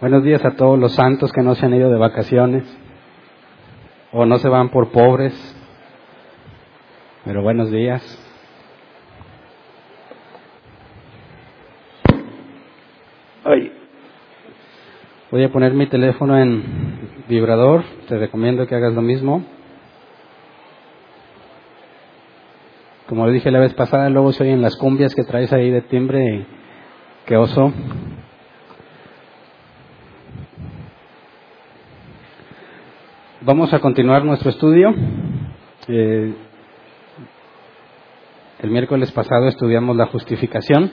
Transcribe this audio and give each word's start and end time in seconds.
Buenos 0.00 0.24
días 0.24 0.42
a 0.46 0.52
todos 0.52 0.78
los 0.78 0.94
santos 0.94 1.30
que 1.30 1.42
no 1.42 1.54
se 1.54 1.66
han 1.66 1.74
ido 1.74 1.90
de 1.90 1.98
vacaciones 1.98 2.64
o 4.12 4.24
no 4.24 4.38
se 4.38 4.48
van 4.48 4.70
por 4.70 4.92
pobres. 4.92 5.34
Pero 7.26 7.42
buenos 7.42 7.70
días. 7.70 8.02
Ay. 13.44 13.70
Voy 15.30 15.44
a 15.44 15.52
poner 15.52 15.74
mi 15.74 15.86
teléfono 15.86 16.38
en 16.38 16.64
vibrador. 17.28 17.84
Te 18.08 18.16
recomiendo 18.16 18.66
que 18.66 18.76
hagas 18.76 18.94
lo 18.94 19.02
mismo. 19.02 19.44
Como 23.06 23.26
le 23.26 23.34
dije 23.34 23.50
la 23.50 23.60
vez 23.60 23.74
pasada, 23.74 24.08
luego 24.08 24.32
se 24.32 24.44
oyen 24.44 24.62
las 24.62 24.76
cumbias 24.76 25.14
que 25.14 25.24
traes 25.24 25.52
ahí 25.52 25.70
de 25.70 25.82
timbre. 25.82 26.46
Que 27.26 27.36
oso. 27.36 27.70
Vamos 33.42 33.72
a 33.72 33.78
continuar 33.78 34.22
nuestro 34.22 34.50
estudio. 34.50 34.94
Eh, 35.88 36.34
el 38.58 38.70
miércoles 38.70 39.10
pasado 39.12 39.48
estudiamos 39.48 39.96
la 39.96 40.08
justificación. 40.08 40.92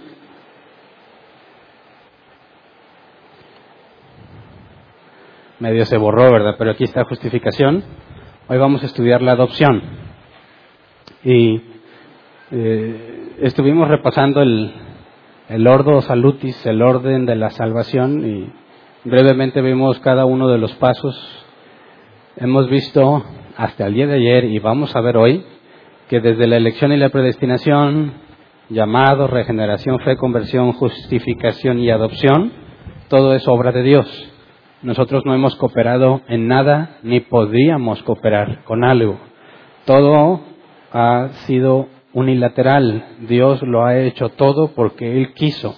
Medio 5.60 5.84
se 5.84 5.98
borró, 5.98 6.32
¿verdad? 6.32 6.56
Pero 6.58 6.72
aquí 6.72 6.86
está 6.86 7.04
justificación. 7.04 7.84
Hoy 8.48 8.58
vamos 8.58 8.82
a 8.82 8.86
estudiar 8.86 9.22
la 9.22 9.34
adopción. 9.34 9.84
Y 11.26 11.62
eh, 12.52 13.34
estuvimos 13.42 13.90
repasando 13.90 14.42
el, 14.42 14.72
el 15.50 15.68
ordo 15.68 16.00
salutis, 16.02 16.66
el 16.66 16.82
orden 16.82 17.26
de 17.26 17.36
la 17.36 17.50
salvación, 17.50 18.26
y 18.26 18.54
brevemente 19.04 19.62
vimos 19.62 20.00
cada 20.00 20.24
uno 20.24 20.48
de 20.48 20.60
los 20.60 20.74
pasos 20.76 21.44
hemos 22.40 22.70
visto 22.70 23.24
hasta 23.56 23.88
el 23.88 23.94
día 23.96 24.08
de 24.08 24.16
ayer 24.16 24.46
y 24.46 24.60
vamos 24.60 24.96
a 24.96 25.02
ver 25.02 25.18
hoy 25.18 25.44
que 26.08 26.22
desde 26.22 26.48
la 26.48 26.58
elección 26.58 26.92
y 26.92 26.98
la 26.98 27.10
predestinación, 27.10 28.14
llamado, 28.70 29.28
regeneración, 29.28 30.00
fe, 30.00 30.16
conversión, 30.16 30.72
justificación 30.74 31.80
y 31.80 31.90
adopción, 31.90 32.52
todo 33.10 33.34
es 33.34 33.48
obra 33.48 33.72
de 33.72 33.84
Dios. 33.84 34.34
Nosotros 34.84 35.24
no 35.26 35.34
hemos 35.34 35.56
cooperado 35.56 36.22
en 36.28 36.48
nada 36.48 36.98
ni 37.02 37.20
podíamos 37.20 38.04
cooperar 38.04 38.64
con 38.64 38.84
algo. 38.84 39.18
Todo 39.86 40.42
ha 40.94 41.30
sido 41.48 41.88
unilateral. 42.14 43.06
Dios 43.28 43.62
lo 43.64 43.86
ha 43.86 43.98
hecho 43.98 44.30
todo 44.30 44.70
porque 44.76 45.18
Él 45.18 45.34
quiso. 45.34 45.76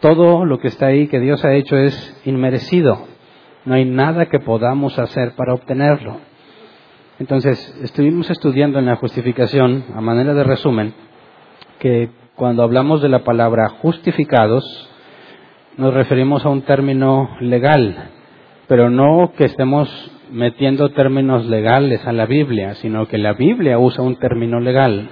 Todo 0.00 0.44
lo 0.44 0.58
que 0.58 0.68
está 0.68 0.86
ahí 0.86 1.08
que 1.08 1.20
Dios 1.20 1.44
ha 1.44 1.54
hecho 1.54 1.76
es 1.78 2.20
inmerecido. 2.26 3.11
No 3.64 3.74
hay 3.74 3.84
nada 3.84 4.26
que 4.26 4.40
podamos 4.40 4.98
hacer 4.98 5.34
para 5.36 5.54
obtenerlo. 5.54 6.18
Entonces, 7.18 7.78
estuvimos 7.82 8.30
estudiando 8.30 8.78
en 8.78 8.86
la 8.86 8.96
justificación, 8.96 9.84
a 9.94 10.00
manera 10.00 10.34
de 10.34 10.42
resumen, 10.42 10.94
que 11.78 12.10
cuando 12.34 12.62
hablamos 12.62 13.02
de 13.02 13.08
la 13.08 13.22
palabra 13.22 13.68
justificados, 13.68 14.64
nos 15.76 15.94
referimos 15.94 16.44
a 16.44 16.48
un 16.48 16.62
término 16.62 17.30
legal, 17.40 18.10
pero 18.66 18.90
no 18.90 19.32
que 19.36 19.44
estemos 19.44 19.88
metiendo 20.30 20.88
términos 20.90 21.46
legales 21.46 22.04
a 22.06 22.12
la 22.12 22.26
Biblia, 22.26 22.74
sino 22.74 23.06
que 23.06 23.18
la 23.18 23.34
Biblia 23.34 23.78
usa 23.78 24.02
un 24.02 24.16
término 24.16 24.58
legal. 24.60 25.10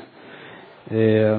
Eh, 0.91 1.39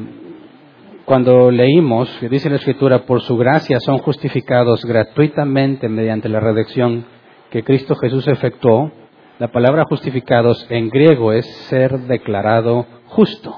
cuando 1.12 1.52
leímos, 1.52 2.10
que 2.22 2.30
dice 2.30 2.50
la 2.50 2.56
Escritura, 2.56 3.00
por 3.06 3.20
su 3.20 3.36
gracia 3.36 3.82
son 3.82 3.98
justificados 3.98 4.86
gratuitamente 4.86 5.90
mediante 5.90 6.30
la 6.30 6.40
redención 6.40 7.04
que 7.50 7.66
Cristo 7.66 7.96
Jesús 7.96 8.30
efectuó, 8.30 8.90
la 9.38 9.50
palabra 9.50 9.84
justificados 9.84 10.66
en 10.70 10.90
griego 10.90 11.34
es 11.34 11.46
ser 11.68 12.00
declarado 12.04 12.86
justo. 13.08 13.54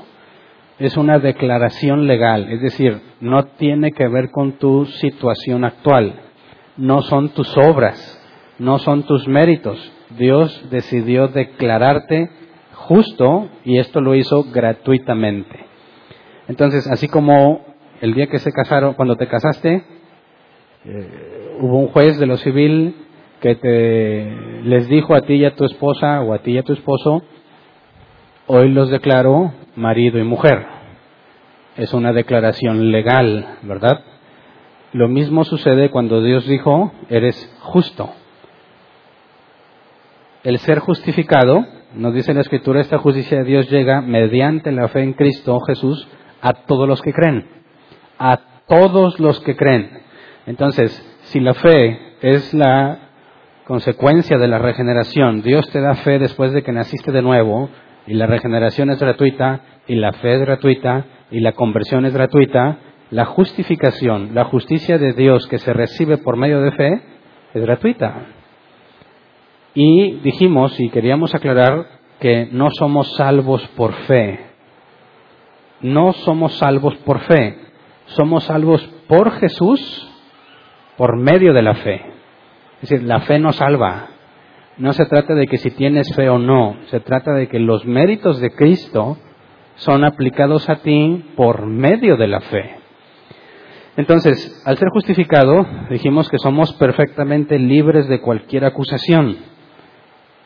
Es 0.80 0.98
una 0.98 1.20
declaración 1.20 2.08
legal, 2.08 2.52
es 2.52 2.60
decir, 2.60 3.00
no 3.22 3.44
tiene 3.46 3.92
que 3.92 4.08
ver 4.08 4.32
con 4.32 4.54
tu 4.54 4.88
situación 4.88 5.64
actual, 5.64 6.22
no 6.76 7.04
son 7.04 7.36
tus 7.36 7.56
obras, 7.56 8.20
no 8.58 8.80
son 8.80 9.04
tus 9.04 9.28
méritos. 9.28 9.78
Dios 10.18 10.66
decidió 10.72 11.28
declararte 11.28 12.32
justo 12.74 13.48
y 13.64 13.78
esto 13.78 14.02
lo 14.02 14.16
hizo 14.16 14.44
gratuitamente. 14.46 15.63
Entonces, 16.48 16.88
así 16.88 17.08
como 17.08 17.62
el 18.02 18.14
día 18.14 18.28
que 18.28 18.40
se 18.40 18.52
casaron, 18.52 18.96
cuando 18.96 19.16
te 19.16 19.28
casaste, 19.28 19.84
eh, 20.86 21.58
hubo 21.62 21.80
un 21.80 21.88
juez 21.88 22.20
de 22.20 22.26
lo 22.26 22.38
civil 22.38 22.96
que 23.40 23.56
te 23.56 24.62
les 24.64 24.88
dijo 24.88 25.16
a 25.16 25.22
ti 25.22 25.36
y 25.36 25.46
a 25.46 25.56
tu 25.56 25.66
esposa 25.66 26.22
o 26.22 26.34
a 26.34 26.40
ti 26.40 26.52
y 26.52 26.58
a 26.58 26.64
tu 26.64 26.74
esposo, 26.74 27.24
hoy 28.48 28.70
los 28.70 28.90
declaró 28.90 29.54
marido 29.76 30.20
y 30.20 30.24
mujer. 30.24 30.66
Es 31.78 31.94
una 31.94 32.14
declaración 32.14 32.92
legal, 32.92 33.58
¿verdad? 33.64 34.02
Lo 34.92 35.08
mismo 35.08 35.44
sucede 35.44 35.90
cuando 35.90 36.22
Dios 36.22 36.46
dijo, 36.46 36.92
eres 37.10 37.52
justo. 37.62 38.12
El 40.44 40.60
ser 40.60 40.80
justificado, 40.80 41.66
nos 41.96 42.14
dice 42.14 42.34
la 42.34 42.42
Escritura, 42.42 42.82
esta 42.82 42.98
justicia 42.98 43.40
de 43.40 43.44
Dios 43.46 43.70
llega 43.70 44.02
mediante 44.02 44.72
la 44.72 44.90
fe 44.90 45.02
en 45.02 45.14
Cristo 45.14 45.60
Jesús 45.62 46.08
a 46.44 46.54
todos 46.54 46.88
los 46.88 47.02
que 47.02 47.14
creen. 47.14 47.46
A 48.20 48.38
todos 48.68 49.20
los 49.20 49.40
que 49.40 49.56
creen. 49.56 49.90
Entonces, 50.46 50.92
si 51.24 51.40
la 51.40 51.54
fe 51.54 52.18
es 52.22 52.54
la 52.54 53.00
consecuencia 53.66 54.38
de 54.38 54.50
la 54.50 54.60
regeneración, 54.60 55.42
Dios 55.42 55.70
te 55.70 55.80
da 55.80 55.96
fe 55.96 56.20
después 56.20 56.52
de 56.52 56.62
que 56.62 56.74
naciste 56.74 57.14
de 57.14 57.22
nuevo, 57.22 57.70
y 58.06 58.16
la 58.16 58.28
regeneración 58.28 58.90
es 58.90 59.00
gratuita, 59.00 59.62
y 59.88 59.96
la 59.96 60.12
fe 60.12 60.36
es 60.36 60.42
gratuita, 60.42 61.06
y 61.32 61.40
la 61.40 61.54
conversión 61.54 62.06
es 62.06 62.14
gratuita, 62.14 62.78
la 63.10 63.24
justificación, 63.24 64.36
la 64.36 64.44
justicia 64.44 64.98
de 64.98 65.14
Dios 65.14 65.48
que 65.48 65.60
se 65.60 65.72
recibe 65.72 66.18
por 66.18 66.36
medio 66.36 66.60
de 66.60 66.72
fe, 66.74 67.02
es 67.54 67.62
gratuita. 67.62 68.26
Y 69.74 70.20
dijimos 70.20 70.78
y 70.78 70.90
queríamos 70.90 71.34
aclarar 71.34 71.88
que 72.20 72.50
no 72.52 72.70
somos 72.72 73.16
salvos 73.16 73.66
por 73.78 73.94
fe, 74.08 74.53
no 75.84 76.14
somos 76.14 76.58
salvos 76.58 76.96
por 77.06 77.20
fe, 77.20 77.58
somos 78.06 78.46
salvos 78.46 78.82
por 79.08 79.32
Jesús 79.40 80.10
por 80.98 81.18
medio 81.18 81.54
de 81.54 81.62
la 81.62 81.76
fe. 81.76 82.02
Es 82.82 82.90
decir, 82.90 83.08
la 83.08 83.22
fe 83.22 83.40
nos 83.40 83.58
salva. 83.58 84.08
No 84.78 84.94
se 84.94 85.06
trata 85.06 85.36
de 85.36 85.46
que 85.46 85.58
si 85.58 85.72
tienes 85.72 86.14
fe 86.16 86.30
o 86.30 86.40
no, 86.40 86.78
se 86.88 87.00
trata 87.00 87.34
de 87.34 87.48
que 87.48 87.60
los 87.60 87.86
méritos 87.86 88.40
de 88.40 88.52
Cristo 88.52 89.18
son 89.76 90.04
aplicados 90.04 90.70
a 90.70 90.78
ti 90.78 91.26
por 91.36 91.66
medio 91.66 92.18
de 92.18 92.28
la 92.28 92.42
fe. 92.42 92.78
Entonces, 93.96 94.64
al 94.66 94.78
ser 94.78 94.90
justificado, 94.90 95.66
dijimos 95.90 96.30
que 96.30 96.40
somos 96.40 96.74
perfectamente 96.74 97.60
libres 97.60 98.08
de 98.08 98.22
cualquier 98.22 98.66
acusación. 98.66 99.38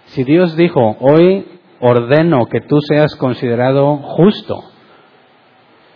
Si 0.08 0.24
Dios 0.24 0.58
dijo, 0.58 0.98
hoy 1.00 1.46
ordeno 1.80 2.48
que 2.48 2.60
tú 2.62 2.80
seas 2.82 3.16
considerado 3.16 3.98
justo, 3.98 4.64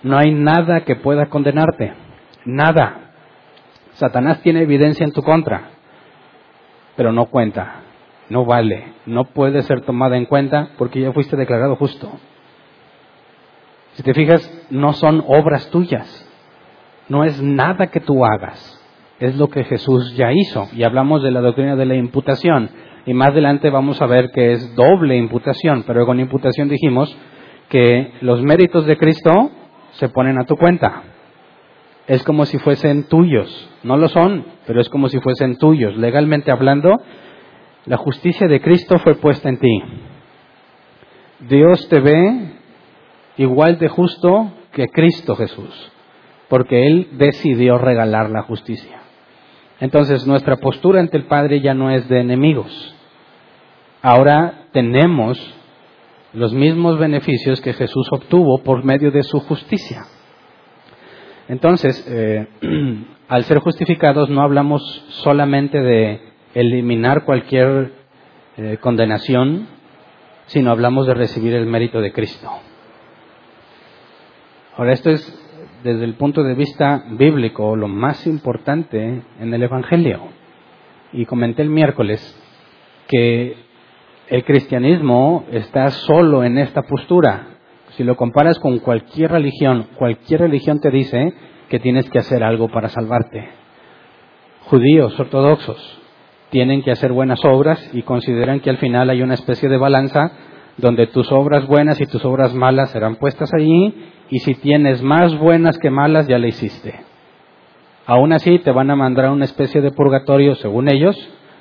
no 0.03 0.17
hay 0.17 0.33
nada 0.33 0.81
que 0.81 0.95
pueda 0.95 1.27
condenarte. 1.27 1.93
Nada. 2.45 3.13
Satanás 3.93 4.41
tiene 4.41 4.61
evidencia 4.61 5.03
en 5.03 5.11
tu 5.11 5.21
contra, 5.21 5.69
pero 6.95 7.11
no 7.11 7.25
cuenta, 7.25 7.81
no 8.29 8.45
vale, 8.45 8.93
no 9.05 9.25
puede 9.25 9.61
ser 9.63 9.81
tomada 9.81 10.17
en 10.17 10.25
cuenta 10.25 10.69
porque 10.77 11.01
ya 11.01 11.11
fuiste 11.11 11.35
declarado 11.35 11.75
justo. 11.75 12.09
Si 13.93 14.03
te 14.03 14.13
fijas, 14.13 14.49
no 14.69 14.93
son 14.93 15.23
obras 15.27 15.69
tuyas, 15.69 16.27
no 17.09 17.25
es 17.25 17.41
nada 17.43 17.87
que 17.87 17.99
tú 17.99 18.23
hagas, 18.25 18.81
es 19.19 19.35
lo 19.35 19.49
que 19.49 19.65
Jesús 19.65 20.15
ya 20.15 20.31
hizo. 20.31 20.69
Y 20.73 20.83
hablamos 20.83 21.21
de 21.21 21.31
la 21.31 21.41
doctrina 21.41 21.75
de 21.75 21.85
la 21.85 21.95
imputación, 21.95 22.69
y 23.05 23.13
más 23.13 23.31
adelante 23.31 23.69
vamos 23.69 24.01
a 24.01 24.07
ver 24.07 24.31
que 24.31 24.53
es 24.53 24.75
doble 24.75 25.17
imputación, 25.17 25.83
pero 25.85 26.05
con 26.05 26.19
imputación 26.19 26.69
dijimos 26.69 27.15
que 27.69 28.13
los 28.21 28.41
méritos 28.41 28.85
de 28.85 28.97
Cristo 28.97 29.51
se 29.91 30.09
ponen 30.09 30.39
a 30.39 30.45
tu 30.45 30.55
cuenta. 30.57 31.03
es 32.07 32.23
como 32.23 32.45
si 32.45 32.57
fuesen 32.57 33.03
tuyos. 33.07 33.69
No 33.83 33.95
lo 33.95 34.07
son, 34.09 34.45
pero 34.67 34.81
es 34.81 34.89
como 34.89 35.07
si 35.07 35.19
fuesen 35.19 35.57
tuyos. 35.57 35.95
Legalmente 35.95 36.51
hablando, 36.51 36.97
la 37.85 37.97
justicia 37.97 38.47
de 38.47 38.61
Cristo 38.61 38.99
fue 38.99 39.15
puesta 39.15 39.49
en 39.49 39.59
ti. 39.59 39.83
Dios 41.47 41.87
te 41.89 41.99
ve 41.99 42.53
igual 43.37 43.79
de 43.79 43.87
justo 43.87 44.51
que 44.73 44.87
Cristo 44.89 45.35
Jesús, 45.35 45.91
porque 46.49 46.85
Él 46.87 47.09
decidió 47.13 47.77
regalar 47.77 48.29
la 48.29 48.43
justicia. 48.43 48.99
Entonces 49.79 50.27
nuestra 50.27 50.57
postura 50.57 50.99
ante 50.99 51.17
el 51.17 51.25
Padre 51.25 51.61
ya 51.61 51.73
no 51.73 51.89
es 51.89 52.07
de 52.07 52.19
enemigos. 52.19 52.95
Ahora 54.03 54.65
tenemos 54.71 55.39
los 56.33 56.53
mismos 56.53 56.97
beneficios 56.97 57.61
que 57.61 57.73
Jesús 57.73 58.07
obtuvo 58.11 58.59
por 58.63 58.83
medio 58.83 59.11
de 59.11 59.23
su 59.23 59.39
justicia. 59.39 60.05
Entonces, 61.47 62.05
eh, 62.07 62.47
al 63.27 63.43
ser 63.43 63.59
justificados 63.59 64.29
no 64.29 64.41
hablamos 64.41 64.81
solamente 65.09 65.79
de 65.79 66.21
eliminar 66.53 67.25
cualquier 67.25 67.93
eh, 68.57 68.77
condenación, 68.79 69.67
sino 70.47 70.71
hablamos 70.71 71.07
de 71.07 71.13
recibir 71.13 71.53
el 71.53 71.65
mérito 71.65 72.01
de 72.01 72.11
Cristo. 72.11 72.49
Ahora, 74.77 74.93
esto 74.93 75.09
es 75.09 75.37
desde 75.83 76.05
el 76.05 76.13
punto 76.15 76.43
de 76.43 76.53
vista 76.53 77.03
bíblico 77.11 77.75
lo 77.75 77.87
más 77.87 78.25
importante 78.27 79.23
en 79.39 79.53
el 79.53 79.63
Evangelio. 79.63 80.21
Y 81.13 81.25
comenté 81.25 81.61
el 81.61 81.69
miércoles 81.69 82.21
que 83.07 83.57
el 84.31 84.45
cristianismo 84.45 85.43
está 85.51 85.89
solo 85.89 86.45
en 86.45 86.57
esta 86.57 86.83
postura. 86.83 87.47
Si 87.97 88.05
lo 88.05 88.15
comparas 88.15 88.59
con 88.59 88.79
cualquier 88.79 89.29
religión, 89.29 89.87
cualquier 89.97 90.39
religión 90.39 90.79
te 90.79 90.89
dice 90.89 91.33
que 91.67 91.79
tienes 91.79 92.09
que 92.09 92.19
hacer 92.19 92.41
algo 92.41 92.69
para 92.69 92.87
salvarte. 92.87 93.49
Judíos 94.61 95.19
ortodoxos 95.19 95.99
tienen 96.49 96.81
que 96.81 96.91
hacer 96.91 97.11
buenas 97.11 97.43
obras 97.43 97.89
y 97.93 98.03
consideran 98.03 98.61
que 98.61 98.69
al 98.69 98.77
final 98.77 99.09
hay 99.09 99.21
una 99.21 99.33
especie 99.33 99.67
de 99.67 99.75
balanza 99.75 100.31
donde 100.77 101.07
tus 101.07 101.29
obras 101.33 101.67
buenas 101.67 101.99
y 101.99 102.05
tus 102.05 102.23
obras 102.23 102.53
malas 102.53 102.91
serán 102.91 103.17
puestas 103.17 103.53
allí 103.53 103.93
y 104.29 104.39
si 104.39 104.55
tienes 104.55 105.01
más 105.01 105.37
buenas 105.37 105.77
que 105.77 105.89
malas 105.89 106.29
ya 106.29 106.37
le 106.37 106.47
hiciste. 106.47 107.01
Aún 108.05 108.31
así 108.31 108.59
te 108.59 108.71
van 108.71 108.91
a 108.91 108.95
mandar 108.95 109.25
a 109.25 109.31
una 109.33 109.43
especie 109.43 109.81
de 109.81 109.91
purgatorio, 109.91 110.55
según 110.55 110.87
ellos, 110.87 111.17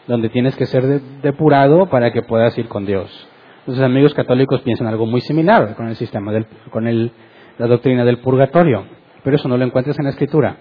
donde 0.06 0.28
tienes 0.28 0.56
que 0.56 0.66
ser 0.66 1.00
depurado 1.22 1.86
para 1.86 2.12
que 2.12 2.22
puedas 2.22 2.56
ir 2.58 2.68
con 2.68 2.86
Dios. 2.86 3.28
Los 3.66 3.80
amigos 3.80 4.14
católicos 4.14 4.60
piensan 4.62 4.86
algo 4.86 5.06
muy 5.06 5.20
similar 5.20 5.76
con 5.76 5.88
el 5.88 5.96
sistema, 5.96 6.32
del, 6.32 6.46
con 6.70 6.86
el, 6.86 7.12
la 7.58 7.66
doctrina 7.66 8.04
del 8.04 8.18
purgatorio, 8.18 8.84
pero 9.22 9.36
eso 9.36 9.48
no 9.48 9.56
lo 9.56 9.64
encuentras 9.64 9.98
en 9.98 10.04
la 10.04 10.10
escritura. 10.10 10.56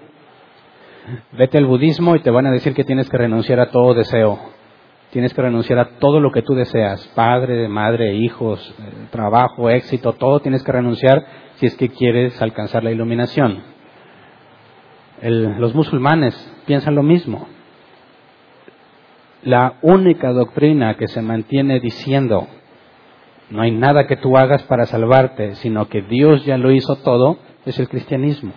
Vete 1.31 1.57
al 1.57 1.65
budismo 1.65 2.15
y 2.15 2.19
te 2.19 2.29
van 2.29 2.45
a 2.45 2.51
decir 2.51 2.73
que 2.73 2.83
tienes 2.83 3.09
que 3.09 3.17
renunciar 3.17 3.59
a 3.59 3.71
todo 3.71 3.93
deseo. 3.93 4.39
Tienes 5.11 5.33
que 5.33 5.41
renunciar 5.41 5.79
a 5.79 5.97
todo 5.97 6.19
lo 6.19 6.31
que 6.31 6.43
tú 6.43 6.53
deseas, 6.53 7.07
padre, 7.15 7.67
madre, 7.67 8.13
hijos, 8.13 8.75
eh, 8.79 9.07
trabajo, 9.09 9.69
éxito, 9.71 10.13
todo 10.13 10.39
tienes 10.39 10.61
que 10.63 10.71
renunciar 10.71 11.25
si 11.55 11.65
es 11.65 11.75
que 11.75 11.89
quieres 11.89 12.39
alcanzar 12.41 12.83
la 12.83 12.91
iluminación. 12.91 13.63
los 15.21 15.73
musulmanes 15.73 16.35
piensan 16.67 16.93
lo 16.93 17.01
mismo. 17.01 17.47
La 19.43 19.75
única 19.81 20.31
doctrina 20.31 20.95
que 20.95 21.07
se 21.07 21.21
mantiene 21.21 21.79
diciendo 21.79 22.47
no 23.49 23.61
hay 23.61 23.71
nada 23.71 24.05
que 24.05 24.17
tú 24.17 24.37
hagas 24.37 24.63
para 24.63 24.85
salvarte, 24.85 25.55
sino 25.55 25.87
que 25.87 26.01
Dios 26.03 26.45
ya 26.45 26.57
lo 26.57 26.71
hizo 26.71 26.97
todo, 26.97 27.39
es 27.65 27.79
el 27.79 27.89
cristianismo. 27.89 28.53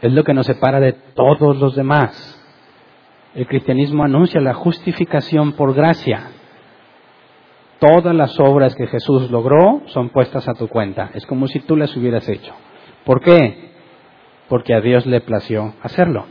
Es 0.00 0.12
lo 0.12 0.24
que 0.24 0.34
nos 0.34 0.46
separa 0.46 0.80
de 0.80 0.92
todos 0.92 1.58
los 1.58 1.76
demás. 1.76 2.34
El 3.34 3.46
cristianismo 3.46 4.04
anuncia 4.04 4.40
la 4.40 4.54
justificación 4.54 5.52
por 5.52 5.74
gracia. 5.74 6.30
Todas 7.78 8.14
las 8.14 8.38
obras 8.40 8.74
que 8.74 8.88
Jesús 8.88 9.30
logró 9.30 9.82
son 9.86 10.08
puestas 10.08 10.48
a 10.48 10.54
tu 10.54 10.66
cuenta. 10.68 11.10
Es 11.14 11.24
como 11.26 11.46
si 11.46 11.60
tú 11.60 11.76
las 11.76 11.96
hubieras 11.96 12.28
hecho. 12.28 12.52
¿Por 13.04 13.20
qué? 13.20 13.72
Porque 14.48 14.74
a 14.74 14.80
Dios 14.80 15.06
le 15.06 15.20
plació 15.20 15.74
hacerlo. 15.82 16.26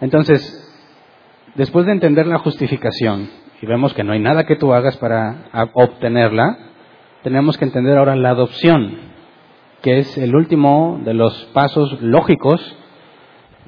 Entonces, 0.00 0.61
después 1.54 1.86
de 1.86 1.92
entender 1.92 2.26
la 2.26 2.38
justificación, 2.38 3.28
y 3.60 3.66
vemos 3.66 3.94
que 3.94 4.04
no 4.04 4.12
hay 4.12 4.20
nada 4.20 4.44
que 4.44 4.56
tú 4.56 4.72
hagas 4.72 4.96
para 4.96 5.70
obtenerla, 5.74 6.58
tenemos 7.22 7.56
que 7.56 7.64
entender 7.64 7.96
ahora 7.96 8.16
la 8.16 8.30
adopción, 8.30 8.96
que 9.82 9.98
es 9.98 10.18
el 10.18 10.34
último 10.34 11.00
de 11.04 11.14
los 11.14 11.44
pasos 11.52 12.00
lógicos 12.00 12.76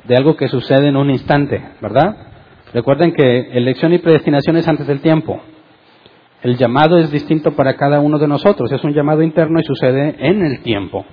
de 0.05 0.17
algo 0.17 0.37
que 0.37 0.49
sucede 0.49 0.89
en 0.89 0.97
un 0.97 1.11
instante, 1.11 1.63
¿verdad? 1.81 2.17
Recuerden 2.73 3.13
que 3.13 3.53
elección 3.53 3.93
y 3.93 3.99
predestinación 3.99 4.57
es 4.57 4.67
antes 4.67 4.87
del 4.87 5.01
tiempo. 5.01 5.41
El 6.43 6.57
llamado 6.57 6.99
es 6.99 7.11
distinto 7.11 7.53
para 7.53 7.77
cada 7.77 8.01
uno 8.01 8.19
de 8.19 8.29
nosotros, 8.29 8.71
es 8.73 8.83
un 8.85 8.93
llamado 8.93 9.23
interno 9.23 9.61
y 9.61 9.65
sucede 9.65 10.17
en 10.19 10.45
el 10.45 10.61
tiempo. 10.63 11.07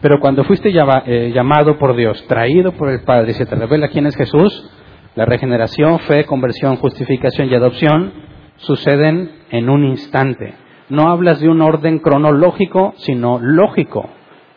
Pero 0.00 0.20
cuando 0.20 0.44
fuiste 0.44 0.70
eh, 0.70 1.32
llamado 1.34 1.78
por 1.78 1.96
Dios, 1.96 2.22
traído 2.28 2.72
por 2.72 2.90
el 2.90 3.02
Padre 3.02 3.30
y 3.30 3.34
se 3.34 3.46
te 3.46 3.56
revela 3.56 3.88
quién 3.88 4.06
es 4.06 4.14
Jesús, 4.14 4.70
la 5.16 5.24
regeneración, 5.24 5.98
fe, 6.00 6.24
conversión, 6.26 6.76
justificación 6.76 7.48
y 7.48 7.54
adopción 7.54 8.12
suceden 8.58 9.30
en 9.50 9.70
un 9.70 9.84
instante. 9.84 10.54
No 10.90 11.08
hablas 11.08 11.40
de 11.40 11.48
un 11.48 11.62
orden 11.62 12.00
cronológico, 12.00 12.92
sino 12.98 13.38
lógico, 13.40 14.10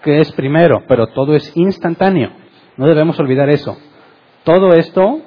que 0.04 0.20
es 0.20 0.32
primero, 0.34 0.84
pero 0.86 1.08
todo 1.08 1.34
es 1.34 1.56
instantáneo. 1.56 2.32
No 2.76 2.88
debemos 2.88 3.18
olvidar 3.22 3.50
eso. 3.50 3.78
Todo 4.44 4.74
esto, 4.74 5.22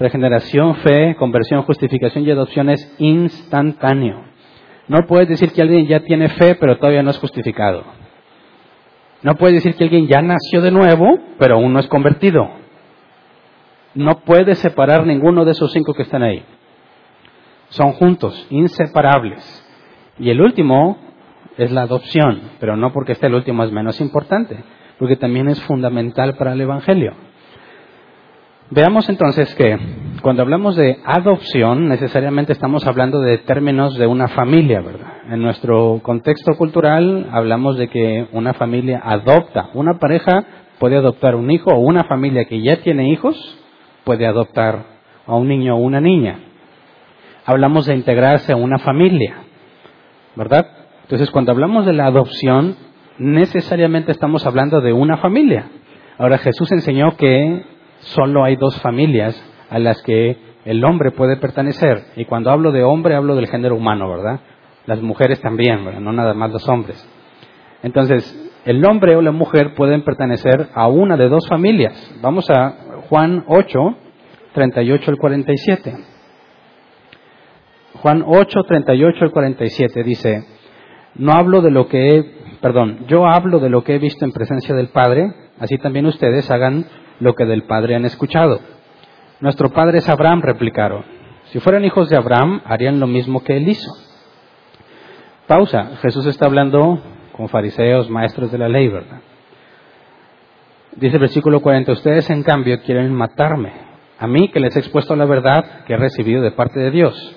regeneración, 0.00 0.74
fe, 0.76 1.14
conversión, 1.16 1.62
justificación 1.62 2.24
y 2.24 2.32
adopción 2.32 2.68
es 2.68 2.92
instantáneo. 2.98 4.24
No 4.88 5.06
puedes 5.06 5.28
decir 5.28 5.52
que 5.52 5.62
alguien 5.62 5.86
ya 5.86 6.00
tiene 6.00 6.28
fe, 6.30 6.56
pero 6.56 6.78
todavía 6.78 7.04
no 7.04 7.10
es 7.10 7.18
justificado. 7.18 7.84
No 9.22 9.36
puedes 9.36 9.62
decir 9.62 9.76
que 9.76 9.84
alguien 9.84 10.08
ya 10.08 10.20
nació 10.20 10.62
de 10.62 10.72
nuevo, 10.72 11.16
pero 11.38 11.54
aún 11.54 11.72
no 11.72 11.78
es 11.78 11.86
convertido. 11.86 12.59
No 13.94 14.20
puedes 14.20 14.58
separar 14.58 15.06
ninguno 15.06 15.44
de 15.44 15.52
esos 15.52 15.72
cinco 15.72 15.94
que 15.94 16.02
están 16.02 16.22
ahí. 16.22 16.44
Son 17.70 17.92
juntos, 17.92 18.46
inseparables. 18.50 19.42
Y 20.18 20.30
el 20.30 20.40
último 20.40 20.98
es 21.56 21.70
la 21.72 21.82
adopción, 21.82 22.40
pero 22.60 22.76
no 22.76 22.92
porque 22.92 23.12
esté 23.12 23.26
el 23.26 23.34
último 23.34 23.64
es 23.64 23.72
menos 23.72 24.00
importante 24.00 24.58
porque 25.00 25.16
también 25.16 25.48
es 25.48 25.60
fundamental 25.62 26.34
para 26.36 26.52
el 26.52 26.60
Evangelio. 26.60 27.14
Veamos 28.68 29.08
entonces 29.08 29.52
que 29.54 29.76
cuando 30.22 30.42
hablamos 30.42 30.76
de 30.76 30.98
adopción, 31.04 31.88
necesariamente 31.88 32.52
estamos 32.52 32.86
hablando 32.86 33.18
de 33.20 33.38
términos 33.38 33.96
de 33.96 34.06
una 34.06 34.28
familia, 34.28 34.82
¿verdad? 34.82 35.10
En 35.30 35.40
nuestro 35.40 36.00
contexto 36.02 36.52
cultural 36.52 37.28
hablamos 37.32 37.78
de 37.78 37.88
que 37.88 38.28
una 38.32 38.52
familia 38.52 39.00
adopta, 39.02 39.70
una 39.72 39.98
pareja 39.98 40.44
puede 40.78 40.98
adoptar 40.98 41.34
un 41.34 41.50
hijo 41.50 41.70
o 41.70 41.80
una 41.80 42.04
familia 42.04 42.44
que 42.44 42.62
ya 42.62 42.76
tiene 42.82 43.10
hijos 43.10 43.34
puede 44.10 44.26
adoptar 44.26 44.86
a 45.24 45.36
un 45.36 45.46
niño 45.46 45.76
o 45.76 45.78
una 45.78 46.00
niña. 46.00 46.40
Hablamos 47.46 47.86
de 47.86 47.94
integrarse 47.94 48.52
a 48.52 48.56
una 48.56 48.80
familia, 48.80 49.36
¿verdad? 50.34 50.66
Entonces, 51.02 51.30
cuando 51.30 51.52
hablamos 51.52 51.86
de 51.86 51.92
la 51.92 52.06
adopción, 52.06 52.74
necesariamente 53.18 54.10
estamos 54.10 54.44
hablando 54.46 54.80
de 54.80 54.92
una 54.92 55.18
familia. 55.18 55.68
Ahora 56.18 56.38
Jesús 56.38 56.72
enseñó 56.72 57.16
que 57.16 57.62
solo 58.00 58.42
hay 58.42 58.56
dos 58.56 58.80
familias 58.80 59.40
a 59.70 59.78
las 59.78 60.02
que 60.02 60.36
el 60.64 60.84
hombre 60.84 61.12
puede 61.12 61.36
pertenecer. 61.36 62.06
Y 62.16 62.24
cuando 62.24 62.50
hablo 62.50 62.72
de 62.72 62.82
hombre 62.82 63.14
hablo 63.14 63.36
del 63.36 63.46
género 63.46 63.76
humano, 63.76 64.10
¿verdad? 64.10 64.40
Las 64.86 65.00
mujeres 65.00 65.40
también, 65.40 65.84
¿verdad? 65.84 66.00
no 66.00 66.12
nada 66.12 66.34
más 66.34 66.50
los 66.50 66.68
hombres. 66.68 67.08
Entonces, 67.84 68.24
el 68.64 68.84
hombre 68.84 69.14
o 69.14 69.22
la 69.22 69.30
mujer 69.30 69.74
pueden 69.76 70.02
pertenecer 70.02 70.68
a 70.74 70.88
una 70.88 71.16
de 71.16 71.28
dos 71.28 71.46
familias. 71.48 71.94
Vamos 72.20 72.50
a 72.50 72.89
Juan 73.10 73.44
8, 73.46 73.96
38 74.54 75.10
al 75.10 75.18
47. 75.18 75.96
Juan 78.00 78.24
8, 78.26 78.62
38 78.66 79.24
al 79.24 79.30
47 79.30 80.02
dice, 80.04 80.46
no 81.16 81.32
hablo 81.32 81.60
de 81.60 81.70
lo 81.70 81.88
que 81.88 82.08
he 82.08 82.40
perdón, 82.60 83.06
yo 83.08 83.26
hablo 83.26 83.58
de 83.58 83.70
lo 83.70 83.82
que 83.82 83.94
he 83.94 83.98
visto 83.98 84.24
en 84.24 84.32
presencia 84.32 84.74
del 84.74 84.88
Padre, 84.88 85.32
así 85.58 85.76
también 85.78 86.06
ustedes 86.06 86.50
hagan 86.50 86.86
lo 87.18 87.34
que 87.34 87.44
del 87.44 87.64
Padre 87.64 87.96
han 87.96 88.04
escuchado. 88.04 88.60
Nuestro 89.40 89.70
padre 89.70 89.98
es 89.98 90.08
Abraham, 90.08 90.42
replicaron. 90.42 91.04
Si 91.46 91.60
fueran 91.60 91.84
hijos 91.84 92.10
de 92.10 92.16
Abraham, 92.16 92.60
harían 92.64 93.00
lo 93.00 93.06
mismo 93.06 93.42
que 93.42 93.56
él 93.56 93.68
hizo. 93.68 93.90
Pausa. 95.46 95.96
Jesús 96.02 96.26
está 96.26 96.46
hablando 96.46 97.02
con 97.32 97.48
fariseos, 97.48 98.08
maestros 98.10 98.52
de 98.52 98.58
la 98.58 98.68
ley, 98.68 98.88
¿verdad? 98.88 99.20
Dice 101.00 101.16
el 101.16 101.20
versículo 101.20 101.62
40, 101.62 101.92
ustedes 101.92 102.28
en 102.28 102.42
cambio 102.42 102.82
quieren 102.82 103.14
matarme, 103.14 103.72
a 104.18 104.26
mí 104.26 104.48
que 104.48 104.60
les 104.60 104.76
he 104.76 104.80
expuesto 104.80 105.16
la 105.16 105.24
verdad 105.24 105.84
que 105.86 105.94
he 105.94 105.96
recibido 105.96 106.42
de 106.42 106.50
parte 106.50 106.78
de 106.78 106.90
Dios. 106.90 107.36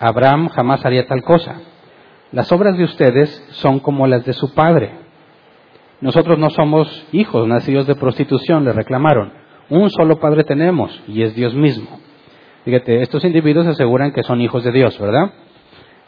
Abraham 0.00 0.48
jamás 0.48 0.84
haría 0.84 1.06
tal 1.06 1.22
cosa. 1.22 1.60
Las 2.32 2.50
obras 2.50 2.76
de 2.76 2.82
ustedes 2.82 3.30
son 3.52 3.78
como 3.78 4.08
las 4.08 4.24
de 4.24 4.32
su 4.32 4.52
padre. 4.52 4.90
nosotros 6.00 6.40
no 6.40 6.50
somos 6.50 7.06
hijos 7.12 7.46
nacidos 7.46 7.86
de 7.86 7.94
prostitución, 7.94 8.64
le 8.64 8.72
reclamaron. 8.72 9.32
Un 9.70 9.90
solo 9.90 10.18
Padre 10.18 10.42
tenemos 10.42 11.00
y 11.06 11.22
es 11.22 11.36
Dios 11.36 11.54
mismo. 11.54 12.00
Fíjate, 12.64 13.00
estos 13.00 13.24
individuos 13.24 13.68
aseguran 13.68 14.10
que 14.12 14.24
son 14.24 14.40
hijos 14.40 14.64
de 14.64 14.72
Dios, 14.72 14.98
¿verdad? 14.98 15.30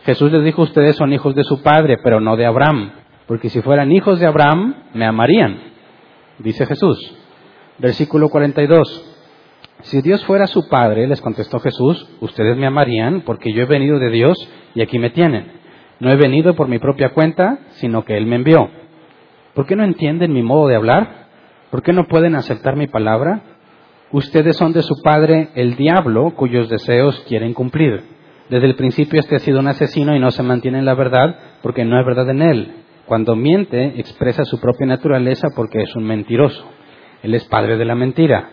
Jesús 0.04 0.32
les 0.32 0.42
dijo, 0.42 0.62
ustedes 0.62 0.96
son 0.96 1.12
hijos 1.12 1.36
de 1.36 1.44
su 1.44 1.62
Padre, 1.62 1.98
pero 2.02 2.20
no 2.20 2.36
de 2.36 2.46
Abraham, 2.46 2.90
porque 3.28 3.48
si 3.48 3.62
fueran 3.62 3.92
hijos 3.92 4.18
de 4.18 4.26
Abraham, 4.26 4.74
me 4.92 5.06
amarían, 5.06 5.75
dice 6.38 6.66
Jesús. 6.66 6.98
Versículo 7.78 8.28
42. 8.28 9.12
Si 9.82 10.00
Dios 10.00 10.24
fuera 10.24 10.46
su 10.46 10.68
Padre, 10.68 11.06
les 11.06 11.20
contestó 11.20 11.60
Jesús, 11.60 12.08
ustedes 12.20 12.56
me 12.56 12.66
amarían 12.66 13.22
porque 13.22 13.52
yo 13.52 13.62
he 13.62 13.66
venido 13.66 13.98
de 13.98 14.10
Dios 14.10 14.36
y 14.74 14.82
aquí 14.82 14.98
me 14.98 15.10
tienen. 15.10 15.52
No 16.00 16.10
he 16.10 16.16
venido 16.16 16.54
por 16.54 16.68
mi 16.68 16.78
propia 16.78 17.10
cuenta, 17.10 17.58
sino 17.72 18.04
que 18.04 18.16
Él 18.16 18.26
me 18.26 18.36
envió. 18.36 18.68
¿Por 19.54 19.66
qué 19.66 19.76
no 19.76 19.84
entienden 19.84 20.32
mi 20.32 20.42
modo 20.42 20.68
de 20.68 20.76
hablar? 20.76 21.28
¿Por 21.70 21.82
qué 21.82 21.92
no 21.92 22.04
pueden 22.04 22.34
aceptar 22.34 22.76
mi 22.76 22.86
palabra? 22.86 23.42
Ustedes 24.12 24.56
son 24.56 24.72
de 24.72 24.82
su 24.82 24.94
padre 25.02 25.48
el 25.54 25.76
diablo, 25.76 26.34
cuyos 26.36 26.68
deseos 26.68 27.18
quieren 27.28 27.54
cumplir. 27.54 28.02
Desde 28.48 28.66
el 28.66 28.76
principio 28.76 29.18
este 29.18 29.36
ha 29.36 29.40
sido 29.40 29.58
un 29.58 29.68
asesino 29.68 30.14
y 30.14 30.20
no 30.20 30.30
se 30.30 30.42
mantiene 30.42 30.78
en 30.78 30.84
la 30.84 30.94
verdad 30.94 31.38
porque 31.62 31.84
no 31.84 31.96
hay 31.96 32.04
verdad 32.04 32.30
en 32.30 32.42
él. 32.42 32.72
Cuando 33.06 33.36
miente, 33.36 34.00
expresa 34.00 34.44
su 34.44 34.60
propia 34.60 34.86
naturaleza 34.86 35.48
porque 35.54 35.82
es 35.82 35.94
un 35.94 36.04
mentiroso. 36.04 36.64
Él 37.22 37.34
es 37.34 37.44
padre 37.44 37.76
de 37.76 37.84
la 37.84 37.94
mentira. 37.94 38.50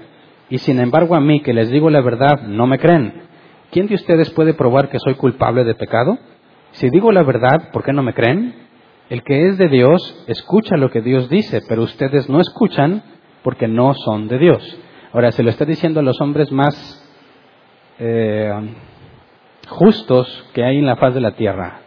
Y 0.50 0.60
sin 0.60 0.79
embargo 0.79 1.15
a 1.15 1.19
mí, 1.19 1.41
que 1.41 1.53
les 1.53 1.69
digo 1.72 1.89
la 1.89 2.01
verdad, 2.01 2.43
no 2.43 2.67
me 2.67 2.77
creen. 2.77 3.24
¿Quién 3.72 3.88
de 3.88 3.95
ustedes 3.95 4.29
puede 4.31 4.53
probar 4.53 4.89
que 4.89 5.00
soy 5.00 5.15
culpable 5.15 5.63
de 5.63 5.74
pecado? 5.74 6.19
Si 6.72 6.89
digo 6.89 7.12
la 7.12 7.24
verdad, 7.24 7.72
¿por 7.72 7.83
qué 7.83 7.93
no 7.93 8.03
me 8.03 8.13
creen? 8.13 8.53
El 9.10 9.24
que 9.24 9.48
es 9.48 9.57
de 9.57 9.67
Dios 9.67 10.24
escucha 10.27 10.77
lo 10.77 10.89
que 10.91 11.01
Dios 11.01 11.29
dice, 11.29 11.62
pero 11.67 11.83
ustedes 11.83 12.29
no 12.29 12.39
escuchan 12.39 13.03
porque 13.43 13.67
no 13.67 13.93
son 13.93 14.27
de 14.27 14.38
Dios. 14.38 14.79
Ahora, 15.12 15.31
se 15.31 15.43
lo 15.43 15.50
está 15.50 15.65
diciendo 15.65 16.00
a 16.00 16.03
los 16.03 16.19
hombres 16.22 16.51
más 16.51 17.00
eh, 18.00 18.51
justos 19.67 20.50
que 20.53 20.63
hay 20.63 20.77
en 20.77 20.86
la 20.86 20.95
faz 20.95 21.13
de 21.13 21.22
la 21.22 21.36
tierra. 21.36 21.83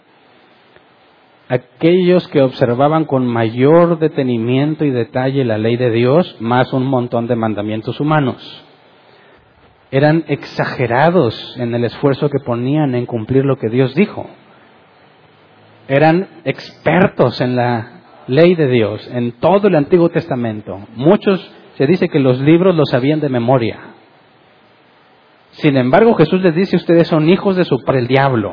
Aquellos 1.49 2.27
que 2.29 2.43
observaban 2.43 3.05
con 3.05 3.27
mayor 3.27 4.01
detenimiento 4.01 4.85
y 4.85 4.91
detalle 4.91 5.45
la 5.45 5.59
ley 5.59 5.77
de 5.77 5.91
Dios, 5.91 6.37
más 6.41 6.73
un 6.73 6.85
montón 6.85 7.29
de 7.29 7.37
mandamientos 7.37 8.01
humanos. 8.01 8.65
Eran 9.93 10.25
exagerados 10.27 11.57
en 11.57 11.73
el 11.75 11.85
esfuerzo 11.85 12.29
que 12.31 12.45
ponían 12.45 12.97
en 12.97 13.07
cumplir 13.07 13.45
lo 13.45 13.59
que 13.59 13.69
Dios 13.69 13.95
dijo. 13.95 14.27
Eran 15.87 16.29
expertos 16.45 17.41
en 17.41 17.55
la 17.55 18.03
ley 18.27 18.57
de 18.57 18.67
Dios, 18.67 19.09
en 19.13 19.33
todo 19.39 19.69
el 19.69 19.77
Antiguo 19.77 20.09
Testamento. 20.09 20.81
Muchos 20.97 21.49
se 21.77 21.87
dice 21.87 22.09
que 22.09 22.19
los 22.19 22.41
libros 22.41 22.75
los 22.75 22.91
sabían 22.91 23.21
de 23.21 23.29
memoria. 23.29 23.79
Sin 25.53 25.77
embargo, 25.77 26.15
Jesús 26.15 26.43
les 26.43 26.57
dice, 26.57 26.75
ustedes 26.75 27.07
son 27.07 27.29
hijos 27.31 27.55
de 27.55 27.65
su 27.65 27.79
para 27.85 28.01
el 28.01 28.09
diablo. 28.09 28.53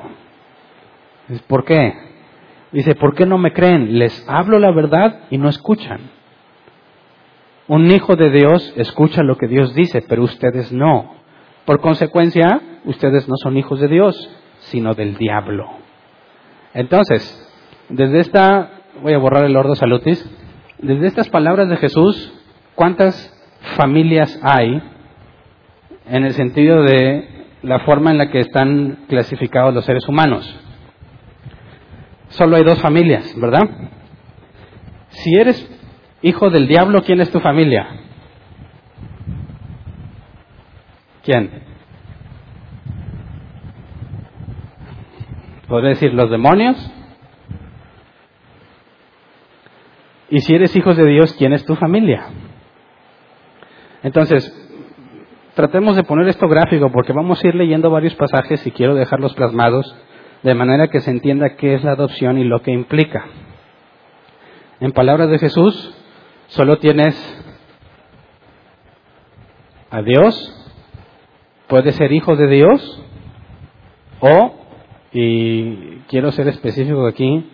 ¿Por 1.48 1.66
qué? 1.66 2.13
Dice, 2.74 2.96
¿por 2.96 3.16
qué 3.16 3.26
no 3.26 3.38
me 3.38 3.54
creen? 3.54 3.98
Les 3.98 4.28
hablo 4.28 4.60
la 4.60 4.72
verdad 4.72 5.22
y 5.30 5.38
no 5.38 5.48
escuchan. 5.48 6.02
Un 7.68 7.90
hijo 7.92 8.16
de 8.16 8.30
Dios 8.30 8.74
escucha 8.76 9.24
lo 9.24 9.38
que 9.38 9.48
Dios 9.48 9.74
dice, 9.74 10.04
pero 10.08 10.24
ustedes 10.24 10.72
no. 10.74 11.14
Por 11.66 11.80
consecuencia, 11.80 12.62
ustedes 12.84 13.30
no 13.30 13.36
son 13.38 13.58
hijos 13.58 13.80
de 13.80 13.88
Dios, 13.88 14.30
sino 14.60 14.96
del 14.96 15.16
diablo. 15.16 15.70
Entonces, 16.74 17.22
desde 17.88 18.20
esta, 18.20 18.82
voy 19.02 19.14
a 19.14 19.20
borrar 19.20 19.46
el 19.46 19.56
ordo 19.56 19.76
salutis, 19.76 20.30
desde 20.80 21.08
estas 21.08 21.30
palabras 21.30 21.70
de 21.70 21.78
Jesús 21.78 22.34
¿Cuántas 22.76 23.32
familias 23.78 24.40
hay 24.42 24.82
en 26.08 26.24
el 26.24 26.34
sentido 26.34 26.82
de 26.82 27.46
la 27.62 27.82
forma 27.82 28.10
en 28.10 28.18
la 28.18 28.32
que 28.32 28.40
están 28.40 29.06
clasificados 29.08 29.76
los 29.76 29.86
seres 29.86 30.08
humanos? 30.08 30.60
Solo 32.34 32.56
hay 32.56 32.64
dos 32.64 32.82
familias, 32.82 33.32
¿verdad? 33.40 33.62
Si 35.10 35.36
eres 35.36 35.70
hijo 36.24 36.50
del 36.50 36.68
diablo, 36.68 37.04
¿quién 37.04 37.22
es 37.22 37.32
tu 37.32 37.40
familia? 37.40 37.88
¿Quién? 41.24 41.64
¿Podría 45.68 45.90
decir 45.90 46.12
los 46.14 46.32
demonios? 46.32 46.92
Y 50.32 50.40
si 50.40 50.56
eres 50.56 50.76
hijo 50.76 50.96
de 50.96 51.06
Dios, 51.06 51.36
¿quién 51.38 51.54
es 51.54 51.64
tu 51.66 51.76
familia? 51.76 52.26
Entonces, 54.02 54.52
tratemos 55.54 55.96
de 55.96 56.04
poner 56.04 56.28
esto 56.30 56.48
gráfico 56.48 56.92
porque 56.92 57.14
vamos 57.14 57.44
a 57.44 57.48
ir 57.48 57.54
leyendo 57.54 57.92
varios 57.92 58.16
pasajes 58.16 58.66
y 58.66 58.72
quiero 58.72 58.96
dejarlos 58.96 59.36
plasmados 59.36 59.96
de 60.44 60.54
manera 60.54 60.90
que 60.90 61.00
se 61.00 61.12
entienda 61.12 61.56
qué 61.56 61.74
es 61.74 61.84
la 61.84 61.94
adopción 61.94 62.38
y 62.38 62.44
lo 62.44 62.62
que 62.62 62.72
implica. 62.72 63.26
En 64.80 64.92
palabras 64.92 65.30
de 65.30 65.40
Jesús, 65.40 65.96
solo 66.48 66.78
tienes 66.78 67.16
a 69.90 70.02
Dios, 70.02 70.36
puedes 71.68 71.96
ser 71.96 72.12
hijo 72.12 72.36
de 72.36 72.48
Dios 72.48 73.02
o, 74.20 74.56
y 75.14 75.98
quiero 76.10 76.32
ser 76.32 76.48
específico 76.50 77.08
aquí, 77.08 77.50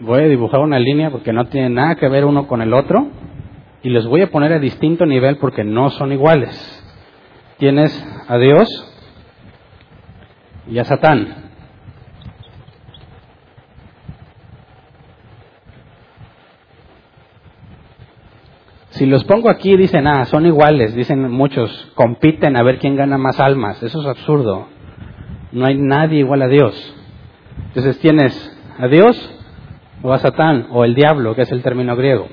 voy 0.00 0.20
a 0.20 0.28
dibujar 0.28 0.60
una 0.60 0.78
línea 0.78 1.10
porque 1.10 1.32
no 1.32 1.46
tiene 1.46 1.70
nada 1.70 1.94
que 1.94 2.08
ver 2.08 2.24
uno 2.24 2.46
con 2.46 2.60
el 2.60 2.74
otro, 2.74 3.08
y 3.82 3.88
los 3.88 4.06
voy 4.06 4.22
a 4.22 4.30
poner 4.30 4.52
a 4.52 4.58
distinto 4.58 5.06
nivel 5.06 5.38
porque 5.38 5.62
no 5.62 5.90
son 5.90 6.12
iguales. 6.12 6.82
Tienes 7.58 7.92
a 8.26 8.36
Dios 8.36 8.68
y 10.68 10.78
a 10.78 10.84
Satán. 10.84 11.45
Si 18.96 19.04
los 19.04 19.24
pongo 19.24 19.50
aquí, 19.50 19.76
dicen, 19.76 20.06
ah, 20.06 20.24
son 20.24 20.46
iguales, 20.46 20.94
dicen 20.94 21.30
muchos, 21.30 21.92
compiten 21.94 22.56
a 22.56 22.62
ver 22.62 22.78
quién 22.78 22.96
gana 22.96 23.18
más 23.18 23.38
almas. 23.40 23.82
Eso 23.82 24.00
es 24.00 24.06
absurdo. 24.06 24.68
No 25.52 25.66
hay 25.66 25.76
nadie 25.76 26.20
igual 26.20 26.40
a 26.40 26.48
Dios. 26.48 26.94
Entonces 27.68 27.98
tienes 27.98 28.58
a 28.78 28.88
Dios 28.88 29.32
o 30.02 30.12
a 30.14 30.18
Satán 30.18 30.68
o 30.70 30.84
el 30.84 30.94
diablo, 30.94 31.34
que 31.34 31.42
es 31.42 31.52
el 31.52 31.62
término 31.62 31.94
griego. 31.94 32.26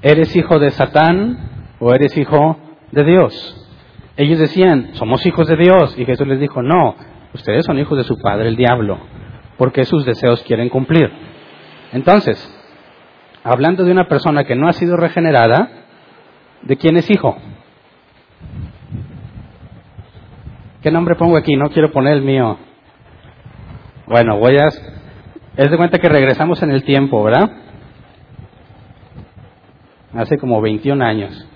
¿eres 0.00 0.36
hijo 0.36 0.58
de 0.58 0.70
Satán 0.70 1.66
o 1.80 1.92
eres 1.92 2.16
hijo 2.16 2.58
de 2.92 3.04
Dios? 3.04 3.68
Ellos 4.16 4.38
decían, 4.38 4.90
somos 4.94 5.24
hijos 5.26 5.48
de 5.48 5.56
Dios. 5.56 5.98
Y 5.98 6.04
Jesús 6.04 6.26
les 6.26 6.38
dijo, 6.38 6.62
no, 6.62 6.94
ustedes 7.32 7.64
son 7.64 7.78
hijos 7.78 7.98
de 7.98 8.04
su 8.04 8.18
padre, 8.18 8.48
el 8.48 8.56
diablo, 8.56 9.00
porque 9.58 9.84
sus 9.84 10.04
deseos 10.04 10.42
quieren 10.44 10.68
cumplir. 10.68 11.10
Entonces, 11.92 12.38
hablando 13.44 13.84
de 13.84 13.92
una 13.92 14.08
persona 14.08 14.44
que 14.44 14.56
no 14.56 14.68
ha 14.68 14.72
sido 14.72 14.96
regenerada, 14.96 15.68
¿de 16.62 16.76
quién 16.76 16.96
es 16.96 17.08
hijo? 17.10 17.36
¿Qué 20.82 20.90
nombre 20.90 21.14
pongo 21.14 21.36
aquí? 21.36 21.54
No 21.54 21.70
quiero 21.70 21.92
poner 21.92 22.14
el 22.14 22.22
mío. 22.22 22.58
Bueno, 24.06 24.38
voy 24.38 24.56
a... 24.56 24.68
Es 25.56 25.70
de 25.70 25.76
cuenta 25.76 25.98
que 25.98 26.08
regresamos 26.08 26.62
en 26.62 26.70
el 26.70 26.82
tiempo, 26.82 27.22
¿verdad? 27.22 27.50
hace 30.16 30.38
como 30.38 30.60
21 30.60 31.04
años. 31.04 31.48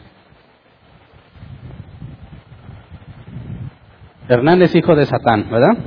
Hernán 4.28 4.60
es 4.62 4.74
hijo 4.74 4.94
de 4.94 5.06
Satán, 5.06 5.48
¿verdad? 5.50 5.78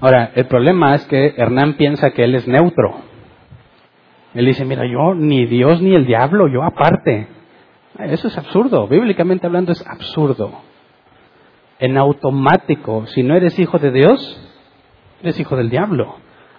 Ahora, 0.00 0.32
el 0.34 0.46
problema 0.46 0.94
es 0.94 1.04
que 1.06 1.34
Hernán 1.36 1.74
piensa 1.74 2.10
que 2.10 2.24
él 2.24 2.34
es 2.34 2.48
neutro. 2.48 3.02
Él 4.36 4.44
dice, 4.44 4.66
mira, 4.66 4.84
yo 4.84 5.14
ni 5.14 5.46
Dios 5.46 5.80
ni 5.80 5.94
el 5.94 6.04
diablo, 6.04 6.46
yo 6.46 6.62
aparte. 6.62 7.26
Eso 7.98 8.28
es 8.28 8.36
absurdo, 8.36 8.86
bíblicamente 8.86 9.46
hablando 9.46 9.72
es 9.72 9.84
absurdo. 9.86 10.60
En 11.78 11.96
automático, 11.96 13.06
si 13.06 13.22
no 13.22 13.34
eres 13.34 13.58
hijo 13.58 13.78
de 13.78 13.90
Dios, 13.90 14.38
eres 15.22 15.40
hijo 15.40 15.56
del 15.56 15.70
diablo. 15.70 16.16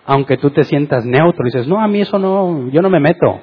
Aunque 0.08 0.38
tú 0.38 0.50
te 0.50 0.64
sientas 0.64 1.06
neutro 1.06 1.46
y 1.46 1.52
dices, 1.52 1.68
no, 1.68 1.80
a 1.80 1.88
mí 1.88 2.02
eso 2.02 2.18
no, 2.18 2.68
yo 2.72 2.82
no 2.82 2.90
me 2.90 3.00
meto. 3.00 3.42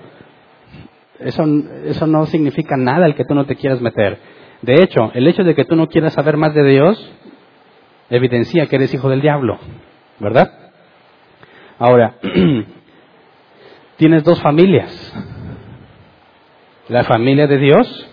Eso, 1.21 1.45
eso 1.85 2.09
no 2.09 2.27
significa 2.27 2.77
nada 2.77 3.07
el 3.07 3.15
que 3.15 3.25
tú 3.25 3.37
no 3.37 3.47
te 3.47 3.55
quieras 3.55 3.81
meter. 3.81 4.19
De 4.63 4.83
hecho, 4.83 5.13
el 5.15 5.29
hecho 5.29 5.45
de 5.45 5.55
que 5.55 5.65
tú 5.65 5.77
no 5.77 5.87
quieras 5.87 6.13
saber 6.13 6.37
más 6.37 6.53
de 6.55 6.65
Dios 6.65 7.13
evidencia 8.11 8.67
que 8.67 8.77
eres 8.77 8.93
hijo 8.93 9.09
del 9.09 9.21
diablo, 9.21 9.59
¿verdad? 10.19 10.51
Ahora, 11.79 12.17
tienes 13.97 14.25
dos 14.25 14.41
familias, 14.41 15.15
la 16.89 17.05
familia 17.05 17.47
de 17.47 17.59
Dios 17.59 18.11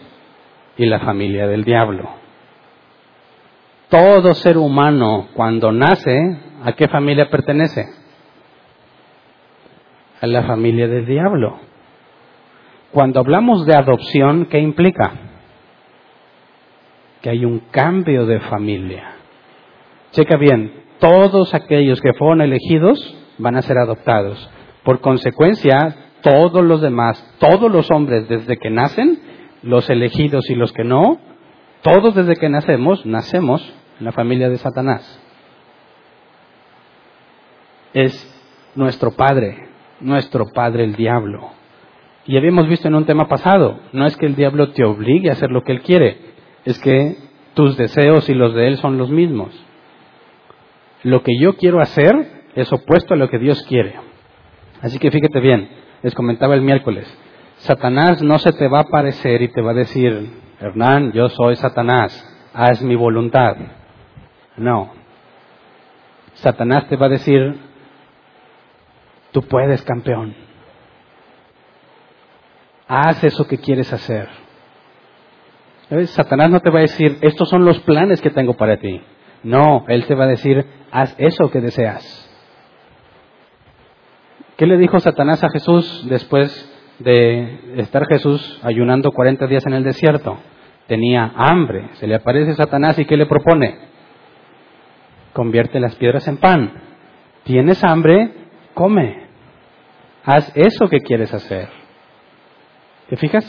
y 0.77 0.85
la 0.85 0.99
familia 0.99 1.47
del 1.47 1.63
diablo. 1.63 2.09
Todo 3.89 4.33
ser 4.33 4.57
humano 4.57 5.27
cuando 5.33 5.71
nace, 5.71 6.37
¿a 6.63 6.73
qué 6.73 6.87
familia 6.87 7.29
pertenece? 7.29 8.01
a 10.21 10.27
la 10.27 10.43
familia 10.43 10.87
del 10.87 11.05
diablo. 11.05 11.59
Cuando 12.91 13.19
hablamos 13.19 13.65
de 13.65 13.75
adopción, 13.75 14.45
¿qué 14.45 14.59
implica? 14.59 15.13
Que 17.21 17.31
hay 17.31 17.43
un 17.43 17.59
cambio 17.71 18.25
de 18.25 18.39
familia. 18.41 19.15
Checa 20.11 20.37
bien, 20.37 20.83
todos 20.99 21.53
aquellos 21.53 21.99
que 22.01 22.13
fueron 22.13 22.41
elegidos 22.41 23.17
van 23.39 23.55
a 23.55 23.61
ser 23.63 23.77
adoptados. 23.79 24.49
Por 24.83 24.99
consecuencia, 25.01 25.95
todos 26.21 26.63
los 26.63 26.81
demás, 26.81 27.23
todos 27.39 27.71
los 27.71 27.89
hombres 27.91 28.27
desde 28.27 28.57
que 28.57 28.69
nacen, 28.69 29.19
los 29.63 29.89
elegidos 29.89 30.49
y 30.49 30.55
los 30.55 30.71
que 30.73 30.83
no, 30.83 31.19
todos 31.81 32.15
desde 32.15 32.35
que 32.35 32.49
nacemos, 32.49 33.05
nacemos 33.05 33.61
en 33.99 34.05
la 34.05 34.11
familia 34.11 34.49
de 34.49 34.57
Satanás. 34.57 35.19
Es 37.93 38.27
nuestro 38.75 39.11
padre, 39.11 39.67
nuestro 39.99 40.45
padre 40.53 40.83
el 40.83 40.95
diablo. 40.95 41.51
Y 42.25 42.37
habíamos 42.37 42.67
visto 42.67 42.87
en 42.87 42.95
un 42.95 43.05
tema 43.05 43.27
pasado, 43.27 43.79
no 43.93 44.05
es 44.05 44.15
que 44.15 44.27
el 44.27 44.35
diablo 44.35 44.71
te 44.71 44.83
obligue 44.83 45.29
a 45.29 45.33
hacer 45.33 45.49
lo 45.49 45.63
que 45.63 45.71
él 45.71 45.81
quiere, 45.81 46.17
es 46.65 46.79
que 46.79 47.17
tus 47.53 47.77
deseos 47.77 48.29
y 48.29 48.33
los 48.33 48.53
de 48.53 48.67
él 48.67 48.77
son 48.77 48.97
los 48.97 49.09
mismos. 49.09 49.49
Lo 51.03 51.23
que 51.23 51.37
yo 51.39 51.55
quiero 51.55 51.81
hacer 51.81 52.43
es 52.55 52.71
opuesto 52.71 53.15
a 53.15 53.17
lo 53.17 53.29
que 53.29 53.39
Dios 53.39 53.63
quiere. 53.63 54.10
Así 54.81 54.99
que 54.99 55.11
fíjate 55.11 55.39
bien, 55.39 55.69
les 56.01 56.13
comentaba 56.15 56.55
el 56.55 56.61
miércoles, 56.61 57.07
Satanás 57.57 58.21
no 58.23 58.39
se 58.39 58.51
te 58.53 58.67
va 58.67 58.79
a 58.79 58.81
aparecer 58.81 59.41
y 59.43 59.49
te 59.49 59.61
va 59.61 59.71
a 59.71 59.75
decir, 59.75 60.31
Hernán, 60.59 61.11
yo 61.11 61.29
soy 61.29 61.55
Satanás, 61.55 62.11
haz 62.53 62.81
mi 62.81 62.95
voluntad. 62.95 63.55
No. 64.57 64.93
Satanás 66.33 66.87
te 66.87 66.95
va 66.95 67.05
a 67.05 67.09
decir, 67.09 67.59
tú 69.31 69.43
puedes, 69.43 69.83
campeón. 69.83 70.35
Haz 72.87 73.23
eso 73.23 73.47
que 73.47 73.59
quieres 73.59 73.93
hacer. 73.93 74.27
Satanás 76.05 76.49
no 76.49 76.59
te 76.61 76.71
va 76.71 76.79
a 76.79 76.83
decir, 76.83 77.19
estos 77.21 77.47
son 77.47 77.63
los 77.63 77.79
planes 77.81 78.21
que 78.21 78.31
tengo 78.31 78.55
para 78.55 78.77
ti. 78.77 79.01
No, 79.43 79.85
él 79.87 80.05
te 80.05 80.15
va 80.15 80.23
a 80.23 80.27
decir, 80.27 80.65
haz 80.89 81.13
eso 81.19 81.51
que 81.51 81.61
deseas. 81.61 82.30
¿Qué 84.61 84.67
le 84.67 84.77
dijo 84.77 84.99
Satanás 84.99 85.43
a 85.43 85.49
Jesús 85.49 86.05
después 86.07 86.71
de 86.99 87.79
estar 87.81 88.05
Jesús 88.05 88.59
ayunando 88.61 89.11
40 89.11 89.47
días 89.47 89.65
en 89.65 89.73
el 89.73 89.83
desierto? 89.83 90.37
Tenía 90.85 91.31
hambre. 91.35 91.89
Se 91.93 92.05
le 92.05 92.13
aparece 92.13 92.53
Satanás 92.53 92.99
y 92.99 93.05
¿qué 93.05 93.17
le 93.17 93.25
propone? 93.25 93.79
Convierte 95.33 95.79
las 95.79 95.95
piedras 95.95 96.27
en 96.27 96.37
pan. 96.37 96.73
¿Tienes 97.43 97.83
hambre? 97.83 98.33
Come. 98.75 99.23
Haz 100.25 100.51
eso 100.53 100.87
que 100.89 100.99
quieres 100.99 101.33
hacer. 101.33 101.67
¿Te 103.09 103.17
fijas? 103.17 103.43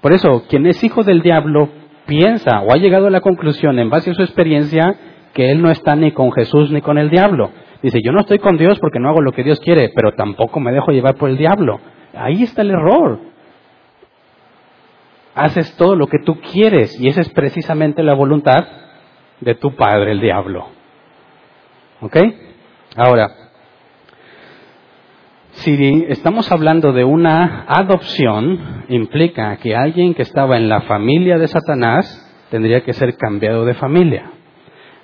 Por 0.00 0.12
eso, 0.12 0.44
quien 0.48 0.66
es 0.66 0.84
hijo 0.84 1.02
del 1.02 1.22
diablo 1.22 1.68
piensa 2.06 2.60
o 2.60 2.72
ha 2.72 2.76
llegado 2.76 3.08
a 3.08 3.10
la 3.10 3.22
conclusión 3.22 3.76
en 3.80 3.90
base 3.90 4.12
a 4.12 4.14
su 4.14 4.22
experiencia 4.22 4.94
que 5.34 5.50
él 5.50 5.60
no 5.60 5.72
está 5.72 5.96
ni 5.96 6.12
con 6.12 6.30
Jesús 6.30 6.70
ni 6.70 6.80
con 6.80 6.96
el 6.96 7.10
diablo. 7.10 7.50
Dice, 7.82 8.00
yo 8.02 8.12
no 8.12 8.20
estoy 8.20 8.38
con 8.38 8.56
Dios 8.56 8.78
porque 8.78 9.00
no 9.00 9.08
hago 9.08 9.20
lo 9.20 9.32
que 9.32 9.42
Dios 9.42 9.58
quiere, 9.60 9.90
pero 9.94 10.12
tampoco 10.12 10.60
me 10.60 10.72
dejo 10.72 10.92
llevar 10.92 11.16
por 11.16 11.28
el 11.28 11.36
diablo. 11.36 11.80
Ahí 12.14 12.44
está 12.44 12.62
el 12.62 12.70
error. 12.70 13.18
Haces 15.34 15.76
todo 15.76 15.96
lo 15.96 16.06
que 16.06 16.18
tú 16.24 16.40
quieres 16.40 16.98
y 17.00 17.08
esa 17.08 17.22
es 17.22 17.30
precisamente 17.30 18.02
la 18.02 18.14
voluntad 18.14 18.66
de 19.40 19.54
tu 19.56 19.74
padre, 19.74 20.12
el 20.12 20.20
diablo. 20.20 20.68
¿Ok? 22.00 22.16
Ahora, 22.96 23.30
si 25.52 26.04
estamos 26.08 26.52
hablando 26.52 26.92
de 26.92 27.04
una 27.04 27.64
adopción, 27.66 28.84
implica 28.88 29.56
que 29.56 29.74
alguien 29.74 30.14
que 30.14 30.22
estaba 30.22 30.56
en 30.56 30.68
la 30.68 30.82
familia 30.82 31.38
de 31.38 31.48
Satanás 31.48 32.46
tendría 32.50 32.82
que 32.82 32.92
ser 32.92 33.16
cambiado 33.16 33.64
de 33.64 33.74
familia. 33.74 34.30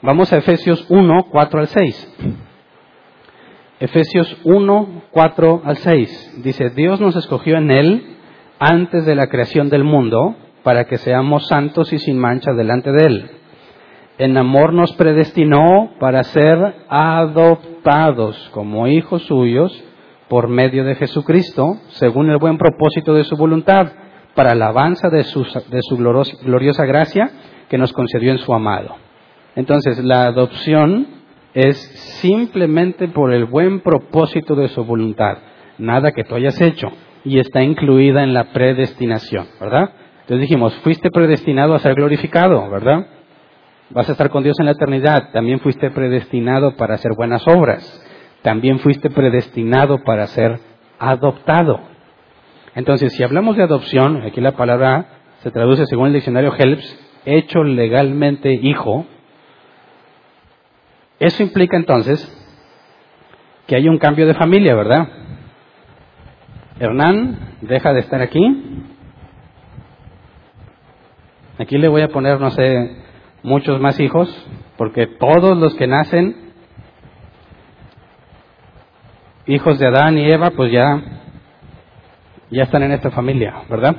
Vamos 0.03 0.33
a 0.33 0.37
Efesios 0.37 0.87
1, 0.89 1.27
4 1.31 1.61
al 1.61 1.67
6. 1.67 2.48
Efesios 3.81 4.37
1, 4.43 5.03
4 5.13 5.63
al 5.65 5.77
6. 5.77 6.41
Dice, 6.43 6.71
Dios 6.71 7.01
nos 7.01 7.15
escogió 7.15 7.57
en 7.59 7.71
Él 7.71 8.17
antes 8.59 9.07
de 9.07 9.15
la 9.15 9.29
creación 9.29 9.71
del 9.71 9.85
mundo 9.85 10.35
para 10.65 10.87
que 10.87 10.99
seamos 10.99 11.47
santos 11.47 11.93
y 11.93 11.99
sin 12.01 12.19
mancha 12.19 12.53
delante 12.55 12.91
de 12.91 13.07
Él. 13.07 13.31
En 14.19 14.37
amor 14.37 14.73
nos 14.73 14.93
predestinó 14.95 15.93
para 16.01 16.25
ser 16.25 16.75
adoptados 16.89 18.51
como 18.53 18.89
hijos 18.89 19.23
suyos 19.23 19.85
por 20.29 20.49
medio 20.49 20.83
de 20.85 20.97
Jesucristo, 20.97 21.77
según 21.91 22.31
el 22.31 22.39
buen 22.39 22.59
propósito 22.59 23.15
de 23.15 23.23
su 23.23 23.37
voluntad, 23.37 23.93
para 24.35 24.53
alabanza 24.53 25.09
de 25.09 25.23
su, 25.23 25.45
de 25.45 25.81
su 25.83 25.97
gloriosa 25.97 26.85
gracia 26.85 27.31
que 27.69 27.79
nos 27.79 27.93
concedió 27.93 28.33
en 28.33 28.39
su 28.39 28.53
amado. 28.53 28.97
Entonces, 29.55 29.99
la 30.03 30.27
adopción 30.27 31.18
es 31.55 31.77
simplemente 32.21 33.09
por 33.09 33.33
el 33.33 33.47
buen 33.47 33.81
propósito 33.81 34.55
de 34.55 34.69
su 34.69 34.85
voluntad, 34.85 35.39
nada 35.79 36.13
que 36.13 36.25
tú 36.25 36.35
hayas 36.35 36.61
hecho, 36.61 36.89
y 37.25 37.39
está 37.39 37.63
incluida 37.63 38.23
en 38.23 38.35
la 38.35 38.53
predestinación, 38.53 39.47
¿verdad? 39.61 39.91
Entonces 40.21 40.43
dijimos, 40.43 40.75
fuiste 40.83 41.11
predestinado 41.11 41.75
a 41.75 41.79
ser 41.79 41.95
glorificado, 41.95 42.69
¿verdad? 42.71 43.07
Vas 43.91 44.09
a 44.09 44.13
estar 44.13 44.29
con 44.29 44.43
Dios 44.43 44.59
en 44.61 44.67
la 44.67 44.73
eternidad, 44.73 45.31
también 45.33 45.61
fuiste 45.61 45.91
predestinado 45.91 46.77
para 46.77 46.95
hacer 46.95 47.13
buenas 47.17 47.47
obras, 47.49 48.07
también 48.43 48.79
fuiste 48.81 49.09
predestinado 49.09 50.05
para 50.05 50.27
ser 50.27 50.61
adoptado. 50.99 51.81
Entonces, 52.75 53.15
si 53.15 53.23
hablamos 53.23 53.57
de 53.57 53.63
adopción, 53.63 54.23
aquí 54.23 54.41
la 54.41 54.53
palabra 54.53 55.07
se 55.39 55.51
traduce 55.51 55.87
según 55.87 56.09
el 56.09 56.13
diccionario 56.13 56.53
Helps, 56.57 57.23
hecho 57.25 57.65
legalmente 57.65 58.53
hijo, 58.53 59.07
eso 61.19 61.43
implica 61.43 61.77
entonces 61.77 62.35
que 63.67 63.77
hay 63.77 63.89
un 63.89 63.99
cambio 63.99 64.27
de 64.27 64.35
familia, 64.35 64.75
¿verdad? 64.75 65.09
Hernán 66.81 67.57
deja 67.61 67.93
de 67.93 68.01
estar 68.01 68.23
aquí. 68.23 68.41
Aquí 71.59 71.77
le 71.77 71.89
voy 71.89 72.03
a 72.03 72.09
poner, 72.09 72.41
no 72.41 72.51
sé, 72.51 72.97
muchos 73.43 73.81
más 73.81 73.99
hijos, 73.99 74.29
porque 74.77 75.07
todos 75.07 75.59
los 75.59 75.75
que 75.75 75.89
nacen, 75.89 76.53
hijos 79.47 79.79
de 79.79 79.87
Adán 79.89 80.17
y 80.19 80.31
Eva, 80.31 80.51
pues 80.51 80.71
ya, 80.71 81.03
ya 82.51 82.63
están 82.63 82.85
en 82.85 82.93
esta 82.93 83.11
familia, 83.11 83.65
¿verdad? 83.69 83.97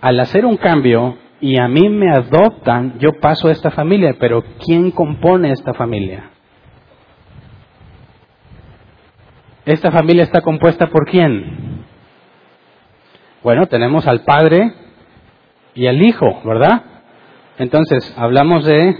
Al 0.00 0.20
hacer 0.20 0.46
un 0.46 0.56
cambio, 0.56 1.18
y 1.40 1.58
a 1.58 1.68
mí 1.68 1.88
me 1.88 2.10
adoptan, 2.10 2.98
yo 2.98 3.20
paso 3.20 3.48
a 3.48 3.52
esta 3.52 3.70
familia, 3.70 4.16
pero 4.18 4.42
¿quién 4.64 4.90
compone 4.90 5.52
esta 5.52 5.74
familia? 5.74 6.30
¿Esta 9.66 9.90
familia 9.90 10.22
está 10.22 10.40
compuesta 10.40 10.86
por 10.86 11.06
quién? 11.10 11.84
Bueno, 13.42 13.66
tenemos 13.66 14.06
al 14.06 14.22
Padre 14.22 14.72
y 15.74 15.86
al 15.86 16.00
Hijo, 16.00 16.40
¿verdad? 16.44 16.82
Entonces, 17.58 18.14
hablamos 18.16 18.64
de, 18.64 18.96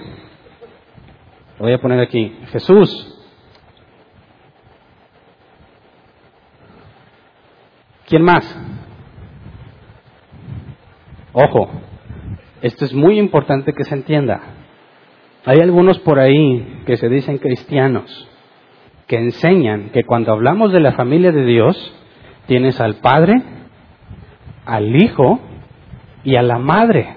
voy 1.58 1.72
a 1.72 1.80
poner 1.80 2.00
aquí, 2.00 2.36
Jesús. 2.52 3.12
¿Quién 8.06 8.22
más? 8.22 8.44
Ojo, 11.32 11.70
esto 12.62 12.84
es 12.84 12.94
muy 12.94 13.18
importante 13.18 13.72
que 13.72 13.84
se 13.84 13.94
entienda. 13.94 14.40
Hay 15.44 15.58
algunos 15.60 15.98
por 16.00 16.18
ahí 16.18 16.82
que 16.86 16.96
se 16.96 17.08
dicen 17.08 17.38
cristianos, 17.38 18.28
que 19.06 19.16
enseñan 19.16 19.90
que 19.90 20.04
cuando 20.04 20.32
hablamos 20.32 20.72
de 20.72 20.80
la 20.80 20.92
familia 20.92 21.32
de 21.32 21.44
Dios, 21.44 21.94
tienes 22.46 22.80
al 22.80 22.96
Padre, 22.96 23.42
al 24.64 24.96
Hijo 24.96 25.38
y 26.24 26.36
a 26.36 26.42
la 26.42 26.58
Madre. 26.58 27.14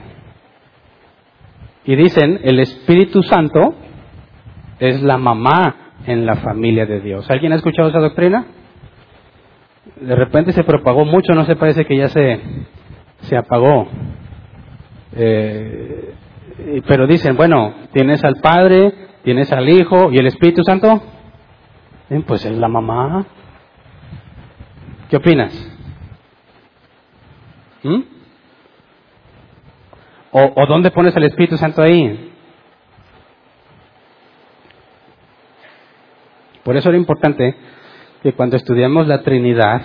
Y 1.85 1.95
dicen, 1.95 2.39
el 2.43 2.59
Espíritu 2.59 3.23
Santo 3.23 3.73
es 4.79 5.01
la 5.01 5.17
mamá 5.17 5.93
en 6.05 6.25
la 6.25 6.35
familia 6.35 6.85
de 6.85 7.01
Dios. 7.01 7.29
¿Alguien 7.29 7.53
ha 7.53 7.55
escuchado 7.55 7.89
esa 7.89 7.99
doctrina? 7.99 8.45
De 9.99 10.15
repente 10.15 10.51
se 10.51 10.63
propagó 10.63 11.03
mucho, 11.05 11.33
no 11.33 11.45
se 11.45 11.55
parece 11.55 11.85
que 11.85 11.97
ya 11.97 12.07
se, 12.09 12.39
se 13.21 13.35
apagó. 13.35 13.87
Eh, 15.15 16.13
pero 16.87 17.07
dicen, 17.07 17.35
bueno, 17.35 17.73
tienes 17.93 18.23
al 18.23 18.35
Padre, 18.37 18.93
tienes 19.23 19.51
al 19.51 19.67
Hijo 19.69 20.11
y 20.11 20.17
el 20.17 20.27
Espíritu 20.27 20.63
Santo. 20.63 21.01
pues 22.27 22.45
es 22.45 22.57
la 22.57 22.67
mamá. 22.67 23.25
¿Qué 25.09 25.17
opinas? 25.17 25.53
¿Mm? 27.83 28.01
¿O, 30.31 30.53
¿O 30.55 30.65
dónde 30.67 30.91
pones 30.91 31.15
el 31.15 31.23
Espíritu 31.23 31.57
Santo 31.57 31.81
ahí? 31.81 32.31
Por 36.63 36.77
eso 36.77 36.89
era 36.89 36.97
importante 36.97 37.55
que 38.21 38.33
cuando 38.33 38.57
estudiamos 38.57 39.07
la 39.07 39.23
Trinidad 39.23 39.81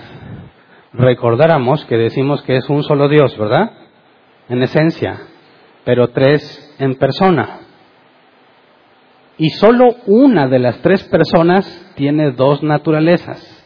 recordáramos 0.92 1.84
que 1.87 1.96
decimos 1.96 2.42
que 2.42 2.56
es 2.56 2.68
un 2.68 2.82
solo 2.82 3.08
Dios, 3.08 3.37
¿verdad? 3.38 3.72
En 4.48 4.62
esencia, 4.62 5.20
pero 5.85 6.09
tres 6.09 6.74
en 6.78 6.96
persona. 6.96 7.61
Y 9.37 9.50
solo 9.50 9.96
una 10.07 10.46
de 10.46 10.59
las 10.59 10.80
tres 10.83 11.02
personas 11.04 11.92
tiene 11.96 12.33
dos 12.33 12.62
naturalezas, 12.62 13.64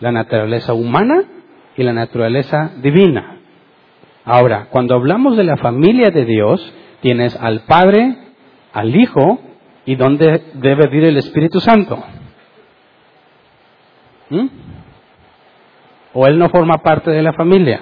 la 0.00 0.10
naturaleza 0.10 0.72
humana 0.72 1.22
y 1.76 1.82
la 1.82 1.92
naturaleza 1.92 2.72
divina. 2.82 3.38
Ahora, 4.24 4.68
cuando 4.70 4.94
hablamos 4.94 5.36
de 5.36 5.44
la 5.44 5.56
familia 5.56 6.10
de 6.10 6.24
Dios, 6.24 6.74
tienes 7.00 7.36
al 7.36 7.60
Padre, 7.60 8.16
al 8.72 8.94
Hijo 8.94 9.40
y 9.86 9.96
dónde 9.96 10.42
debe 10.54 10.88
vivir 10.88 11.08
el 11.08 11.16
Espíritu 11.16 11.60
Santo. 11.60 12.02
¿Mm? 14.28 14.46
¿O 16.14 16.26
él 16.26 16.38
no 16.38 16.48
forma 16.48 16.78
parte 16.78 17.10
de 17.10 17.22
la 17.22 17.32
familia? 17.32 17.80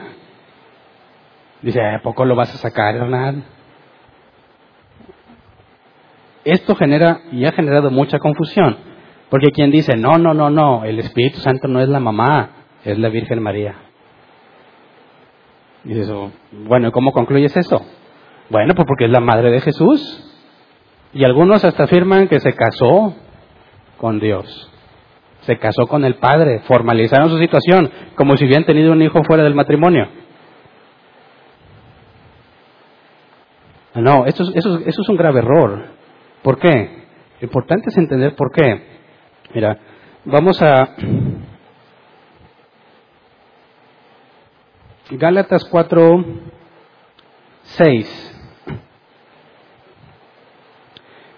Dice, 1.62 1.80
¿a 1.80 2.02
poco 2.02 2.24
lo 2.24 2.36
vas 2.36 2.54
a 2.54 2.58
sacar, 2.58 2.96
Hernán? 2.96 3.44
Esto 6.44 6.74
genera 6.76 7.20
y 7.32 7.44
ha 7.44 7.52
generado 7.52 7.90
mucha 7.90 8.18
confusión. 8.18 8.76
Porque 9.28 9.50
quien 9.50 9.70
dice, 9.70 9.96
no, 9.96 10.18
no, 10.18 10.32
no, 10.34 10.50
no, 10.50 10.84
el 10.84 10.98
Espíritu 11.00 11.38
Santo 11.40 11.68
no 11.68 11.80
es 11.80 11.88
la 11.88 12.00
mamá, 12.00 12.50
es 12.84 12.98
la 12.98 13.08
Virgen 13.08 13.42
María. 13.42 13.74
Y 15.84 15.94
dices, 15.94 16.10
bueno, 16.52 16.92
¿cómo 16.92 17.12
concluyes 17.12 17.56
eso? 17.56 17.82
Bueno, 18.50 18.74
pues 18.74 18.86
porque 18.86 19.06
es 19.06 19.10
la 19.10 19.20
madre 19.20 19.50
de 19.50 19.60
Jesús. 19.60 20.24
Y 21.12 21.24
algunos 21.24 21.64
hasta 21.64 21.84
afirman 21.84 22.28
que 22.28 22.40
se 22.40 22.54
casó 22.54 23.14
con 23.98 24.20
Dios. 24.20 24.70
Se 25.42 25.58
casó 25.58 25.86
con 25.86 26.04
el 26.04 26.16
Padre, 26.16 26.60
formalizaron 26.60 27.30
su 27.30 27.38
situación 27.38 27.90
como 28.14 28.36
si 28.36 28.44
hubieran 28.44 28.66
tenido 28.66 28.92
un 28.92 29.02
hijo 29.02 29.22
fuera 29.24 29.44
del 29.44 29.54
matrimonio. 29.54 30.08
No, 34.00 34.26
eso, 34.26 34.44
eso, 34.54 34.78
eso 34.78 35.02
es 35.02 35.08
un 35.08 35.16
grave 35.16 35.40
error. 35.40 35.86
¿Por 36.42 36.58
qué? 36.58 37.04
Lo 37.40 37.46
importante 37.46 37.90
es 37.90 37.96
entender 37.96 38.34
por 38.34 38.52
qué. 38.52 38.82
Mira, 39.54 39.78
vamos 40.24 40.60
a 40.62 40.94
Gálatas 45.10 45.64
4, 45.64 46.24
6. 47.62 48.28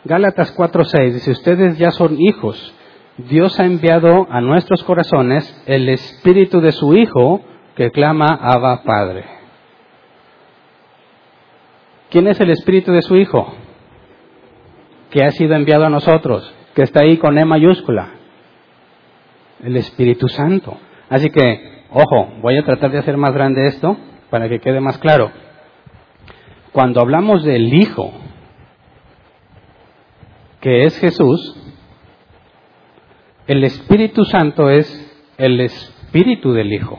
Gálatas 0.04 0.56
4:6 0.56 1.12
dice, 1.12 1.30
ustedes 1.30 1.78
ya 1.78 1.90
son 1.90 2.20
hijos. 2.20 2.74
Dios 3.18 3.60
ha 3.60 3.64
enviado 3.64 4.26
a 4.30 4.40
nuestros 4.40 4.82
corazones 4.84 5.62
el 5.66 5.88
espíritu 5.88 6.60
de 6.60 6.72
su 6.72 6.94
Hijo 6.94 7.42
que 7.76 7.90
clama 7.90 8.26
Abba 8.40 8.82
Padre. 8.82 9.39
¿Quién 12.10 12.26
es 12.26 12.40
el 12.40 12.50
espíritu 12.50 12.90
de 12.92 13.02
su 13.02 13.16
Hijo? 13.16 13.54
Que 15.10 15.24
ha 15.24 15.30
sido 15.30 15.54
enviado 15.54 15.84
a 15.84 15.90
nosotros, 15.90 16.52
que 16.74 16.82
está 16.82 17.02
ahí 17.02 17.18
con 17.18 17.38
E 17.38 17.44
mayúscula. 17.44 18.08
El 19.62 19.76
Espíritu 19.76 20.28
Santo. 20.28 20.76
Así 21.08 21.30
que, 21.30 21.84
ojo, 21.90 22.32
voy 22.40 22.56
a 22.56 22.64
tratar 22.64 22.90
de 22.90 22.98
hacer 22.98 23.16
más 23.16 23.32
grande 23.32 23.66
esto 23.66 23.96
para 24.28 24.48
que 24.48 24.58
quede 24.58 24.80
más 24.80 24.98
claro. 24.98 25.30
Cuando 26.72 27.00
hablamos 27.00 27.44
del 27.44 27.72
Hijo, 27.74 28.12
que 30.60 30.82
es 30.82 30.98
Jesús, 30.98 31.56
el 33.46 33.62
Espíritu 33.62 34.24
Santo 34.24 34.68
es 34.68 34.88
el 35.38 35.60
Espíritu 35.60 36.52
del 36.52 36.72
Hijo. 36.72 36.98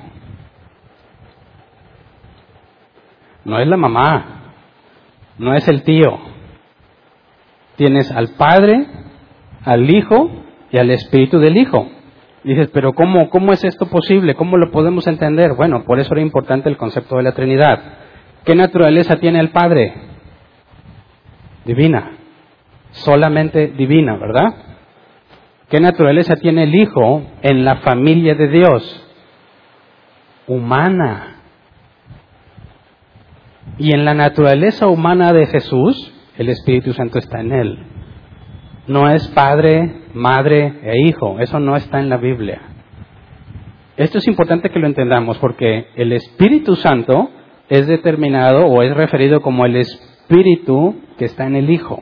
No 3.43 3.59
es 3.59 3.67
la 3.67 3.77
mamá, 3.77 4.40
no 5.41 5.53
es 5.55 5.67
el 5.67 5.83
tío. 5.83 6.19
Tienes 7.75 8.11
al 8.11 8.29
Padre, 8.37 8.87
al 9.65 9.89
Hijo 9.89 10.29
y 10.71 10.77
al 10.77 10.89
Espíritu 10.91 11.39
del 11.39 11.57
Hijo. 11.57 11.87
dices, 12.43 12.69
pero 12.73 12.93
¿cómo, 12.93 13.29
¿cómo 13.29 13.51
es 13.51 13.63
esto 13.63 13.87
posible? 13.87 14.35
¿Cómo 14.35 14.57
lo 14.57 14.71
podemos 14.71 15.05
entender? 15.07 15.53
Bueno, 15.55 15.83
por 15.83 15.99
eso 15.99 16.13
era 16.13 16.21
importante 16.21 16.69
el 16.69 16.77
concepto 16.77 17.17
de 17.17 17.23
la 17.23 17.33
Trinidad. 17.33 17.79
¿Qué 18.45 18.55
naturaleza 18.55 19.17
tiene 19.17 19.39
el 19.39 19.49
Padre? 19.49 19.93
Divina 21.65 22.17
solamente 22.91 23.67
divina, 23.67 24.17
¿verdad? 24.17 24.53
¿Qué 25.69 25.79
naturaleza 25.79 26.35
tiene 26.35 26.63
el 26.63 26.75
Hijo 26.75 27.23
en 27.41 27.63
la 27.63 27.77
familia 27.77 28.35
de 28.35 28.47
Dios? 28.49 29.07
Humana. 30.47 31.40
Y 33.77 33.93
en 33.93 34.05
la 34.05 34.13
naturaleza 34.13 34.87
humana 34.87 35.33
de 35.33 35.47
Jesús, 35.47 36.13
el 36.37 36.49
Espíritu 36.49 36.93
Santo 36.93 37.19
está 37.19 37.39
en 37.41 37.51
él. 37.51 37.79
No 38.87 39.09
es 39.09 39.27
padre, 39.29 40.03
madre 40.13 40.79
e 40.83 41.07
hijo. 41.07 41.39
Eso 41.39 41.59
no 41.59 41.75
está 41.75 41.99
en 41.99 42.09
la 42.09 42.17
Biblia. 42.17 42.61
Esto 43.97 44.17
es 44.17 44.27
importante 44.27 44.69
que 44.69 44.79
lo 44.79 44.87
entendamos 44.87 45.37
porque 45.37 45.87
el 45.95 46.13
Espíritu 46.13 46.75
Santo 46.75 47.29
es 47.69 47.87
determinado 47.87 48.65
o 48.65 48.81
es 48.81 48.93
referido 48.95 49.41
como 49.41 49.65
el 49.65 49.75
Espíritu 49.75 50.95
que 51.17 51.25
está 51.25 51.45
en 51.45 51.55
el 51.55 51.69
Hijo 51.69 52.01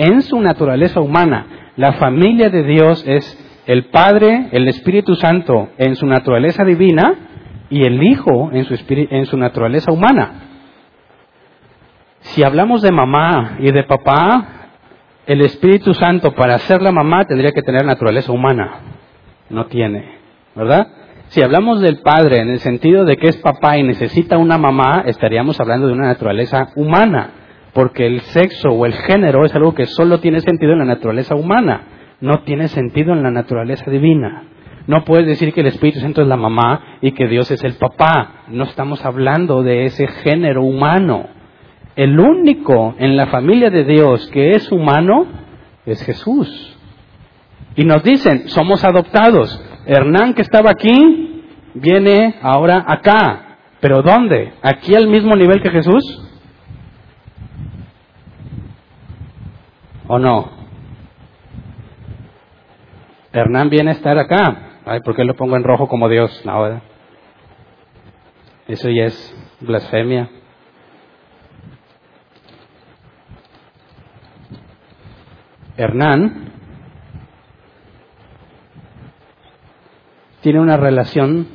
en 0.00 0.22
su 0.22 0.40
naturaleza 0.40 1.00
humana. 1.00 1.72
La 1.76 1.92
familia 1.92 2.48
de 2.48 2.62
Dios 2.62 3.04
es 3.06 3.38
el 3.66 3.90
Padre, 3.90 4.48
el 4.52 4.66
Espíritu 4.68 5.14
Santo 5.14 5.68
en 5.76 5.94
su 5.96 6.06
naturaleza 6.06 6.64
divina 6.64 7.66
y 7.68 7.84
el 7.84 8.02
Hijo 8.02 8.50
en 8.52 8.64
su, 8.64 8.76
en 8.88 9.26
su 9.26 9.36
naturaleza 9.36 9.92
humana. 9.92 10.49
Si 12.20 12.42
hablamos 12.42 12.82
de 12.82 12.92
mamá 12.92 13.56
y 13.60 13.72
de 13.72 13.84
papá, 13.84 14.48
el 15.26 15.40
Espíritu 15.42 15.94
Santo 15.94 16.32
para 16.32 16.58
ser 16.58 16.82
la 16.82 16.92
mamá 16.92 17.24
tendría 17.24 17.52
que 17.52 17.62
tener 17.62 17.84
naturaleza 17.84 18.32
humana. 18.32 18.80
No 19.48 19.66
tiene, 19.66 20.18
¿verdad? 20.54 20.86
Si 21.28 21.42
hablamos 21.42 21.80
del 21.80 22.00
Padre 22.00 22.40
en 22.40 22.50
el 22.50 22.60
sentido 22.60 23.04
de 23.04 23.16
que 23.16 23.28
es 23.28 23.36
papá 23.38 23.78
y 23.78 23.82
necesita 23.82 24.38
una 24.38 24.58
mamá, 24.58 25.04
estaríamos 25.06 25.60
hablando 25.60 25.86
de 25.86 25.92
una 25.92 26.08
naturaleza 26.08 26.70
humana 26.76 27.30
porque 27.72 28.06
el 28.06 28.20
sexo 28.20 28.70
o 28.70 28.86
el 28.86 28.94
género 28.94 29.44
es 29.44 29.54
algo 29.54 29.74
que 29.74 29.86
solo 29.86 30.20
tiene 30.20 30.40
sentido 30.40 30.72
en 30.72 30.80
la 30.80 30.84
naturaleza 30.84 31.34
humana, 31.34 31.82
no 32.20 32.42
tiene 32.42 32.68
sentido 32.68 33.12
en 33.12 33.22
la 33.22 33.30
naturaleza 33.30 33.90
divina. 33.90 34.44
No 34.86 35.04
puedes 35.04 35.26
decir 35.26 35.52
que 35.52 35.60
el 35.60 35.68
Espíritu 35.68 36.00
Santo 36.00 36.22
es 36.22 36.28
la 36.28 36.36
mamá 36.36 36.98
y 37.00 37.12
que 37.12 37.28
Dios 37.28 37.50
es 37.50 37.62
el 37.62 37.74
papá. 37.74 38.44
No 38.48 38.64
estamos 38.64 39.04
hablando 39.04 39.62
de 39.62 39.84
ese 39.84 40.08
género 40.08 40.64
humano. 40.64 41.26
El 41.96 42.18
único 42.18 42.94
en 42.98 43.16
la 43.16 43.26
familia 43.26 43.70
de 43.70 43.84
Dios 43.84 44.28
que 44.28 44.52
es 44.52 44.70
humano 44.70 45.26
es 45.86 46.02
Jesús. 46.02 46.76
Y 47.76 47.84
nos 47.84 48.02
dicen, 48.02 48.48
somos 48.48 48.84
adoptados. 48.84 49.62
Hernán 49.86 50.34
que 50.34 50.42
estaba 50.42 50.70
aquí, 50.70 51.44
viene 51.74 52.36
ahora 52.42 52.84
acá. 52.86 53.58
¿Pero 53.80 54.02
dónde? 54.02 54.52
¿Aquí 54.62 54.94
al 54.94 55.08
mismo 55.08 55.34
nivel 55.36 55.62
que 55.62 55.70
Jesús? 55.70 56.22
¿O 60.06 60.18
no? 60.18 60.50
Hernán 63.32 63.70
viene 63.70 63.90
a 63.90 63.94
estar 63.94 64.18
acá. 64.18 64.80
Ay, 64.84 65.00
¿por 65.00 65.14
qué 65.14 65.24
lo 65.24 65.34
pongo 65.34 65.56
en 65.56 65.64
rojo 65.64 65.88
como 65.88 66.08
Dios? 66.08 66.42
No, 66.44 66.80
Eso 68.66 68.88
ya 68.90 69.04
es 69.04 69.56
blasfemia. 69.60 70.28
Hernán 75.80 76.44
tiene 80.42 80.60
una 80.60 80.76
relación 80.76 81.46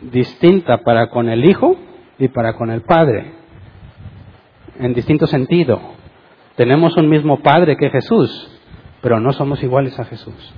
distinta 0.00 0.78
para 0.78 1.08
con 1.08 1.28
el 1.28 1.44
Hijo 1.44 1.76
y 2.18 2.26
para 2.26 2.54
con 2.54 2.70
el 2.70 2.82
Padre, 2.82 3.30
en 4.80 4.92
distinto 4.94 5.28
sentido. 5.28 5.80
Tenemos 6.56 6.96
un 6.96 7.08
mismo 7.08 7.40
Padre 7.42 7.76
que 7.76 7.90
Jesús, 7.90 8.60
pero 9.00 9.20
no 9.20 9.32
somos 9.32 9.62
iguales 9.62 9.98
a 10.00 10.04
Jesús. 10.04 10.54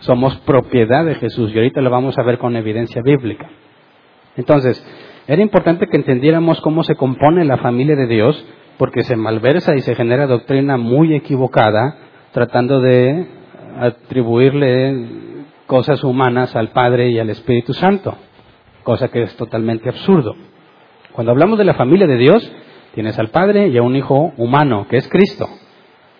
Somos 0.00 0.36
propiedad 0.40 1.06
de 1.06 1.14
Jesús 1.14 1.50
y 1.54 1.56
ahorita 1.56 1.80
lo 1.80 1.88
vamos 1.88 2.18
a 2.18 2.22
ver 2.22 2.36
con 2.36 2.56
evidencia 2.56 3.00
bíblica. 3.02 3.48
Entonces, 4.36 4.84
era 5.26 5.40
importante 5.40 5.86
que 5.86 5.96
entendiéramos 5.96 6.60
cómo 6.60 6.84
se 6.84 6.94
compone 6.94 7.46
la 7.46 7.56
familia 7.56 7.96
de 7.96 8.06
Dios, 8.06 8.46
porque 8.80 9.04
se 9.04 9.14
malversa 9.14 9.76
y 9.76 9.82
se 9.82 9.94
genera 9.94 10.26
doctrina 10.26 10.76
muy 10.76 11.14
equivocada, 11.14 11.98
tratando 12.32 12.80
de 12.80 13.28
atribuirle 13.78 15.44
cosas 15.68 16.02
humanas 16.02 16.56
al 16.56 16.70
Padre 16.70 17.10
y 17.10 17.20
al 17.20 17.30
Espíritu 17.30 17.74
Santo, 17.74 18.16
cosa 18.82 19.06
que 19.08 19.22
es 19.22 19.36
totalmente 19.36 19.88
absurdo. 19.88 20.34
Cuando 21.12 21.30
hablamos 21.30 21.58
de 21.58 21.64
la 21.64 21.74
familia 21.74 22.08
de 22.08 22.16
Dios, 22.16 22.50
Tienes 22.94 23.16
al 23.20 23.28
Padre 23.28 23.68
y 23.68 23.78
a 23.78 23.82
un 23.82 23.94
Hijo 23.94 24.32
humano, 24.36 24.86
que 24.88 24.96
es 24.96 25.08
Cristo. 25.08 25.48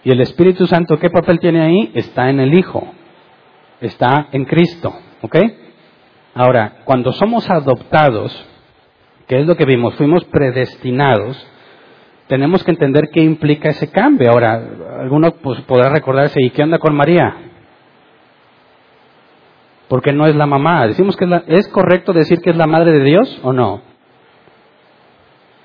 Y 0.04 0.12
el 0.12 0.20
Espíritu 0.20 0.66
Santo, 0.66 0.98
¿qué 0.98 1.10
papel 1.10 1.40
tiene 1.40 1.62
ahí? 1.62 1.90
Está 1.94 2.30
en 2.30 2.40
el 2.40 2.54
Hijo. 2.54 2.94
está 3.80 4.28
en 4.32 4.44
Cristo, 4.44 4.92
¿ok? 5.22 5.36
Ahora, 6.34 6.82
cuando 6.84 7.12
somos 7.12 7.48
adoptados, 7.48 8.46
¿qué 9.26 9.40
es 9.40 9.46
lo 9.46 9.56
que 9.56 9.64
vimos? 9.64 9.94
Fuimos 9.94 10.24
predestinados, 10.26 11.49
tenemos 12.30 12.62
que 12.62 12.70
entender 12.70 13.10
qué 13.12 13.20
implica 13.20 13.70
ese 13.70 13.90
cambio. 13.90 14.30
Ahora, 14.30 14.62
alguno 15.00 15.32
pues, 15.32 15.60
podrá 15.62 15.90
recordarse, 15.90 16.40
¿y 16.40 16.50
qué 16.50 16.62
onda 16.62 16.78
con 16.78 16.94
María? 16.94 17.34
Porque 19.88 20.12
no 20.12 20.28
es 20.28 20.36
la 20.36 20.46
mamá. 20.46 20.86
Decimos 20.86 21.16
que 21.16 21.24
es, 21.24 21.30
la, 21.30 21.42
¿es 21.48 21.66
correcto 21.66 22.12
decir 22.12 22.38
que 22.40 22.50
es 22.50 22.56
la 22.56 22.68
madre 22.68 22.92
de 22.92 23.04
Dios 23.04 23.40
o 23.42 23.52
no? 23.52 23.82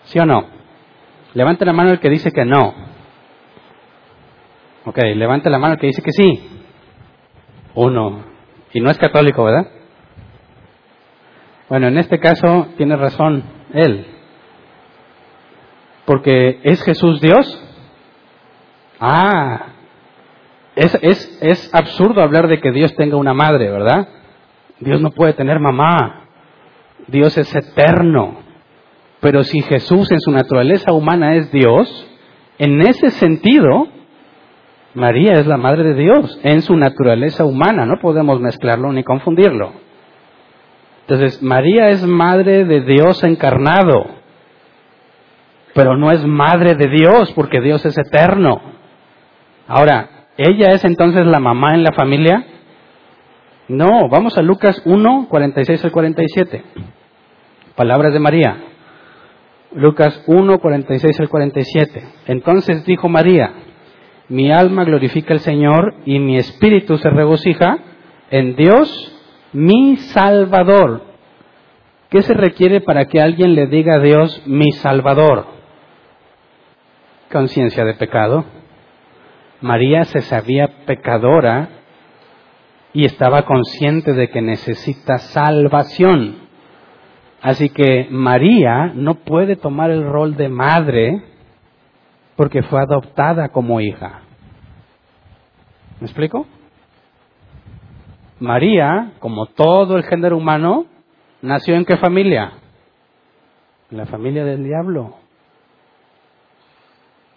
¿Sí 0.05 0.17
o 0.17 0.25
no? 0.25 0.47
Levante 1.35 1.65
la 1.65 1.73
mano 1.73 1.91
el 1.91 1.99
que 1.99 2.09
dice 2.09 2.31
que 2.31 2.45
no. 2.45 2.73
Ok, 4.85 4.97
levante 5.15 5.51
la 5.51 5.59
mano 5.59 5.75
el 5.75 5.79
que 5.79 5.87
dice 5.87 6.01
que 6.01 6.13
sí. 6.13 6.49
Uno. 7.75 8.23
Y 8.73 8.81
no 8.81 8.89
es 8.89 8.97
católico, 8.97 9.43
¿verdad? 9.43 9.67
Bueno, 11.69 11.89
en 11.89 11.99
este 11.99 12.19
caso 12.19 12.69
tiene 12.75 12.95
razón 12.95 13.43
él. 13.71 14.14
Porque 16.05 16.59
¿es 16.63 16.83
Jesús 16.83 17.19
Dios? 17.19 17.61
Ah, 18.99 19.67
es, 20.75 20.97
es, 21.01 21.39
es 21.41 21.73
absurdo 21.73 22.21
hablar 22.21 22.47
de 22.47 22.59
que 22.59 22.71
Dios 22.71 22.95
tenga 22.95 23.17
una 23.17 23.33
madre, 23.33 23.71
¿verdad? 23.71 24.07
Dios 24.79 25.01
no 25.01 25.11
puede 25.11 25.33
tener 25.33 25.59
mamá. 25.59 26.27
Dios 27.07 27.37
es 27.37 27.53
eterno. 27.55 28.39
Pero 29.19 29.43
si 29.43 29.61
Jesús 29.61 30.11
en 30.11 30.19
su 30.19 30.31
naturaleza 30.31 30.91
humana 30.93 31.35
es 31.35 31.51
Dios, 31.51 32.07
en 32.57 32.81
ese 32.81 33.09
sentido, 33.11 33.87
María 34.93 35.33
es 35.33 35.47
la 35.47 35.57
madre 35.57 35.83
de 35.83 35.95
Dios 35.95 36.39
en 36.43 36.61
su 36.61 36.75
naturaleza 36.75 37.43
humana, 37.43 37.85
no 37.85 37.99
podemos 38.01 38.39
mezclarlo 38.39 38.91
ni 38.93 39.03
confundirlo. 39.03 39.73
Entonces, 41.01 41.41
María 41.43 41.89
es 41.89 42.05
madre 42.05 42.65
de 42.65 42.81
Dios 42.81 43.23
encarnado, 43.23 44.14
pero 45.75 45.97
no 45.97 46.09
es 46.09 46.25
madre 46.25 46.75
de 46.75 46.87
Dios 46.87 47.33
porque 47.33 47.59
Dios 47.59 47.85
es 47.85 47.97
eterno. 47.97 48.61
Ahora, 49.67 50.27
¿ella 50.37 50.69
es 50.69 50.85
entonces 50.85 51.25
la 51.25 51.41
mamá 51.41 51.73
en 51.73 51.83
la 51.83 51.91
familia? 51.91 52.45
No, 53.67 54.07
vamos 54.07 54.37
a 54.37 54.41
Lucas 54.41 54.81
1, 54.85 55.27
46 55.29 55.83
al 55.83 55.91
47. 55.91 56.63
Palabras 57.75 58.13
de 58.13 58.19
María. 58.21 58.57
Lucas 59.73 60.23
1, 60.27 60.59
46 60.59 61.19
al 61.19 61.27
47. 61.27 62.03
Entonces 62.27 62.85
dijo 62.85 63.09
María, 63.09 63.51
mi 64.29 64.53
alma 64.53 64.85
glorifica 64.85 65.33
al 65.33 65.41
Señor 65.41 65.95
y 66.05 66.19
mi 66.19 66.37
espíritu 66.37 66.97
se 66.99 67.09
regocija 67.09 67.79
en 68.31 68.55
Dios, 68.55 69.13
mi 69.51 69.97
Salvador. 69.97 71.03
¿Qué 72.09 72.21
se 72.21 72.33
requiere 72.33 72.79
para 72.79 73.07
que 73.07 73.19
alguien 73.19 73.55
le 73.55 73.67
diga 73.67 73.95
a 73.95 73.99
Dios, 73.99 74.41
mi 74.45 74.71
Salvador? 74.71 75.54
Conciencia 77.35 77.83
de 77.83 77.95
pecado. 77.95 78.45
María 79.59 80.05
se 80.05 80.21
sabía 80.21 80.85
pecadora 80.85 81.67
y 82.93 83.03
estaba 83.03 83.43
consciente 83.43 84.13
de 84.13 84.29
que 84.29 84.41
necesita 84.41 85.17
salvación. 85.17 86.37
Así 87.41 87.67
que 87.71 88.07
María 88.09 88.93
no 88.95 89.15
puede 89.15 89.57
tomar 89.57 89.91
el 89.91 90.05
rol 90.05 90.37
de 90.37 90.47
madre 90.47 91.23
porque 92.37 92.63
fue 92.63 92.79
adoptada 92.79 93.49
como 93.49 93.81
hija. 93.81 94.21
¿Me 95.99 96.07
explico? 96.07 96.47
María, 98.39 99.11
como 99.19 99.47
todo 99.47 99.97
el 99.97 100.05
género 100.05 100.37
humano, 100.37 100.85
nació 101.41 101.75
en 101.75 101.83
qué 101.83 101.97
familia? 101.97 102.53
En 103.91 103.97
la 103.97 104.05
familia 104.05 104.45
del 104.45 104.63
diablo. 104.63 105.24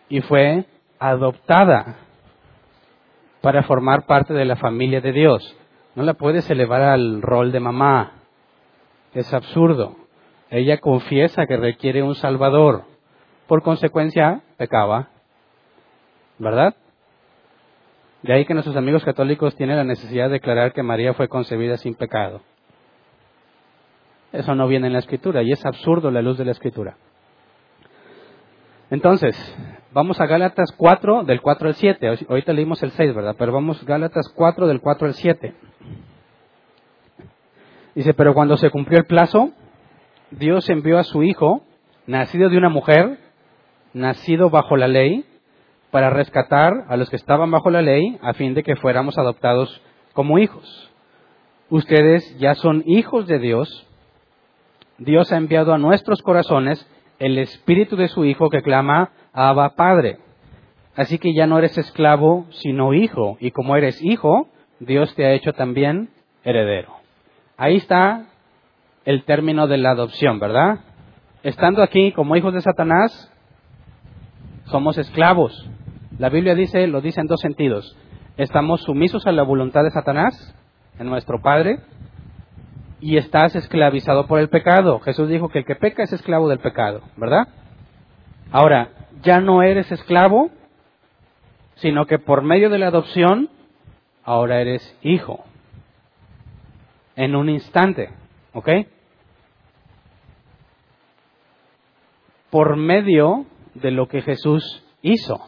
Y 0.09 0.21
fue 0.23 0.65
adoptada 0.99 1.97
para 3.41 3.63
formar 3.63 4.07
parte 4.07 4.35
de 4.35 4.45
la 4.45 4.57
familia 4.57 5.01
de 5.01 5.13
Dios. 5.13 5.57
No 5.95 6.03
la 6.03 6.15
puedes 6.15 6.49
elevar 6.51 6.83
al 6.83 7.23
rol 7.23 7.53
de 7.53 7.61
mamá. 7.61 8.13
Es 9.15 9.33
absurdo. 9.33 9.97
Ella 10.51 10.79
confiesa 10.79 11.47
que 11.47 11.57
requiere 11.57 12.03
un 12.03 12.15
Salvador 12.15 12.85
por 13.47 13.63
consecuencia 13.63 14.43
pecaba. 14.57 15.09
¿Verdad? 16.39 16.75
De 18.23 18.33
ahí 18.33 18.45
que 18.45 18.55
nuestros 18.55 18.77
amigos 18.77 19.05
católicos 19.05 19.55
tienen 19.57 19.77
la 19.77 19.85
necesidad 19.85 20.27
de 20.27 20.35
declarar 20.35 20.73
que 20.73 20.83
María 20.83 21.15
fue 21.15 21.29
concebida 21.29 21.77
sin 21.77 21.95
pecado. 21.95 22.41
Eso 24.33 24.55
no 24.55 24.69
viene 24.69 24.89
en 24.89 24.93
la 24.93 24.99
escritura 24.99 25.43
y 25.43 25.53
es 25.53 25.65
absurdo 25.65 26.11
la 26.11 26.23
luz 26.23 26.37
de 26.37 26.45
la 26.45 26.53
escritura. 26.53 26.97
Entonces, 28.91 29.37
vamos 29.93 30.21
a 30.21 30.27
Gálatas 30.27 30.73
4 30.73 31.25
del 31.25 31.43
4 31.43 31.69
al 31.69 31.75
7. 31.75 32.19
Ahorita 32.29 32.53
leímos 32.53 32.83
el 32.83 32.91
6, 32.93 33.15
¿verdad? 33.15 33.37
Pero 33.39 33.53
vamos 33.53 33.83
a 33.83 33.87
Gálatas 33.87 34.29
4 34.35 34.67
del 34.67 34.81
4 34.81 35.07
al 35.09 35.15
7. 35.15 35.55
Dice, 37.95 38.15
pero 38.15 38.33
cuando 38.33 38.57
se 38.57 38.71
cumplió 38.71 38.99
el 38.99 39.07
plazo, 39.07 39.51
Dios 40.31 40.69
envió 40.71 40.99
a 40.99 41.05
su 41.05 41.23
Hijo, 41.23 41.63
nacido 42.07 42.49
de 42.49 42.57
una 42.57 42.69
mujer, 42.69 43.19
nacido 43.93 44.51
bajo 44.51 44.77
la 44.77 44.89
ley 44.89 45.25
para 45.91 46.11
rescatar 46.11 46.85
a 46.89 46.97
los 46.97 47.11
que 47.11 47.17
estaban 47.17 47.51
bajo 47.51 47.71
la 47.71 47.83
ley 47.83 48.19
a 48.23 48.35
fin 48.35 48.55
de 48.55 48.63
que 48.63 48.77
fuéramos 48.77 49.19
adoptados 49.19 49.83
como 50.13 50.39
hijos. 50.39 50.91
Ustedes 51.71 52.39
ya 52.39 52.55
son 52.55 52.83
hijos 52.87 53.27
de 53.27 53.39
Dios. 53.39 53.87
Dios 54.99 55.33
ha 55.33 55.37
enviado 55.37 55.75
a 55.75 55.79
nuestros 55.79 56.23
corazones 56.23 56.87
el 57.19 57.39
espíritu 57.39 57.97
de 57.97 58.09
su 58.09 58.25
Hijo 58.25 58.49
que 58.51 58.63
clama, 58.63 59.11
Abba 59.33 59.75
Padre. 59.75 60.19
Así 60.97 61.19
que 61.19 61.33
ya 61.35 61.47
no 61.47 61.59
eres 61.59 61.79
esclavo, 61.79 62.47
sino 62.51 62.93
hijo. 62.93 63.37
Y 63.41 63.53
como 63.53 63.77
eres 63.77 64.03
hijo, 64.03 64.49
Dios 64.81 65.15
te 65.15 65.25
ha 65.27 65.33
hecho 65.33 65.53
también 65.53 66.11
heredero. 66.45 66.93
Ahí 67.57 67.77
está 67.77 68.27
el 69.05 69.25
término 69.25 69.67
de 69.67 69.79
la 69.79 69.91
adopción, 69.91 70.39
¿verdad? 70.39 70.81
Estando 71.43 71.83
aquí 71.83 72.13
como 72.13 72.37
hijos 72.37 72.53
de 72.53 72.63
Satanás, 72.63 73.33
somos 74.65 74.99
esclavos. 74.99 75.69
La 76.19 76.29
Biblia 76.31 76.55
dice, 76.55 76.87
lo 76.89 77.01
dice 77.01 77.21
en 77.21 77.27
dos 77.27 77.41
sentidos. 77.41 77.97
Estamos 78.37 78.83
sumisos 78.83 79.27
a 79.27 79.33
la 79.33 79.43
voluntad 79.43 79.85
de 79.85 79.91
Satanás, 79.91 80.55
en 80.99 81.07
nuestro 81.07 81.41
Padre, 81.41 81.79
y 83.01 83.17
estás 83.17 83.55
esclavizado 83.55 84.27
por 84.27 84.41
el 84.41 84.49
pecado. 84.49 84.99
Jesús 85.01 85.29
dijo 85.29 85.49
que 85.49 85.61
el 85.61 85.65
que 85.65 85.77
peca 85.77 86.03
es 86.03 86.13
esclavo 86.13 86.49
del 86.49 86.59
pecado, 86.59 87.03
¿verdad? 87.17 87.49
Ahora, 88.51 88.91
ya 89.23 89.41
no 89.41 89.63
eres 89.63 89.91
esclavo, 89.93 90.51
sino 91.77 92.07
que 92.07 92.19
por 92.19 92.43
medio 92.43 92.71
de 92.71 92.79
la 92.79 92.89
adopción, 92.89 93.51
ahora 94.25 94.61
eres 94.61 94.97
hijo. 95.03 95.45
En 97.17 97.35
un 97.35 97.49
instante, 97.49 98.11
¿ok? 98.53 98.69
Por 102.51 102.77
medio 102.77 103.47
de 103.75 103.91
lo 103.91 104.09
que 104.09 104.23
Jesús 104.23 104.85
hizo. 105.03 105.41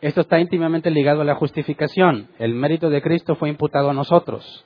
Esto 0.00 0.22
está 0.22 0.40
íntimamente 0.40 0.90
ligado 0.90 1.20
a 1.20 1.24
la 1.24 1.34
justificación. 1.34 2.28
El 2.38 2.54
mérito 2.54 2.88
de 2.88 3.02
Cristo 3.02 3.34
fue 3.34 3.50
imputado 3.50 3.90
a 3.90 3.94
nosotros. 3.94 4.64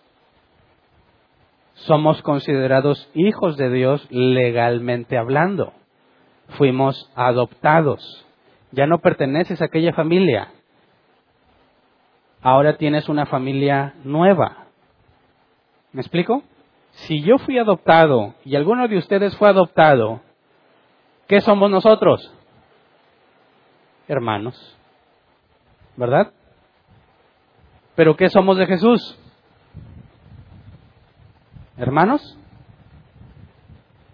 Somos 1.86 2.22
considerados 2.22 3.10
hijos 3.14 3.56
de 3.56 3.70
Dios 3.70 4.06
legalmente 4.10 5.16
hablando. 5.16 5.72
Fuimos 6.58 7.10
adoptados. 7.14 8.26
Ya 8.72 8.86
no 8.86 8.98
perteneces 8.98 9.62
a 9.62 9.66
aquella 9.66 9.92
familia. 9.92 10.48
Ahora 12.42 12.76
tienes 12.76 13.08
una 13.08 13.26
familia 13.26 13.94
nueva. 14.04 14.66
¿Me 15.92 16.00
explico? 16.00 16.42
Si 16.90 17.22
yo 17.22 17.38
fui 17.38 17.58
adoptado 17.58 18.34
y 18.44 18.56
alguno 18.56 18.88
de 18.88 18.98
ustedes 18.98 19.36
fue 19.36 19.48
adoptado, 19.48 20.20
¿Qué 21.26 21.40
somos 21.40 21.70
nosotros? 21.70 22.32
Hermanos. 24.08 24.76
¿Verdad? 25.96 26.32
¿Pero 27.94 28.16
qué 28.16 28.28
somos 28.28 28.58
de 28.58 28.66
Jesús? 28.66 29.18
¿Hermanos? 31.76 32.38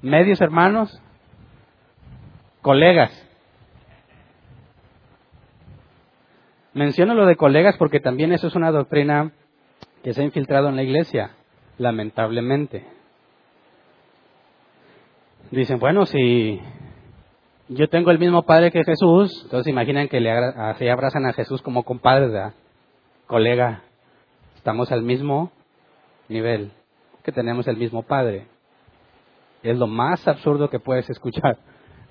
¿Medios 0.02 0.40
hermanos? 0.40 1.00
¿Colegas? 2.62 3.10
Menciono 6.72 7.14
lo 7.14 7.26
de 7.26 7.36
colegas 7.36 7.76
porque 7.76 8.00
también 8.00 8.32
eso 8.32 8.46
es 8.46 8.54
una 8.54 8.70
doctrina 8.70 9.32
que 10.02 10.14
se 10.14 10.22
ha 10.22 10.24
infiltrado 10.24 10.68
en 10.68 10.76
la 10.76 10.82
iglesia, 10.82 11.32
lamentablemente. 11.78 12.86
Dicen, 15.50 15.78
bueno, 15.78 16.06
si 16.06 16.60
yo 17.68 17.88
tengo 17.88 18.10
el 18.10 18.18
mismo 18.18 18.44
padre 18.44 18.70
que 18.70 18.84
Jesús, 18.84 19.42
entonces 19.44 19.70
imaginan 19.70 20.08
que 20.08 20.20
le 20.20 20.30
se 20.78 20.90
abrazan 20.90 21.26
a 21.26 21.32
Jesús 21.32 21.60
como 21.60 21.82
compadre, 21.82 22.52
colega, 23.26 23.82
Estamos 24.56 24.92
al 24.92 25.02
mismo 25.02 25.50
nivel, 26.28 26.72
que 27.22 27.32
tenemos 27.32 27.66
el 27.68 27.76
mismo 27.76 28.02
Padre. 28.02 28.46
Es 29.62 29.76
lo 29.78 29.86
más 29.86 30.26
absurdo 30.26 30.70
que 30.70 30.80
puedes 30.80 31.08
escuchar 31.10 31.58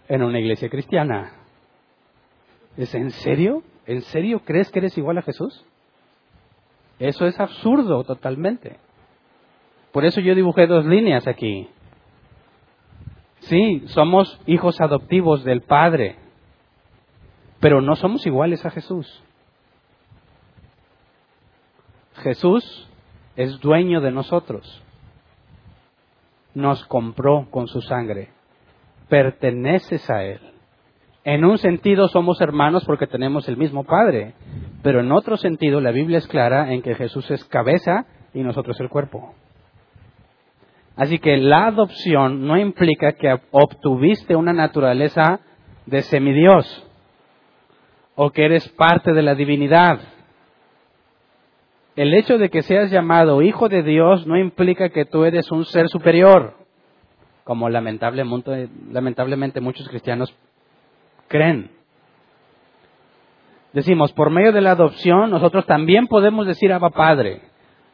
en 0.08 0.24
una 0.24 0.40
iglesia 0.40 0.70
cristiana. 0.70 1.34
¿Es 2.78 2.94
en 2.94 3.12
serio? 3.12 3.64
¿En 3.86 4.02
serio 4.02 4.42
crees 4.46 4.70
que 4.72 4.80
eres 4.80 4.98
igual 4.98 5.18
a 5.18 5.24
Jesús? 5.24 5.66
Eso 7.00 7.26
es 7.26 7.40
absurdo 7.40 8.04
totalmente. 8.04 8.78
Por 9.92 10.06
eso 10.06 10.22
yo 10.22 10.36
dibujé 10.36 10.68
dos 10.68 10.86
líneas 10.86 11.28
aquí. 11.28 11.70
Sí, 13.40 13.84
somos 13.88 14.40
hijos 14.46 14.80
adoptivos 14.82 15.44
del 15.44 15.62
Padre, 15.62 16.18
pero 17.60 17.82
no 17.82 17.96
somos 17.96 18.26
iguales 18.26 18.66
a 18.66 18.70
Jesús. 18.70 19.24
Jesús 22.18 22.88
es 23.36 23.60
dueño 23.60 24.02
de 24.02 24.12
nosotros. 24.12 24.84
Nos 26.54 26.86
compró 26.86 27.48
con 27.50 27.68
su 27.68 27.82
sangre. 27.82 28.30
Perteneces 29.08 30.10
a 30.10 30.24
Él. 30.24 30.40
En 31.24 31.46
un 31.46 31.58
sentido 31.58 32.08
somos 32.08 32.40
hermanos 32.42 32.84
porque 32.86 33.08
tenemos 33.08 33.48
el 33.50 33.58
mismo 33.58 33.84
Padre, 33.84 34.34
pero 34.82 35.02
en 35.02 35.12
otro 35.12 35.38
sentido 35.38 35.82
la 35.82 35.92
Biblia 35.92 36.18
es 36.18 36.28
clara 36.28 36.74
en 36.74 36.82
que 36.82 36.96
Jesús 36.96 37.30
es 37.30 37.44
cabeza 37.46 38.06
y 38.34 38.42
nosotros 38.42 38.80
el 38.80 38.90
cuerpo. 38.90 39.36
Así 40.96 41.20
que 41.20 41.38
la 41.38 41.68
adopción 41.68 42.46
no 42.46 42.58
implica 42.58 43.14
que 43.14 43.34
obtuviste 43.52 44.36
una 44.36 44.54
naturaleza 44.54 45.40
de 45.86 46.02
semidios 46.02 46.86
o 48.16 48.32
que 48.32 48.46
eres 48.46 48.68
parte 48.70 49.14
de 49.14 49.22
la 49.22 49.34
divinidad. 49.34 50.00
El 51.96 52.14
hecho 52.14 52.38
de 52.38 52.50
que 52.50 52.62
seas 52.62 52.92
llamado 52.92 53.42
hijo 53.42 53.68
de 53.68 53.84
Dios 53.84 54.26
no 54.26 54.38
implica 54.38 54.90
que 54.90 55.06
tú 55.06 55.26
eres 55.26 55.52
un 55.52 55.66
ser 55.66 55.90
superior, 55.90 56.56
como 57.44 57.70
lamentablemente, 57.70 58.70
lamentablemente 58.92 59.60
muchos 59.60 59.88
cristianos 59.90 60.34
creen. 61.28 61.72
Decimos, 63.74 64.14
por 64.14 64.32
medio 64.32 64.52
de 64.52 64.62
la 64.62 64.72
adopción, 64.72 65.30
nosotros 65.30 65.66
también 65.66 66.08
podemos 66.08 66.48
decir 66.48 66.74
Abba 66.74 66.90
Padre. 66.90 67.42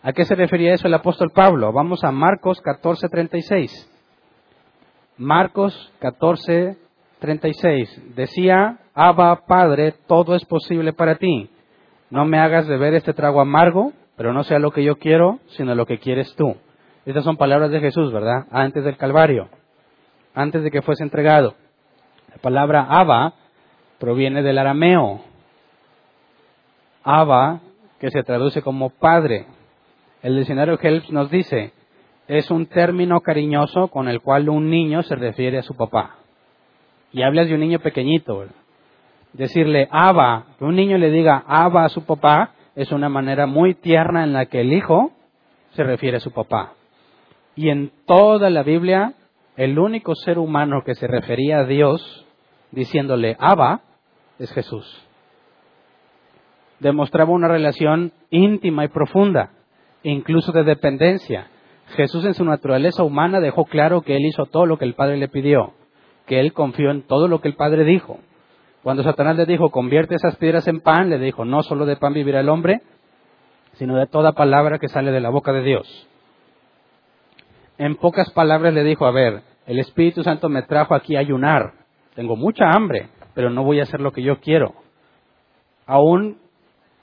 ¿A 0.01 0.13
qué 0.13 0.23
se 0.23 0.35
refería 0.35 0.73
eso 0.73 0.87
el 0.87 0.93
apóstol 0.93 1.31
Pablo? 1.31 1.73
Vamos 1.73 2.03
a 2.03 2.11
Marcos 2.11 2.61
14:36. 2.61 3.91
Marcos 5.17 5.91
14:36. 5.99 8.15
Decía, 8.15 8.77
Abba 8.93 9.45
Padre, 9.47 9.95
todo 10.07 10.35
es 10.35 10.45
posible 10.45 10.93
para 10.93 11.15
ti. 11.15 11.49
No 12.09 12.25
me 12.25 12.39
hagas 12.39 12.67
beber 12.67 12.93
este 12.93 13.13
trago 13.13 13.41
amargo, 13.41 13.93
pero 14.15 14.33
no 14.33 14.43
sea 14.43 14.59
lo 14.59 14.71
que 14.71 14.83
yo 14.83 14.97
quiero, 14.97 15.39
sino 15.47 15.75
lo 15.75 15.85
que 15.85 15.99
quieres 15.99 16.33
tú. 16.35 16.55
Estas 17.05 17.23
son 17.23 17.37
palabras 17.37 17.71
de 17.71 17.79
Jesús, 17.79 18.11
¿verdad? 18.11 18.45
Antes 18.51 18.83
del 18.83 18.97
Calvario, 18.97 19.49
antes 20.33 20.63
de 20.63 20.71
que 20.71 20.81
fuese 20.81 21.03
entregado. 21.03 21.55
La 22.29 22.37
palabra 22.41 22.87
Abba 22.89 23.33
proviene 23.99 24.43
del 24.43 24.57
arameo. 24.57 25.21
Abba, 27.03 27.61
que 27.99 28.09
se 28.09 28.23
traduce 28.23 28.61
como 28.61 28.89
padre. 28.89 29.45
El 30.21 30.35
diccionario 30.35 30.79
Helps 30.81 31.11
nos 31.11 31.29
dice, 31.29 31.73
es 32.27 32.49
un 32.49 32.65
término 32.65 33.21
cariñoso 33.21 33.89
con 33.89 34.07
el 34.07 34.21
cual 34.21 34.49
un 34.49 34.69
niño 34.69 35.03
se 35.03 35.15
refiere 35.15 35.59
a 35.59 35.63
su 35.63 35.75
papá. 35.75 36.17
Y 37.11 37.21
hablas 37.21 37.47
de 37.47 37.53
un 37.53 37.59
niño 37.59 37.79
pequeñito. 37.79 38.45
Decirle 39.37 39.89
Abba, 39.91 40.45
que 40.57 40.63
un 40.63 40.75
niño 40.75 40.97
le 40.97 41.11
diga 41.11 41.43
Abba 41.45 41.83
a 41.83 41.89
su 41.89 42.05
papá, 42.05 42.51
es 42.73 42.93
una 42.93 43.09
manera 43.09 43.47
muy 43.47 43.73
tierna 43.73 44.23
en 44.23 44.31
la 44.31 44.45
que 44.45 44.61
el 44.61 44.71
hijo 44.71 45.11
se 45.71 45.83
refiere 45.83 46.17
a 46.17 46.21
su 46.21 46.31
papá. 46.31 46.73
Y 47.53 47.67
en 47.67 47.91
toda 48.05 48.49
la 48.49 48.63
Biblia, 48.63 49.13
el 49.57 49.77
único 49.77 50.15
ser 50.15 50.39
humano 50.39 50.83
que 50.85 50.95
se 50.95 51.07
refería 51.07 51.59
a 51.59 51.65
Dios 51.65 52.25
diciéndole 52.71 53.35
Abba 53.37 53.81
es 54.39 54.53
Jesús. 54.53 55.05
Demostraba 56.79 57.33
una 57.33 57.49
relación 57.49 58.13
íntima 58.29 58.85
y 58.85 58.87
profunda, 58.87 59.51
incluso 60.03 60.53
de 60.53 60.63
dependencia. 60.63 61.47
Jesús 61.97 62.23
en 62.23 62.35
su 62.35 62.45
naturaleza 62.45 63.03
humana 63.03 63.41
dejó 63.41 63.65
claro 63.65 64.01
que 64.01 64.15
él 64.15 64.25
hizo 64.25 64.45
todo 64.45 64.65
lo 64.65 64.77
que 64.77 64.85
el 64.85 64.93
Padre 64.93 65.17
le 65.17 65.27
pidió, 65.27 65.73
que 66.25 66.39
él 66.39 66.53
confió 66.53 66.89
en 66.89 67.01
todo 67.01 67.27
lo 67.27 67.41
que 67.41 67.49
el 67.49 67.55
Padre 67.55 67.83
dijo. 67.83 68.19
Cuando 68.85 69.01
Satanás 69.01 69.35
le 69.35 69.47
dijo, 69.47 69.71
convierte 69.71 70.13
esas 70.13 70.35
piedras 70.35 70.67
en 70.67 70.79
pan, 70.79 71.09
le 71.09 71.17
dijo, 71.17 71.43
no 71.43 71.63
solo 71.63 71.87
de 71.87 71.95
pan 71.95 72.13
vivirá 72.13 72.41
el 72.41 72.49
hombre, 72.49 72.83
sino 73.79 73.97
de 73.97 74.05
toda 74.05 74.33
palabra 74.33 74.77
que 74.77 74.89
sale 74.89 75.11
de 75.11 75.21
la 75.21 75.31
boca 75.31 75.51
de 75.53 75.63
Dios. 75.63 76.07
En 77.79 77.95
pocas 77.95 78.29
palabras 78.29 78.75
le 78.75 78.83
dijo, 78.83 79.07
a 79.07 79.11
ver, 79.11 79.41
el 79.65 79.79
Espíritu 79.79 80.21
Santo 80.21 80.49
me 80.49 80.61
trajo 80.61 80.93
aquí 80.93 81.15
a 81.15 81.21
ayunar, 81.21 81.73
tengo 82.13 82.35
mucha 82.35 82.69
hambre, 82.69 83.09
pero 83.33 83.49
no 83.49 83.63
voy 83.63 83.79
a 83.79 83.83
hacer 83.85 84.01
lo 84.01 84.11
que 84.11 84.21
yo 84.21 84.39
quiero. 84.39 84.75
Aún 85.87 86.37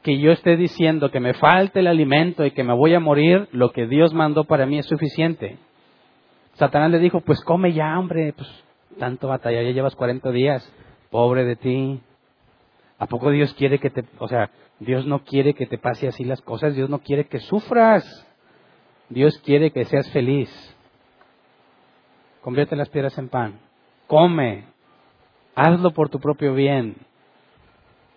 que 0.04 0.20
yo 0.20 0.30
esté 0.30 0.56
diciendo 0.56 1.10
que 1.10 1.18
me 1.18 1.34
falte 1.34 1.80
el 1.80 1.88
alimento 1.88 2.46
y 2.46 2.52
que 2.52 2.62
me 2.62 2.74
voy 2.74 2.94
a 2.94 3.00
morir, 3.00 3.48
lo 3.50 3.72
que 3.72 3.88
Dios 3.88 4.14
mandó 4.14 4.44
para 4.44 4.66
mí 4.66 4.78
es 4.78 4.86
suficiente. 4.86 5.58
Satanás 6.52 6.92
le 6.92 7.00
dijo, 7.00 7.22
pues 7.22 7.42
come 7.42 7.72
ya, 7.72 7.98
hombre, 7.98 8.34
pues 8.36 8.48
tanto 9.00 9.26
batalla, 9.26 9.64
ya 9.64 9.72
llevas 9.72 9.96
40 9.96 10.30
días, 10.30 10.72
pobre 11.12 11.44
de 11.44 11.54
ti. 11.54 12.00
¿A 12.98 13.06
poco 13.06 13.30
Dios 13.30 13.54
quiere 13.54 13.78
que 13.78 13.90
te, 13.90 14.04
o 14.18 14.26
sea, 14.26 14.50
Dios 14.80 15.06
no 15.06 15.22
quiere 15.22 15.54
que 15.54 15.66
te 15.66 15.78
pase 15.78 16.08
así 16.08 16.24
las 16.24 16.40
cosas, 16.40 16.74
Dios 16.74 16.90
no 16.90 16.98
quiere 16.98 17.28
que 17.28 17.38
sufras, 17.38 18.26
Dios 19.08 19.38
quiere 19.44 19.70
que 19.70 19.84
seas 19.84 20.10
feliz. 20.10 20.50
Convierte 22.40 22.74
las 22.74 22.88
piedras 22.88 23.16
en 23.18 23.28
pan, 23.28 23.60
come, 24.08 24.72
Hazlo 25.54 25.90
por 25.90 26.08
tu 26.08 26.18
propio 26.18 26.54
bien. 26.54 26.96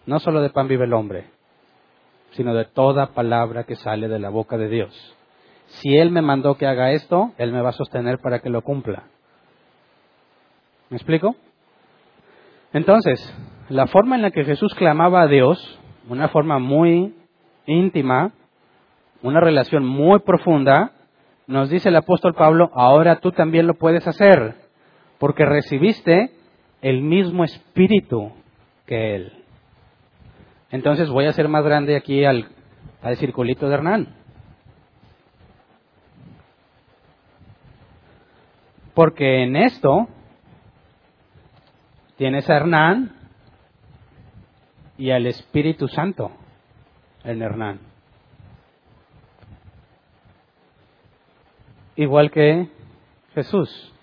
No 0.05 0.19
solo 0.19 0.41
de 0.41 0.49
pan 0.49 0.67
vive 0.67 0.85
el 0.85 0.93
hombre, 0.93 1.25
sino 2.31 2.53
de 2.53 2.65
toda 2.65 3.07
palabra 3.07 3.65
que 3.65 3.75
sale 3.75 4.07
de 4.07 4.19
la 4.19 4.29
boca 4.29 4.57
de 4.57 4.69
Dios. 4.69 5.15
Si 5.67 5.97
Él 5.97 6.11
me 6.11 6.21
mandó 6.21 6.55
que 6.55 6.67
haga 6.67 6.91
esto, 6.91 7.33
Él 7.37 7.51
me 7.51 7.61
va 7.61 7.69
a 7.69 7.73
sostener 7.73 8.19
para 8.19 8.39
que 8.39 8.49
lo 8.49 8.61
cumpla. 8.61 9.03
¿Me 10.89 10.97
explico? 10.97 11.35
Entonces, 12.75 13.33
la 13.69 13.87
forma 13.87 14.17
en 14.17 14.21
la 14.21 14.31
que 14.31 14.43
Jesús 14.43 14.75
clamaba 14.75 15.21
a 15.21 15.27
Dios, 15.27 15.79
una 16.09 16.27
forma 16.27 16.59
muy 16.59 17.15
íntima, 17.65 18.33
una 19.21 19.39
relación 19.39 19.85
muy 19.85 20.19
profunda, 20.19 20.91
nos 21.47 21.69
dice 21.69 21.87
el 21.87 21.95
apóstol 21.95 22.33
Pablo, 22.33 22.69
ahora 22.73 23.21
tú 23.21 23.31
también 23.31 23.65
lo 23.65 23.75
puedes 23.75 24.05
hacer, 24.05 24.55
porque 25.19 25.45
recibiste 25.45 26.31
el 26.81 27.01
mismo 27.01 27.45
espíritu 27.45 28.33
que 28.85 29.15
Él. 29.15 29.31
Entonces 30.69 31.09
voy 31.09 31.27
a 31.27 31.29
hacer 31.29 31.47
más 31.47 31.63
grande 31.63 31.95
aquí 31.95 32.25
al, 32.25 32.49
al 33.01 33.15
circulito 33.15 33.69
de 33.69 33.73
Hernán. 33.73 34.15
Porque 38.93 39.43
en 39.43 39.55
esto 39.55 40.09
tienes 42.17 42.49
a 42.49 42.55
Hernán 42.55 43.11
y 44.97 45.11
al 45.11 45.25
Espíritu 45.27 45.87
Santo 45.87 46.31
en 47.23 47.41
Hernán. 47.41 47.79
Igual 51.95 52.31
que 52.31 52.69
Jesús. 53.33 53.93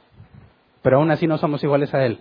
Pero 0.83 0.99
aún 0.99 1.11
así 1.11 1.27
no 1.27 1.39
somos 1.39 1.63
iguales 1.63 1.93
a 1.95 2.05
Él 2.05 2.19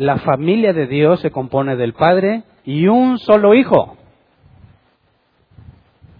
la 0.00 0.16
familia 0.16 0.72
de 0.72 0.86
Dios 0.86 1.20
se 1.20 1.30
compone 1.30 1.76
del 1.76 1.92
Padre 1.92 2.44
y 2.64 2.86
un 2.86 3.18
solo 3.18 3.52
Hijo. 3.52 3.98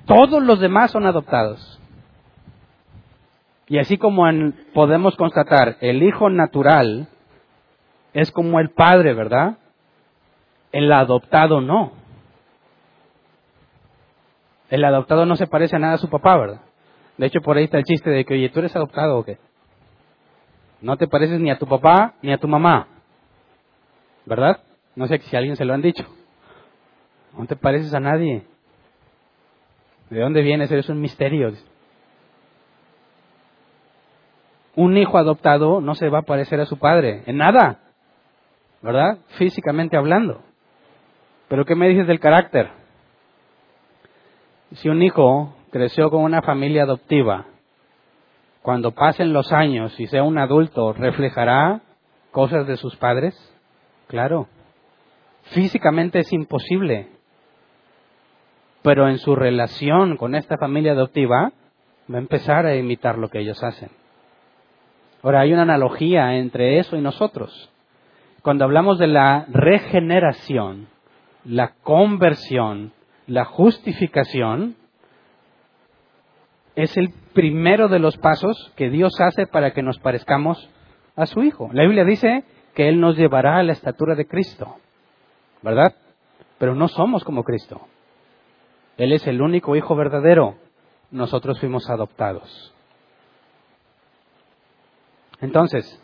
Todos 0.04 0.42
los 0.42 0.60
demás 0.60 0.90
son 0.90 1.06
adoptados. 1.06 1.80
Y 3.68 3.78
así 3.78 3.96
como 3.96 4.24
podemos 4.74 5.16
constatar, 5.16 5.78
el 5.80 6.02
Hijo 6.02 6.28
natural 6.28 7.08
es 8.12 8.30
como 8.30 8.60
el 8.60 8.70
Padre, 8.70 9.14
¿verdad? 9.14 9.58
El 10.72 10.92
adoptado 10.92 11.60
no. 11.60 11.92
El 14.68 14.84
adoptado 14.84 15.26
no 15.26 15.36
se 15.36 15.46
parece 15.46 15.76
a 15.76 15.78
nada 15.80 15.94
a 15.94 15.98
su 15.98 16.08
papá, 16.08 16.36
¿verdad? 16.36 16.60
De 17.18 17.26
hecho, 17.26 17.40
por 17.40 17.56
ahí 17.56 17.64
está 17.64 17.78
el 17.78 17.84
chiste 17.84 18.10
de 18.10 18.24
que, 18.24 18.34
oye, 18.34 18.48
¿tú 18.48 18.60
eres 18.60 18.74
adoptado 18.76 19.18
o 19.18 19.24
qué? 19.24 19.38
No 20.80 20.96
te 20.96 21.08
pareces 21.08 21.40
ni 21.40 21.50
a 21.50 21.58
tu 21.58 21.66
papá 21.66 22.14
ni 22.22 22.32
a 22.32 22.38
tu 22.38 22.48
mamá. 22.48 22.86
¿verdad? 24.30 24.60
No 24.94 25.08
sé 25.08 25.18
si 25.18 25.34
a 25.34 25.40
alguien 25.40 25.56
se 25.56 25.64
lo 25.64 25.74
han 25.74 25.82
dicho. 25.82 26.04
No 27.36 27.46
te 27.46 27.56
pareces 27.56 27.92
a 27.94 28.00
nadie. 28.00 28.44
¿De 30.08 30.20
dónde 30.20 30.42
vienes? 30.42 30.70
Eres 30.70 30.88
un 30.88 31.00
misterio. 31.00 31.52
Un 34.76 34.96
hijo 34.96 35.18
adoptado 35.18 35.80
no 35.80 35.96
se 35.96 36.08
va 36.08 36.20
a 36.20 36.22
parecer 36.22 36.60
a 36.60 36.66
su 36.66 36.78
padre, 36.78 37.22
en 37.26 37.38
nada, 37.38 37.80
¿verdad? 38.82 39.18
Físicamente 39.38 39.96
hablando. 39.96 40.42
Pero 41.48 41.64
¿qué 41.64 41.74
me 41.74 41.88
dices 41.88 42.06
del 42.06 42.20
carácter? 42.20 42.70
Si 44.72 44.88
un 44.88 45.02
hijo 45.02 45.54
creció 45.70 46.10
con 46.10 46.22
una 46.22 46.42
familia 46.42 46.84
adoptiva, 46.84 47.46
cuando 48.62 48.92
pasen 48.92 49.32
los 49.32 49.52
años 49.52 49.98
y 49.98 50.06
sea 50.06 50.22
un 50.22 50.38
adulto, 50.38 50.92
¿reflejará 50.92 51.80
cosas 52.30 52.66
de 52.66 52.76
sus 52.76 52.96
padres? 52.96 53.34
Claro. 54.06 54.48
Físicamente 55.52 56.20
es 56.20 56.32
imposible. 56.32 57.08
Pero 58.82 59.08
en 59.08 59.18
su 59.18 59.34
relación 59.34 60.16
con 60.16 60.34
esta 60.34 60.56
familia 60.58 60.92
adoptiva, 60.92 61.52
va 62.12 62.16
a 62.16 62.20
empezar 62.20 62.66
a 62.66 62.76
imitar 62.76 63.18
lo 63.18 63.28
que 63.28 63.40
ellos 63.40 63.62
hacen. 63.62 63.90
Ahora, 65.22 65.40
hay 65.40 65.52
una 65.52 65.62
analogía 65.62 66.36
entre 66.36 66.78
eso 66.78 66.96
y 66.96 67.00
nosotros. 67.00 67.69
Cuando 68.42 68.64
hablamos 68.64 68.98
de 68.98 69.06
la 69.06 69.46
regeneración, 69.48 70.88
la 71.44 71.74
conversión, 71.82 72.92
la 73.26 73.44
justificación, 73.44 74.76
es 76.74 76.96
el 76.96 77.12
primero 77.34 77.88
de 77.88 77.98
los 77.98 78.16
pasos 78.16 78.72
que 78.76 78.88
Dios 78.88 79.20
hace 79.20 79.46
para 79.46 79.72
que 79.72 79.82
nos 79.82 79.98
parezcamos 79.98 80.70
a 81.16 81.26
su 81.26 81.42
Hijo. 81.42 81.68
La 81.72 81.82
Biblia 81.82 82.04
dice 82.04 82.44
que 82.74 82.88
Él 82.88 83.00
nos 83.00 83.16
llevará 83.16 83.58
a 83.58 83.62
la 83.62 83.72
estatura 83.72 84.14
de 84.14 84.26
Cristo, 84.26 84.76
¿verdad? 85.62 85.94
Pero 86.58 86.74
no 86.74 86.88
somos 86.88 87.24
como 87.24 87.44
Cristo. 87.44 87.80
Él 88.96 89.12
es 89.12 89.26
el 89.26 89.42
único 89.42 89.76
Hijo 89.76 89.94
verdadero. 89.96 90.56
Nosotros 91.10 91.58
fuimos 91.60 91.90
adoptados. 91.90 92.74
Entonces, 95.40 96.00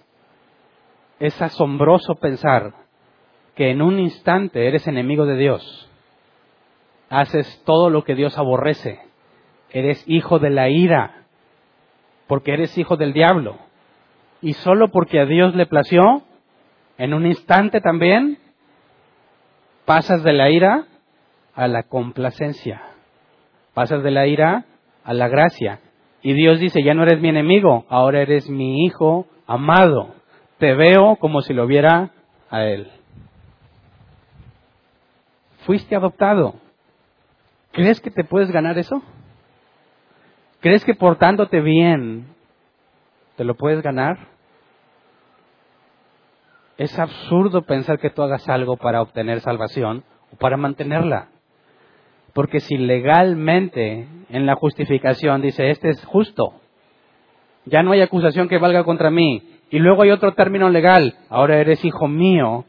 es 1.18 1.40
asombroso 1.40 2.16
pensar 2.16 2.74
que 3.54 3.70
en 3.70 3.80
un 3.80 3.98
instante 3.98 4.68
eres 4.68 4.86
enemigo 4.86 5.24
de 5.26 5.36
Dios. 5.36 5.90
Haces 7.08 7.62
todo 7.64 7.88
lo 7.90 8.04
que 8.04 8.14
Dios 8.14 8.36
aborrece. 8.36 9.00
Eres 9.70 10.04
hijo 10.06 10.38
de 10.38 10.50
la 10.50 10.68
ira, 10.68 11.24
porque 12.26 12.52
eres 12.52 12.76
hijo 12.76 12.96
del 12.96 13.12
diablo. 13.12 13.56
Y 14.42 14.52
solo 14.54 14.90
porque 14.90 15.20
a 15.20 15.26
Dios 15.26 15.54
le 15.54 15.66
plació, 15.66 16.22
en 16.98 17.14
un 17.14 17.26
instante 17.26 17.80
también, 17.80 18.38
pasas 19.84 20.22
de 20.22 20.32
la 20.32 20.50
ira 20.50 20.86
a 21.54 21.68
la 21.68 21.84
complacencia. 21.84 22.82
Pasas 23.72 24.02
de 24.02 24.10
la 24.10 24.26
ira 24.26 24.66
a 25.04 25.14
la 25.14 25.28
gracia. 25.28 25.80
Y 26.22 26.34
Dios 26.34 26.58
dice, 26.58 26.82
ya 26.82 26.92
no 26.92 27.04
eres 27.04 27.20
mi 27.20 27.28
enemigo, 27.28 27.86
ahora 27.88 28.20
eres 28.20 28.50
mi 28.50 28.84
hijo 28.84 29.26
amado. 29.46 30.15
Te 30.58 30.74
veo 30.74 31.16
como 31.16 31.42
si 31.42 31.52
lo 31.52 31.66
viera 31.66 32.10
a 32.50 32.64
Él. 32.64 32.90
Fuiste 35.66 35.96
adoptado. 35.96 36.54
¿Crees 37.72 38.00
que 38.00 38.10
te 38.10 38.24
puedes 38.24 38.50
ganar 38.50 38.78
eso? 38.78 39.02
¿Crees 40.60 40.84
que 40.84 40.94
portándote 40.94 41.60
bien 41.60 42.26
te 43.36 43.44
lo 43.44 43.54
puedes 43.54 43.82
ganar? 43.82 44.16
Es 46.78 46.98
absurdo 46.98 47.62
pensar 47.62 47.98
que 47.98 48.10
tú 48.10 48.22
hagas 48.22 48.48
algo 48.48 48.76
para 48.76 49.02
obtener 49.02 49.40
salvación 49.40 50.04
o 50.32 50.36
para 50.36 50.56
mantenerla. 50.56 51.28
Porque 52.32 52.60
si 52.60 52.76
legalmente 52.76 54.08
en 54.28 54.46
la 54.46 54.56
justificación 54.56 55.40
dice, 55.40 55.70
este 55.70 55.90
es 55.90 56.04
justo, 56.04 56.54
ya 57.64 57.82
no 57.82 57.92
hay 57.92 58.02
acusación 58.02 58.48
que 58.48 58.58
valga 58.58 58.84
contra 58.84 59.10
mí, 59.10 59.55
y 59.70 59.78
luego 59.78 60.02
hay 60.02 60.10
otro 60.10 60.34
término 60.34 60.68
legal, 60.68 61.16
ahora 61.28 61.58
eres 61.58 61.84
hijo 61.84 62.08
mío, 62.08 62.64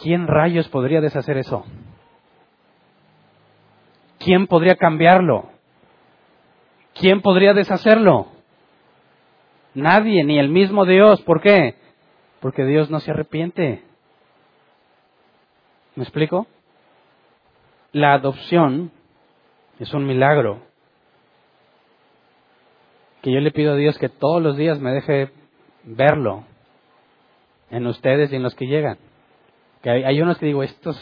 ¿quién 0.00 0.26
rayos 0.26 0.68
podría 0.68 1.00
deshacer 1.00 1.38
eso? 1.38 1.64
¿Quién 4.18 4.46
podría 4.46 4.76
cambiarlo? 4.76 5.50
¿Quién 6.94 7.20
podría 7.20 7.52
deshacerlo? 7.52 8.28
Nadie, 9.74 10.24
ni 10.24 10.38
el 10.38 10.48
mismo 10.48 10.86
Dios. 10.86 11.20
¿Por 11.22 11.42
qué? 11.42 11.76
Porque 12.40 12.64
Dios 12.64 12.90
no 12.90 12.98
se 12.98 13.10
arrepiente. 13.10 13.82
¿Me 15.94 16.02
explico? 16.02 16.46
la 17.96 18.12
adopción 18.12 18.90
es 19.78 19.94
un 19.94 20.06
milagro. 20.06 20.60
Que 23.26 23.32
yo 23.32 23.40
le 23.40 23.50
pido 23.50 23.72
a 23.72 23.76
Dios 23.76 23.98
que 23.98 24.08
todos 24.08 24.40
los 24.40 24.56
días 24.56 24.78
me 24.78 24.92
deje 24.92 25.32
verlo 25.82 26.44
en 27.70 27.84
ustedes 27.88 28.32
y 28.32 28.36
en 28.36 28.44
los 28.44 28.54
que 28.54 28.68
llegan. 28.68 28.98
Que 29.82 29.90
hay, 29.90 30.20
unos 30.20 30.38
que 30.38 30.46
digo, 30.46 30.62
estos 30.62 30.96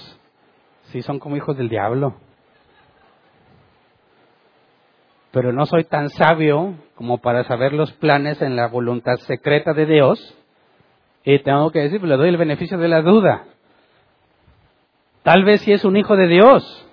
sí 0.85 1.03
son 1.03 1.19
como 1.19 1.37
hijos 1.37 1.55
del 1.55 1.69
diablo. 1.69 2.15
Pero 5.33 5.53
no 5.53 5.67
soy 5.67 5.85
tan 5.85 6.09
sabio 6.09 6.73
como 6.95 7.19
para 7.19 7.45
saber 7.45 7.75
los 7.75 7.93
planes 7.93 8.41
en 8.41 8.57
la 8.57 8.69
voluntad 8.69 9.17
secreta 9.27 9.75
de 9.75 9.85
Dios. 9.85 10.35
Y 11.25 11.41
tengo 11.41 11.71
que 11.73 11.81
decir, 11.81 12.01
pues 12.01 12.09
le 12.09 12.17
doy 12.17 12.31
el 12.31 12.39
beneficio 12.39 12.79
de 12.79 12.89
la 12.89 13.03
duda. 13.03 13.45
Tal 15.25 15.45
vez 15.45 15.61
si 15.61 15.75
es 15.75 15.85
un 15.85 15.99
hijo 15.99 16.17
de 16.17 16.29
Dios. 16.29 16.89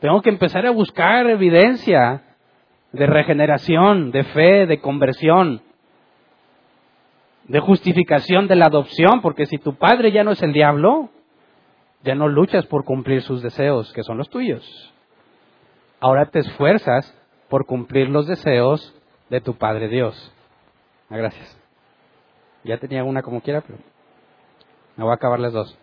Tengo 0.00 0.22
que 0.22 0.30
empezar 0.30 0.64
a 0.64 0.70
buscar 0.70 1.26
evidencia 1.26 2.22
de 2.94 3.06
regeneración, 3.06 4.12
de 4.12 4.22
fe, 4.22 4.66
de 4.66 4.80
conversión, 4.80 5.62
de 7.48 7.58
justificación 7.58 8.46
de 8.46 8.54
la 8.54 8.66
adopción, 8.66 9.20
porque 9.20 9.46
si 9.46 9.58
tu 9.58 9.74
padre 9.74 10.12
ya 10.12 10.22
no 10.22 10.30
es 10.30 10.42
el 10.42 10.52
diablo, 10.52 11.10
ya 12.04 12.14
no 12.14 12.28
luchas 12.28 12.66
por 12.66 12.84
cumplir 12.84 13.22
sus 13.22 13.42
deseos, 13.42 13.92
que 13.92 14.04
son 14.04 14.16
los 14.16 14.30
tuyos. 14.30 14.92
Ahora 16.00 16.26
te 16.26 16.38
esfuerzas 16.38 17.12
por 17.48 17.66
cumplir 17.66 18.08
los 18.08 18.26
deseos 18.26 18.94
de 19.28 19.40
tu 19.40 19.54
Padre 19.54 19.88
Dios. 19.88 20.32
Ah, 21.10 21.16
gracias. 21.16 21.58
Ya 22.62 22.78
tenía 22.78 23.04
una 23.04 23.22
como 23.22 23.40
quiera, 23.40 23.60
pero 23.62 23.78
me 24.96 25.04
voy 25.04 25.12
a 25.12 25.16
acabar 25.16 25.40
las 25.40 25.52
dos. 25.52 25.78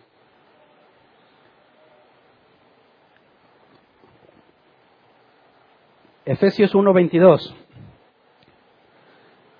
Efesios 6.24 6.72
1:22. 6.72 7.52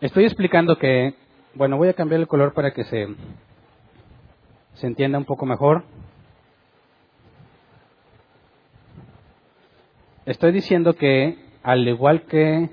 Estoy 0.00 0.24
explicando 0.24 0.76
que, 0.78 1.14
bueno, 1.54 1.76
voy 1.76 1.88
a 1.88 1.94
cambiar 1.94 2.20
el 2.20 2.28
color 2.28 2.54
para 2.54 2.72
que 2.72 2.84
se, 2.84 3.08
se 4.74 4.86
entienda 4.86 5.18
un 5.18 5.24
poco 5.24 5.44
mejor. 5.44 5.82
Estoy 10.24 10.52
diciendo 10.52 10.94
que, 10.94 11.36
al 11.64 11.86
igual 11.88 12.22
que 12.22 12.70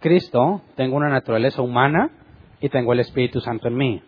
Cristo, 0.00 0.60
tengo 0.74 0.96
una 0.96 1.08
naturaleza 1.08 1.62
humana 1.62 2.10
y 2.60 2.68
tengo 2.68 2.92
el 2.92 3.00
Espíritu 3.00 3.40
Santo 3.40 3.68
en 3.68 3.76
mí. 3.76 4.02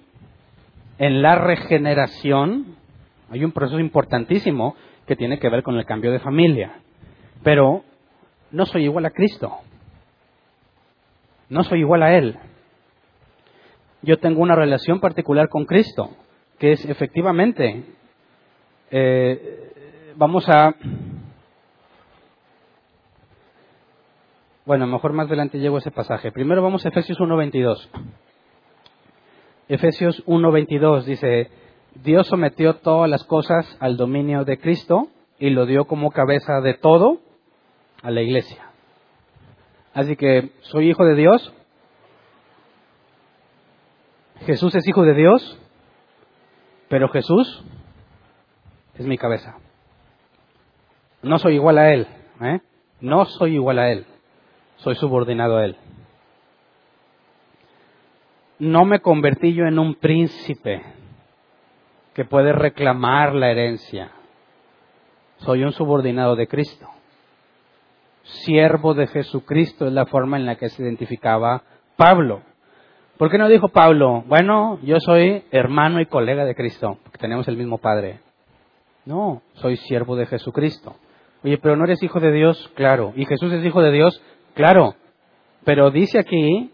En 0.99 1.23
la 1.23 1.35
regeneración 1.37 2.77
hay 3.31 3.43
un 3.43 3.53
proceso 3.53 3.81
importantísimo 3.81 4.77
que 5.07 5.17
tiene 5.17 5.39
que 5.39 5.49
ver 5.49 5.63
con 5.63 5.79
el 5.79 5.87
cambio 5.87 6.13
de 6.13 6.19
familia. 6.19 6.81
Pero 7.43 7.85
no 8.51 8.67
soy 8.67 8.85
igual 8.85 9.07
a 9.07 9.11
Cristo. 9.11 9.59
No 11.49 11.65
soy 11.65 11.81
igual 11.81 12.03
a 12.03 12.17
Él. 12.17 12.39
Yo 14.03 14.19
tengo 14.19 14.41
una 14.41 14.55
relación 14.55 15.01
particular 15.01 15.49
con 15.49 15.65
Cristo, 15.65 16.11
que 16.59 16.73
es 16.73 16.85
efectivamente, 16.85 17.85
eh, 18.91 20.13
vamos 20.17 20.49
a, 20.49 20.75
bueno, 24.65 24.87
mejor 24.87 25.13
más 25.13 25.27
adelante 25.27 25.59
llego 25.59 25.77
a 25.77 25.81
ese 25.81 25.91
pasaje. 25.91 26.31
Primero 26.31 26.63
vamos 26.63 26.85
a 26.85 26.91
Efesios 26.91 27.19
1.22. 27.19 27.89
Efesios 29.69 30.25
1.22 30.27 31.05
dice, 31.05 31.51
Dios 31.97 32.29
sometió 32.29 32.77
todas 32.77 33.11
las 33.11 33.25
cosas 33.25 33.77
al 33.81 33.97
dominio 33.97 34.45
de 34.45 34.59
Cristo 34.59 35.09
y 35.39 35.51
lo 35.51 35.67
dio 35.67 35.87
como 35.87 36.11
cabeza 36.11 36.61
de 36.61 36.75
todo 36.75 37.21
a 38.03 38.11
la 38.11 38.23
iglesia. 38.23 38.71
Así 39.95 40.17
que 40.17 40.53
soy 40.61 40.91
hijo 40.91 41.05
de 41.05 41.15
Dios. 41.15 41.53
Jesús 44.47 44.75
es 44.75 44.87
hijo 44.87 45.03
de 45.03 45.15
Dios, 45.15 45.59
pero 46.89 47.09
Jesús 47.09 47.65
es 48.95 49.07
mi 49.07 49.19
cabeza. 49.19 49.57
No 51.23 51.39
soy 51.39 51.55
igual 51.55 51.79
a 51.79 51.93
Él, 51.93 52.07
¿eh? 52.41 52.61
no 53.01 53.25
soy 53.25 53.55
igual 53.55 53.81
a 53.81 53.91
Él, 53.91 54.07
soy 54.77 54.95
subordinado 54.95 55.57
a 55.57 55.65
Él. 55.65 55.77
No 58.61 58.85
me 58.85 59.01
convertí 59.01 59.53
yo 59.55 59.67
en 59.67 59.79
un 59.79 59.97
príncipe 59.97 60.83
que 62.15 62.25
puede 62.25 62.53
reclamar 62.53 63.35
la 63.35 63.51
herencia. 63.51 64.13
Soy 65.39 65.63
un 65.63 65.73
subordinado 65.73 66.37
de 66.37 66.47
Cristo 66.47 66.89
siervo 68.45 68.95
de 68.95 69.07
Jesucristo, 69.07 69.87
es 69.87 69.93
la 69.93 70.07
forma 70.07 70.37
en 70.37 70.47
la 70.47 70.57
que 70.57 70.69
se 70.69 70.83
identificaba 70.83 71.63
Pablo. 71.97 72.43
¿Por 73.17 73.31
qué 73.31 73.39
no 73.39 73.49
dijo 73.49 73.69
Pablo, 73.69 74.23
bueno, 74.27 74.79
yo 74.83 75.01
soy 75.01 75.45
hermano 75.51 76.01
y 76.01 76.07
colega 76.07 76.45
de 76.45 76.55
Cristo, 76.55 76.99
porque 77.03 77.19
tenemos 77.19 77.49
el 77.49 77.57
mismo 77.57 77.79
Padre? 77.79 78.21
No, 79.05 79.43
soy 79.55 79.77
siervo 79.77 80.15
de 80.17 80.27
Jesucristo. 80.27 80.97
Oye, 81.43 81.59
pero 81.59 81.77
no 81.77 81.85
eres 81.85 82.03
hijo 82.03 82.21
de 82.21 82.31
Dios, 82.31 82.71
claro. 82.75 83.13
¿Y 83.17 83.25
Jesús 83.25 83.53
es 83.53 83.65
hijo 83.65 83.83
de 83.83 83.91
Dios? 83.91 84.23
Claro. 84.55 84.95
Pero 85.65 85.91
dice 85.91 86.19
aquí 86.19 86.71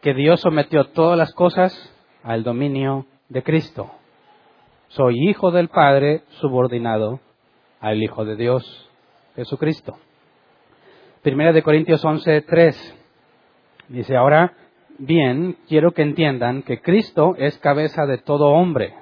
que 0.00 0.14
Dios 0.14 0.40
sometió 0.40 0.88
todas 0.88 1.16
las 1.16 1.32
cosas 1.32 1.72
al 2.22 2.42
dominio 2.42 3.06
de 3.28 3.42
Cristo. 3.42 3.90
Soy 4.88 5.28
hijo 5.28 5.50
del 5.50 5.68
Padre 5.68 6.22
subordinado 6.40 7.20
al 7.80 8.02
Hijo 8.02 8.24
de 8.24 8.36
Dios, 8.36 8.90
Jesucristo. 9.34 9.96
Primera 11.22 11.52
de 11.52 11.62
Corintios 11.62 12.04
11, 12.04 12.42
3. 12.42 12.98
Dice, 13.90 14.16
ahora 14.16 14.54
bien, 14.98 15.56
quiero 15.68 15.92
que 15.92 16.02
entiendan 16.02 16.64
que 16.64 16.80
Cristo 16.80 17.36
es 17.38 17.56
cabeza 17.58 18.06
de 18.06 18.18
todo 18.18 18.48
hombre, 18.48 18.94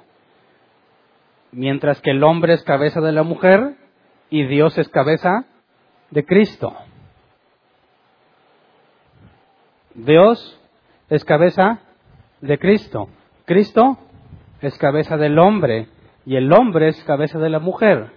mientras 1.51 1.99
que 1.99 2.11
el 2.11 2.23
hombre 2.23 2.53
es 2.53 2.61
cabeza 2.61 3.01
de 3.01 3.11
la 3.11 3.23
mujer 3.23 3.73
y 4.29 4.45
Dios 4.45 4.77
es 4.77 4.87
cabeza 4.89 5.45
de 6.11 6.23
Cristo. 6.23 6.75
Dios 9.95 10.59
es 11.09 11.25
cabeza 11.25 11.79
de 12.39 12.59
Cristo. 12.59 13.09
Cristo 13.45 13.97
es 14.61 14.77
cabeza 14.77 15.17
del 15.17 15.39
hombre 15.39 15.87
y 16.27 16.35
el 16.35 16.53
hombre 16.53 16.89
es 16.89 17.03
cabeza 17.03 17.39
de 17.39 17.49
la 17.49 17.57
mujer. 17.57 18.11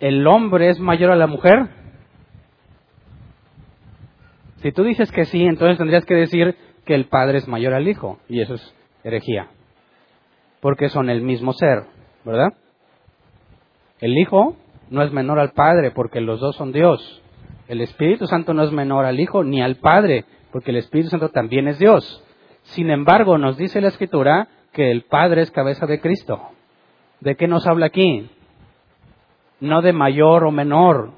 ¿El 0.00 0.26
hombre 0.26 0.70
es 0.70 0.80
mayor 0.80 1.10
a 1.10 1.16
la 1.16 1.26
mujer? 1.26 1.84
Si 4.66 4.72
tú 4.72 4.82
dices 4.82 5.12
que 5.12 5.26
sí, 5.26 5.44
entonces 5.44 5.78
tendrías 5.78 6.04
que 6.04 6.16
decir 6.16 6.56
que 6.84 6.96
el 6.96 7.04
padre 7.04 7.38
es 7.38 7.46
mayor 7.46 7.72
al 7.72 7.86
hijo, 7.86 8.18
y 8.28 8.40
eso 8.40 8.54
es 8.54 8.74
herejía, 9.04 9.46
porque 10.60 10.88
son 10.88 11.08
el 11.08 11.22
mismo 11.22 11.52
ser, 11.52 11.84
¿verdad? 12.24 12.52
El 14.00 14.18
hijo 14.18 14.56
no 14.90 15.04
es 15.04 15.12
menor 15.12 15.38
al 15.38 15.52
padre, 15.52 15.92
porque 15.92 16.20
los 16.20 16.40
dos 16.40 16.56
son 16.56 16.72
Dios. 16.72 17.22
El 17.68 17.80
Espíritu 17.80 18.26
Santo 18.26 18.54
no 18.54 18.64
es 18.64 18.72
menor 18.72 19.04
al 19.04 19.20
hijo 19.20 19.44
ni 19.44 19.62
al 19.62 19.76
padre, 19.76 20.24
porque 20.50 20.72
el 20.72 20.78
Espíritu 20.78 21.10
Santo 21.10 21.28
también 21.28 21.68
es 21.68 21.78
Dios. 21.78 22.24
Sin 22.62 22.90
embargo, 22.90 23.38
nos 23.38 23.56
dice 23.56 23.80
la 23.80 23.86
Escritura 23.86 24.48
que 24.72 24.90
el 24.90 25.02
Padre 25.02 25.42
es 25.42 25.52
cabeza 25.52 25.86
de 25.86 26.00
Cristo. 26.00 26.42
¿De 27.20 27.36
qué 27.36 27.46
nos 27.46 27.68
habla 27.68 27.86
aquí? 27.86 28.28
No 29.60 29.80
de 29.80 29.92
mayor 29.92 30.42
o 30.42 30.50
menor, 30.50 31.12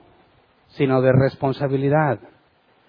sino 0.67 1.01
de 1.01 1.13
responsabilidad. 1.13 2.21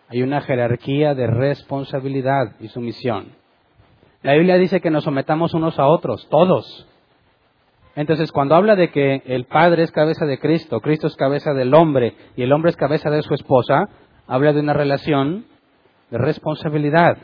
Hay 0.10 0.24
una 0.24 0.42
jerarquía 0.42 1.14
de 1.14 1.28
responsabilidad 1.28 2.56
y 2.60 2.68
sumisión. 2.68 3.34
La 4.24 4.34
Biblia 4.34 4.58
dice 4.58 4.82
que 4.82 4.90
nos 4.90 5.06
sometamos 5.06 5.54
unos 5.54 5.80
a 5.80 5.88
otros, 5.88 6.28
todos. 6.30 6.88
Entonces, 7.96 8.32
cuando 8.32 8.56
habla 8.56 8.76
de 8.76 8.92
que 8.92 9.22
el 9.26 9.46
Padre 9.46 9.84
es 9.84 9.92
cabeza 9.92 10.26
de 10.26 10.40
Cristo, 10.40 10.82
Cristo 10.82 11.08
es 11.08 11.16
cabeza 11.16 11.54
del 11.54 11.74
hombre 11.74 12.16
y 12.36 12.42
el 12.42 12.52
hombre 12.52 12.72
es 12.72 12.76
cabeza 12.76 13.10
de 13.10 13.22
su 13.22 13.34
esposa, 13.34 13.88
habla 14.28 14.52
de 14.52 14.60
una 14.60 14.74
relación 14.74 15.46
de 16.10 16.18
responsabilidad. 16.18 17.18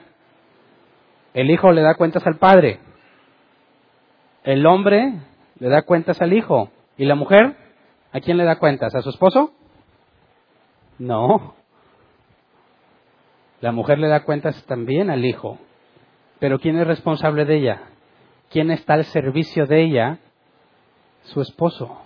El 1.34 1.52
hijo 1.52 1.72
le 1.72 1.82
da 1.82 1.96
cuentas 1.96 2.26
al 2.26 2.38
padre. 2.38 2.80
El 4.44 4.66
hombre 4.66 5.22
le 5.60 5.70
da 5.70 5.82
cuentas 5.82 6.22
al 6.22 6.34
hijo. 6.34 6.70
¿Y 6.98 7.06
la 7.06 7.16
mujer? 7.16 7.58
¿A 8.14 8.22
quién 8.22 8.38
le 8.38 8.46
da 8.46 8.58
cuentas? 8.58 8.96
¿A 8.96 9.02
su 9.02 9.10
esposo? 9.10 9.52
No. 10.98 11.56
La 13.62 13.72
mujer 13.72 14.00
le 14.00 14.08
da 14.08 14.24
cuentas 14.24 14.64
también 14.66 15.10
al 15.10 15.26
hijo. 15.26 15.58
Pero 16.40 16.60
¿quién 16.60 16.78
es 16.78 16.88
responsable 16.88 17.46
de 17.46 17.58
ella? 17.58 17.82
¿Quién 18.50 18.72
está 18.72 18.94
al 18.94 19.06
servicio 19.06 19.66
de 19.66 19.84
ella? 19.84 20.20
Su 21.24 21.42
esposo. 21.42 22.02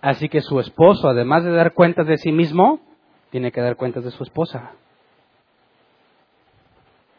Así 0.00 0.28
que 0.28 0.40
su 0.40 0.58
esposo, 0.58 1.08
además 1.08 1.44
de 1.44 1.52
dar 1.52 1.74
cuentas 1.74 2.06
de 2.06 2.18
sí 2.18 2.32
mismo, 2.32 2.80
tiene 3.30 3.52
que 3.52 3.60
dar 3.60 3.76
cuentas 3.76 4.04
de 4.04 4.10
su 4.10 4.24
esposa. 4.24 4.72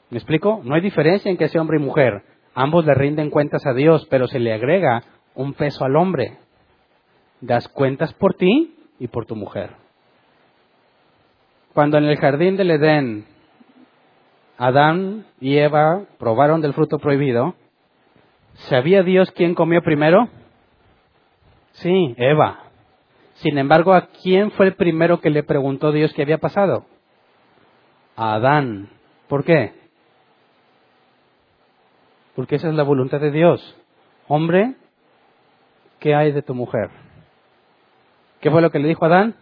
¿Me 0.09 0.17
explico? 0.17 0.61
No 0.63 0.75
hay 0.75 0.81
diferencia 0.81 1.31
en 1.31 1.37
que 1.37 1.47
sea 1.47 1.61
hombre 1.61 1.77
y 1.79 1.83
mujer. 1.83 2.23
Ambos 2.53 2.85
le 2.85 2.93
rinden 2.93 3.29
cuentas 3.29 3.65
a 3.65 3.73
Dios, 3.73 4.05
pero 4.09 4.27
se 4.27 4.39
le 4.39 4.53
agrega 4.53 5.03
un 5.33 5.53
peso 5.53 5.85
al 5.85 5.95
hombre. 5.95 6.37
Das 7.41 7.67
cuentas 7.67 8.13
por 8.13 8.35
ti 8.35 8.75
y 8.99 9.07
por 9.07 9.25
tu 9.25 9.35
mujer. 9.35 9.82
Cuando 11.73 11.97
en 11.97 12.05
el 12.05 12.17
jardín 12.17 12.55
del 12.55 12.71
Edén 12.71 13.25
Adán 14.57 15.25
y 15.39 15.57
Eva 15.57 16.03
probaron 16.19 16.61
del 16.61 16.73
fruto 16.73 16.99
prohibido, 16.99 17.55
¿sabía 18.69 19.03
Dios 19.03 19.31
quién 19.31 19.55
comió 19.55 19.81
primero? 19.81 20.29
Sí, 21.71 22.13
Eva. 22.17 22.59
Sin 23.35 23.57
embargo, 23.57 23.93
¿a 23.93 24.07
quién 24.21 24.51
fue 24.51 24.67
el 24.67 24.75
primero 24.75 25.19
que 25.19 25.31
le 25.31 25.43
preguntó 25.43 25.91
Dios 25.91 26.13
qué 26.13 26.21
había 26.21 26.37
pasado? 26.37 26.85
A 28.15 28.35
Adán. 28.35 28.89
¿Por 29.27 29.43
qué? 29.43 29.83
porque 32.35 32.55
esa 32.55 32.69
es 32.69 32.75
la 32.75 32.83
voluntad 32.83 33.19
de 33.19 33.31
Dios. 33.31 33.77
Hombre, 34.27 34.75
¿qué 35.99 36.15
hay 36.15 36.31
de 36.31 36.41
tu 36.41 36.55
mujer? 36.55 36.89
¿Qué 38.41 38.49
fue 38.49 38.61
lo 38.61 38.71
que 38.71 38.79
le 38.79 38.87
dijo 38.87 39.05
Adán? 39.05 39.35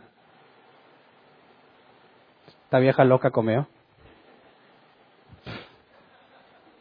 Esta 2.71 2.79
vieja 2.79 3.03
loca 3.03 3.31
comió. 3.31 3.67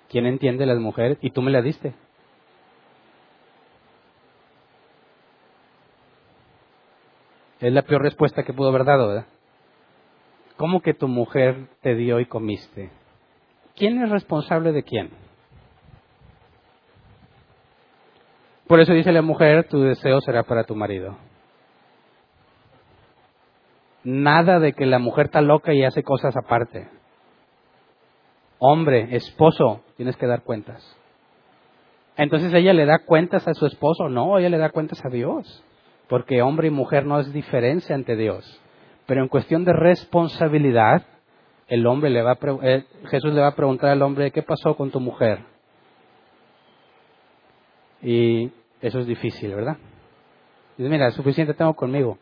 ¿Quién 0.09 0.24
entiende 0.24 0.64
las 0.64 0.78
mujeres? 0.78 1.18
Y 1.20 1.32
tú 1.32 1.43
me 1.43 1.51
la 1.51 1.62
diste. 1.62 1.95
Es 7.59 7.72
la 7.72 7.82
peor 7.82 8.03
respuesta 8.03 8.45
que 8.45 8.53
pudo 8.53 8.68
haber 8.68 8.84
dado, 8.84 9.09
¿verdad? 9.09 9.26
¿Cómo 10.57 10.80
que 10.80 10.95
tu 10.95 11.09
mujer 11.09 11.66
te 11.82 11.97
dio 11.97 12.20
y 12.20 12.26
comiste? 12.26 12.91
¿Quién 13.74 14.01
es 14.01 14.11
responsable 14.11 14.70
de 14.70 14.84
quién? 14.84 15.11
Por 18.68 18.78
eso 18.78 18.93
dice 18.93 19.11
la 19.11 19.22
mujer, 19.22 19.66
tu 19.68 19.80
deseo 19.80 20.20
será 20.20 20.45
para 20.45 20.62
tu 20.62 20.76
marido. 20.76 21.16
Nada 24.05 24.61
de 24.61 24.72
que 24.72 24.86
la 24.86 24.98
mujer 24.98 25.26
está 25.26 25.40
loca 25.40 25.74
y 25.74 25.84
hace 25.84 26.03
cosas 26.03 26.34
aparte. 26.36 26.88
Hombre, 28.59 29.14
esposo, 29.16 29.82
tienes 29.96 30.16
que 30.16 30.26
dar 30.26 30.42
cuentas. 30.42 30.96
Entonces 32.16 32.53
ella 32.53 32.72
le 32.72 32.84
da 32.86 32.98
cuentas 33.01 33.46
a 33.48 33.55
su 33.55 33.66
esposo, 33.66 34.09
no, 34.09 34.38
ella 34.38 34.51
le 34.51 34.59
da 34.59 34.70
cuentas 34.70 35.03
a 35.05 35.09
Dios, 35.09 35.64
porque 36.09 36.42
hombre 36.42 36.68
y 36.68 36.70
mujer 36.70 37.07
no 37.07 37.18
es 37.18 37.32
diferencia 37.32 37.94
ante 37.94 38.16
Dios. 38.16 38.61
Pero 39.07 39.22
en 39.22 39.28
cuestión 39.28 39.64
de 39.64 39.72
responsabilidad, 39.72 41.03
el 41.66 41.86
hombre 41.86 42.11
le 42.11 42.22
va 42.22 42.32
a 42.32 42.38
eh, 42.62 42.84
Jesús 43.11 43.32
le 43.32 43.40
va 43.40 43.48
a 43.48 43.57
preguntar 43.57 43.90
al 43.90 44.03
hombre, 44.03 44.30
¿qué 44.32 44.42
pasó 44.42 44.76
con 44.76 44.90
tu 44.90 45.01
mujer? 45.01 45.38
Y 48.03 48.51
eso 48.80 48.98
es 49.01 49.07
difícil, 49.07 49.55
¿verdad? 49.55 49.76
Dice, 50.76 50.90
mira, 50.90 51.11
suficiente 51.12 51.55
tengo 51.55 51.74
conmigo. 51.74 52.18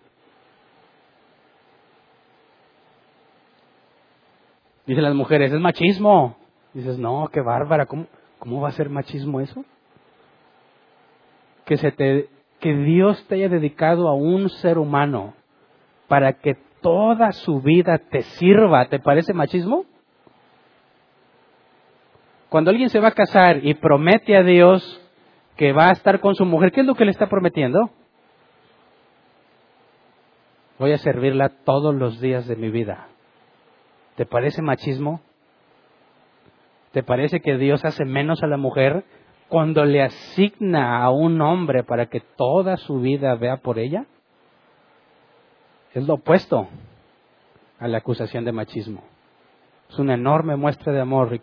Dicen 4.89 5.05
las 5.05 5.15
mujeres, 5.15 5.53
es 5.53 5.61
machismo. 5.61 6.39
Dices, 6.73 6.99
no, 6.99 7.29
qué 7.31 7.43
bárbara, 7.43 7.85
¿cómo, 7.85 8.07
cómo 8.39 8.63
va 8.63 8.69
a 8.69 8.73
ser 8.73 8.89
machismo 8.89 9.39
eso? 9.39 9.63
Que, 11.67 11.77
se 11.77 11.93
te, 11.93 12.31
que 12.59 12.73
Dios 12.73 13.23
te 13.29 13.35
haya 13.35 13.51
dedicado 13.51 14.09
a 14.09 14.15
un 14.15 14.49
ser 14.49 14.79
humano 14.79 15.35
para 16.09 16.33
que 16.33 16.57
toda 16.81 17.33
su 17.33 17.61
vida 17.61 17.99
te 17.99 18.23
sirva, 18.23 18.89
¿te 18.89 18.99
parece 18.99 19.35
machismo? 19.35 19.85
Cuando 22.49 22.71
alguien 22.71 22.89
se 22.89 22.99
va 23.01 23.09
a 23.09 23.13
casar 23.13 23.67
y 23.67 23.75
promete 23.75 24.39
a 24.39 24.43
Dios 24.43 25.03
que 25.57 25.75
va 25.75 25.89
a 25.89 25.93
estar 25.93 26.19
con 26.21 26.35
su 26.35 26.47
mujer, 26.47 26.73
¿qué 26.73 26.81
es 26.81 26.87
lo 26.87 26.95
que 26.95 27.05
le 27.05 27.11
está 27.11 27.29
prometiendo? 27.29 27.91
Voy 30.79 30.93
a 30.93 30.99
servirla 30.99 31.51
todos 31.51 31.95
los 31.95 32.23
días 32.23 32.47
de 32.47 32.57
mi 32.57 32.71
vida. 32.71 33.09
¿Te 34.19 34.27
parece 34.27 34.63
machismo? 34.63 35.21
¿Te 36.91 37.05
parece 37.05 37.39
que 37.39 37.57
Dios 37.57 37.85
hace 37.85 38.05
menos 38.05 38.43
a 38.43 38.49
la 38.49 38.57
mujer 38.57 39.05
cuando 39.49 39.85
le 39.85 40.03
asigna 40.03 41.05
a 41.05 41.11
un 41.11 41.41
hombre 41.41 41.85
para 41.85 42.07
que 42.07 42.19
toda 42.19 42.79
su 42.79 42.99
vida 42.99 43.37
vea 43.37 43.59
por 43.59 43.79
ella? 43.79 44.07
Es 45.95 46.05
lo 46.05 46.15
opuesto 46.15 46.67
a 47.79 47.87
la 47.87 47.99
acusación 47.99 48.45
de 48.45 48.51
machismo. 48.51 49.05
Es 49.89 50.01
una 50.01 50.15
enorme 50.15 50.57
muestra 50.57 50.93
de 50.93 51.01
amor. 51.01 51.41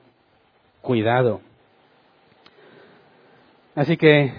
Cuidado. 0.81 1.39
Así 3.73 3.95
que 3.95 4.33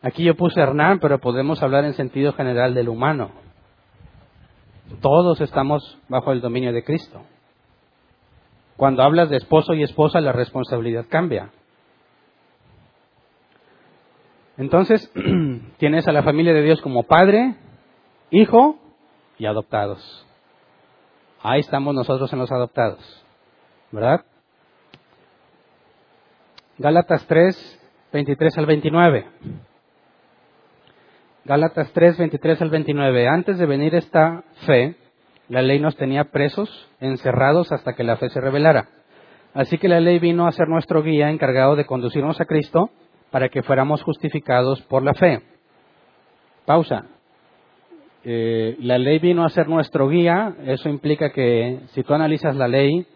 aquí 0.00 0.24
yo 0.24 0.36
puse 0.36 0.58
Hernán, 0.58 1.00
pero 1.00 1.18
podemos 1.18 1.62
hablar 1.62 1.84
en 1.84 1.92
sentido 1.92 2.32
general 2.32 2.72
del 2.72 2.88
humano. 2.88 3.39
Todos 5.00 5.40
estamos 5.40 5.98
bajo 6.08 6.32
el 6.32 6.40
dominio 6.40 6.72
de 6.72 6.84
Cristo. 6.84 7.22
Cuando 8.76 9.02
hablas 9.02 9.30
de 9.30 9.36
esposo 9.36 9.74
y 9.74 9.82
esposa, 9.82 10.20
la 10.20 10.32
responsabilidad 10.32 11.06
cambia. 11.08 11.50
Entonces, 14.56 15.10
tienes 15.78 16.06
a 16.08 16.12
la 16.12 16.22
familia 16.22 16.52
de 16.52 16.62
Dios 16.62 16.82
como 16.82 17.04
padre, 17.04 17.54
hijo 18.30 18.78
y 19.38 19.46
adoptados. 19.46 20.26
Ahí 21.42 21.60
estamos 21.60 21.94
nosotros 21.94 22.32
en 22.32 22.38
los 22.38 22.52
adoptados, 22.52 23.24
¿verdad? 23.90 24.24
Gálatas 26.76 27.26
3, 27.26 27.80
23 28.12 28.58
al 28.58 28.66
29. 28.66 29.26
Gálatas 31.50 31.90
3, 31.92 32.16
23 32.16 32.62
al 32.62 32.70
29. 32.70 33.26
Antes 33.26 33.58
de 33.58 33.66
venir 33.66 33.96
esta 33.96 34.44
fe, 34.66 34.94
la 35.48 35.62
ley 35.62 35.80
nos 35.80 35.96
tenía 35.96 36.26
presos, 36.26 36.70
encerrados 37.00 37.72
hasta 37.72 37.94
que 37.94 38.04
la 38.04 38.18
fe 38.18 38.28
se 38.28 38.40
revelara. 38.40 38.88
Así 39.52 39.76
que 39.76 39.88
la 39.88 39.98
ley 39.98 40.20
vino 40.20 40.46
a 40.46 40.52
ser 40.52 40.68
nuestro 40.68 41.02
guía 41.02 41.28
encargado 41.28 41.74
de 41.74 41.86
conducirnos 41.86 42.40
a 42.40 42.44
Cristo 42.44 42.90
para 43.32 43.48
que 43.48 43.64
fuéramos 43.64 44.00
justificados 44.04 44.80
por 44.82 45.02
la 45.02 45.12
fe. 45.12 45.42
Pausa. 46.66 47.06
Eh, 48.22 48.76
la 48.78 48.98
ley 48.98 49.18
vino 49.18 49.44
a 49.44 49.48
ser 49.48 49.66
nuestro 49.66 50.08
guía, 50.08 50.54
eso 50.66 50.88
implica 50.88 51.30
que 51.30 51.80
si 51.94 52.04
tú 52.04 52.14
analizas 52.14 52.54
la 52.54 52.68
ley 52.68 53.08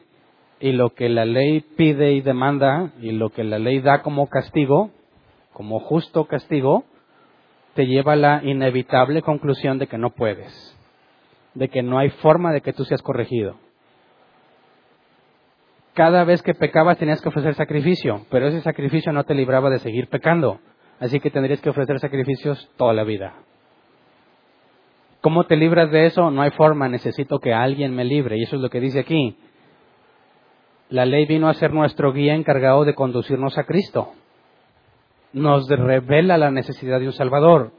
y 0.59 0.73
lo 0.73 0.91
que 0.91 1.09
la 1.09 1.25
ley 1.25 1.61
pide 1.77 2.15
y 2.15 2.21
demanda 2.21 2.95
y 3.01 3.13
lo 3.13 3.31
que 3.31 3.45
la 3.45 3.61
ley 3.61 3.79
da 3.79 4.03
como 4.03 4.27
castigo, 4.27 4.91
como 5.53 5.79
justo 5.79 6.25
castigo, 6.25 6.83
te 7.75 7.87
lleva 7.87 8.13
a 8.13 8.17
la 8.17 8.41
inevitable 8.45 9.23
conclusión 9.23 9.79
de 9.79 9.87
que 9.87 9.99
no 9.99 10.11
puedes, 10.11 10.77
de 11.55 11.69
que 11.69 11.83
no 11.83 11.99
hay 11.99 12.11
forma 12.11 12.53
de 12.53 12.61
que 12.61 12.73
tú 12.73 12.85
seas 12.85 13.03
corregido. 13.03 13.57
Cada 15.95 16.25
vez 16.25 16.43
que 16.43 16.55
pecabas 16.55 16.99
tenías 16.99 17.21
que 17.21 17.29
ofrecer 17.29 17.55
sacrificio, 17.55 18.27
pero 18.31 18.49
ese 18.49 18.63
sacrificio 18.63 19.13
no 19.13 19.25
te 19.25 19.35
libraba 19.35 19.71
de 19.71 19.79
seguir 19.79 20.09
pecando, 20.09 20.61
así 20.99 21.21
que 21.21 21.31
tendrías 21.31 21.61
que 21.61 21.71
ofrecer 21.71 22.01
sacrificios 22.01 22.69
toda 22.77 22.93
la 22.95 23.05
vida. 23.05 23.35
¿Cómo 25.25 25.45
te 25.45 25.57
libras 25.57 25.91
de 25.91 26.05
eso? 26.05 26.31
No 26.31 26.43
hay 26.43 26.51
forma, 26.51 26.87
necesito 26.89 27.39
que 27.39 27.55
alguien 27.55 27.95
me 27.95 28.05
libre. 28.05 28.37
Y 28.37 28.43
eso 28.43 28.57
es 28.57 28.63
lo 28.63 28.69
que 28.69 28.79
dice 28.79 29.01
aquí. 29.01 29.39
La 30.91 31.07
ley 31.07 31.25
vino 31.25 31.49
a 31.49 31.55
ser 31.55 31.73
nuestro 31.73 32.13
guía 32.13 32.35
encargado 32.35 32.85
de 32.85 32.95
conducirnos 32.95 33.57
a 33.57 33.65
Cristo. 33.65 34.13
Nos 35.35 35.69
revela 35.69 36.39
la 36.39 36.51
necesidad 36.51 36.99
de 36.99 37.07
un 37.07 37.13
Salvador, 37.13 37.73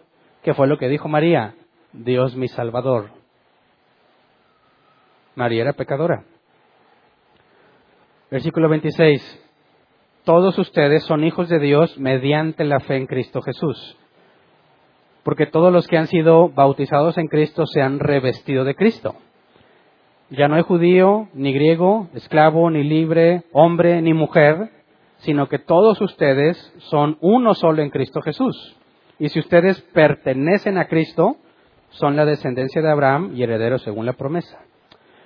que 0.44 0.54
fue 0.54 0.68
lo 0.68 0.78
que 0.78 0.88
dijo 0.88 1.08
María, 1.08 1.56
Dios 1.92 2.36
mi 2.36 2.48
Salvador. 2.48 3.10
María 5.34 5.64
era 5.64 5.74
pecadora. 5.74 6.24
Versículo 8.30 8.70
26. 8.70 9.42
Todos 10.24 10.60
ustedes 10.60 11.04
son 11.06 11.24
hijos 11.24 11.50
de 11.50 11.58
Dios 11.58 11.98
mediante 11.98 12.64
la 12.64 12.80
fe 12.80 12.98
en 12.98 13.08
Cristo 13.08 13.42
Jesús 13.42 13.98
porque 15.26 15.48
todos 15.48 15.74
los 15.74 15.88
que 15.88 15.98
han 15.98 16.06
sido 16.06 16.50
bautizados 16.50 17.18
en 17.18 17.26
Cristo 17.26 17.66
se 17.66 17.82
han 17.82 17.98
revestido 17.98 18.64
de 18.64 18.76
Cristo. 18.76 19.16
Ya 20.30 20.48
no 20.48 20.54
hay 20.54 20.62
judío, 20.62 21.30
ni 21.34 21.52
griego, 21.52 22.10
esclavo, 22.14 22.70
ni 22.70 22.84
libre, 22.84 23.42
hombre, 23.52 24.04
ni 24.04 24.14
mujer, 24.14 24.70
sino 25.26 25.50
que 25.50 25.58
todos 25.60 26.00
ustedes 26.02 26.72
son 26.78 27.18
uno 27.20 27.56
solo 27.56 27.82
en 27.82 27.90
Cristo 27.90 28.22
Jesús. 28.22 28.78
Y 29.18 29.30
si 29.30 29.40
ustedes 29.40 29.82
pertenecen 29.94 30.78
a 30.78 30.86
Cristo, 30.86 31.38
son 31.90 32.16
la 32.16 32.26
descendencia 32.26 32.82
de 32.82 32.92
Abraham 32.92 33.32
y 33.34 33.42
herederos 33.42 33.82
según 33.82 34.06
la 34.06 34.14
promesa. 34.14 34.60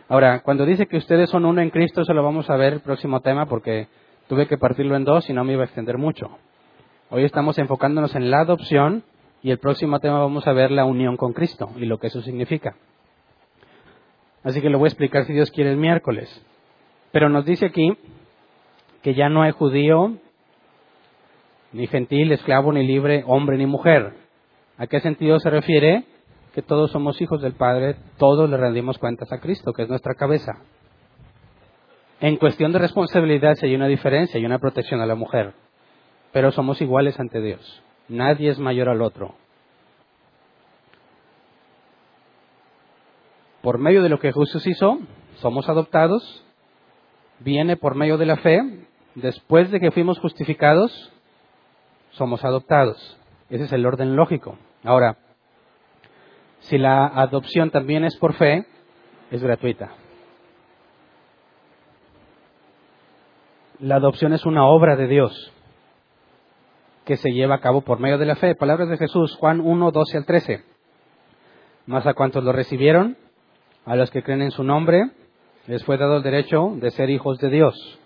Ahora, 0.07 0.41
cuando 0.41 0.65
dice 0.65 0.87
que 0.87 0.97
ustedes 0.97 1.29
son 1.29 1.45
uno 1.45 1.61
en 1.61 1.69
Cristo, 1.69 2.01
eso 2.01 2.13
lo 2.13 2.23
vamos 2.23 2.49
a 2.49 2.55
ver 2.55 2.73
el 2.73 2.79
próximo 2.79 3.19
tema 3.19 3.45
porque 3.45 3.87
tuve 4.27 4.47
que 4.47 4.57
partirlo 4.57 4.95
en 4.95 5.03
dos 5.03 5.29
y 5.29 5.33
no 5.33 5.43
me 5.43 5.53
iba 5.53 5.63
a 5.63 5.65
extender 5.65 5.97
mucho. 5.97 6.29
Hoy 7.09 7.25
estamos 7.25 7.57
enfocándonos 7.57 8.15
en 8.15 8.31
la 8.31 8.39
adopción 8.39 9.03
y 9.41 9.51
el 9.51 9.59
próximo 9.59 9.99
tema 9.99 10.19
vamos 10.19 10.47
a 10.47 10.53
ver 10.53 10.71
la 10.71 10.85
unión 10.85 11.17
con 11.17 11.33
Cristo 11.33 11.71
y 11.75 11.85
lo 11.85 11.99
que 11.99 12.07
eso 12.07 12.21
significa. 12.21 12.75
Así 14.43 14.61
que 14.61 14.69
lo 14.69 14.79
voy 14.79 14.87
a 14.87 14.89
explicar 14.89 15.25
si 15.25 15.33
Dios 15.33 15.51
quiere 15.51 15.71
el 15.71 15.77
miércoles. 15.77 16.29
Pero 17.11 17.27
nos 17.27 17.45
dice 17.45 17.65
aquí 17.65 17.97
que 19.01 19.13
ya 19.13 19.29
no 19.29 19.41
hay 19.41 19.51
judío, 19.51 20.17
ni 21.71 21.87
gentil, 21.87 22.31
esclavo, 22.31 22.71
ni 22.71 22.85
libre, 22.85 23.23
hombre, 23.27 23.57
ni 23.57 23.65
mujer. 23.65 24.13
¿A 24.77 24.87
qué 24.87 24.99
sentido 24.99 25.39
se 25.39 25.49
refiere? 25.49 26.03
Que 26.53 26.61
todos 26.61 26.91
somos 26.91 27.21
hijos 27.21 27.41
del 27.41 27.53
Padre, 27.53 27.95
todos 28.17 28.49
le 28.49 28.57
rendimos 28.57 28.97
cuentas 28.97 29.31
a 29.31 29.39
Cristo, 29.39 29.73
que 29.73 29.83
es 29.83 29.89
nuestra 29.89 30.15
cabeza. 30.15 30.53
En 32.21 32.37
cuestión 32.37 32.73
de 32.73 32.79
responsabilidad 32.79 33.55
si 33.55 33.67
hay 33.67 33.75
una 33.75 33.87
diferencia, 33.87 34.37
hay 34.37 34.45
una 34.45 34.59
protección 34.59 34.99
a 34.99 35.05
la 35.05 35.15
mujer, 35.15 35.53
pero 36.33 36.51
somos 36.51 36.81
iguales 36.81 37.19
ante 37.19 37.41
Dios. 37.41 37.83
Nadie 38.09 38.49
es 38.49 38.59
mayor 38.59 38.89
al 38.89 39.01
otro. 39.01 39.35
Por 43.61 43.77
medio 43.77 44.01
de 44.01 44.09
lo 44.09 44.19
que 44.19 44.33
Jesús 44.33 44.65
hizo, 44.65 44.99
somos 45.35 45.69
adoptados, 45.69 46.43
viene 47.39 47.77
por 47.77 47.95
medio 47.95 48.17
de 48.17 48.25
la 48.25 48.37
fe, 48.37 48.59
después 49.21 49.71
de 49.71 49.79
que 49.79 49.91
fuimos 49.91 50.19
justificados, 50.19 51.11
somos 52.11 52.43
adoptados. 52.43 53.17
Ese 53.49 53.65
es 53.65 53.71
el 53.73 53.85
orden 53.85 54.15
lógico. 54.15 54.57
Ahora, 54.83 55.17
si 56.61 56.77
la 56.77 57.05
adopción 57.05 57.71
también 57.71 58.03
es 58.03 58.15
por 58.17 58.33
fe, 58.33 58.65
es 59.31 59.41
gratuita. 59.41 59.91
La 63.79 63.95
adopción 63.95 64.33
es 64.33 64.45
una 64.45 64.65
obra 64.65 64.95
de 64.95 65.07
Dios 65.07 65.53
que 67.05 67.15
se 67.15 67.31
lleva 67.31 67.55
a 67.55 67.61
cabo 67.61 67.81
por 67.81 67.99
medio 67.99 68.17
de 68.17 68.25
la 68.25 68.35
fe. 68.35 68.53
Palabras 68.53 68.89
de 68.89 68.97
Jesús, 68.97 69.35
Juan 69.37 69.61
1, 69.61 69.91
12 69.91 70.17
al 70.17 70.25
13. 70.25 70.63
Más 71.87 72.05
a 72.05 72.13
cuantos 72.13 72.43
lo 72.43 72.51
recibieron, 72.51 73.17
a 73.85 73.95
los 73.95 74.11
que 74.11 74.21
creen 74.21 74.43
en 74.43 74.51
su 74.51 74.63
nombre, 74.63 75.09
les 75.65 75.83
fue 75.85 75.97
dado 75.97 76.17
el 76.17 76.23
derecho 76.23 76.73
de 76.75 76.91
ser 76.91 77.09
hijos 77.09 77.39
de 77.39 77.49
Dios. 77.49 77.99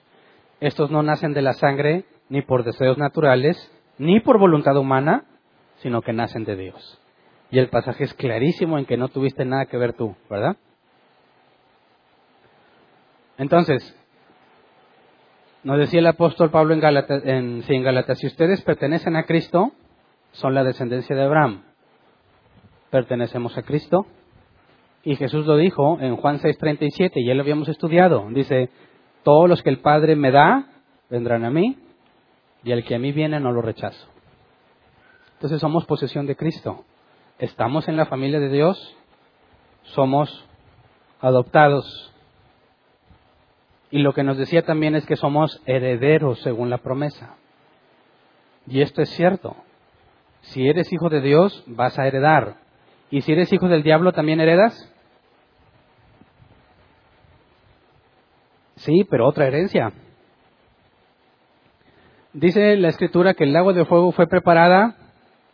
Estos 0.64 0.90
no 0.92 1.04
nacen 1.04 1.34
de 1.34 1.42
la 1.42 1.52
sangre, 1.52 2.06
ni 2.30 2.42
por 2.42 2.64
deseos 2.64 2.98
naturales, 2.98 3.58
ni 3.98 4.22
por 4.22 4.40
voluntad 4.40 4.78
humana, 4.78 5.26
sino 5.80 6.02
que 6.02 6.14
nacen 6.14 6.46
de 6.46 6.56
Dios. 6.56 7.02
Y 7.52 7.60
el 7.60 7.68
pasaje 7.68 8.06
es 8.06 8.14
clarísimo 8.14 8.78
en 8.78 8.86
que 8.86 8.96
no 8.96 9.10
tuviste 9.10 9.44
nada 9.44 9.66
que 9.66 9.76
ver 9.76 9.92
tú, 9.92 10.16
¿verdad? 10.30 10.56
Entonces, 13.38 13.94
nos 15.66 15.80
decía 15.80 16.00
el 16.00 16.08
apóstol 16.08 16.50
Pablo 16.50 16.74
en 16.74 16.80
Gálatas, 16.80 17.24
en, 17.26 17.64
si 17.64 18.28
ustedes 18.28 18.62
pertenecen 18.62 19.18
a 19.18 19.24
Cristo, 19.24 19.74
son 20.32 20.54
la 20.54 20.64
descendencia 20.64 21.14
de 21.14 21.24
Abraham. 21.24 21.64
Pertenecemos 22.90 23.58
a 23.58 23.64
Cristo. 23.64 24.06
Y 25.04 25.18
Jesús 25.18 25.46
lo 25.46 25.58
dijo 25.58 26.00
en 26.00 26.16
Juan 26.16 26.40
6:37, 26.40 27.12
y 27.16 27.26
ya 27.26 27.34
lo 27.34 27.42
habíamos 27.42 27.68
estudiado. 27.68 28.26
Dice, 28.30 28.70
todos 29.24 29.50
los 29.50 29.62
que 29.64 29.70
el 29.70 29.80
Padre 29.80 30.16
me 30.16 30.32
da, 30.32 30.68
vendrán 31.10 31.46
a 31.46 31.50
mí, 31.50 31.78
y 32.64 32.72
el 32.72 32.84
que 32.86 32.96
a 32.96 33.00
mí 33.00 33.12
viene 33.12 33.40
no 33.40 33.52
lo 33.52 33.62
rechazo. 33.62 34.08
Entonces 35.34 35.60
somos 35.60 35.86
posesión 35.86 36.26
de 36.26 36.36
Cristo. 36.36 36.86
Estamos 37.40 37.88
en 37.88 37.98
la 37.98 38.06
familia 38.06 38.40
de 38.40 38.50
Dios, 38.50 38.96
somos 39.84 40.46
adoptados 41.20 42.14
y 43.94 44.00
lo 44.00 44.14
que 44.14 44.24
nos 44.24 44.40
decía 44.40 44.64
también 44.64 44.96
es 44.96 45.06
que 45.06 45.16
somos 45.16 45.62
herederos 45.68 46.40
según 46.40 46.72
la 46.72 46.80
promesa. 46.80 47.36
Y 48.66 48.82
esto 48.82 49.04
es 49.04 49.10
cierto. 49.12 49.56
Si 50.42 50.68
eres 50.68 50.92
hijo 50.92 51.10
de 51.10 51.22
Dios, 51.22 51.64
vas 51.68 52.00
a 52.00 52.08
heredar. 52.08 52.56
¿Y 53.12 53.22
si 53.22 53.34
eres 53.34 53.54
hijo 53.54 53.68
del 53.68 53.84
diablo, 53.84 54.12
también 54.12 54.42
heredas? 54.42 54.92
Sí, 58.84 59.06
pero 59.10 59.28
otra 59.28 59.48
herencia. 59.48 59.94
Dice 62.34 62.76
la 62.76 62.90
escritura 62.90 63.34
que 63.34 63.46
el 63.46 63.54
lago 63.54 63.72
de 63.72 63.86
fuego 63.86 64.12
fue 64.12 64.28
preparada 64.28 64.96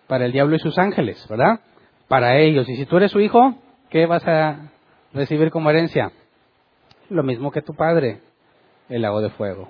para 0.07 0.25
el 0.25 0.31
diablo 0.31 0.55
y 0.55 0.59
sus 0.59 0.79
ángeles, 0.79 1.23
¿verdad? 1.29 1.59
Para 2.07 2.37
ellos. 2.37 2.67
Y 2.67 2.75
si 2.75 2.85
tú 2.87 2.97
eres 2.97 3.11
su 3.11 3.19
hijo, 3.19 3.55
¿qué 3.89 4.07
vas 4.07 4.25
a 4.27 4.71
recibir 5.13 5.51
como 5.51 5.69
herencia? 5.69 6.11
Lo 7.09 7.21
mismo 7.21 7.51
que 7.51 7.61
tu 7.61 7.75
padre 7.75 8.21
el 8.89 9.03
lago 9.03 9.21
de 9.21 9.29
fuego. 9.29 9.69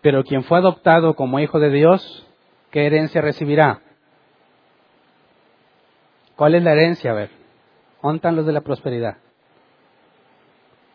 Pero 0.00 0.22
quien 0.22 0.44
fue 0.44 0.58
adoptado 0.58 1.14
como 1.14 1.40
hijo 1.40 1.58
de 1.58 1.70
Dios, 1.70 2.24
¿qué 2.70 2.86
herencia 2.86 3.20
recibirá? 3.20 3.80
¿Cuál 6.36 6.54
es 6.54 6.62
la 6.62 6.72
herencia? 6.72 7.10
A 7.10 7.14
ver, 7.14 7.30
¿dónde 8.00 8.30
los 8.30 8.46
de 8.46 8.52
la 8.52 8.60
prosperidad? 8.60 9.16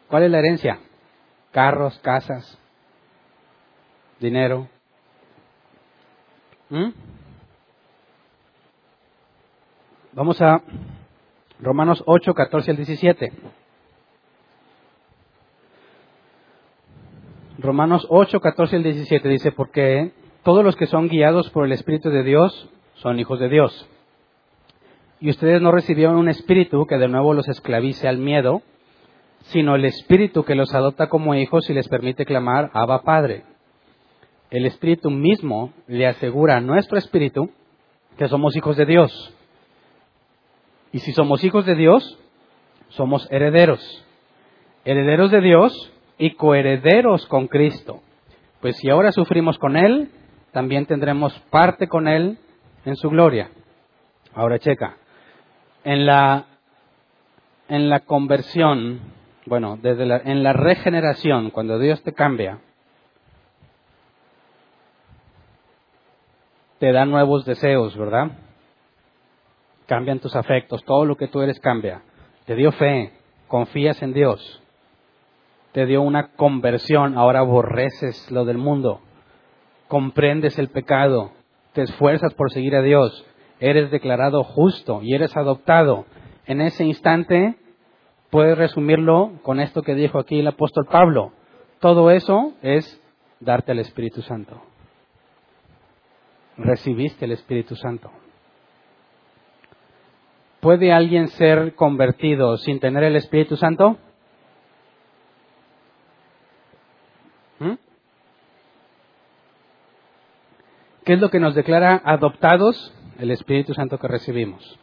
¿Cuál 0.08 0.24
es 0.24 0.32
la 0.32 0.40
herencia? 0.40 0.80
Carros, 1.54 1.98
casas, 2.00 2.58
dinero. 4.20 4.68
¿Mm? 6.70 6.90
Vamos 10.14 10.42
a 10.42 10.62
Romanos 11.60 12.04
8, 12.08 12.34
14 12.34 12.72
al 12.72 12.78
17. 12.78 13.32
Romanos 17.60 18.08
8, 18.10 18.42
14 18.42 18.76
al 18.76 18.84
17 18.84 19.30
dice, 19.30 19.52
porque 19.52 20.12
todos 20.44 20.66
los 20.66 20.76
que 20.76 20.88
son 20.88 21.08
guiados 21.08 21.52
por 21.52 21.66
el 21.66 21.72
Espíritu 21.72 22.10
de 22.10 22.24
Dios, 22.24 22.68
son 22.96 23.20
hijos 23.20 23.40
de 23.40 23.50
Dios. 23.50 23.88
Y 25.20 25.30
ustedes 25.30 25.62
no 25.62 25.72
recibieron 25.72 26.16
un 26.16 26.30
espíritu 26.30 26.86
que 26.88 26.98
de 26.98 27.08
nuevo 27.08 27.34
los 27.34 27.48
esclavice 27.48 28.08
al 28.08 28.18
miedo, 28.18 28.64
sino 29.44 29.76
el 29.76 29.86
espíritu 29.86 30.44
que 30.44 30.56
los 30.56 30.74
adopta 30.74 31.08
como 31.08 31.36
hijos 31.36 31.70
y 31.70 31.74
les 31.74 31.88
permite 31.88 32.26
clamar 32.26 32.72
Abba 32.74 33.04
Padre. 33.04 33.44
El 34.50 34.66
espíritu 34.66 35.10
mismo 35.10 35.74
le 35.88 36.08
asegura 36.08 36.58
a 36.58 36.62
nuestro 36.62 36.98
espíritu 36.98 37.50
que 38.18 38.28
somos 38.28 38.56
hijos 38.56 38.78
de 38.78 38.86
Dios. 38.86 39.34
Y 40.92 41.00
si 41.00 41.12
somos 41.12 41.44
hijos 41.44 41.66
de 41.66 41.76
Dios, 41.76 42.20
somos 42.90 43.28
herederos. 43.32 44.06
Herederos 44.86 45.32
de 45.32 45.42
Dios 45.42 45.92
y 46.18 46.36
coherederos 46.36 47.26
con 47.26 47.48
Cristo. 47.48 48.02
Pues 48.62 48.78
si 48.78 48.90
ahora 48.90 49.12
sufrimos 49.12 49.58
con 49.58 49.76
Él, 49.76 50.10
también 50.52 50.86
tendremos 50.86 51.38
parte 51.50 51.88
con 51.88 52.08
Él 52.08 52.38
en 52.86 52.96
su 52.96 53.10
gloria. 53.10 53.50
Ahora 54.34 54.60
checa. 54.60 54.98
En 55.84 56.06
la, 56.06 56.46
en 57.68 57.90
la 57.90 58.02
conversión, 58.02 59.00
bueno, 59.46 59.78
desde 59.82 60.06
la, 60.06 60.18
en 60.18 60.44
la 60.44 60.54
regeneración, 60.54 61.50
cuando 61.50 61.80
Dios 61.80 62.02
te 62.04 62.14
cambia, 62.14 62.60
te 66.80 66.92
da 66.92 67.06
nuevos 67.06 67.46
deseos, 67.46 67.98
¿verdad? 67.98 68.32
Cambian 69.86 70.20
tus 70.20 70.36
afectos, 70.36 70.84
todo 70.86 71.06
lo 71.06 71.16
que 71.16 71.28
tú 71.28 71.42
eres 71.42 71.60
cambia. 71.60 72.02
Te 72.46 72.56
dio 72.56 72.72
fe, 72.72 73.14
confías 73.48 74.02
en 74.02 74.14
Dios. 74.14 74.62
Te 75.72 75.86
dio 75.86 76.02
una 76.02 76.34
conversión, 76.34 77.18
ahora 77.18 77.40
aborreces 77.40 78.30
lo 78.32 78.46
del 78.46 78.58
mundo. 78.58 79.02
Comprendes 79.88 80.60
el 80.60 80.70
pecado, 80.70 81.32
te 81.74 81.84
esfuerzas 81.84 82.34
por 82.34 82.52
seguir 82.52 82.76
a 82.76 82.82
Dios, 82.82 83.26
eres 83.60 83.92
declarado 83.92 84.44
justo 84.44 85.02
y 85.02 85.14
eres 85.16 85.36
adoptado. 85.36 86.06
En 86.46 86.62
ese 86.62 86.84
instante 86.84 87.56
puedes 88.34 88.58
resumirlo 88.58 89.34
con 89.44 89.60
esto 89.60 89.84
que 89.84 89.94
dijo 89.94 90.18
aquí 90.18 90.40
el 90.40 90.48
apóstol 90.48 90.88
Pablo. 90.90 91.34
Todo 91.80 92.10
eso 92.10 92.54
es 92.64 93.00
darte 93.40 93.74
el 93.74 93.78
Espíritu 93.78 94.24
Santo. 94.24 94.60
Recibiste 96.58 97.26
el 97.26 97.34
Espíritu 97.34 97.76
Santo. 97.76 98.10
¿Puede 100.62 100.92
alguien 100.92 101.28
ser 101.28 101.76
convertido 101.76 102.58
sin 102.58 102.80
tener 102.80 103.04
el 103.04 103.18
Espíritu 103.18 103.56
Santo? 103.56 103.98
¿Mm? 107.60 107.74
¿Qué 111.06 111.14
es 111.14 111.22
lo 111.22 111.30
que 111.30 111.40
nos 111.40 111.54
declara 111.54 112.02
adoptados? 112.04 112.96
El 113.20 113.30
Espíritu 113.30 113.76
Santo 113.76 114.00
que 114.00 114.08
recibimos. 114.08 114.80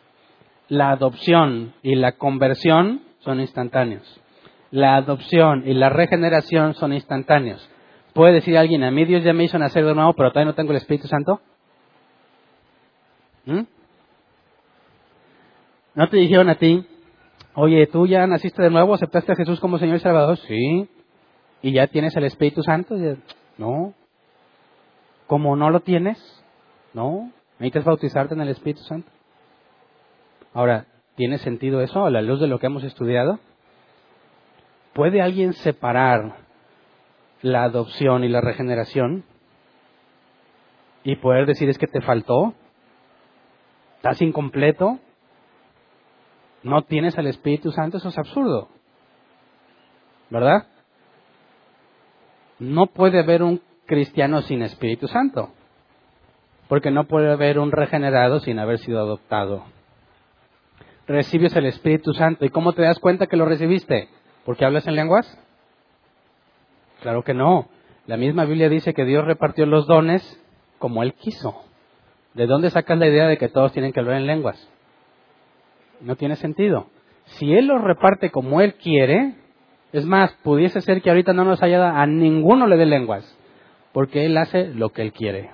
La 0.69 0.93
adopción 0.93 1.75
y 1.83 1.97
la 1.97 2.13
conversión 2.13 3.10
son 3.21 3.41
instantáneos. 3.41 4.21
La 4.71 4.97
adopción 4.97 5.65
y 5.67 5.75
la 5.75 5.89
regeneración 5.89 6.75
son 6.75 6.93
instantáneos. 6.93 7.69
¿Puede 8.13 8.35
decir 8.35 8.57
alguien, 8.57 8.83
a 8.85 8.91
mí 8.91 9.05
Dios 9.05 9.23
ya 9.23 9.33
me 9.33 9.45
hizo 9.45 9.59
nacer 9.59 9.85
de 9.85 9.95
nuevo, 9.95 10.15
pero 10.15 10.31
todavía 10.31 10.51
no 10.51 10.55
tengo 10.55 10.73
el 10.73 10.79
Espíritu 10.79 11.09
Santo? 11.09 11.41
¿Mm? 13.47 13.63
¿No 15.95 16.09
te 16.09 16.17
dijeron 16.17 16.49
a 16.49 16.57
ti, 16.57 16.87
oye, 17.55 17.87
tú 17.87 18.07
ya 18.07 18.27
naciste 18.27 18.63
de 18.63 18.71
nuevo, 18.71 18.95
aceptaste 18.95 19.33
a 19.33 19.37
Jesús 19.37 19.61
como 19.61 19.79
Señor 19.79 19.97
y 19.97 20.01
Salvador? 20.01 20.39
Sí. 20.39 20.89
¿Y 21.63 21.73
ya 21.73 21.87
tienes 21.89 22.17
el 22.17 22.25
Espíritu 22.25 22.63
Santo? 22.63 22.97
No. 23.59 23.95
¿Cómo 25.27 25.57
no 25.57 25.71
lo 25.71 25.81
tienes? 25.81 26.19
No. 26.95 27.31
Necesitas 27.59 27.85
bautizarte 27.85 28.35
en 28.35 28.41
el 28.41 28.49
Espíritu 28.49 28.83
Santo. 28.83 29.11
Ahora, 30.55 30.87
¿tiene 31.21 31.37
sentido 31.37 31.83
eso 31.83 32.07
a 32.07 32.11
la 32.11 32.23
luz 32.23 32.41
de 32.41 32.47
lo 32.47 32.59
que 32.59 32.65
hemos 32.65 32.83
estudiado? 32.83 33.41
¿Puede 34.95 35.21
alguien 35.21 35.53
separar 35.53 36.39
la 37.43 37.65
adopción 37.65 38.25
y 38.25 38.29
la 38.29 38.41
regeneración 38.41 39.25
y 41.05 41.17
poder 41.17 41.45
decir 41.45 41.69
es 41.69 41.77
que 41.77 41.89
te 41.89 42.01
faltó? 42.01 42.55
¿Estás 43.97 44.23
incompleto? 44.23 44.99
¿No 46.63 46.85
tienes 46.85 47.19
al 47.19 47.27
Espíritu 47.27 47.71
Santo? 47.71 47.99
Eso 47.99 48.09
es 48.09 48.17
absurdo. 48.17 48.69
¿Verdad? 50.31 50.69
No 52.59 52.87
puede 52.87 53.19
haber 53.21 53.43
un 53.43 53.61
cristiano 53.85 54.41
sin 54.41 54.63
Espíritu 54.63 55.07
Santo. 55.07 55.51
Porque 56.67 56.91
no 56.91 57.05
puede 57.05 57.31
haber 57.31 57.59
un 57.59 57.73
regenerado 57.73 58.41
sin 58.41 58.59
haber 58.59 58.79
sido 58.79 59.01
adoptado. 59.01 59.65
Recibes 61.11 61.57
el 61.57 61.67
Espíritu 61.67 62.15
Santo. 62.15 62.45
¿Y 62.45 62.51
cómo 62.51 62.73
te 62.73 62.83
das 62.83 63.01
cuenta 63.01 63.27
que 63.27 63.37
lo 63.37 63.45
recibiste? 63.45 64.09
¿Porque 64.45 64.65
hablas 64.65 64.87
en 64.87 64.95
lenguas? 64.95 65.27
Claro 67.03 67.25
que 67.25 67.35
no. 67.35 67.69
La 68.07 68.17
misma 68.17 68.45
Biblia 68.45 68.69
dice 68.69 68.95
que 68.95 69.05
Dios 69.05 69.25
repartió 69.25 69.67
los 69.67 69.89
dones 69.89 70.23
como 70.79 71.03
Él 71.03 71.15
quiso. 71.15 71.63
¿De 72.35 72.47
dónde 72.47 72.71
sacas 72.71 72.97
la 72.97 73.09
idea 73.09 73.27
de 73.27 73.39
que 73.39 73.49
todos 73.49 73.73
tienen 73.73 73.93
que 73.93 73.99
hablar 73.99 74.19
en 74.19 74.29
lenguas? 74.29 74.71
No 76.01 76.15
tiene 76.15 76.37
sentido. 76.37 76.87
Si 77.25 77.55
Él 77.55 77.67
los 77.67 77.83
reparte 77.83 78.31
como 78.31 78.61
Él 78.61 78.75
quiere, 78.75 79.35
es 79.93 80.07
más, 80.07 80.33
pudiese 80.45 80.81
ser 80.81 81.03
que 81.03 81.11
ahorita 81.11 81.33
no 81.33 81.45
nos 81.45 81.61
haya 81.61 82.01
a 82.01 82.07
ninguno 82.07 82.69
le 82.69 82.77
dé 82.77 82.87
lenguas, 82.87 83.37
porque 83.93 84.27
Él 84.27 84.39
hace 84.39 84.69
lo 84.69 84.91
que 84.91 85.03
Él 85.03 85.13
quiere. 85.13 85.51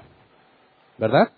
¿Verdad? 0.99 1.31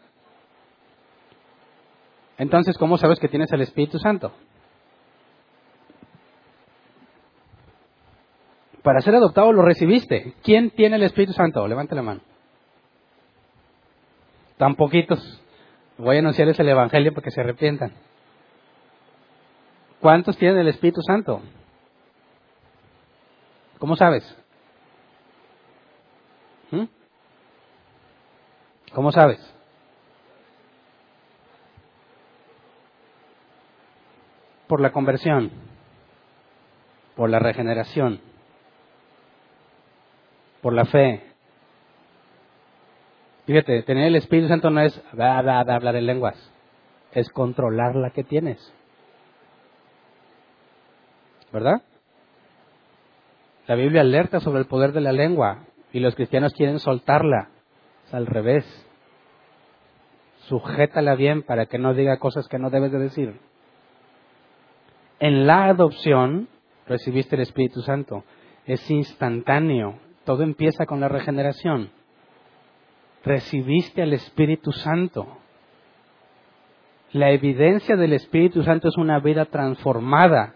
Entonces, 2.38 2.78
¿cómo 2.78 2.96
sabes 2.96 3.18
que 3.18 3.28
tienes 3.28 3.52
el 3.52 3.60
Espíritu 3.62 3.98
Santo? 3.98 4.32
Para 8.82 9.00
ser 9.00 9.16
adoptado 9.16 9.52
lo 9.52 9.62
recibiste. 9.62 10.34
¿Quién 10.42 10.70
tiene 10.70 10.96
el 10.96 11.02
Espíritu 11.02 11.32
Santo? 11.32 11.66
Levante 11.66 11.96
la 11.96 12.02
mano. 12.02 12.20
Tan 14.56 14.76
poquitos. 14.76 15.42
Voy 15.98 16.16
a 16.16 16.20
anunciarles 16.20 16.58
el 16.60 16.68
Evangelio 16.68 17.12
para 17.12 17.24
que 17.24 17.32
se 17.32 17.40
arrepientan. 17.40 17.92
¿Cuántos 20.00 20.38
tienen 20.38 20.58
el 20.58 20.68
Espíritu 20.68 21.02
Santo? 21.02 21.42
¿Cómo 23.78 23.96
sabes? 23.96 24.24
¿Mm? 26.70 26.84
¿Cómo 28.94 29.10
sabes? 29.10 29.57
Por 34.68 34.80
la 34.80 34.92
conversión, 34.92 35.50
por 37.16 37.30
la 37.30 37.38
regeneración, 37.38 38.20
por 40.62 40.74
la 40.74 40.84
fe. 40.84 41.22
Fíjate, 43.46 43.82
tener 43.82 44.06
el 44.06 44.16
Espíritu 44.16 44.48
Santo 44.48 44.70
no 44.70 44.80
es 44.82 45.02
hablar 45.12 45.96
en 45.96 46.06
lenguas, 46.06 46.52
es 47.12 47.30
controlar 47.30 47.96
la 47.96 48.10
que 48.10 48.22
tienes. 48.22 48.74
¿verdad? 51.52 51.82
La 53.66 53.74
Biblia 53.74 54.00
alerta 54.00 54.40
sobre 54.40 54.60
el 54.60 54.66
poder 54.66 54.92
de 54.92 55.00
la 55.00 55.12
lengua 55.12 55.64
y 55.92 56.00
los 56.00 56.14
cristianos 56.14 56.54
quieren 56.54 56.78
soltarla. 56.78 57.50
Es 58.06 58.14
al 58.14 58.26
revés. 58.26 58.64
Sujétala 60.46 61.14
bien 61.14 61.42
para 61.42 61.66
que 61.66 61.78
no 61.78 61.92
diga 61.94 62.18
cosas 62.18 62.48
que 62.48 62.58
no 62.58 62.70
debes 62.70 62.92
de 62.92 62.98
decir. 62.98 63.40
En 65.20 65.46
la 65.46 65.66
adopción 65.66 66.48
recibiste 66.86 67.36
el 67.36 67.42
Espíritu 67.42 67.82
Santo. 67.82 68.24
Es 68.66 68.90
instantáneo. 68.90 69.98
Todo 70.24 70.42
empieza 70.42 70.86
con 70.86 71.00
la 71.00 71.08
regeneración. 71.08 71.90
Recibiste 73.24 74.02
al 74.02 74.12
Espíritu 74.12 74.72
Santo. 74.72 75.26
La 77.12 77.30
evidencia 77.30 77.96
del 77.96 78.12
Espíritu 78.12 78.62
Santo 78.62 78.88
es 78.88 78.96
una 78.96 79.18
vida 79.18 79.46
transformada 79.46 80.54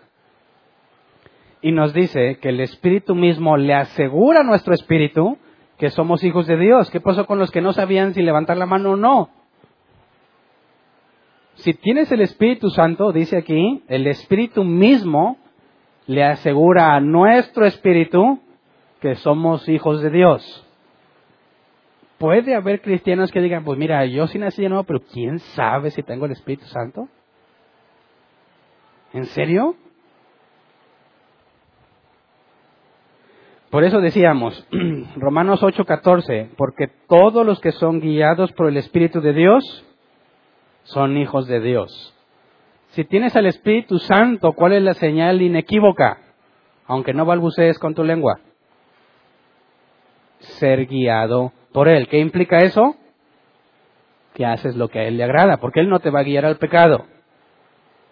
y 1.62 1.70
nos 1.70 1.94
dice 1.94 2.38
que 2.40 2.50
el 2.50 2.60
Espíritu 2.60 3.14
mismo 3.14 3.56
le 3.56 3.72
asegura 3.72 4.40
a 4.40 4.44
nuestro 4.44 4.74
espíritu 4.74 5.38
que 5.78 5.90
somos 5.90 6.22
hijos 6.24 6.46
de 6.46 6.56
Dios. 6.58 6.90
¿Qué 6.90 7.00
pasó 7.00 7.24
con 7.24 7.38
los 7.38 7.50
que 7.50 7.60
no 7.60 7.72
sabían 7.72 8.12
si 8.14 8.22
levantar 8.22 8.56
la 8.56 8.66
mano 8.66 8.90
o 8.90 8.96
no? 8.96 9.30
Si 11.54 11.74
tienes 11.74 12.10
el 12.10 12.22
Espíritu 12.22 12.70
Santo, 12.70 13.12
dice 13.12 13.36
aquí, 13.36 13.82
el 13.88 14.06
Espíritu 14.06 14.64
mismo 14.64 15.36
le 16.06 16.24
asegura 16.24 16.94
a 16.94 17.00
nuestro 17.00 17.64
espíritu 17.64 18.40
que 19.00 19.14
somos 19.16 19.68
hijos 19.68 20.02
de 20.02 20.10
Dios. 20.10 20.66
Puede 22.18 22.54
haber 22.54 22.80
cristianos 22.80 23.32
que 23.32 23.40
digan, 23.40 23.64
pues 23.64 23.78
mira, 23.78 24.04
yo 24.06 24.26
sí 24.28 24.38
nací 24.38 24.62
de 24.62 24.68
nuevo, 24.68 24.84
pero 24.84 25.00
¿quién 25.00 25.38
sabe 25.40 25.90
si 25.90 26.02
tengo 26.02 26.26
el 26.26 26.32
Espíritu 26.32 26.66
Santo? 26.66 27.08
¿En 29.12 29.24
serio? 29.26 29.76
Por 33.70 33.84
eso 33.84 34.00
decíamos, 34.00 34.66
Romanos 35.16 35.62
8:14, 35.62 36.50
porque 36.56 36.88
todos 37.08 37.44
los 37.44 37.60
que 37.60 37.72
son 37.72 38.00
guiados 38.00 38.52
por 38.52 38.68
el 38.68 38.76
Espíritu 38.76 39.20
de 39.20 39.32
Dios 39.32 39.84
son 40.92 41.16
hijos 41.16 41.46
de 41.46 41.60
Dios. 41.60 42.14
Si 42.90 43.04
tienes 43.04 43.34
al 43.36 43.46
Espíritu 43.46 43.98
Santo, 43.98 44.52
¿cuál 44.52 44.74
es 44.74 44.82
la 44.82 44.94
señal 44.94 45.40
inequívoca? 45.40 46.18
Aunque 46.86 47.14
no 47.14 47.24
balbucees 47.24 47.78
con 47.78 47.94
tu 47.94 48.04
lengua. 48.04 48.40
Ser 50.38 50.86
guiado 50.86 51.52
por 51.72 51.88
Él. 51.88 52.08
¿Qué 52.08 52.18
implica 52.18 52.58
eso? 52.58 52.96
Que 54.34 54.44
haces 54.44 54.76
lo 54.76 54.88
que 54.88 54.98
a 54.98 55.04
Él 55.04 55.16
le 55.16 55.24
agrada, 55.24 55.56
porque 55.56 55.80
Él 55.80 55.88
no 55.88 56.00
te 56.00 56.10
va 56.10 56.20
a 56.20 56.24
guiar 56.24 56.44
al 56.44 56.58
pecado. 56.58 57.06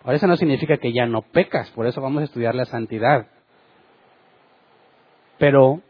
Ahora 0.02 0.16
eso 0.16 0.26
no 0.26 0.36
significa 0.36 0.78
que 0.78 0.92
ya 0.92 1.04
no 1.04 1.22
pecas, 1.22 1.70
por 1.72 1.86
eso 1.86 2.00
vamos 2.00 2.22
a 2.22 2.24
estudiar 2.24 2.54
la 2.54 2.64
santidad. 2.64 3.26
Pero 5.36 5.82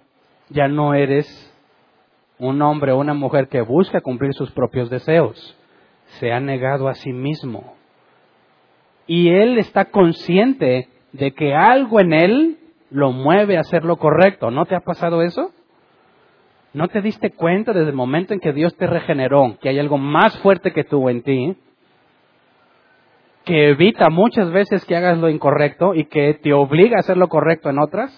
ya 0.49 0.67
no 0.67 0.95
eres 0.95 1.27
un 2.39 2.61
hombre 2.63 2.91
o 2.91 2.99
una 2.99 3.15
mujer 3.15 3.49
que 3.49 3.61
busca 3.61 4.01
cumplir 4.01 4.35
sus 4.35 4.51
propios 4.51 4.91
deseos. 4.91 5.57
Se 6.19 6.33
ha 6.33 6.41
negado 6.41 6.89
a 6.89 6.95
sí 6.95 7.13
mismo. 7.13 7.75
Y 9.07 9.31
él 9.31 9.59
está 9.59 9.87
consciente 9.87 10.89
de 11.13 11.33
que 11.33 11.55
algo 11.55 12.01
en 12.01 12.13
él 12.13 12.59
lo 12.91 13.13
mueve 13.13 13.57
a 13.57 13.61
hacer 13.61 13.85
lo 13.85 13.97
correcto. 13.97 14.51
¿No 14.51 14.67
te 14.67 14.75
ha 14.75 14.81
pasado 14.81 15.23
eso? 15.23 15.53
¿No 16.73 16.89
te 16.89 17.01
diste 17.01 17.31
cuenta 17.31 17.73
desde 17.73 17.91
el 17.91 17.97
momento 17.97 18.33
en 18.33 18.41
que 18.41 18.53
Dios 18.53 18.77
te 18.77 18.87
regeneró 18.87 19.57
que 19.61 19.69
hay 19.69 19.79
algo 19.79 19.99
más 19.99 20.39
fuerte 20.39 20.73
que 20.73 20.85
tú 20.85 21.09
en 21.09 21.23
ti? 21.23 21.57
Que 23.45 23.71
evita 23.71 24.09
muchas 24.11 24.51
veces 24.53 24.85
que 24.85 24.95
hagas 24.95 25.19
lo 25.19 25.29
incorrecto 25.29 25.95
y 25.95 26.05
que 26.05 26.35
te 26.35 26.53
obliga 26.53 26.97
a 26.97 27.01
hacer 27.01 27.17
lo 27.17 27.29
correcto 27.29 27.71
en 27.71 27.81
otras? 27.81 28.13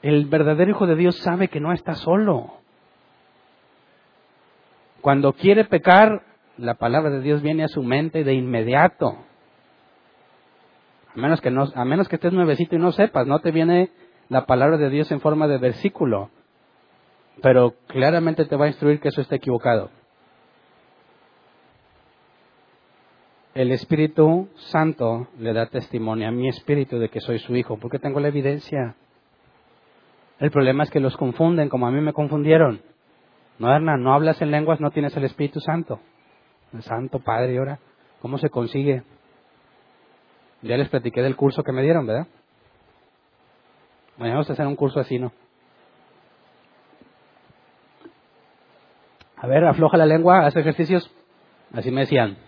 El 0.00 0.26
verdadero 0.26 0.70
Hijo 0.70 0.86
de 0.86 0.96
Dios 0.96 1.16
sabe 1.18 1.48
que 1.48 1.60
no 1.60 1.72
está 1.72 1.94
solo. 1.94 2.54
Cuando 5.06 5.34
quiere 5.34 5.64
pecar, 5.64 6.24
la 6.58 6.74
palabra 6.74 7.10
de 7.10 7.20
Dios 7.20 7.40
viene 7.40 7.62
a 7.62 7.68
su 7.68 7.80
mente 7.84 8.24
de 8.24 8.34
inmediato. 8.34 9.16
A 11.14 11.16
menos 11.16 11.40
que, 11.40 11.52
no, 11.52 11.68
a 11.72 11.84
menos 11.84 12.08
que 12.08 12.16
estés 12.16 12.32
nuevecito 12.32 12.74
y 12.74 12.80
no 12.80 12.90
sepas, 12.90 13.24
no 13.24 13.38
te 13.38 13.52
viene 13.52 13.90
la 14.28 14.46
palabra 14.46 14.78
de 14.78 14.90
Dios 14.90 15.12
en 15.12 15.20
forma 15.20 15.46
de 15.46 15.58
versículo. 15.58 16.30
Pero 17.40 17.74
claramente 17.86 18.46
te 18.46 18.56
va 18.56 18.64
a 18.64 18.68
instruir 18.70 18.98
que 18.98 19.10
eso 19.10 19.20
está 19.20 19.36
equivocado. 19.36 19.90
El 23.54 23.70
Espíritu 23.70 24.48
Santo 24.56 25.28
le 25.38 25.52
da 25.52 25.66
testimonio 25.66 26.26
a 26.26 26.32
mi 26.32 26.48
espíritu 26.48 26.98
de 26.98 27.10
que 27.10 27.20
soy 27.20 27.38
su 27.38 27.54
hijo, 27.54 27.78
porque 27.78 28.00
tengo 28.00 28.18
la 28.18 28.26
evidencia. 28.26 28.96
El 30.40 30.50
problema 30.50 30.82
es 30.82 30.90
que 30.90 30.98
los 30.98 31.16
confunden 31.16 31.68
como 31.68 31.86
a 31.86 31.92
mí 31.92 32.00
me 32.00 32.12
confundieron. 32.12 32.80
No, 33.58 33.74
Hernán, 33.74 34.02
no 34.02 34.12
hablas 34.12 34.40
en 34.42 34.50
lenguas, 34.50 34.80
no 34.80 34.90
tienes 34.90 35.16
el 35.16 35.24
Espíritu 35.24 35.60
Santo. 35.60 36.00
El 36.72 36.82
Santo 36.82 37.20
Padre, 37.20 37.58
ahora, 37.58 37.78
¿cómo 38.20 38.38
se 38.38 38.50
consigue? 38.50 39.02
Ya 40.62 40.76
les 40.76 40.88
platiqué 40.88 41.22
del 41.22 41.36
curso 41.36 41.62
que 41.62 41.72
me 41.72 41.82
dieron, 41.82 42.06
¿verdad? 42.06 42.26
Vamos 44.18 44.48
a 44.48 44.52
hacer 44.52 44.66
un 44.66 44.76
curso 44.76 45.00
así, 45.00 45.18
¿no? 45.18 45.32
A 49.36 49.46
ver, 49.46 49.64
afloja 49.64 49.96
la 49.96 50.06
lengua, 50.06 50.46
haz 50.46 50.56
ejercicios. 50.56 51.10
Así 51.72 51.90
me 51.90 52.02
decían. 52.02 52.38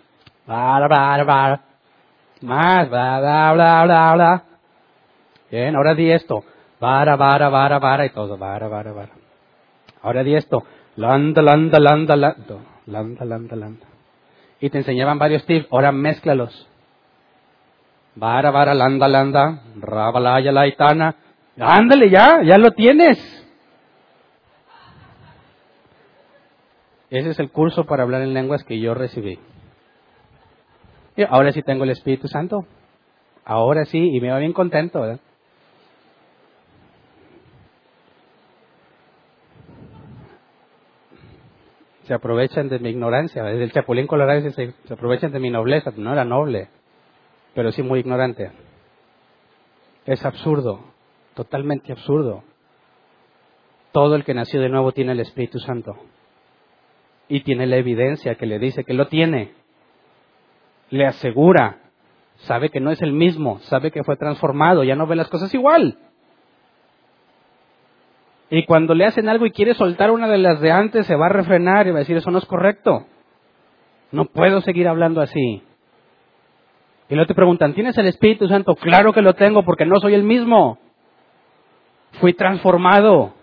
Bla, 0.47 0.81
bla, 0.87 1.23
bla, 1.23 1.61
Más, 2.41 2.89
bla, 2.89 3.21
bla, 3.21 3.53
bla, 3.53 3.85
bla, 3.85 4.15
bla. 4.15 4.45
Bien, 5.51 5.77
ahora 5.77 5.95
di 5.95 6.11
esto. 6.11 6.45
Vara, 6.81 7.17
vara, 7.17 7.49
vara, 7.51 7.79
vara 7.79 8.07
y 8.07 8.11
todo. 8.11 8.39
Vara, 8.39 8.69
vara, 8.69 8.93
vara. 8.93 9.13
Ahora 10.03 10.23
di 10.23 10.35
esto. 10.35 10.65
Landa, 10.99 11.43
landa, 11.43 11.79
landa, 11.79 12.17
landa. 12.17 12.57
Landa, 12.87 13.25
landa, 13.25 13.55
landa. 13.55 13.87
Y 14.59 14.69
te 14.69 14.79
enseñaban 14.79 15.17
varios 15.17 15.47
tips. 15.47 15.69
Ahora 15.71 15.93
mézclalos. 15.93 16.69
Vara, 18.17 18.51
vara, 18.51 18.75
landa, 18.75 19.07
landa. 19.07 19.63
Rabalaya, 19.77 20.51
laitana. 20.51 21.15
Ándale 21.57 22.11
ya, 22.11 22.43
ya 22.43 22.59
lo 22.59 22.73
tienes. 22.73 23.17
Ese 27.11 27.31
es 27.31 27.39
el 27.39 27.53
curso 27.53 27.85
para 27.85 28.03
hablar 28.03 28.23
en 28.23 28.35
lenguas 28.35 28.65
que 28.65 28.81
yo 28.81 28.95
recibí. 28.95 29.39
Y 31.17 31.23
ahora 31.23 31.53
sí 31.53 31.63
tengo 31.63 31.85
el 31.85 31.91
Espíritu 31.91 32.27
Santo. 32.27 32.67
Ahora 33.45 33.85
sí, 33.85 33.99
y 33.99 34.21
me 34.21 34.31
va 34.31 34.39
bien 34.39 34.53
contento, 34.53 35.01
¿verdad? 35.01 35.21
Se 42.09 42.15
aprovechan 42.15 42.71
de 42.71 42.79
mi 42.79 42.89
ignorancia. 42.89 43.45
Desde 43.45 43.65
el 43.65 43.73
Chapulín 43.73 44.07
Colorado 44.07 44.41
se, 44.41 44.51
se 44.51 44.95
aprovechan 44.95 45.31
de 45.31 45.41
mi 45.41 45.51
nobleza. 45.51 45.93
No 45.95 46.11
era 46.11 46.25
noble, 46.25 46.71
pero 47.55 47.71
sí 47.71 47.83
muy 47.83 48.01
ignorante. 48.01 48.51
Es 50.07 50.25
absurdo, 50.25 50.81
totalmente 51.35 51.93
absurdo. 51.93 52.45
Todo 53.93 54.17
el 54.17 54.25
que 54.25 54.33
nació 54.33 54.59
de 54.63 54.71
nuevo 54.71 54.93
tiene 54.93 55.13
el 55.13 55.21
Espíritu 55.21 55.59
Santo. 55.59 55.97
Y 57.29 57.41
tiene 57.41 57.67
la 57.67 57.77
evidencia 57.77 58.37
que 58.37 58.47
le 58.47 58.59
dice 58.59 58.85
que 58.85 58.95
lo 58.95 59.09
tiene. 59.09 59.53
Le 60.89 61.05
asegura. 61.05 61.77
Sabe 62.37 62.71
que 62.71 62.81
no 62.81 62.91
es 62.91 63.03
el 63.03 63.13
mismo. 63.13 63.59
Sabe 63.65 63.91
que 63.91 64.03
fue 64.03 64.17
transformado. 64.17 64.83
Ya 64.83 64.97
no 64.97 65.07
ve 65.07 65.15
las 65.15 65.29
cosas 65.29 65.53
igual. 65.53 65.99
Y 68.51 68.65
cuando 68.65 68.95
le 68.95 69.05
hacen 69.05 69.29
algo 69.29 69.47
y 69.47 69.51
quiere 69.51 69.75
soltar 69.75 70.11
una 70.11 70.27
de 70.27 70.39
las 70.39 70.61
de 70.61 70.71
antes, 70.71 71.07
se 71.07 71.17
va 71.17 71.27
a 71.27 71.31
refrenar 71.31 71.87
y 71.87 71.91
va 71.91 71.97
a 71.97 72.01
decir, 72.01 72.17
eso 72.17 72.31
no 72.31 72.39
es 72.39 72.47
correcto. 72.47 73.07
No 74.11 74.25
puedo 74.25 74.63
seguir 74.63 74.89
hablando 74.89 75.21
así. 75.21 75.63
Y 77.11 77.15
luego 77.15 77.27
te 77.27 77.35
preguntan, 77.35 77.75
¿tienes 77.75 77.97
el 77.99 78.07
Espíritu 78.07 78.49
Santo? 78.49 78.75
Claro 78.75 79.13
que 79.13 79.23
lo 79.23 79.35
tengo 79.35 79.65
porque 79.65 79.85
no 79.85 79.97
soy 80.01 80.15
el 80.15 80.23
mismo. 80.23 80.79
Fui 82.21 82.33
transformado. 82.33 83.35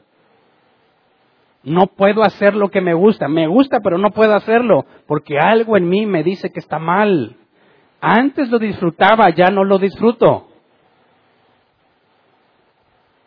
No 1.64 1.88
puedo 1.88 2.24
hacer 2.24 2.56
lo 2.56 2.70
que 2.70 2.82
me 2.82 2.96
gusta. 2.96 3.28
Me 3.28 3.48
gusta, 3.48 3.82
pero 3.82 4.00
no 4.00 4.10
puedo 4.10 4.36
hacerlo 4.36 4.86
porque 5.08 5.38
algo 5.40 5.78
en 5.78 5.88
mí 5.88 6.08
me 6.08 6.24
dice 6.24 6.52
que 6.52 6.60
está 6.60 6.80
mal. 6.80 7.36
Antes 8.02 8.50
lo 8.50 8.58
disfrutaba, 8.58 9.30
ya 9.36 9.50
no 9.52 9.64
lo 9.64 9.78
disfruto. 9.78 10.48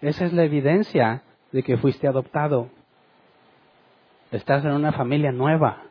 Esa 0.01 0.25
es 0.25 0.33
la 0.33 0.45
evidencia 0.45 1.23
de 1.53 1.63
que 1.63 1.77
fuiste 1.77 2.07
adoptado. 2.07 2.69
Estás 4.31 4.65
en 4.65 4.73
una 4.73 4.93
familia 4.93 5.33
nueva. 5.33 5.85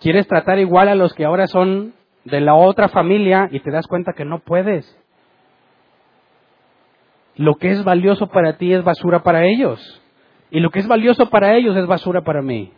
Quieres 0.00 0.26
tratar 0.28 0.58
igual 0.58 0.88
a 0.88 0.94
los 0.94 1.12
que 1.14 1.24
ahora 1.24 1.46
son 1.46 1.94
de 2.24 2.40
la 2.40 2.54
otra 2.54 2.88
familia 2.88 3.48
y 3.50 3.60
te 3.60 3.70
das 3.70 3.86
cuenta 3.86 4.12
que 4.12 4.24
no 4.24 4.40
puedes. 4.40 4.96
Lo 7.36 7.56
que 7.56 7.70
es 7.70 7.84
valioso 7.84 8.28
para 8.28 8.56
ti 8.56 8.72
es 8.72 8.84
basura 8.84 9.22
para 9.22 9.44
ellos. 9.44 10.02
Y 10.50 10.60
lo 10.60 10.70
que 10.70 10.78
es 10.78 10.88
valioso 10.88 11.28
para 11.28 11.56
ellos 11.56 11.76
es 11.76 11.86
basura 11.86 12.22
para 12.22 12.40
mí. 12.42 12.72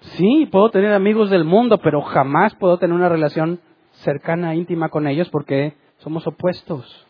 Sí, 0.00 0.48
puedo 0.50 0.70
tener 0.70 0.92
amigos 0.92 1.30
del 1.30 1.44
mundo, 1.44 1.78
pero 1.78 2.02
jamás 2.02 2.54
puedo 2.56 2.78
tener 2.78 2.94
una 2.94 3.08
relación 3.08 3.60
cercana, 3.92 4.54
íntima 4.54 4.88
con 4.88 5.06
ellos 5.06 5.28
porque 5.30 5.74
somos 5.98 6.26
opuestos. 6.26 7.06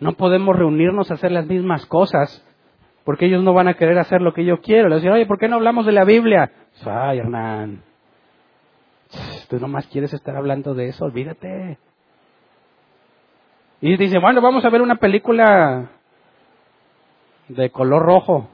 No 0.00 0.12
podemos 0.12 0.56
reunirnos 0.56 1.10
a 1.10 1.14
hacer 1.14 1.32
las 1.32 1.46
mismas 1.46 1.86
cosas 1.86 2.44
porque 3.04 3.26
ellos 3.26 3.42
no 3.42 3.54
van 3.54 3.68
a 3.68 3.74
querer 3.74 3.98
hacer 3.98 4.20
lo 4.20 4.34
que 4.34 4.44
yo 4.44 4.60
quiero. 4.60 4.88
Le 4.88 4.96
decir, 4.96 5.10
oye, 5.10 5.26
¿por 5.26 5.38
qué 5.38 5.48
no 5.48 5.56
hablamos 5.56 5.86
de 5.86 5.92
la 5.92 6.04
Biblia? 6.04 6.50
Ay, 6.84 7.18
Hernán, 7.18 7.82
tú 9.48 9.58
nomás 9.58 9.86
quieres 9.86 10.12
estar 10.12 10.36
hablando 10.36 10.74
de 10.74 10.88
eso, 10.88 11.04
olvídate. 11.04 11.78
Y 13.80 13.96
dice, 13.96 14.18
bueno, 14.18 14.40
vamos 14.40 14.64
a 14.64 14.70
ver 14.70 14.82
una 14.82 14.96
película 14.96 15.90
de 17.48 17.70
color 17.70 18.02
rojo. 18.02 18.48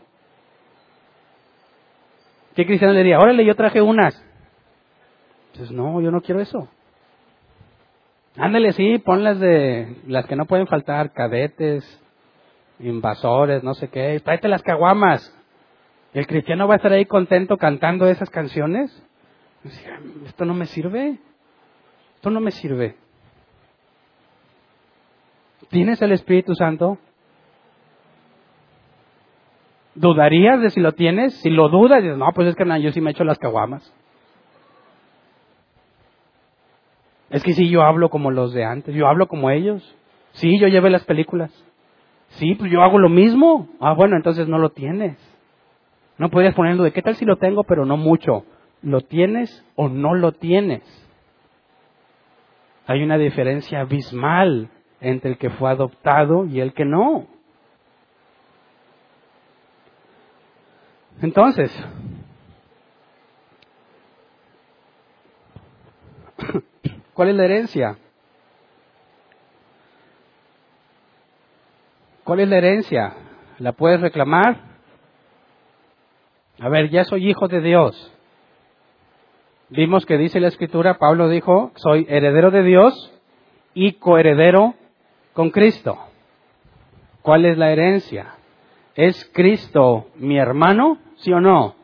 ¿Qué 2.55 2.67
cristiano 2.67 2.93
le 2.93 3.01
diría? 3.01 3.19
Órale, 3.19 3.45
yo 3.45 3.55
traje 3.55 3.81
unas. 3.81 4.23
Dices, 5.53 5.71
no, 5.71 6.01
yo 6.01 6.11
no 6.11 6.21
quiero 6.21 6.41
eso. 6.41 6.69
Ándale, 8.37 8.73
sí, 8.73 8.99
ponlas 8.99 9.39
de 9.41 9.97
las 10.07 10.27
que 10.27 10.37
no 10.37 10.47
pueden 10.47 10.67
faltar, 10.67 11.13
cadetes, 11.13 12.03
invasores, 12.79 13.63
no 13.63 13.75
sé 13.75 13.89
qué. 13.89 14.21
Tráete 14.25 14.49
las 14.49 14.63
caguamas. 14.63 15.37
¿El 16.15 16.27
cristiano 16.27 16.67
va 16.67 16.75
a 16.75 16.77
estar 16.77 16.93
ahí 16.93 17.05
contento 17.05 17.57
cantando 17.57 18.07
esas 18.07 18.31
canciones? 18.31 18.91
Esto 20.27 20.45
no 20.45 20.55
me 20.55 20.67
sirve. 20.67 21.19
Esto 22.17 22.31
no 22.31 22.41
me 22.41 22.51
sirve. 22.51 22.97
¿Tienes 25.69 26.01
el 26.03 26.13
Espíritu 26.13 26.55
Santo? 26.55 26.99
¿Dudarías 29.95 30.61
de 30.61 30.71
si 30.71 30.81
lo 30.81 30.93
tienes? 30.93 31.35
Si 31.41 31.51
lo 31.51 31.69
dudas, 31.69 32.03
dices, 32.03 32.17
no, 32.17 32.27
pues 32.35 32.49
es 32.49 32.57
que 32.57 32.65
no, 32.65 32.77
yo 32.79 32.93
sí 32.93 33.01
me 33.01 33.11
echo 33.11 33.25
las 33.25 33.39
caguamas. 33.39 33.93
Es 37.33 37.43
que 37.43 37.55
sí, 37.55 37.71
yo 37.71 37.83
hablo 37.83 38.11
como 38.11 38.31
los 38.31 38.53
de 38.53 38.65
antes, 38.65 38.95
yo 38.95 39.09
hablo 39.09 39.27
como 39.27 39.51
ellos. 39.51 39.97
Sí, 40.33 40.61
yo 40.61 40.69
llevé 40.69 40.91
las 40.91 41.05
películas. 41.05 41.51
Sí, 42.29 42.55
pues 42.55 42.71
yo 42.71 42.83
hago 42.83 42.99
lo 42.99 43.09
mismo. 43.09 43.69
Ah, 43.81 43.95
bueno, 43.95 44.17
entonces 44.17 44.49
no 44.49 44.59
lo 44.59 44.71
tienes. 44.71 45.17
No 46.19 46.29
podrías 46.31 46.55
ponerlo 46.55 46.85
de 46.85 46.93
qué 46.93 47.01
tal 47.01 47.17
si 47.17 47.25
lo 47.25 47.37
tengo, 47.37 47.65
pero 47.65 47.87
no 47.87 47.97
mucho. 47.97 48.45
¿Lo 48.83 49.01
tienes 49.01 49.65
o 49.77 49.89
no 49.89 50.15
lo 50.15 50.33
tienes? 50.33 50.83
Hay 52.87 53.03
una 53.03 53.17
diferencia 53.17 53.81
abismal 53.81 54.69
entre 55.01 55.31
el 55.31 55.39
que 55.39 55.51
fue 55.51 55.71
adoptado 55.71 56.45
y 56.45 56.61
el 56.61 56.75
que 56.75 56.85
no. 56.85 57.27
Entonces, 61.23 61.73
¿cuál 67.23 67.31
es 67.31 67.37
la 67.37 67.45
herencia? 67.45 67.99
¿Cuál 72.25 72.41
es 72.41 72.49
la 72.49 72.57
herencia? 72.59 73.15
¿La 73.61 73.71
puedes 73.71 74.01
reclamar? 74.01 74.59
A 76.59 76.69
ver, 76.69 76.91
ya 76.91 77.05
soy 77.05 77.31
hijo 77.31 77.47
de 77.47 77.61
Dios. 77.61 78.13
Vimos 79.69 80.05
que 80.05 80.19
dice 80.19 80.41
la 80.41 80.49
escritura, 80.49 80.99
Pablo 80.99 81.29
dijo, 81.29 81.71
soy 81.77 82.07
heredero 82.09 82.51
de 82.51 82.65
Dios 82.65 83.15
y 83.73 83.93
coheredero 83.93 84.75
con 85.33 85.51
Cristo. 85.51 85.97
¿Cuál 87.23 87.45
es 87.45 87.57
la 87.57 87.71
herencia? 87.71 88.35
¿Es 88.97 89.31
Cristo 89.33 90.09
mi 90.17 90.39
hermano? 90.39 90.99
¿Sí 91.19 91.33
o 91.33 91.41
no? 91.41 91.77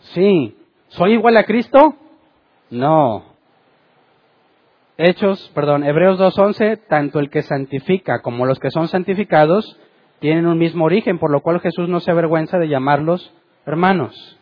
Sí. 0.00 0.56
¿Soy 0.88 1.12
igual 1.12 1.36
a 1.36 1.44
Cristo? 1.44 1.94
No. 2.70 3.35
Hechos, 4.98 5.50
perdón, 5.54 5.84
Hebreos 5.84 6.18
2.11, 6.18 6.80
tanto 6.88 7.18
el 7.18 7.28
que 7.28 7.42
santifica 7.42 8.22
como 8.22 8.46
los 8.46 8.58
que 8.58 8.70
son 8.70 8.88
santificados 8.88 9.78
tienen 10.20 10.46
un 10.46 10.58
mismo 10.58 10.86
origen, 10.86 11.18
por 11.18 11.30
lo 11.30 11.42
cual 11.42 11.60
Jesús 11.60 11.88
no 11.88 12.00
se 12.00 12.10
avergüenza 12.10 12.58
de 12.58 12.68
llamarlos 12.68 13.34
hermanos. 13.66 14.38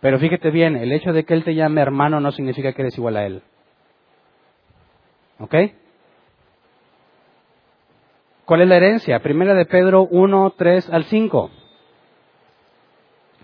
Pero 0.00 0.18
fíjate 0.18 0.50
bien, 0.50 0.76
el 0.76 0.92
hecho 0.92 1.12
de 1.12 1.24
que 1.24 1.32
Él 1.32 1.44
te 1.44 1.54
llame 1.54 1.80
hermano 1.80 2.20
no 2.20 2.32
significa 2.32 2.72
que 2.74 2.82
eres 2.82 2.98
igual 2.98 3.16
a 3.16 3.24
Él. 3.24 3.42
¿Ok? 5.38 5.54
¿Cuál 8.44 8.60
es 8.60 8.68
la 8.68 8.76
herencia? 8.76 9.20
Primera 9.20 9.54
de 9.54 9.64
Pedro 9.64 10.06
1, 10.10 10.54
3 10.56 10.90
al 10.90 11.04
5. 11.04 11.50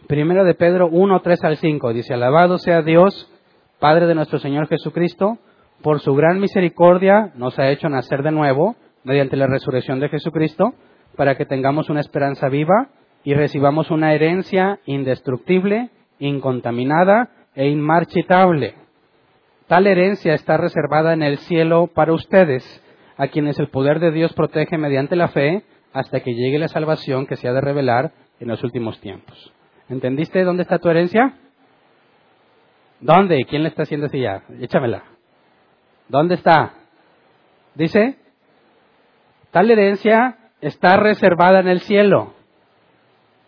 Primera 0.06 0.44
de 0.44 0.54
Pedro 0.54 0.88
1, 0.88 1.20
3 1.20 1.44
al 1.44 1.56
5. 1.56 1.92
Dice, 1.92 2.14
alabado 2.14 2.58
sea 2.58 2.82
Dios, 2.82 3.30
Padre 3.80 4.06
de 4.06 4.14
nuestro 4.14 4.38
Señor 4.38 4.68
Jesucristo, 4.68 5.38
por 5.82 6.00
su 6.00 6.14
gran 6.14 6.40
misericordia 6.40 7.32
nos 7.34 7.58
ha 7.58 7.70
hecho 7.70 7.88
nacer 7.88 8.22
de 8.22 8.30
nuevo 8.30 8.76
mediante 9.04 9.36
la 9.36 9.46
resurrección 9.46 10.00
de 10.00 10.08
Jesucristo, 10.08 10.74
para 11.16 11.36
que 11.36 11.44
tengamos 11.44 11.90
una 11.90 12.00
esperanza 12.00 12.48
viva 12.48 12.88
y 13.24 13.34
recibamos 13.34 13.90
una 13.90 14.14
herencia 14.14 14.78
indestructible, 14.86 15.90
incontaminada 16.18 17.30
e 17.54 17.68
inmarchitable. 17.68 18.74
Tal 19.66 19.86
herencia 19.86 20.34
está 20.34 20.56
reservada 20.56 21.12
en 21.12 21.22
el 21.22 21.38
cielo 21.38 21.88
para 21.88 22.12
ustedes, 22.12 22.64
a 23.16 23.28
quienes 23.28 23.58
el 23.58 23.68
poder 23.68 24.00
de 24.00 24.10
Dios 24.10 24.32
protege 24.32 24.78
mediante 24.78 25.16
la 25.16 25.28
fe 25.28 25.62
hasta 25.92 26.20
que 26.20 26.34
llegue 26.34 26.58
la 26.58 26.68
salvación 26.68 27.26
que 27.26 27.36
se 27.36 27.48
ha 27.48 27.52
de 27.52 27.60
revelar 27.60 28.12
en 28.40 28.48
los 28.48 28.62
últimos 28.64 29.00
tiempos. 29.00 29.52
¿Entendiste 29.88 30.42
dónde 30.42 30.62
está 30.62 30.78
tu 30.78 30.88
herencia? 30.88 31.34
¿Dónde? 33.00 33.44
¿Quién 33.48 33.62
le 33.62 33.68
está 33.68 33.82
haciendo 33.82 34.06
así 34.06 34.20
ya? 34.20 34.42
Échamela. 34.60 35.11
¿Dónde 36.08 36.34
está? 36.34 36.74
Dice, 37.74 38.18
tal 39.50 39.70
herencia 39.70 40.38
está 40.60 40.96
reservada 40.96 41.60
en 41.60 41.68
el 41.68 41.80
cielo. 41.80 42.34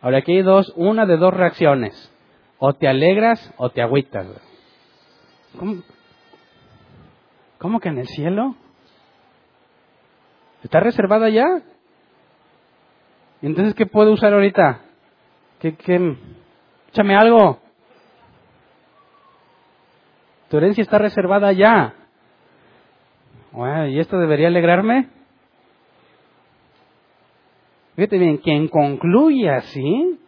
Ahora 0.01 0.19
aquí 0.19 0.37
hay 0.37 0.43
dos, 0.43 0.73
una 0.77 1.07
de 1.07 1.17
dos 1.17 1.33
reacciones. 1.33 2.13
O 2.59 2.75
te 2.75 2.89
alegras 2.89 3.53
o 3.57 3.71
te 3.71 3.83
agüitas. 3.83 4.27
¿Cómo, 5.59 5.83
¿Cómo 7.59 7.81
que 7.81 7.89
en 7.89 7.99
el 7.99 8.09
cielo? 8.09 8.57
¿Está 10.63 10.81
reservada 10.81 11.29
ya? 11.29 11.45
Entonces, 13.43 13.75
¿qué 13.75 13.87
puedo 13.87 14.13
usar 14.13 14.33
ahorita? 14.33 14.81
¿Qué, 15.61 15.77
qué? 15.77 16.17
Échame 16.89 17.17
algo. 17.17 17.59
Tu 20.49 20.57
herencia 20.57 20.83
está 20.83 20.99
reservada 20.99 21.53
ya. 21.53 21.95
¿Y 23.89 24.01
esto 24.01 24.19
debería 24.19 24.49
alegrarme? 24.49 25.09
Fíjate 27.95 28.19
bien, 28.19 28.39
quien 28.39 28.67
concluye 28.67 29.49
así 29.49 30.19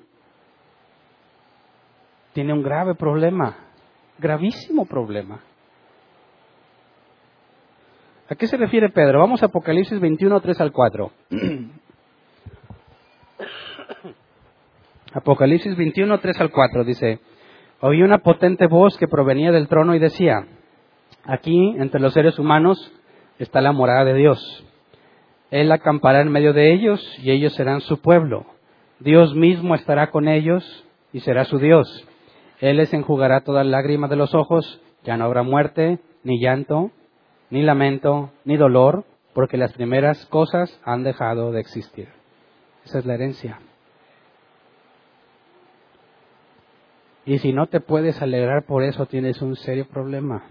tiene 2.32 2.52
un 2.52 2.62
grave 2.62 2.94
problema, 2.94 3.56
gravísimo 4.18 4.86
problema. 4.86 5.40
¿A 8.28 8.34
qué 8.36 8.46
se 8.46 8.56
refiere 8.56 8.90
Pedro? 8.90 9.20
Vamos 9.20 9.42
a 9.42 9.46
Apocalipsis 9.46 9.98
21, 9.98 10.40
3 10.40 10.60
al 10.60 10.70
4. 10.70 11.12
Apocalipsis 15.14 15.76
21, 15.76 16.20
3 16.20 16.40
al 16.40 16.50
4 16.52 16.84
dice, 16.84 17.20
oí 17.80 18.02
una 18.02 18.18
potente 18.18 18.66
voz 18.68 18.96
que 18.98 19.08
provenía 19.08 19.50
del 19.50 19.66
trono 19.66 19.96
y 19.96 19.98
decía, 19.98 20.46
aquí 21.24 21.74
entre 21.78 22.00
los 22.00 22.12
seres 22.12 22.38
humanos 22.38 22.92
está 23.38 23.60
la 23.60 23.72
morada 23.72 24.04
de 24.04 24.14
Dios. 24.14 24.64
Él 25.50 25.70
acampará 25.72 26.20
en 26.20 26.30
medio 26.30 26.52
de 26.52 26.72
ellos 26.72 27.00
y 27.22 27.30
ellos 27.30 27.54
serán 27.54 27.80
su 27.80 28.00
pueblo. 28.00 28.46
Dios 28.98 29.34
mismo 29.34 29.74
estará 29.74 30.10
con 30.10 30.28
ellos 30.28 30.84
y 31.12 31.20
será 31.20 31.44
su 31.44 31.58
Dios. 31.58 32.06
Él 32.60 32.78
les 32.78 32.92
enjugará 32.94 33.42
toda 33.42 33.64
lágrima 33.64 34.08
de 34.08 34.16
los 34.16 34.34
ojos, 34.34 34.80
ya 35.04 35.16
no 35.16 35.24
habrá 35.24 35.42
muerte, 35.42 35.98
ni 36.24 36.40
llanto, 36.40 36.90
ni 37.50 37.62
lamento, 37.62 38.30
ni 38.44 38.56
dolor, 38.56 39.04
porque 39.34 39.56
las 39.56 39.72
primeras 39.72 40.24
cosas 40.26 40.80
han 40.84 41.04
dejado 41.04 41.52
de 41.52 41.60
existir. 41.60 42.08
Esa 42.84 42.98
es 42.98 43.06
la 43.06 43.14
herencia. 43.14 43.60
Y 47.26 47.38
si 47.38 47.52
no 47.52 47.66
te 47.66 47.80
puedes 47.80 48.22
alegrar 48.22 48.64
por 48.64 48.82
eso, 48.82 49.06
tienes 49.06 49.42
un 49.42 49.56
serio 49.56 49.86
problema. 49.88 50.44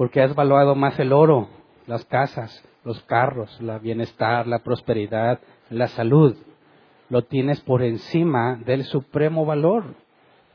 Porque 0.00 0.22
has 0.22 0.34
valuado 0.34 0.74
más 0.74 0.98
el 0.98 1.12
oro, 1.12 1.50
las 1.86 2.06
casas, 2.06 2.66
los 2.84 3.02
carros, 3.02 3.54
el 3.60 3.78
bienestar, 3.80 4.46
la 4.46 4.60
prosperidad, 4.60 5.40
la 5.68 5.88
salud. 5.88 6.34
Lo 7.10 7.24
tienes 7.24 7.60
por 7.60 7.82
encima 7.82 8.56
del 8.64 8.84
supremo 8.84 9.44
valor. 9.44 9.84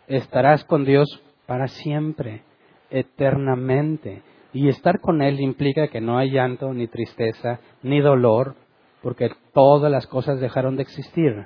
Estarás 0.07 0.65
con 0.65 0.83
Dios 0.83 1.21
para 1.45 1.67
siempre, 1.67 2.41
eternamente. 2.89 4.23
Y 4.51 4.67
estar 4.67 4.99
con 4.99 5.21
Él 5.21 5.39
implica 5.39 5.89
que 5.89 6.01
no 6.01 6.17
hay 6.17 6.31
llanto, 6.31 6.73
ni 6.73 6.87
tristeza, 6.87 7.59
ni 7.83 8.01
dolor, 8.01 8.55
porque 9.03 9.29
todas 9.53 9.91
las 9.91 10.07
cosas 10.07 10.39
dejaron 10.39 10.75
de 10.75 10.81
existir. 10.81 11.45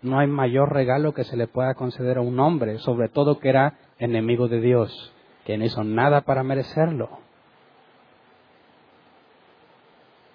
No 0.00 0.20
hay 0.20 0.26
mayor 0.26 0.72
regalo 0.72 1.12
que 1.12 1.24
se 1.24 1.36
le 1.36 1.48
pueda 1.48 1.74
conceder 1.74 2.16
a 2.16 2.22
un 2.22 2.40
hombre, 2.40 2.78
sobre 2.78 3.10
todo 3.10 3.38
que 3.38 3.50
era 3.50 3.74
enemigo 3.98 4.48
de 4.48 4.62
Dios, 4.62 5.11
que 5.44 5.58
no 5.58 5.64
hizo 5.64 5.82
nada 5.84 6.22
para 6.22 6.42
merecerlo. 6.42 7.10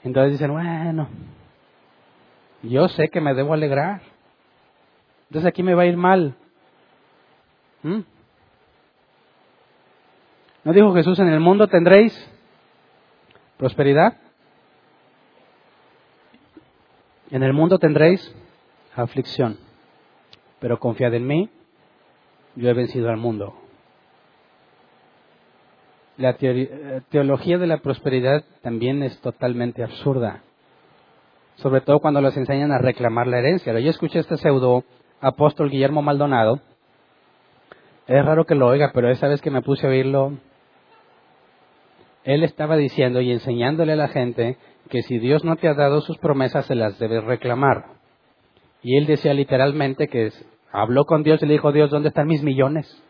Entonces 0.04 0.34
dicen, 0.34 0.52
bueno, 0.52 1.10
yo 2.64 2.88
sé 2.90 3.10
que 3.10 3.22
me 3.22 3.34
debo 3.34 3.54
alegrar. 3.54 4.02
Entonces 5.30 5.48
aquí 5.48 5.64
me 5.64 5.76
va 5.76 5.84
a 5.84 5.88
ir 5.88 5.98
mal. 5.98 6.36
¿Mm? 7.84 8.00
¿No 10.64 10.74
dijo 10.74 10.94
Jesús, 10.94 11.20
en 11.20 11.28
el 11.28 11.40
mundo 11.40 11.68
tendréis 11.68 12.14
prosperidad? 13.58 14.18
En 17.30 17.44
el 17.44 17.54
mundo 17.54 17.78
tendréis 17.78 18.34
aflicción, 18.96 19.58
pero 20.60 20.80
confiad 20.80 21.14
en 21.14 21.28
mí, 21.28 21.50
yo 22.56 22.70
he 22.70 22.74
vencido 22.74 23.10
al 23.10 23.18
mundo. 23.18 23.67
La 26.18 26.36
eh, 26.40 27.02
teología 27.10 27.58
de 27.58 27.68
la 27.68 27.78
prosperidad 27.78 28.44
también 28.62 29.04
es 29.04 29.20
totalmente 29.22 29.84
absurda, 29.84 30.42
sobre 31.58 31.82
todo 31.82 32.00
cuando 32.00 32.22
los 32.22 32.36
enseñan 32.36 32.72
a 32.72 32.80
reclamar 32.80 33.28
la 33.28 33.38
herencia. 33.38 33.78
Yo 33.80 33.90
escuché 33.90 34.20
este 34.20 34.38
pseudo 34.38 34.84
apóstol 35.22 35.70
Guillermo 35.70 36.02
Maldonado, 36.02 36.60
es 38.08 38.26
raro 38.26 38.46
que 38.46 38.56
lo 38.56 38.68
oiga, 38.68 38.92
pero 38.94 39.10
esa 39.10 39.28
vez 39.28 39.42
que 39.42 39.52
me 39.52 39.62
puse 39.62 39.86
a 39.86 39.90
oírlo, 39.90 40.38
él 42.24 42.44
estaba 42.44 42.78
diciendo 42.78 43.22
y 43.22 43.32
enseñándole 43.32 43.94
a 43.94 43.98
la 43.98 44.08
gente 44.08 44.58
que 44.90 45.02
si 45.02 45.20
Dios 45.20 45.44
no 45.44 45.56
te 45.58 45.68
ha 45.68 45.74
dado 45.74 46.02
sus 46.02 46.18
promesas, 46.18 46.66
se 46.66 46.76
las 46.76 46.98
debes 47.00 47.24
reclamar. 47.24 47.86
Y 48.82 48.98
él 48.98 49.06
decía 49.06 49.34
literalmente 49.34 50.08
que 50.08 50.32
habló 50.72 51.06
con 51.06 51.24
Dios 51.24 51.44
y 51.44 51.46
le 51.46 51.54
dijo, 51.54 51.72
Dios, 51.72 51.92
¿dónde 51.92 52.10
están 52.10 52.28
mis 52.28 52.44
millones? 52.44 53.04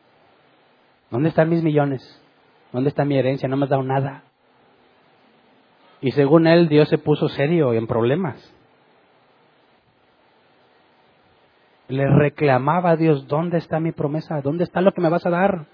¿Dónde 1.12 1.30
están 1.30 1.50
mis 1.50 1.64
millones? 1.64 2.02
¿Dónde 2.72 2.90
está 2.90 3.06
mi 3.06 3.18
herencia? 3.18 3.48
No 3.48 3.58
me 3.58 3.64
has 3.64 3.70
dado 3.70 3.84
nada. 3.84 4.24
Y 6.02 6.12
según 6.12 6.48
él, 6.48 6.68
Dios 6.68 6.90
se 6.90 6.98
puso 6.98 7.28
serio 7.30 7.74
y 7.74 7.78
en 7.78 7.88
problemas. 7.88 8.54
Le 11.88 12.06
reclamaba 12.08 12.92
a 12.92 12.96
Dios, 12.98 13.28
¿dónde 13.28 13.58
está 13.58 13.80
mi 13.80 13.92
promesa? 13.92 14.42
¿Dónde 14.42 14.66
está 14.66 14.82
lo 14.82 14.92
que 14.92 15.02
me 15.02 15.10
vas 15.10 15.26
a 15.26 15.30
dar? 15.30 15.66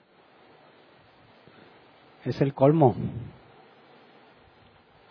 Es 2.24 2.40
el 2.40 2.54
colmo. 2.54 2.96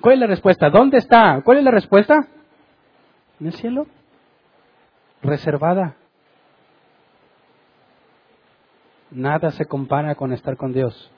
¿Cuál 0.00 0.14
es 0.14 0.20
la 0.20 0.26
respuesta? 0.26 0.70
¿Dónde 0.70 0.98
está? 0.98 1.42
¿Cuál 1.44 1.58
es 1.58 1.64
la 1.64 1.70
respuesta? 1.70 2.28
En 3.40 3.46
el 3.48 3.52
cielo. 3.52 3.86
Reservada. 5.22 5.96
Nada 9.10 9.50
se 9.50 9.66
compara 9.66 10.14
con 10.14 10.32
estar 10.32 10.56
con 10.56 10.72
Dios. 10.72 11.12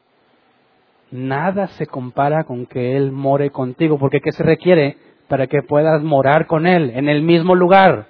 Nada 1.11 1.69
se 1.69 1.87
compara 1.87 2.45
con 2.45 2.67
que 2.67 2.97
Él 2.97 3.13
more 3.13 3.51
contigo, 3.51 3.99
porque 3.99 4.21
¿qué 4.21 4.33
se 4.33 4.43
requiere 4.43 4.97
para 5.29 5.47
que 5.47 5.63
puedas 5.63 6.03
morar 6.03 6.47
con 6.47 6.67
Él 6.67 6.91
en 6.95 7.09
el 7.09 7.23
mismo 7.23 7.55
lugar? 7.55 8.09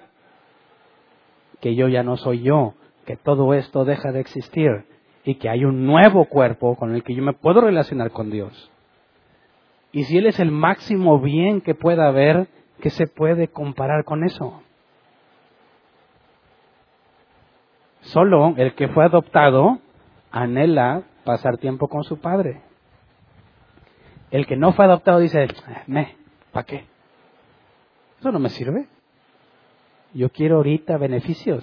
Que 1.60 1.74
yo 1.74 1.88
ya 1.88 2.02
no 2.02 2.16
soy 2.16 2.42
yo, 2.42 2.74
que 3.04 3.16
todo 3.16 3.54
esto 3.54 3.84
deja 3.84 4.12
de 4.12 4.20
existir 4.20 4.84
y 5.24 5.36
que 5.36 5.48
hay 5.48 5.64
un 5.64 5.86
nuevo 5.86 6.26
cuerpo 6.26 6.76
con 6.76 6.94
el 6.94 7.02
que 7.02 7.14
yo 7.14 7.22
me 7.22 7.32
puedo 7.32 7.60
relacionar 7.60 8.10
con 8.10 8.30
Dios. 8.30 8.70
Y 9.92 10.04
si 10.04 10.18
Él 10.18 10.26
es 10.26 10.40
el 10.40 10.50
máximo 10.50 11.20
bien 11.20 11.60
que 11.60 11.74
pueda 11.74 12.08
haber, 12.08 12.48
¿qué 12.80 12.90
se 12.90 13.06
puede 13.06 13.48
comparar 13.48 14.04
con 14.04 14.24
eso? 14.24 14.60
Solo 18.00 18.54
el 18.56 18.74
que 18.74 18.88
fue 18.88 19.04
adoptado 19.04 19.78
anhela 20.30 21.04
pasar 21.24 21.56
tiempo 21.58 21.88
con 21.88 22.04
su 22.04 22.18
padre. 22.20 22.60
El 24.34 24.48
que 24.48 24.56
no 24.56 24.72
fue 24.72 24.86
adoptado 24.86 25.20
dice, 25.20 25.46
me, 25.86 26.16
¿para 26.50 26.66
qué? 26.66 26.86
Eso 28.18 28.32
no 28.32 28.40
me 28.40 28.48
sirve. 28.48 28.88
Yo 30.12 30.28
quiero 30.30 30.56
ahorita 30.56 30.96
beneficios. 30.96 31.62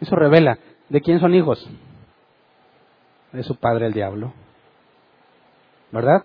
Eso 0.00 0.16
revela 0.16 0.58
de 0.88 1.02
quién 1.02 1.20
son 1.20 1.34
hijos. 1.34 1.68
De 3.32 3.42
su 3.42 3.56
padre 3.56 3.88
el 3.88 3.92
diablo. 3.92 4.32
¿Verdad? 5.92 6.24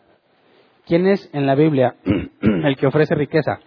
¿Quién 0.85 1.05
es 1.05 1.29
en 1.33 1.45
la 1.45 1.55
Biblia 1.55 1.97
el 2.41 2.77
que 2.77 2.87
ofrece 2.87 3.13
riqueza? 3.13 3.59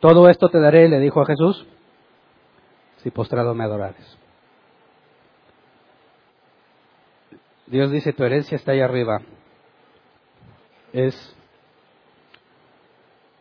Todo 0.00 0.28
esto 0.28 0.48
te 0.48 0.58
daré, 0.58 0.88
le 0.88 0.98
dijo 0.98 1.22
a 1.22 1.26
Jesús, 1.26 1.64
si 2.96 3.12
postrado 3.12 3.54
me 3.54 3.62
adorares. 3.62 4.19
Dios 7.70 7.92
dice, 7.92 8.12
tu 8.12 8.24
herencia 8.24 8.56
está 8.56 8.72
ahí 8.72 8.80
arriba. 8.80 9.22
Es 10.92 11.36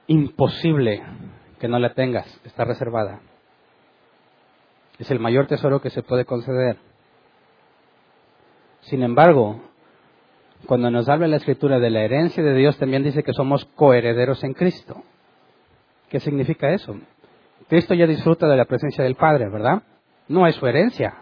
imposible 0.06 1.02
que 1.60 1.68
no 1.68 1.80
la 1.80 1.94
tengas, 1.94 2.40
está 2.46 2.64
reservada. 2.64 3.22
Es 5.00 5.10
el 5.10 5.20
mayor 5.20 5.48
tesoro 5.48 5.82
que 5.82 5.90
se 5.90 6.04
puede 6.04 6.26
conceder. 6.26 6.78
Sin 8.82 9.02
embargo, 9.02 9.62
cuando 10.68 10.92
nos 10.92 11.10
habla 11.10 11.28
la 11.28 11.38
escritura 11.38 11.80
de 11.80 11.90
la 11.90 12.02
herencia 12.02 12.44
de 12.44 12.54
Dios, 12.54 12.78
también 12.78 13.04
dice 13.04 13.24
que 13.24 13.34
somos 13.34 13.66
coherederos 13.66 14.44
en 14.44 14.54
Cristo. 14.54 15.02
¿Qué 16.10 16.20
significa 16.20 16.70
eso? 16.72 16.96
Cristo 17.68 17.96
ya 17.96 18.06
disfruta 18.06 18.48
de 18.48 18.58
la 18.58 18.66
presencia 18.66 19.04
del 19.04 19.16
Padre, 19.16 19.50
¿verdad? 19.50 19.82
No 20.28 20.46
es 20.46 20.56
su 20.56 20.68
herencia. 20.68 21.16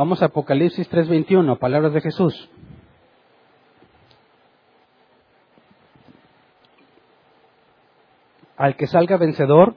Vamos 0.00 0.22
a 0.22 0.26
Apocalipsis 0.32 0.88
3:21, 0.88 1.58
palabras 1.58 1.92
de 1.92 2.00
Jesús. 2.00 2.48
Al 8.56 8.76
que 8.76 8.86
salga 8.86 9.18
vencedor, 9.18 9.74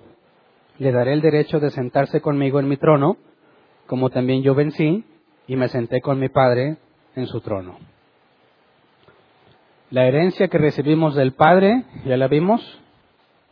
le 0.80 0.94
daré 0.94 1.12
el 1.12 1.20
derecho 1.20 1.60
de 1.60 1.72
sentarse 1.72 2.22
conmigo 2.22 2.62
en 2.62 2.70
mi 2.70 2.78
trono, 2.78 3.18
como 3.86 4.12
también 4.12 4.44
yo 4.44 4.56
vencí 4.56 5.04
y 5.46 5.58
me 5.58 5.68
senté 5.68 6.00
con 6.00 6.20
mi 6.20 6.30
Padre 6.30 6.78
en 7.18 7.28
su 7.28 7.42
trono. 7.42 7.78
La 9.90 10.06
herencia 10.06 10.48
que 10.48 10.58
recibimos 10.58 11.16
del 11.16 11.34
Padre, 11.34 11.84
ya 12.06 12.16
la 12.16 12.30
vimos, 12.30 12.62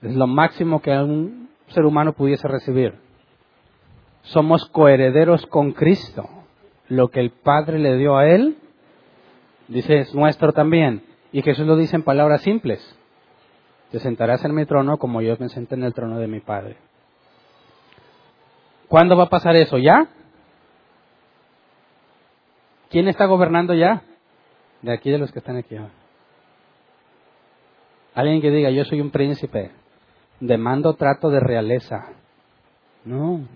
es 0.01 0.15
lo 0.15 0.25
máximo 0.25 0.81
que 0.81 0.91
un 0.91 1.49
ser 1.67 1.83
humano 1.83 2.13
pudiese 2.13 2.47
recibir. 2.47 2.97
Somos 4.21 4.65
coherederos 4.69 5.45
con 5.47 5.73
Cristo. 5.73 6.29
Lo 6.91 7.07
que 7.07 7.21
el 7.21 7.29
Padre 7.31 7.79
le 7.79 7.95
dio 7.95 8.17
a 8.17 8.27
Él, 8.27 8.57
dice, 9.69 9.99
es 9.99 10.13
nuestro 10.13 10.51
también. 10.51 11.03
Y 11.31 11.41
Jesús 11.41 11.65
lo 11.65 11.77
dice 11.77 11.95
en 11.95 12.03
palabras 12.03 12.41
simples. 12.41 12.85
Te 13.91 13.99
sentarás 13.99 14.43
en 14.43 14.53
mi 14.53 14.65
trono 14.65 14.97
como 14.97 15.21
yo 15.21 15.37
me 15.39 15.47
senté 15.47 15.75
en 15.75 15.83
el 15.83 15.93
trono 15.93 16.19
de 16.19 16.27
mi 16.27 16.41
Padre. 16.41 16.75
¿Cuándo 18.89 19.15
va 19.15 19.23
a 19.23 19.29
pasar 19.29 19.55
eso? 19.55 19.77
¿Ya? 19.77 20.09
¿Quién 22.89 23.07
está 23.07 23.25
gobernando 23.25 23.73
ya? 23.73 24.01
De 24.81 24.91
aquí 24.91 25.11
de 25.11 25.17
los 25.17 25.31
que 25.31 25.39
están 25.39 25.55
aquí. 25.55 25.77
Alguien 28.13 28.41
que 28.41 28.51
diga, 28.51 28.69
yo 28.69 28.83
soy 28.83 28.99
un 28.99 29.11
príncipe, 29.11 29.71
demando 30.41 30.95
trato 30.95 31.29
de 31.29 31.39
realeza. 31.39 32.09
No. 33.05 33.47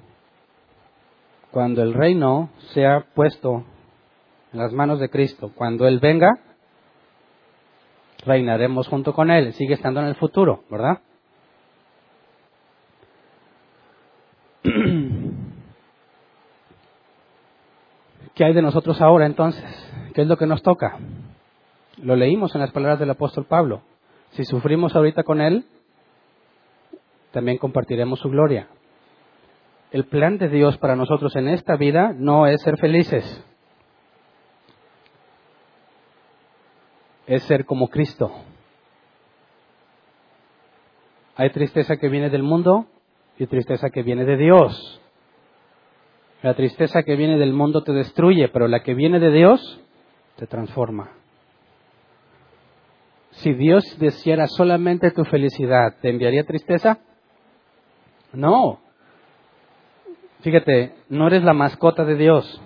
Cuando 1.56 1.82
el 1.84 1.94
reino 1.94 2.50
sea 2.74 3.06
puesto 3.16 3.64
en 4.52 4.60
las 4.60 4.74
manos 4.74 5.00
de 5.00 5.10
Cristo, 5.10 5.54
cuando 5.56 5.88
Él 5.88 6.02
venga, 6.02 6.38
reinaremos 8.26 8.90
junto 8.90 9.14
con 9.14 9.32
Él. 9.32 9.54
Sigue 9.54 9.76
estando 9.76 10.02
en 10.02 10.08
el 10.08 10.16
futuro, 10.16 10.66
¿verdad? 10.70 11.00
¿Qué 18.34 18.44
hay 18.44 18.54
de 18.54 18.62
nosotros 18.62 19.02
ahora 19.02 19.26
entonces? 19.26 19.64
¿Qué 20.14 20.24
es 20.24 20.28
lo 20.28 20.36
que 20.36 20.48
nos 20.48 20.62
toca? 20.62 21.00
Lo 22.04 22.18
leímos 22.18 22.54
en 22.54 22.60
las 22.60 22.72
palabras 22.72 23.00
del 23.00 23.12
apóstol 23.12 23.46
Pablo. 23.46 23.82
Si 24.32 24.44
sufrimos 24.44 24.94
ahorita 24.94 25.24
con 25.24 25.40
Él, 25.40 25.64
también 27.32 27.58
compartiremos 27.60 28.20
su 28.20 28.30
gloria. 28.30 28.68
El 29.92 30.06
plan 30.06 30.38
de 30.38 30.50
Dios 30.50 30.78
para 30.78 30.96
nosotros 30.96 31.36
en 31.36 31.48
esta 31.48 31.76
vida 31.78 32.14
no 32.18 32.48
es 32.48 32.62
ser 32.62 32.78
felices, 32.78 33.46
es 37.28 37.44
ser 37.44 37.66
como 37.66 37.88
Cristo. 37.90 38.32
Hay 41.36 41.50
tristeza 41.52 41.98
que 41.98 42.10
viene 42.10 42.30
del 42.30 42.44
mundo 42.44 42.88
y 43.38 43.48
tristeza 43.48 43.90
que 43.90 44.04
viene 44.04 44.26
de 44.26 44.38
Dios. 44.38 45.02
La 46.42 46.54
tristeza 46.54 47.04
que 47.04 47.16
viene 47.16 47.38
del 47.38 47.54
mundo 47.54 47.84
te 47.84 47.92
destruye, 47.92 48.50
pero 48.50 48.68
la 48.68 48.84
que 48.84 48.94
viene 48.94 49.20
de 49.20 49.32
Dios 49.32 49.82
te 50.36 50.48
transforma. 50.48 51.12
Si 53.32 53.54
Dios 53.54 53.98
deseara 54.00 54.48
solamente 54.48 55.12
tu 55.12 55.26
felicidad, 55.26 55.98
¿te 56.02 56.10
enviaría 56.10 56.46
tristeza? 56.46 57.00
No. 58.32 58.80
Fíjate, 60.46 60.94
no 61.10 61.26
eres 61.26 61.44
la 61.44 61.54
mascota 61.54 62.06
de 62.06 62.14
Dios. 62.14 62.62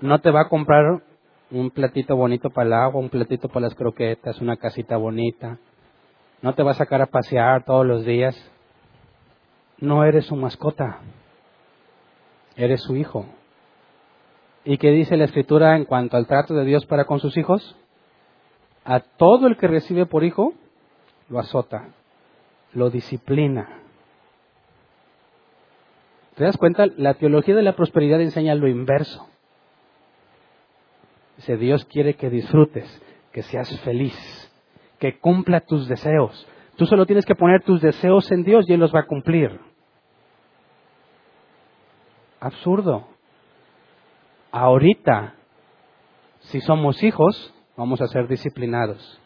No 0.00 0.20
te 0.20 0.30
va 0.30 0.42
a 0.42 0.48
comprar 0.48 1.02
un 1.50 1.70
platito 1.72 2.14
bonito 2.14 2.50
para 2.50 2.68
el 2.68 2.72
agua, 2.74 3.00
un 3.00 3.08
platito 3.08 3.48
para 3.48 3.62
las 3.62 3.74
croquetas, 3.74 4.40
una 4.40 4.58
casita 4.58 4.96
bonita. 4.96 5.58
No 6.40 6.54
te 6.54 6.62
va 6.62 6.70
a 6.70 6.74
sacar 6.74 7.02
a 7.02 7.06
pasear 7.06 7.64
todos 7.64 7.84
los 7.84 8.04
días. 8.04 8.36
No 9.78 10.04
eres 10.04 10.26
su 10.26 10.36
mascota. 10.36 11.00
Eres 12.54 12.82
su 12.82 12.94
hijo. 12.94 13.26
¿Y 14.64 14.78
qué 14.78 14.92
dice 14.92 15.16
la 15.16 15.24
Escritura 15.24 15.74
en 15.74 15.84
cuanto 15.84 16.16
al 16.16 16.28
trato 16.28 16.54
de 16.54 16.64
Dios 16.64 16.86
para 16.86 17.06
con 17.06 17.18
sus 17.18 17.36
hijos? 17.36 17.76
A 18.84 19.00
todo 19.00 19.48
el 19.48 19.56
que 19.56 19.66
recibe 19.66 20.06
por 20.06 20.22
hijo, 20.22 20.52
lo 21.28 21.40
azota, 21.40 21.88
lo 22.72 22.88
disciplina. 22.88 23.82
¿Te 26.36 26.44
das 26.44 26.56
cuenta? 26.58 26.86
La 26.96 27.14
teología 27.14 27.54
de 27.54 27.62
la 27.62 27.74
prosperidad 27.74 28.20
enseña 28.20 28.54
lo 28.54 28.68
inverso. 28.68 29.26
Dice, 31.36 31.56
Dios 31.56 31.84
quiere 31.86 32.14
que 32.14 32.30
disfrutes, 32.30 33.02
que 33.32 33.42
seas 33.42 33.80
feliz, 33.80 34.14
que 34.98 35.18
cumpla 35.18 35.62
tus 35.62 35.88
deseos. 35.88 36.46
Tú 36.76 36.86
solo 36.86 37.06
tienes 37.06 37.24
que 37.24 37.34
poner 37.34 37.62
tus 37.62 37.80
deseos 37.80 38.30
en 38.30 38.44
Dios 38.44 38.68
y 38.68 38.74
Él 38.74 38.80
los 38.80 38.94
va 38.94 39.00
a 39.00 39.06
cumplir. 39.06 39.58
Absurdo 42.38 43.08
ahorita, 44.52 45.34
si 46.40 46.60
somos 46.60 47.02
hijos, 47.02 47.54
vamos 47.76 48.00
a 48.00 48.06
ser 48.08 48.28
disciplinados, 48.28 49.20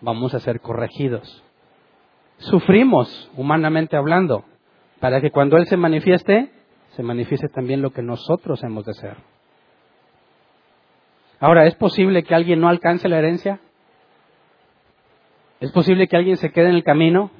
vamos 0.00 0.34
a 0.34 0.40
ser 0.40 0.60
corregidos. 0.60 1.44
Sufrimos, 2.38 3.30
humanamente 3.36 3.96
hablando, 3.96 4.44
para 5.00 5.20
que 5.20 5.30
cuando 5.30 5.56
Él 5.56 5.66
se 5.66 5.76
manifieste, 5.76 6.50
se 6.90 7.02
manifieste 7.02 7.48
también 7.48 7.82
lo 7.82 7.90
que 7.90 8.02
nosotros 8.02 8.62
hemos 8.64 8.84
de 8.84 8.94
ser. 8.94 9.16
Ahora, 11.40 11.66
¿es 11.66 11.74
posible 11.76 12.24
que 12.24 12.34
alguien 12.34 12.60
no 12.60 12.68
alcance 12.68 13.08
la 13.08 13.18
herencia? 13.18 13.60
¿Es 15.60 15.70
posible 15.72 16.08
que 16.08 16.16
alguien 16.16 16.36
se 16.36 16.50
quede 16.50 16.68
en 16.68 16.74
el 16.74 16.84
camino? 16.84 17.30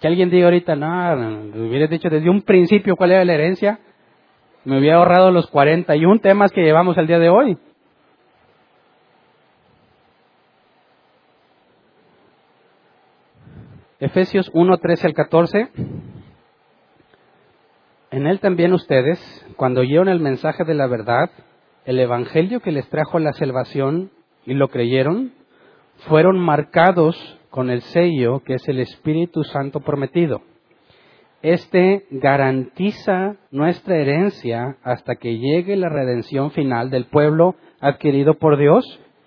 Que 0.00 0.08
alguien 0.08 0.30
diga 0.30 0.46
ahorita, 0.46 0.76
no, 0.76 1.66
hubiera 1.66 1.86
dicho 1.86 2.08
desde 2.08 2.28
un 2.28 2.42
principio 2.42 2.96
cuál 2.96 3.12
era 3.12 3.24
la 3.24 3.34
herencia, 3.34 3.78
me 4.64 4.78
hubiera 4.78 4.96
ahorrado 4.96 5.30
los 5.30 5.46
41 5.48 6.20
temas 6.20 6.52
que 6.52 6.62
llevamos 6.62 6.96
el 6.98 7.06
día 7.06 7.18
de 7.18 7.28
hoy. 7.28 7.58
Efesios 14.00 14.50
1, 14.54 14.78
13 14.78 15.08
al 15.08 15.12
14. 15.12 15.68
En 18.10 18.26
él 18.26 18.40
también 18.40 18.72
ustedes, 18.72 19.18
cuando 19.56 19.82
oyeron 19.82 20.08
el 20.08 20.20
mensaje 20.20 20.64
de 20.64 20.72
la 20.72 20.86
verdad, 20.86 21.28
el 21.84 22.00
evangelio 22.00 22.60
que 22.60 22.72
les 22.72 22.88
trajo 22.88 23.18
la 23.18 23.34
salvación 23.34 24.10
y 24.46 24.54
lo 24.54 24.68
creyeron, 24.68 25.34
fueron 26.08 26.38
marcados 26.38 27.38
con 27.50 27.68
el 27.68 27.82
sello 27.82 28.40
que 28.40 28.54
es 28.54 28.66
el 28.68 28.80
Espíritu 28.80 29.44
Santo 29.44 29.80
prometido. 29.80 30.40
Este 31.42 32.06
garantiza 32.10 33.36
nuestra 33.50 33.98
herencia 33.98 34.78
hasta 34.82 35.16
que 35.16 35.36
llegue 35.36 35.76
la 35.76 35.90
redención 35.90 36.52
final 36.52 36.88
del 36.88 37.04
pueblo 37.04 37.54
adquirido 37.80 38.38
por 38.38 38.56
Dios 38.56 38.82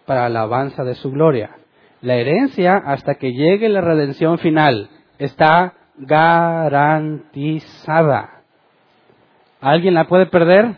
para 0.07 0.25
alabanza 0.25 0.83
de 0.83 0.95
su 0.95 1.11
gloria. 1.11 1.57
La 2.03 2.15
herencia 2.15 2.75
hasta 2.85 3.15
que 3.15 3.31
llegue 3.31 3.69
la 3.69 3.79
redención 3.79 4.37
final 4.37 4.89
está 5.19 5.73
garantizada. 5.95 7.21
¿Alguien 9.61 9.93
la 9.93 10.09
puede 10.09 10.25
perder? 10.25 10.75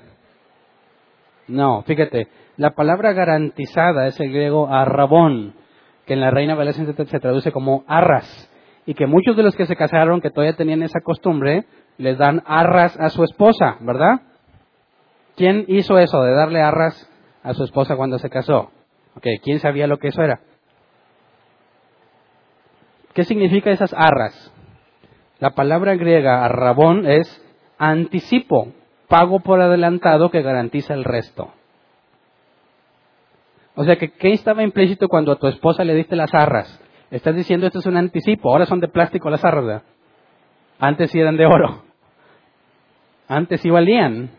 No, 1.47 1.81
fíjate, 1.81 2.27
la 2.57 2.75
palabra 2.75 3.13
garantizada 3.13 4.05
es 4.05 4.19
el 4.19 4.31
griego 4.31 4.67
arrabón, 4.67 5.55
que 6.05 6.13
en 6.13 6.21
la 6.21 6.29
Reina 6.29 6.53
Valera 6.53 6.77
se 6.77 7.19
traduce 7.19 7.51
como 7.51 7.83
arras, 7.87 8.47
y 8.85 8.93
que 8.93 9.07
muchos 9.07 9.35
de 9.35 9.41
los 9.41 9.55
que 9.55 9.65
se 9.65 9.75
casaron, 9.75 10.21
que 10.21 10.29
todavía 10.29 10.55
tenían 10.55 10.83
esa 10.83 11.01
costumbre, 11.01 11.65
les 11.97 12.19
dan 12.19 12.43
arras 12.45 12.99
a 12.99 13.09
su 13.09 13.23
esposa, 13.23 13.77
¿verdad? 13.79 14.21
¿Quién 15.35 15.65
hizo 15.69 15.97
eso 15.97 16.21
de 16.21 16.35
darle 16.35 16.61
arras 16.61 17.09
a 17.41 17.55
su 17.55 17.63
esposa 17.63 17.95
cuando 17.95 18.19
se 18.19 18.29
casó? 18.29 18.69
Okay, 19.15 19.39
¿quién 19.39 19.57
sabía 19.59 19.87
lo 19.87 19.97
que 19.97 20.09
eso 20.09 20.21
era? 20.21 20.41
¿Qué 23.15 23.23
significa 23.23 23.71
esas 23.71 23.93
arras? 23.93 24.53
La 25.39 25.51
palabra 25.51 25.95
griega 25.95 26.43
arrabón 26.43 27.07
es 27.07 27.41
anticipo, 27.77 28.73
pago 29.07 29.39
por 29.39 29.61
adelantado 29.61 30.29
que 30.29 30.41
garantiza 30.41 30.93
el 30.93 31.05
resto. 31.05 31.53
O 33.73 33.85
sea 33.85 33.95
que, 33.95 34.11
¿qué 34.11 34.33
estaba 34.33 34.63
implícito 34.63 35.07
cuando 35.07 35.31
a 35.31 35.37
tu 35.37 35.47
esposa 35.47 35.85
le 35.85 35.95
diste 35.95 36.17
las 36.17 36.33
arras? 36.33 36.81
Estás 37.09 37.37
diciendo 37.37 37.65
esto 37.67 37.79
es 37.79 37.85
un 37.85 37.95
anticipo, 37.95 38.51
ahora 38.51 38.65
son 38.65 38.81
de 38.81 38.89
plástico 38.89 39.29
las 39.29 39.45
arras. 39.45 39.83
Antes 40.77 41.09
sí 41.11 41.17
eran 41.17 41.37
de 41.37 41.45
oro. 41.45 41.83
Antes 43.29 43.61
sí 43.61 43.69
valían. 43.69 44.31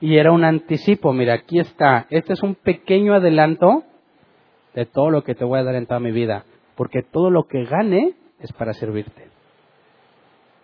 Y 0.00 0.16
era 0.16 0.32
un 0.32 0.42
anticipo, 0.42 1.12
mira, 1.12 1.34
aquí 1.34 1.58
está. 1.58 2.06
Este 2.08 2.32
es 2.32 2.42
un 2.42 2.54
pequeño 2.54 3.12
adelanto 3.12 3.84
de 4.74 4.86
todo 4.86 5.10
lo 5.10 5.22
que 5.22 5.34
te 5.34 5.44
voy 5.44 5.60
a 5.60 5.64
dar 5.64 5.74
en 5.74 5.86
toda 5.86 6.00
mi 6.00 6.12
vida. 6.12 6.46
Porque 6.76 7.02
todo 7.02 7.28
lo 7.28 7.44
que 7.46 7.64
gane 7.64 8.14
es 8.42 8.52
para 8.52 8.74
servirte. 8.74 9.28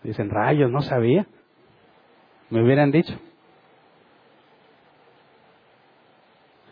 Dicen, 0.02 0.30
rayos, 0.30 0.70
no 0.70 0.82
sabía. 0.82 1.26
Me 2.50 2.62
hubieran 2.62 2.90
dicho. 2.90 3.14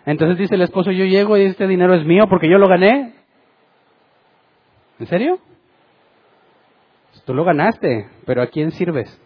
Entonces 0.05 0.39
dice 0.39 0.55
el 0.55 0.63
esposo, 0.63 0.93
yo 0.93 1.05
llego 1.05 1.37
y 1.37 1.47
este 1.47 1.67
dinero 1.67 1.95
es 1.95 2.05
mío 2.05 2.27
porque 2.29 2.51
yo 2.51 2.59
lo 2.59 2.69
gané. 2.69 3.15
¿En 4.99 5.07
serio? 5.07 5.39
Tú 7.25 7.35
lo 7.35 7.45
ganaste, 7.45 8.09
pero 8.25 8.41
¿a 8.41 8.47
quién 8.47 8.71
sirves? 8.71 9.21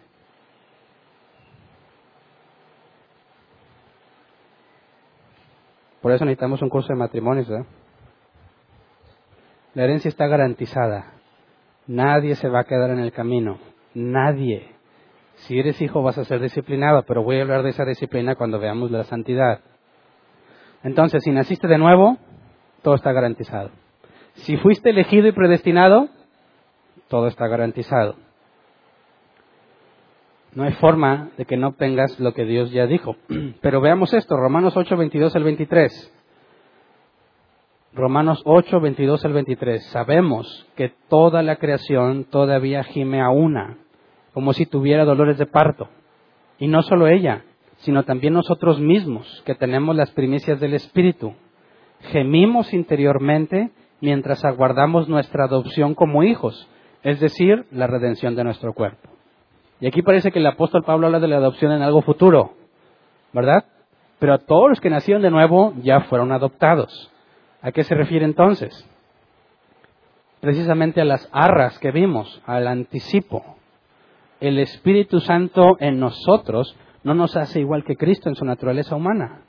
Por 6.01 6.11
eso 6.11 6.25
necesitamos 6.25 6.63
un 6.63 6.69
curso 6.69 6.91
de 6.91 6.97
matrimonios. 6.97 7.47
La 9.75 9.83
herencia 9.83 10.09
está 10.09 10.25
garantizada. 10.25 11.20
Nadie 11.87 12.35
se 12.35 12.49
va 12.49 12.61
a 12.61 12.63
quedar 12.65 12.91
en 12.91 12.99
el 12.99 13.11
camino. 13.11 13.59
Nadie. 13.93 14.75
Si 15.35 15.59
eres 15.59 15.81
hijo 15.81 16.03
vas 16.03 16.17
a 16.17 16.25
ser 16.25 16.39
disciplinado, 16.39 17.03
pero 17.03 17.23
voy 17.23 17.39
a 17.39 17.41
hablar 17.41 17.63
de 17.63 17.71
esa 17.71 17.85
disciplina 17.85 18.35
cuando 18.35 18.59
veamos 18.59 18.91
la 18.91 19.03
santidad. 19.03 19.61
Entonces, 20.83 21.23
si 21.23 21.31
naciste 21.31 21.67
de 21.67 21.77
nuevo, 21.77 22.17
todo 22.81 22.95
está 22.95 23.11
garantizado. 23.11 23.71
Si 24.33 24.57
fuiste 24.57 24.91
elegido 24.91 25.27
y 25.27 25.31
predestinado, 25.31 26.09
todo 27.07 27.27
está 27.27 27.47
garantizado. 27.47 28.15
No 30.53 30.63
hay 30.63 30.73
forma 30.73 31.29
de 31.37 31.45
que 31.45 31.57
no 31.57 31.73
tengas 31.73 32.19
lo 32.19 32.33
que 32.33 32.45
Dios 32.45 32.71
ya 32.71 32.85
dijo. 32.85 33.15
Pero 33.61 33.81
veamos 33.81 34.13
esto, 34.13 34.37
Romanos 34.37 34.75
8, 34.75 34.97
22 34.97 35.35
al 35.35 35.43
23. 35.43 36.20
Romanos 37.93 38.41
8, 38.45 38.79
22 38.79 39.25
al 39.25 39.33
23. 39.33 39.85
Sabemos 39.87 40.65
que 40.77 40.93
toda 41.09 41.43
la 41.43 41.57
creación 41.57 42.23
todavía 42.23 42.85
gime 42.85 43.21
a 43.21 43.31
una, 43.31 43.79
como 44.33 44.53
si 44.53 44.65
tuviera 44.65 45.03
dolores 45.03 45.37
de 45.37 45.45
parto. 45.45 45.89
Y 46.57 46.67
no 46.67 46.83
solo 46.83 47.07
ella, 47.07 47.43
sino 47.79 48.03
también 48.03 48.33
nosotros 48.33 48.79
mismos, 48.79 49.43
que 49.45 49.55
tenemos 49.55 49.93
las 49.93 50.09
primicias 50.11 50.61
del 50.61 50.73
Espíritu. 50.73 51.33
Gemimos 52.11 52.73
interiormente 52.73 53.71
mientras 53.99 54.45
aguardamos 54.45 55.09
nuestra 55.09 55.43
adopción 55.43 55.93
como 55.93 56.23
hijos, 56.23 56.69
es 57.03 57.19
decir, 57.19 57.65
la 57.71 57.87
redención 57.87 58.37
de 58.37 58.45
nuestro 58.45 58.73
cuerpo. 58.73 59.09
Y 59.81 59.87
aquí 59.87 60.01
parece 60.01 60.31
que 60.31 60.39
el 60.39 60.47
apóstol 60.47 60.83
Pablo 60.83 61.07
habla 61.07 61.19
de 61.19 61.27
la 61.27 61.37
adopción 61.37 61.73
en 61.73 61.81
algo 61.81 62.01
futuro, 62.01 62.53
¿verdad? 63.33 63.65
Pero 64.17 64.39
todos 64.39 64.69
los 64.69 64.79
que 64.79 64.89
nacieron 64.89 65.21
de 65.21 65.31
nuevo 65.31 65.73
ya 65.83 66.01
fueron 66.01 66.31
adoptados. 66.31 67.11
¿A 67.61 67.71
qué 67.71 67.83
se 67.83 67.95
refiere 67.95 68.25
entonces? 68.25 68.87
Precisamente 70.39 71.01
a 71.01 71.05
las 71.05 71.29
arras 71.31 71.77
que 71.79 71.91
vimos, 71.91 72.41
al 72.45 72.67
anticipo. 72.67 73.43
El 74.39 74.57
Espíritu 74.57 75.19
Santo 75.19 75.77
en 75.79 75.99
nosotros 75.99 76.75
no 77.03 77.13
nos 77.13 77.37
hace 77.37 77.59
igual 77.59 77.83
que 77.83 77.95
Cristo 77.95 78.29
en 78.29 78.35
su 78.35 78.45
naturaleza 78.45 78.95
humana. 78.95 79.41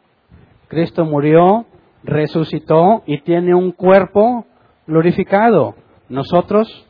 Cristo 0.68 1.04
murió, 1.06 1.66
resucitó 2.02 3.02
y 3.06 3.22
tiene 3.22 3.54
un 3.54 3.72
cuerpo 3.72 4.44
glorificado. 4.86 5.74
Nosotros 6.10 6.86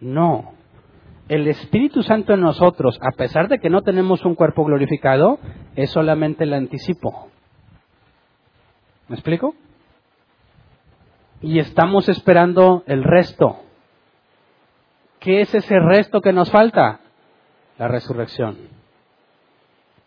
no. 0.00 0.52
El 1.28 1.46
Espíritu 1.46 2.02
Santo 2.02 2.34
en 2.34 2.40
nosotros, 2.40 2.98
a 3.00 3.16
pesar 3.16 3.48
de 3.48 3.58
que 3.58 3.70
no 3.70 3.82
tenemos 3.82 4.24
un 4.24 4.34
cuerpo 4.34 4.64
glorificado, 4.64 5.38
es 5.76 5.90
solamente 5.90 6.44
el 6.44 6.52
anticipo. 6.52 7.28
¿Me 9.08 9.14
explico? 9.14 9.54
Y 11.40 11.58
estamos 11.58 12.08
esperando 12.08 12.82
el 12.86 13.04
resto. 13.04 13.58
¿Qué 15.20 15.40
es 15.40 15.54
ese 15.54 15.78
resto 15.78 16.20
que 16.20 16.32
nos 16.32 16.50
falta? 16.50 17.00
La 17.78 17.88
resurrección. 17.88 18.56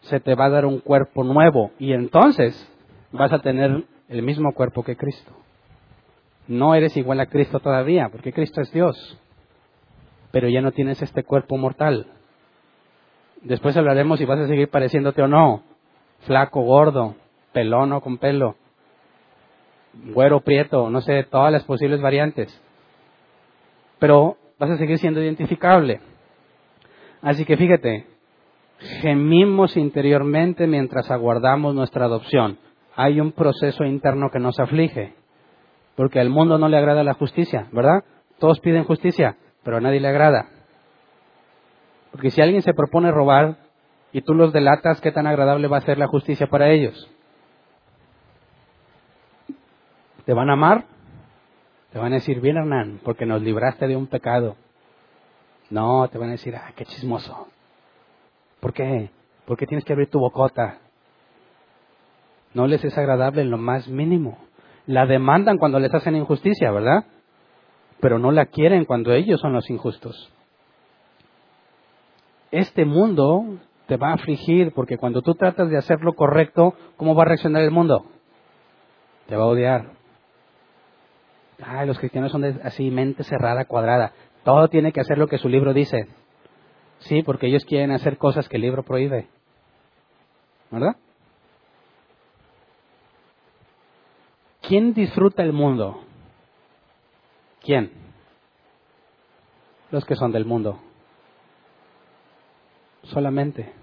Se 0.02 0.20
te 0.20 0.36
va 0.36 0.46
a 0.46 0.50
dar 0.50 0.66
un 0.66 0.80
cuerpo 0.80 1.24
nuevo 1.24 1.72
y 1.80 1.94
entonces 1.94 2.70
vas 3.12 3.32
a 3.32 3.40
tener 3.40 3.84
el 4.10 4.24
mismo 4.24 4.54
cuerpo 4.54 4.84
que 4.84 4.98
Cristo. 4.98 5.32
No 6.48 6.76
eres 6.76 6.98
igual 6.98 7.20
a 7.20 7.28
Cristo 7.28 7.60
todavía, 7.60 8.10
porque 8.10 8.34
Cristo 8.34 8.62
es 8.62 8.72
Dios, 8.72 9.18
pero 10.32 10.50
ya 10.50 10.62
no 10.62 10.72
tienes 10.72 11.02
este 11.02 11.24
cuerpo 11.24 11.58
mortal. 11.58 12.08
Después 13.42 13.78
hablaremos 13.78 14.20
si 14.20 14.26
vas 14.26 14.40
a 14.40 14.48
seguir 14.48 14.70
pareciéndote 14.70 15.22
o 15.22 15.28
no, 15.28 15.64
flaco, 16.22 16.62
gordo, 16.62 17.16
pelón 17.54 17.94
o 17.94 18.02
con 18.02 18.18
pelo 18.18 18.56
güero, 19.94 20.42
prieto, 20.42 20.90
no 20.90 21.02
sé, 21.02 21.24
todas 21.24 21.52
las 21.52 21.64
posibles 21.64 22.02
variantes. 22.02 22.62
Pero 24.00 24.38
vas 24.60 24.72
a 24.72 24.78
seguir 24.78 24.98
siendo 24.98 25.22
identificable. 25.22 26.02
Así 27.22 27.46
que 27.46 27.58
fíjate, 27.58 28.08
gemimos 29.02 29.78
interiormente 29.78 30.68
mientras 30.68 31.12
aguardamos 31.12 31.76
nuestra 31.76 32.06
adopción. 32.06 32.58
Hay 32.96 33.20
un 33.20 33.32
proceso 33.32 33.84
interno 33.84 34.30
que 34.32 34.40
nos 34.40 34.60
aflige, 34.60 35.14
porque 35.96 36.20
al 36.20 36.30
mundo 36.30 36.58
no 36.58 36.68
le 36.68 36.78
agrada 36.78 37.04
la 37.04 37.14
justicia, 37.14 37.68
¿verdad? 37.72 38.04
Todos 38.40 38.60
piden 38.60 38.84
justicia, 38.84 39.38
pero 39.64 39.78
a 39.78 39.82
nadie 39.82 40.00
le 40.00 40.08
agrada. 40.08 40.50
Porque 42.12 42.32
si 42.32 42.42
alguien 42.42 42.62
se 42.62 42.74
propone 42.74 43.12
robar 43.12 43.58
y 44.12 44.22
tú 44.22 44.34
los 44.34 44.52
delatas, 44.52 45.00
¿qué 45.00 45.12
tan 45.12 45.28
agradable 45.28 45.68
va 45.68 45.78
a 45.78 45.82
ser 45.82 45.98
la 45.98 46.08
justicia 46.08 46.48
para 46.48 46.70
ellos? 46.70 47.10
¿Te 50.26 50.34
van 50.34 50.50
a 50.50 50.54
amar? 50.54 50.86
Te 51.92 52.00
van 52.00 52.14
a 52.14 52.16
decir, 52.16 52.40
bien 52.40 52.58
Hernán, 52.58 53.00
porque 53.04 53.26
nos 53.26 53.42
libraste 53.42 53.88
de 53.88 53.96
un 53.96 54.08
pecado. 54.08 54.56
No, 55.70 56.08
te 56.10 56.18
van 56.18 56.30
a 56.30 56.34
decir, 56.34 56.56
ah, 56.56 56.72
qué 56.76 56.86
chismoso. 56.86 57.48
¿Por 58.60 58.74
qué? 58.74 59.10
¿Por 59.46 59.58
qué 59.58 59.66
tienes 59.66 59.84
que 59.84 59.94
abrir 59.94 60.10
tu 60.10 60.20
bocota? 60.20 60.80
No 62.54 62.68
les 62.68 62.84
es 62.84 62.98
agradable 62.98 63.42
en 63.42 63.50
lo 63.50 63.58
más 63.58 63.88
mínimo. 63.88 64.38
La 64.86 65.06
demandan 65.06 65.58
cuando 65.58 65.80
les 65.80 65.94
hacen 65.94 66.16
injusticia, 66.16 66.72
¿verdad? 66.72 67.06
Pero 68.00 68.20
no 68.20 68.32
la 68.32 68.46
quieren 68.46 68.86
cuando 68.86 69.14
ellos 69.14 69.40
son 69.40 69.54
los 69.54 69.70
injustos. 69.70 70.32
Este 72.52 72.86
mundo 72.86 73.46
te 73.88 73.98
va 73.98 74.10
a 74.10 74.14
afligir 74.14 74.74
porque 74.74 74.98
cuando 74.98 75.22
tú 75.22 75.36
tratas 75.36 75.70
de 75.70 75.78
hacer 75.78 76.02
lo 76.02 76.14
correcto, 76.14 76.76
¿cómo 76.98 77.16
va 77.16 77.24
a 77.24 77.28
reaccionar 77.28 77.64
el 77.64 77.72
mundo? 77.72 78.06
Te 79.28 79.36
va 79.36 79.44
a 79.44 79.48
odiar. 79.48 80.01
Ay, 81.64 81.88
los 81.88 82.00
cristianos 82.00 82.32
son 82.32 82.42
de, 82.42 82.60
así, 82.64 82.90
mente 82.90 83.24
cerrada, 83.24 83.66
cuadrada. 83.66 84.14
Todo 84.44 84.68
tiene 84.68 84.92
que 84.92 85.02
hacer 85.02 85.18
lo 85.18 85.28
que 85.28 85.38
su 85.38 85.50
libro 85.50 85.74
dice. 85.74 86.08
Sí, 87.00 87.24
porque 87.24 87.48
ellos 87.48 87.66
quieren 87.66 87.92
hacer 87.92 88.18
cosas 88.18 88.48
que 88.48 88.58
el 88.58 88.64
libro 88.64 88.84
prohíbe. 88.84 89.28
¿Verdad? 90.70 90.96
¿Quién 94.62 94.94
disfruta 94.94 95.44
el 95.44 95.54
mundo? 95.54 96.02
¿Quién? 97.62 97.92
Los 99.90 100.06
que 100.06 100.16
son 100.16 100.32
del 100.32 100.46
mundo. 100.46 100.80
Solamente. 103.04 103.74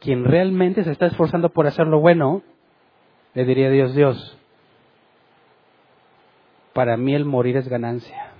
Quien 0.00 0.24
realmente 0.24 0.84
se 0.84 0.90
está 0.90 1.06
esforzando 1.06 1.50
por 1.50 1.66
hacer 1.66 1.86
lo 1.86 2.00
bueno, 2.00 2.42
le 3.34 3.44
diría 3.44 3.68
a 3.68 3.70
Dios, 3.70 3.94
Dios, 3.94 4.38
para 6.72 6.96
mí 6.96 7.14
el 7.14 7.24
morir 7.24 7.56
es 7.56 7.68
ganancia. 7.68 8.30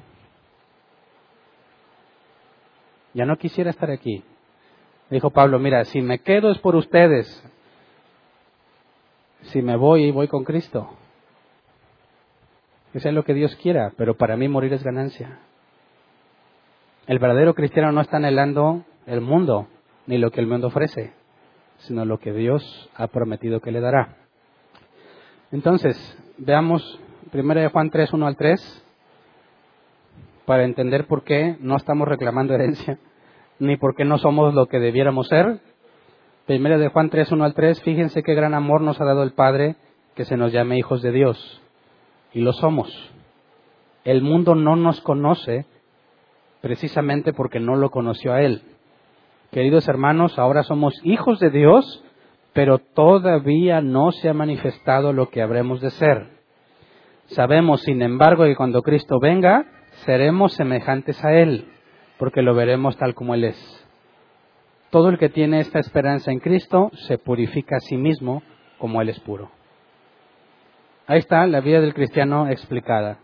Ya 3.14 3.26
no 3.26 3.36
quisiera 3.36 3.70
estar 3.70 3.90
aquí. 3.90 4.24
Dijo 5.10 5.30
Pablo, 5.30 5.58
mira, 5.58 5.84
si 5.84 6.00
me 6.00 6.20
quedo 6.20 6.50
es 6.50 6.58
por 6.58 6.74
ustedes. 6.74 7.44
Si 9.42 9.60
me 9.60 9.76
voy, 9.76 10.10
voy 10.10 10.28
con 10.28 10.44
Cristo. 10.44 10.88
Que 12.92 13.00
sea 13.00 13.12
lo 13.12 13.24
que 13.24 13.34
Dios 13.34 13.54
quiera, 13.56 13.92
pero 13.96 14.16
para 14.16 14.36
mí 14.36 14.48
morir 14.48 14.72
es 14.72 14.82
ganancia. 14.82 15.38
El 17.06 17.18
verdadero 17.18 17.54
cristiano 17.54 17.92
no 17.92 18.00
está 18.00 18.18
anhelando 18.18 18.84
el 19.06 19.20
mundo, 19.20 19.66
ni 20.06 20.18
lo 20.18 20.30
que 20.30 20.40
el 20.40 20.46
mundo 20.46 20.68
ofrece, 20.68 21.12
sino 21.78 22.04
lo 22.04 22.18
que 22.18 22.32
Dios 22.32 22.90
ha 22.94 23.08
prometido 23.08 23.60
que 23.60 23.72
le 23.72 23.80
dará. 23.80 24.16
Entonces, 25.50 25.96
veamos 26.38 27.00
1 27.32 27.70
Juan 27.70 27.90
3, 27.90 28.12
1 28.12 28.26
al 28.26 28.36
3, 28.36 28.84
para 30.44 30.64
entender 30.64 31.06
por 31.06 31.24
qué 31.24 31.56
no 31.60 31.76
estamos 31.76 32.06
reclamando 32.06 32.54
herencia, 32.54 32.98
ni 33.58 33.76
por 33.76 33.94
qué 33.94 34.04
no 34.04 34.18
somos 34.18 34.52
lo 34.54 34.66
que 34.66 34.78
debiéramos 34.78 35.28
ser. 35.28 35.60
1 36.46 36.78
de 36.78 36.88
Juan 36.88 37.08
3, 37.08 37.32
1 37.32 37.44
al 37.44 37.54
3, 37.54 37.82
fíjense 37.82 38.22
qué 38.22 38.34
gran 38.34 38.52
amor 38.52 38.82
nos 38.82 39.00
ha 39.00 39.04
dado 39.04 39.22
el 39.22 39.32
Padre 39.32 39.76
que 40.14 40.26
se 40.26 40.36
nos 40.36 40.52
llame 40.52 40.76
hijos 40.76 41.00
de 41.00 41.12
Dios. 41.12 41.62
Y 42.34 42.40
lo 42.40 42.52
somos. 42.52 42.90
El 44.04 44.20
mundo 44.20 44.54
no 44.54 44.76
nos 44.76 45.00
conoce 45.00 45.64
precisamente 46.60 47.32
porque 47.32 47.60
no 47.60 47.76
lo 47.76 47.90
conoció 47.90 48.34
a 48.34 48.42
Él. 48.42 48.62
Queridos 49.50 49.88
hermanos, 49.88 50.38
ahora 50.38 50.64
somos 50.64 51.00
hijos 51.02 51.38
de 51.40 51.50
Dios, 51.50 52.04
pero 52.52 52.78
todavía 52.78 53.80
no 53.80 54.12
se 54.12 54.28
ha 54.28 54.34
manifestado 54.34 55.12
lo 55.12 55.30
que 55.30 55.40
habremos 55.40 55.80
de 55.80 55.90
ser. 55.90 56.31
Sabemos, 57.34 57.82
sin 57.82 58.02
embargo, 58.02 58.44
que 58.44 58.56
cuando 58.56 58.82
Cristo 58.82 59.18
venga, 59.18 59.64
seremos 60.04 60.52
semejantes 60.52 61.24
a 61.24 61.32
Él, 61.32 61.66
porque 62.18 62.42
lo 62.42 62.54
veremos 62.54 62.96
tal 62.98 63.14
como 63.14 63.34
Él 63.34 63.44
es. 63.44 63.88
Todo 64.90 65.08
el 65.08 65.18
que 65.18 65.30
tiene 65.30 65.60
esta 65.60 65.78
esperanza 65.78 66.30
en 66.30 66.40
Cristo 66.40 66.90
se 67.06 67.16
purifica 67.16 67.76
a 67.76 67.80
sí 67.80 67.96
mismo 67.96 68.42
como 68.76 69.00
Él 69.00 69.08
es 69.08 69.18
puro. 69.20 69.50
Ahí 71.06 71.20
está 71.20 71.46
la 71.46 71.60
vida 71.60 71.80
del 71.80 71.94
cristiano 71.94 72.48
explicada. 72.48 73.18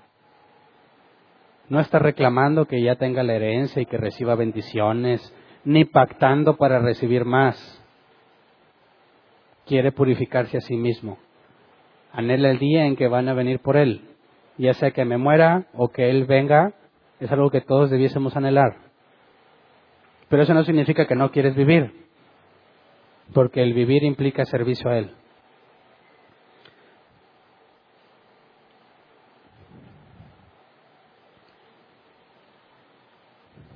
No 1.69 1.81
está 1.81 1.99
reclamando 1.99 2.65
que 2.65 2.81
ya 2.83 2.97
tenga 2.97 3.23
la 3.23 3.35
herencia 3.35 3.83
y 3.83 3.87
que 3.87 3.99
reciba 3.99 4.35
bendiciones, 4.35 5.35
ni 5.65 5.85
pactando 5.85 6.57
para 6.57 6.79
recibir 6.79 7.27
más. 7.27 7.85
Quiere 9.67 9.93
purificarse 9.93 10.57
a 10.57 10.63
sí 10.63 10.77
mismo. 10.77 11.19
Anhela 12.13 12.51
el 12.51 12.59
día 12.59 12.87
en 12.87 12.97
que 12.97 13.09
van 13.09 13.29
a 13.29 13.35
venir 13.35 13.61
por 13.61 13.77
Él. 13.77 14.03
Ya 14.57 14.75
sea 14.75 14.91
que 14.91 15.05
me 15.05 15.19
muera 15.19 15.67
o 15.75 15.89
que 15.89 16.11
Él 16.11 16.25
venga, 16.25 16.73
es 17.21 17.31
algo 17.31 17.51
que 17.51 17.61
todos 17.61 17.91
debiésemos 17.91 18.37
anhelar. 18.37 18.77
Pero 20.29 20.43
eso 20.43 20.55
no 20.55 20.65
significa 20.65 21.07
que 21.07 21.15
no 21.15 21.31
quieres 21.31 21.55
vivir, 21.55 22.07
porque 23.33 23.63
el 23.63 23.73
vivir 23.73 24.05
implica 24.05 24.45
servicio 24.45 24.91
a 24.91 24.99
Él. 24.99 25.15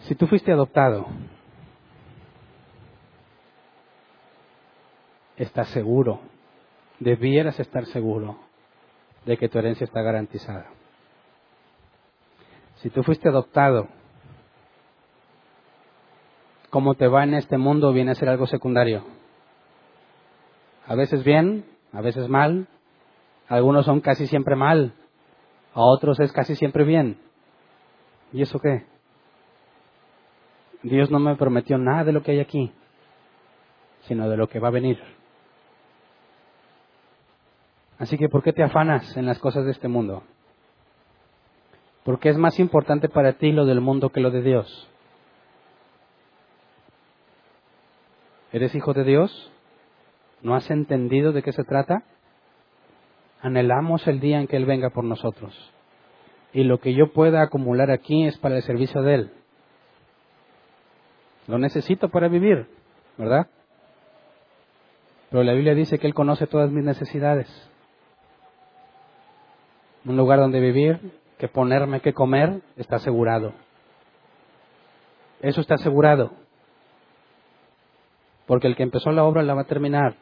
Si 0.01 0.15
tú 0.15 0.27
fuiste 0.27 0.53
adoptado, 0.53 1.07
estás 5.37 5.69
seguro, 5.69 6.21
debieras 7.03 7.59
estar 7.59 7.87
seguro 7.87 8.39
de 9.25 9.37
que 9.37 9.49
tu 9.49 9.59
herencia 9.59 9.85
está 9.85 10.03
garantizada. 10.03 10.67
Si 12.77 12.91
tú 12.91 13.03
fuiste 13.03 13.29
adoptado, 13.29 13.89
cómo 16.71 16.95
te 16.95 17.07
va 17.07 17.25
en 17.25 17.35
este 17.35 17.59
mundo 17.59 17.93
viene 17.93 18.13
a 18.13 18.17
ser 18.17 18.29
algo 18.29 18.47
secundario. 18.47 19.05
A 20.87 20.95
veces 20.95 21.23
bien, 21.23 21.65
a 21.93 22.01
veces 22.01 22.29
mal, 22.29 22.67
algunos 23.49 23.85
son 23.85 24.01
casi 24.01 24.27
siempre 24.27 24.57
mal, 24.57 24.95
a 25.75 25.81
otros 25.81 26.19
es 26.21 26.33
casi 26.33 26.57
siempre 26.57 26.85
bien. 26.85 27.19
¿Y 28.33 28.43
eso 28.43 28.59
qué? 28.59 28.85
Dios 30.83 31.11
no 31.11 31.21
me 31.21 31.37
prometió 31.37 31.79
nada 31.79 32.05
de 32.05 32.13
lo 32.13 32.23
que 32.23 32.33
hay 32.33 32.41
aquí, 32.41 32.73
sino 34.09 34.29
de 34.29 34.37
lo 34.37 34.49
que 34.49 34.59
va 34.59 34.69
a 34.69 34.73
venir. 34.73 34.99
Así 38.03 38.19
que, 38.19 38.29
¿por 38.29 38.43
qué 38.43 38.53
te 38.53 38.65
afanas 38.65 39.17
en 39.17 39.27
las 39.27 39.39
cosas 39.39 39.65
de 39.65 39.71
este 39.71 39.87
mundo? 39.87 40.25
Porque 42.03 42.31
es 42.31 42.37
más 42.37 42.59
importante 42.59 43.09
para 43.09 43.35
ti 43.35 43.53
lo 43.53 43.65
del 43.65 43.81
mundo 43.81 44.09
que 44.09 44.19
lo 44.19 44.33
de 44.33 44.43
Dios. 44.43 44.89
¿Eres 48.51 48.75
hijo 48.75 48.93
de 48.93 49.05
Dios? 49.05 49.53
¿No 50.43 50.57
has 50.57 50.69
entendido 50.73 51.31
de 51.31 51.45
qué 51.45 51.53
se 51.53 51.63
trata? 51.63 52.03
Anhelamos 53.41 54.05
el 54.09 54.19
día 54.19 54.41
en 54.41 54.49
que 54.49 54.57
Él 54.57 54.67
venga 54.67 54.91
por 54.91 55.05
nosotros. 55.05 55.55
Y 56.53 56.65
lo 56.65 56.79
que 56.79 56.95
yo 56.95 57.13
pueda 57.13 57.41
acumular 57.41 57.93
aquí 57.93 58.27
es 58.27 58.37
para 58.37 58.57
el 58.57 58.63
servicio 58.63 59.03
de 59.03 59.15
Él. 59.15 59.33
Lo 61.47 61.57
necesito 61.57 62.09
para 62.09 62.27
vivir, 62.27 62.67
¿verdad? 63.17 63.47
Pero 65.31 65.45
la 65.45 65.53
Biblia 65.53 65.77
dice 65.77 66.01
que 66.01 66.09
Él 66.09 66.15
conoce 66.15 66.49
todas 66.49 66.73
mis 66.73 66.83
necesidades. 66.83 67.69
Un 70.05 70.17
lugar 70.17 70.39
donde 70.41 70.61
vivir, 70.61 71.13
que 71.39 71.49
ponerme, 71.49 72.01
que 72.01 72.13
comer, 72.13 72.61
está 72.77 72.97
asegurado. 72.97 73.53
Eso 75.41 75.61
está 75.61 75.75
asegurado. 75.75 76.33
Porque 78.47 78.67
el 78.67 78.77
que 78.77 78.83
empezó 78.83 79.11
la 79.13 79.25
obra 79.25 79.43
la 79.43 79.55
va 79.55 79.63
a 79.63 79.67
terminar. 79.67 80.17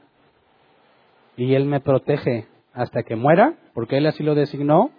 Y 1.37 1.55
Él 1.55 1.67
me 1.67 1.81
protege 1.81 2.47
hasta 2.73 3.03
que 3.03 3.17
muera, 3.17 3.55
porque 3.75 3.97
Él 3.97 4.07
así 4.07 4.23
lo 4.23 4.35
designó, 4.35 4.91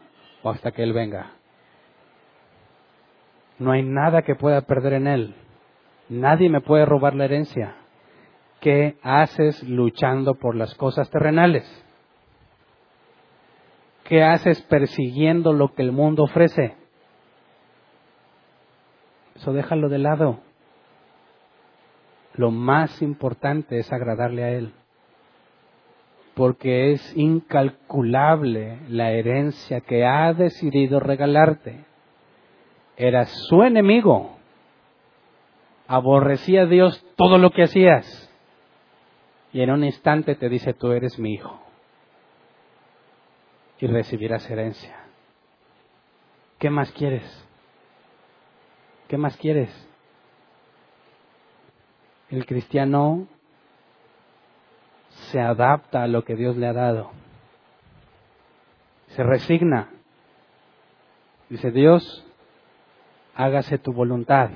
o 0.44 0.49
hasta 0.49 0.72
que 0.72 0.84
Él 0.84 0.94
venga. 0.94 1.32
No 3.60 3.72
hay 3.72 3.84
nada 3.84 4.24
que 4.24 4.36
pueda 4.36 4.62
perder 4.62 4.94
en 4.94 5.08
Él. 5.08 5.36
Nadie 6.10 6.49
me 6.49 6.62
puede 6.62 6.86
robar 6.86 7.16
la 7.16 7.26
herencia. 7.26 7.76
¿Qué 8.60 8.98
haces 9.02 9.64
luchando 9.64 10.36
por 10.36 10.56
las 10.56 10.76
cosas 10.76 11.10
terrenales? 11.10 11.64
¿Qué 14.11 14.25
haces 14.25 14.61
persiguiendo 14.63 15.53
lo 15.53 15.73
que 15.73 15.83
el 15.83 15.93
mundo 15.93 16.23
ofrece? 16.23 16.75
Eso 19.35 19.53
déjalo 19.53 19.88
de 19.88 19.99
lado. 19.99 20.41
Lo 22.33 22.51
más 22.51 23.01
importante 23.01 23.79
es 23.79 23.89
agradarle 23.93 24.43
a 24.43 24.49
Él. 24.49 24.73
Porque 26.33 26.91
es 26.91 27.15
incalculable 27.15 28.79
la 28.89 29.11
herencia 29.11 29.79
que 29.79 30.05
ha 30.05 30.33
decidido 30.33 30.99
regalarte. 30.99 31.85
Era 32.97 33.23
su 33.23 33.63
enemigo 33.63 34.35
aborrecía 35.88 36.63
a 36.63 36.65
Dios 36.65 37.01
todo 37.15 37.38
lo 37.38 37.51
que 37.51 37.63
hacías. 37.63 38.29
Y 39.53 39.61
en 39.61 39.71
un 39.71 39.85
instante 39.85 40.35
te 40.35 40.49
dice, 40.49 40.73
tú 40.73 40.91
eres 40.91 41.17
mi 41.17 41.35
hijo. 41.35 41.70
Y 43.82 43.88
recibirás 43.88 44.49
herencia. 44.49 44.95
¿Qué 46.60 46.70
más 46.70 46.91
quieres? 46.91 47.24
¿Qué 49.08 49.18
más 49.18 49.36
quieres? 49.36 49.70
El 52.30 52.45
cristiano 52.45 53.28
se 55.10 55.41
adapta 55.41 56.03
a 56.03 56.08
lo 56.08 56.24
que 56.24 56.36
Dios 56.36 56.56
le 56.56 56.68
ha 56.68 56.74
dado. 56.74 57.12
Se 59.08 59.24
resigna. 59.24 59.90
Dice 61.49 61.72
Dios, 61.72 62.26
hágase 63.36 63.80
tu 63.80 63.91
voluntad. 63.91 64.52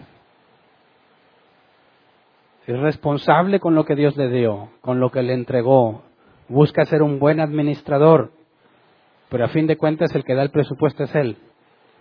Es 2.67 2.79
responsable 2.79 3.59
con 3.59 3.75
lo 3.75 3.85
que 3.85 3.95
Dios 3.95 4.15
le 4.15 4.29
dio, 4.29 4.69
con 4.81 4.99
lo 4.99 5.09
que 5.09 5.23
le 5.23 5.33
entregó. 5.33 6.03
Busca 6.47 6.85
ser 6.85 7.01
un 7.01 7.19
buen 7.19 7.39
administrador, 7.39 8.31
pero 9.29 9.45
a 9.45 9.49
fin 9.49 9.67
de 9.67 9.77
cuentas 9.77 10.13
el 10.15 10.23
que 10.23 10.35
da 10.35 10.43
el 10.43 10.51
presupuesto 10.51 11.03
es 11.03 11.15
Él, 11.15 11.37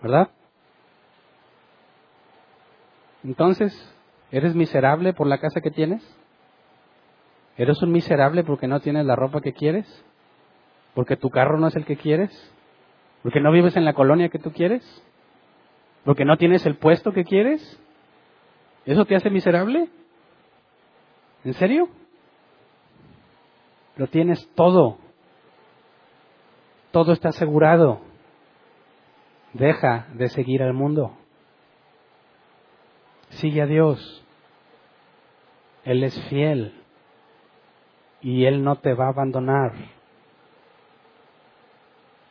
¿verdad? 0.01 0.29
Entonces, 3.23 3.73
¿eres 4.31 4.55
miserable 4.55 5.13
por 5.13 5.27
la 5.27 5.39
casa 5.39 5.61
que 5.61 5.71
tienes? 5.71 6.03
¿Eres 7.57 7.81
un 7.81 7.91
miserable 7.91 8.43
porque 8.43 8.67
no 8.67 8.79
tienes 8.79 9.05
la 9.05 9.15
ropa 9.15 9.41
que 9.41 9.53
quieres? 9.53 9.87
¿Porque 10.93 11.17
tu 11.17 11.29
carro 11.29 11.57
no 11.57 11.67
es 11.67 11.75
el 11.75 11.85
que 11.85 11.97
quieres? 11.97 12.31
¿Porque 13.23 13.39
no 13.39 13.51
vives 13.51 13.75
en 13.75 13.85
la 13.85 13.93
colonia 13.93 14.29
que 14.29 14.39
tú 14.39 14.51
quieres? 14.51 14.83
¿Porque 16.03 16.25
no 16.25 16.37
tienes 16.37 16.65
el 16.65 16.75
puesto 16.75 17.11
que 17.11 17.23
quieres? 17.23 17.79
¿Eso 18.85 19.05
te 19.05 19.15
hace 19.15 19.29
miserable? 19.31 19.89
¿En 21.43 21.53
serio? 21.53 21.89
Lo 23.97 24.07
tienes 24.07 24.47
todo. 24.55 24.99
Todo 26.95 27.11
está 27.11 27.27
asegurado. 27.27 27.99
Deja 29.51 30.07
de 30.13 30.29
seguir 30.29 30.63
al 30.63 30.71
mundo. 30.71 31.11
Sigue 33.31 33.61
a 33.61 33.65
Dios. 33.65 34.25
Él 35.83 36.05
es 36.05 36.17
fiel 36.29 36.73
y 38.21 38.45
Él 38.45 38.63
no 38.63 38.77
te 38.77 38.93
va 38.93 39.07
a 39.07 39.09
abandonar. 39.09 39.73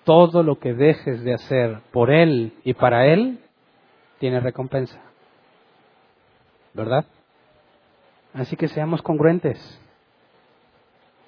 Todo 0.05 0.43
lo 0.43 0.59
que 0.59 0.73
dejes 0.73 1.23
de 1.25 1.35
hacer 1.35 1.81
por 1.93 2.11
Él 2.11 2.55
y 2.65 2.73
para 2.73 3.07
Él 3.07 3.41
tiene 4.19 4.41
recompensa. 4.41 4.99
¿Verdad? 6.73 7.05
Así 8.33 8.57
que 8.57 8.69
seamos 8.69 9.03
congruentes. 9.03 9.59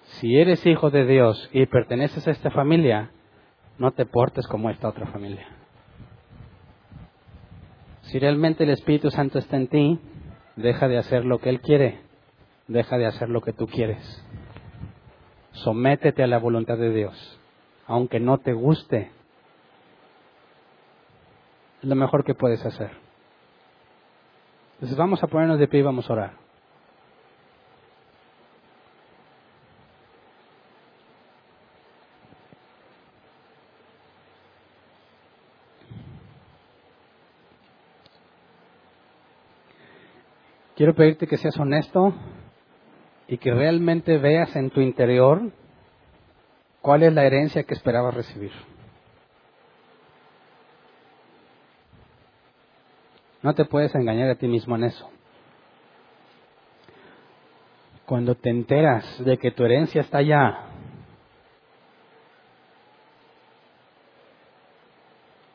Si 0.04 0.38
eres 0.38 0.64
hijo 0.64 0.88
de 0.88 1.04
Dios 1.04 1.50
y 1.52 1.66
perteneces 1.66 2.26
a 2.26 2.30
esta 2.30 2.50
familia, 2.50 3.10
no 3.78 3.92
te 3.92 4.06
portes 4.06 4.46
como 4.46 4.70
esta 4.70 4.88
otra 4.88 5.06
familia. 5.06 5.46
Si 8.02 8.18
realmente 8.18 8.64
el 8.64 8.70
Espíritu 8.70 9.10
Santo 9.10 9.38
está 9.38 9.56
en 9.56 9.68
ti, 9.68 10.00
deja 10.56 10.88
de 10.88 10.98
hacer 10.98 11.24
lo 11.24 11.38
que 11.38 11.50
Él 11.50 11.60
quiere, 11.60 12.00
deja 12.68 12.96
de 12.98 13.06
hacer 13.06 13.28
lo 13.28 13.40
que 13.40 13.52
tú 13.52 13.66
quieres. 13.66 14.24
Sométete 15.52 16.22
a 16.22 16.26
la 16.26 16.38
voluntad 16.38 16.78
de 16.78 16.92
Dios, 16.92 17.40
aunque 17.86 18.20
no 18.20 18.38
te 18.38 18.52
guste. 18.52 19.10
Es 21.82 21.88
lo 21.88 21.94
mejor 21.94 22.24
que 22.24 22.34
puedes 22.34 22.64
hacer. 22.64 22.90
Entonces 24.74 24.96
vamos 24.96 25.22
a 25.22 25.26
ponernos 25.26 25.58
de 25.58 25.68
pie 25.68 25.80
y 25.80 25.82
vamos 25.82 26.08
a 26.08 26.12
orar. 26.12 26.45
Quiero 40.76 40.94
pedirte 40.94 41.26
que 41.26 41.38
seas 41.38 41.58
honesto 41.58 42.12
y 43.28 43.38
que 43.38 43.52
realmente 43.52 44.18
veas 44.18 44.54
en 44.56 44.68
tu 44.68 44.82
interior 44.82 45.50
cuál 46.82 47.02
es 47.02 47.14
la 47.14 47.24
herencia 47.24 47.62
que 47.62 47.72
esperabas 47.72 48.14
recibir. 48.14 48.52
No 53.42 53.54
te 53.54 53.64
puedes 53.64 53.94
engañar 53.94 54.28
a 54.28 54.34
ti 54.34 54.48
mismo 54.48 54.76
en 54.76 54.84
eso. 54.84 55.10
Cuando 58.04 58.34
te 58.34 58.50
enteras 58.50 59.24
de 59.24 59.38
que 59.38 59.52
tu 59.52 59.64
herencia 59.64 60.02
está 60.02 60.18
allá, 60.18 60.58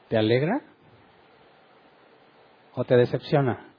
¿te 0.09 0.17
alegra 0.17 0.61
o 2.73 2.83
te 2.83 2.97
decepciona? 2.97 3.70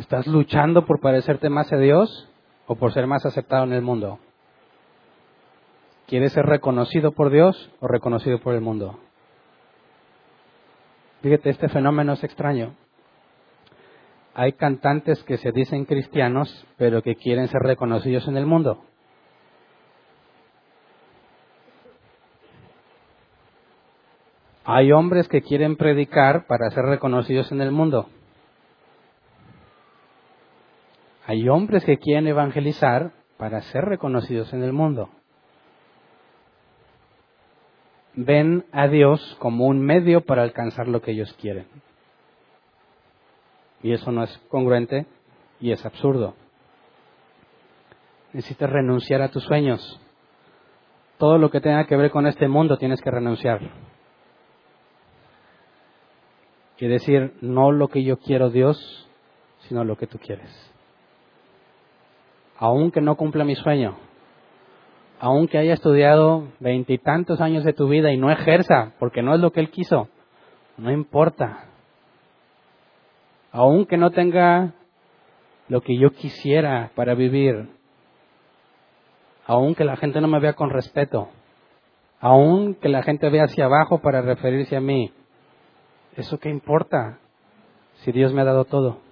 ¿Estás 0.00 0.26
luchando 0.26 0.86
por 0.86 0.98
parecerte 0.98 1.50
más 1.50 1.70
a 1.74 1.76
Dios 1.76 2.26
o 2.66 2.74
por 2.74 2.90
ser 2.94 3.06
más 3.06 3.26
aceptado 3.26 3.64
en 3.64 3.74
el 3.74 3.82
mundo? 3.82 4.18
¿Quieres 6.06 6.32
ser 6.32 6.46
reconocido 6.46 7.12
por 7.12 7.28
Dios 7.30 7.70
o 7.80 7.86
reconocido 7.86 8.38
por 8.38 8.54
el 8.54 8.62
mundo? 8.62 8.98
Fíjate, 11.20 11.50
este 11.50 11.68
fenómeno 11.68 12.14
es 12.14 12.24
extraño. 12.24 12.76
Hay 14.32 14.52
cantantes 14.52 15.22
que 15.24 15.36
se 15.36 15.52
dicen 15.52 15.84
cristianos, 15.84 16.66
pero 16.78 17.02
que 17.02 17.16
quieren 17.16 17.48
ser 17.48 17.60
reconocidos 17.60 18.26
en 18.26 18.38
el 18.38 18.46
mundo. 18.46 18.82
Hay 24.64 24.92
hombres 24.92 25.28
que 25.28 25.42
quieren 25.42 25.76
predicar 25.76 26.46
para 26.46 26.70
ser 26.70 26.86
reconocidos 26.86 27.52
en 27.52 27.60
el 27.60 27.70
mundo. 27.70 28.08
Hay 31.30 31.48
hombres 31.48 31.84
que 31.84 31.98
quieren 31.98 32.26
evangelizar 32.26 33.12
para 33.36 33.60
ser 33.60 33.84
reconocidos 33.84 34.52
en 34.52 34.64
el 34.64 34.72
mundo. 34.72 35.10
Ven 38.16 38.64
a 38.72 38.88
Dios 38.88 39.36
como 39.38 39.66
un 39.66 39.78
medio 39.78 40.22
para 40.22 40.42
alcanzar 40.42 40.88
lo 40.88 41.02
que 41.02 41.12
ellos 41.12 41.32
quieren. 41.40 41.68
Y 43.80 43.92
eso 43.92 44.10
no 44.10 44.24
es 44.24 44.38
congruente 44.48 45.06
y 45.60 45.70
es 45.70 45.86
absurdo. 45.86 46.34
Necesitas 48.32 48.68
renunciar 48.68 49.22
a 49.22 49.30
tus 49.30 49.44
sueños. 49.44 50.00
Todo 51.16 51.38
lo 51.38 51.52
que 51.52 51.60
tenga 51.60 51.86
que 51.86 51.96
ver 51.96 52.10
con 52.10 52.26
este 52.26 52.48
mundo 52.48 52.76
tienes 52.76 53.00
que 53.00 53.10
renunciar. 53.12 53.60
Y 56.76 56.88
decir, 56.88 57.34
no 57.40 57.70
lo 57.70 57.86
que 57.86 58.02
yo 58.02 58.18
quiero 58.18 58.50
Dios, 58.50 59.08
sino 59.68 59.84
lo 59.84 59.96
que 59.96 60.08
tú 60.08 60.18
quieres 60.18 60.69
aunque 62.60 63.00
no 63.00 63.16
cumpla 63.16 63.42
mi 63.42 63.56
sueño, 63.56 63.96
aunque 65.18 65.56
haya 65.56 65.72
estudiado 65.72 66.48
veintitantos 66.60 67.40
años 67.40 67.64
de 67.64 67.72
tu 67.72 67.88
vida 67.88 68.12
y 68.12 68.18
no 68.18 68.30
ejerza, 68.30 68.92
porque 68.98 69.22
no 69.22 69.34
es 69.34 69.40
lo 69.40 69.50
que 69.50 69.60
él 69.60 69.70
quiso, 69.70 70.08
no 70.76 70.92
importa. 70.92 71.64
Aunque 73.50 73.96
no 73.96 74.10
tenga 74.10 74.74
lo 75.68 75.80
que 75.80 75.96
yo 75.96 76.10
quisiera 76.10 76.90
para 76.94 77.14
vivir, 77.14 77.70
aunque 79.46 79.84
la 79.84 79.96
gente 79.96 80.20
no 80.20 80.28
me 80.28 80.38
vea 80.38 80.52
con 80.52 80.68
respeto, 80.68 81.30
aunque 82.20 82.90
la 82.90 83.02
gente 83.02 83.30
vea 83.30 83.44
hacia 83.44 83.64
abajo 83.64 84.02
para 84.02 84.20
referirse 84.20 84.76
a 84.76 84.80
mí, 84.82 85.10
¿eso 86.14 86.38
qué 86.38 86.50
importa 86.50 87.18
si 88.04 88.12
Dios 88.12 88.34
me 88.34 88.42
ha 88.42 88.44
dado 88.44 88.66
todo? 88.66 89.09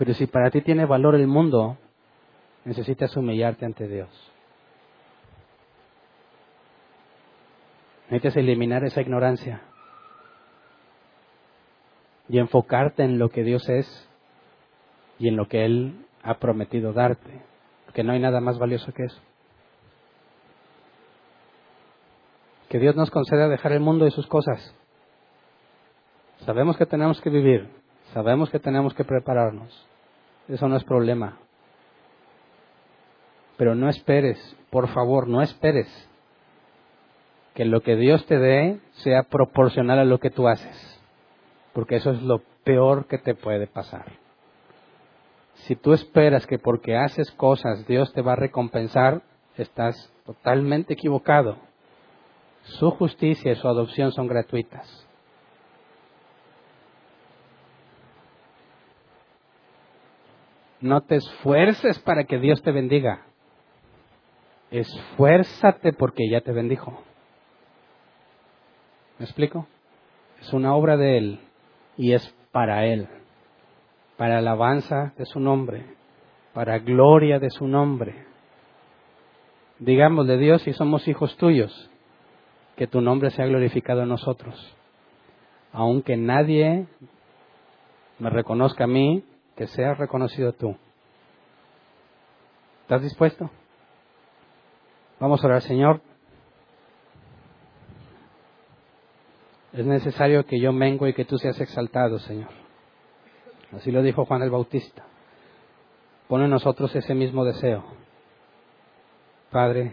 Pero 0.00 0.14
si 0.14 0.26
para 0.26 0.50
ti 0.50 0.62
tiene 0.62 0.86
valor 0.86 1.14
el 1.14 1.26
mundo, 1.26 1.76
necesitas 2.64 3.14
humillarte 3.18 3.66
ante 3.66 3.86
Dios. 3.86 4.08
Necesitas 8.08 8.38
eliminar 8.38 8.82
esa 8.82 9.02
ignorancia 9.02 9.60
y 12.30 12.38
enfocarte 12.38 13.02
en 13.02 13.18
lo 13.18 13.28
que 13.28 13.44
Dios 13.44 13.68
es 13.68 14.08
y 15.18 15.28
en 15.28 15.36
lo 15.36 15.48
que 15.48 15.66
Él 15.66 16.06
ha 16.22 16.38
prometido 16.38 16.94
darte, 16.94 17.42
porque 17.84 18.02
no 18.02 18.12
hay 18.12 18.20
nada 18.20 18.40
más 18.40 18.58
valioso 18.58 18.94
que 18.94 19.04
eso. 19.04 19.20
Que 22.70 22.78
Dios 22.78 22.96
nos 22.96 23.10
conceda 23.10 23.48
dejar 23.48 23.72
el 23.72 23.80
mundo 23.80 24.06
y 24.06 24.10
sus 24.12 24.26
cosas. 24.26 24.74
Sabemos 26.46 26.78
que 26.78 26.86
tenemos 26.86 27.20
que 27.20 27.28
vivir, 27.28 27.68
sabemos 28.14 28.48
que 28.48 28.58
tenemos 28.58 28.94
que 28.94 29.04
prepararnos, 29.04 29.89
eso 30.50 30.68
no 30.68 30.76
es 30.76 30.84
problema. 30.84 31.38
Pero 33.56 33.74
no 33.74 33.88
esperes, 33.88 34.38
por 34.70 34.88
favor, 34.88 35.28
no 35.28 35.42
esperes 35.42 35.86
que 37.54 37.64
lo 37.64 37.82
que 37.82 37.96
Dios 37.96 38.24
te 38.26 38.38
dé 38.38 38.80
sea 38.92 39.24
proporcional 39.24 39.98
a 39.98 40.04
lo 40.04 40.18
que 40.18 40.30
tú 40.30 40.48
haces, 40.48 41.00
porque 41.72 41.96
eso 41.96 42.10
es 42.10 42.22
lo 42.22 42.42
peor 42.64 43.06
que 43.06 43.18
te 43.18 43.34
puede 43.34 43.66
pasar. 43.66 44.12
Si 45.66 45.76
tú 45.76 45.92
esperas 45.92 46.46
que 46.46 46.58
porque 46.58 46.96
haces 46.96 47.30
cosas 47.32 47.86
Dios 47.86 48.12
te 48.12 48.22
va 48.22 48.32
a 48.32 48.36
recompensar, 48.36 49.22
estás 49.56 50.10
totalmente 50.24 50.94
equivocado. 50.94 51.58
Su 52.62 52.90
justicia 52.92 53.52
y 53.52 53.56
su 53.56 53.68
adopción 53.68 54.12
son 54.12 54.26
gratuitas. 54.26 55.06
No 60.80 61.02
te 61.02 61.16
esfuerces 61.16 61.98
para 61.98 62.24
que 62.24 62.38
Dios 62.38 62.62
te 62.62 62.72
bendiga. 62.72 63.26
Esfuérzate 64.70 65.92
porque 65.92 66.28
ya 66.30 66.40
te 66.40 66.52
bendijo. 66.52 67.02
¿Me 69.18 69.26
explico? 69.26 69.66
Es 70.40 70.52
una 70.52 70.74
obra 70.74 70.96
de 70.96 71.18
Él 71.18 71.40
y 71.96 72.12
es 72.12 72.34
para 72.52 72.86
Él, 72.86 73.08
para 74.16 74.38
alabanza 74.38 75.12
de 75.18 75.26
su 75.26 75.40
nombre, 75.40 75.84
para 76.54 76.78
gloria 76.78 77.38
de 77.38 77.50
su 77.50 77.68
nombre. 77.68 78.26
Digamos 79.78 80.26
de 80.26 80.38
Dios, 80.38 80.62
si 80.62 80.72
somos 80.72 81.06
hijos 81.08 81.36
tuyos, 81.36 81.90
que 82.76 82.86
tu 82.86 83.02
nombre 83.02 83.30
sea 83.30 83.46
glorificado 83.46 84.02
en 84.02 84.08
nosotros. 84.08 84.74
Aunque 85.72 86.16
nadie 86.16 86.86
me 88.18 88.30
reconozca 88.30 88.84
a 88.84 88.86
mí, 88.86 89.22
que 89.60 89.66
seas 89.66 89.98
reconocido 89.98 90.54
tú. 90.54 90.74
¿Estás 92.80 93.02
dispuesto? 93.02 93.50
Vamos 95.18 95.44
a 95.44 95.46
orar, 95.48 95.60
Señor. 95.60 96.00
Es 99.74 99.84
necesario 99.84 100.46
que 100.46 100.58
yo 100.58 100.72
mengo 100.72 101.06
y 101.06 101.12
que 101.12 101.26
tú 101.26 101.36
seas 101.36 101.60
exaltado, 101.60 102.18
Señor. 102.20 102.48
Así 103.76 103.90
lo 103.90 104.00
dijo 104.00 104.24
Juan 104.24 104.40
el 104.40 104.48
Bautista. 104.48 105.04
Pone 106.26 106.44
en 106.44 106.50
nosotros 106.52 106.96
ese 106.96 107.14
mismo 107.14 107.44
deseo. 107.44 107.84
Padre, 109.50 109.92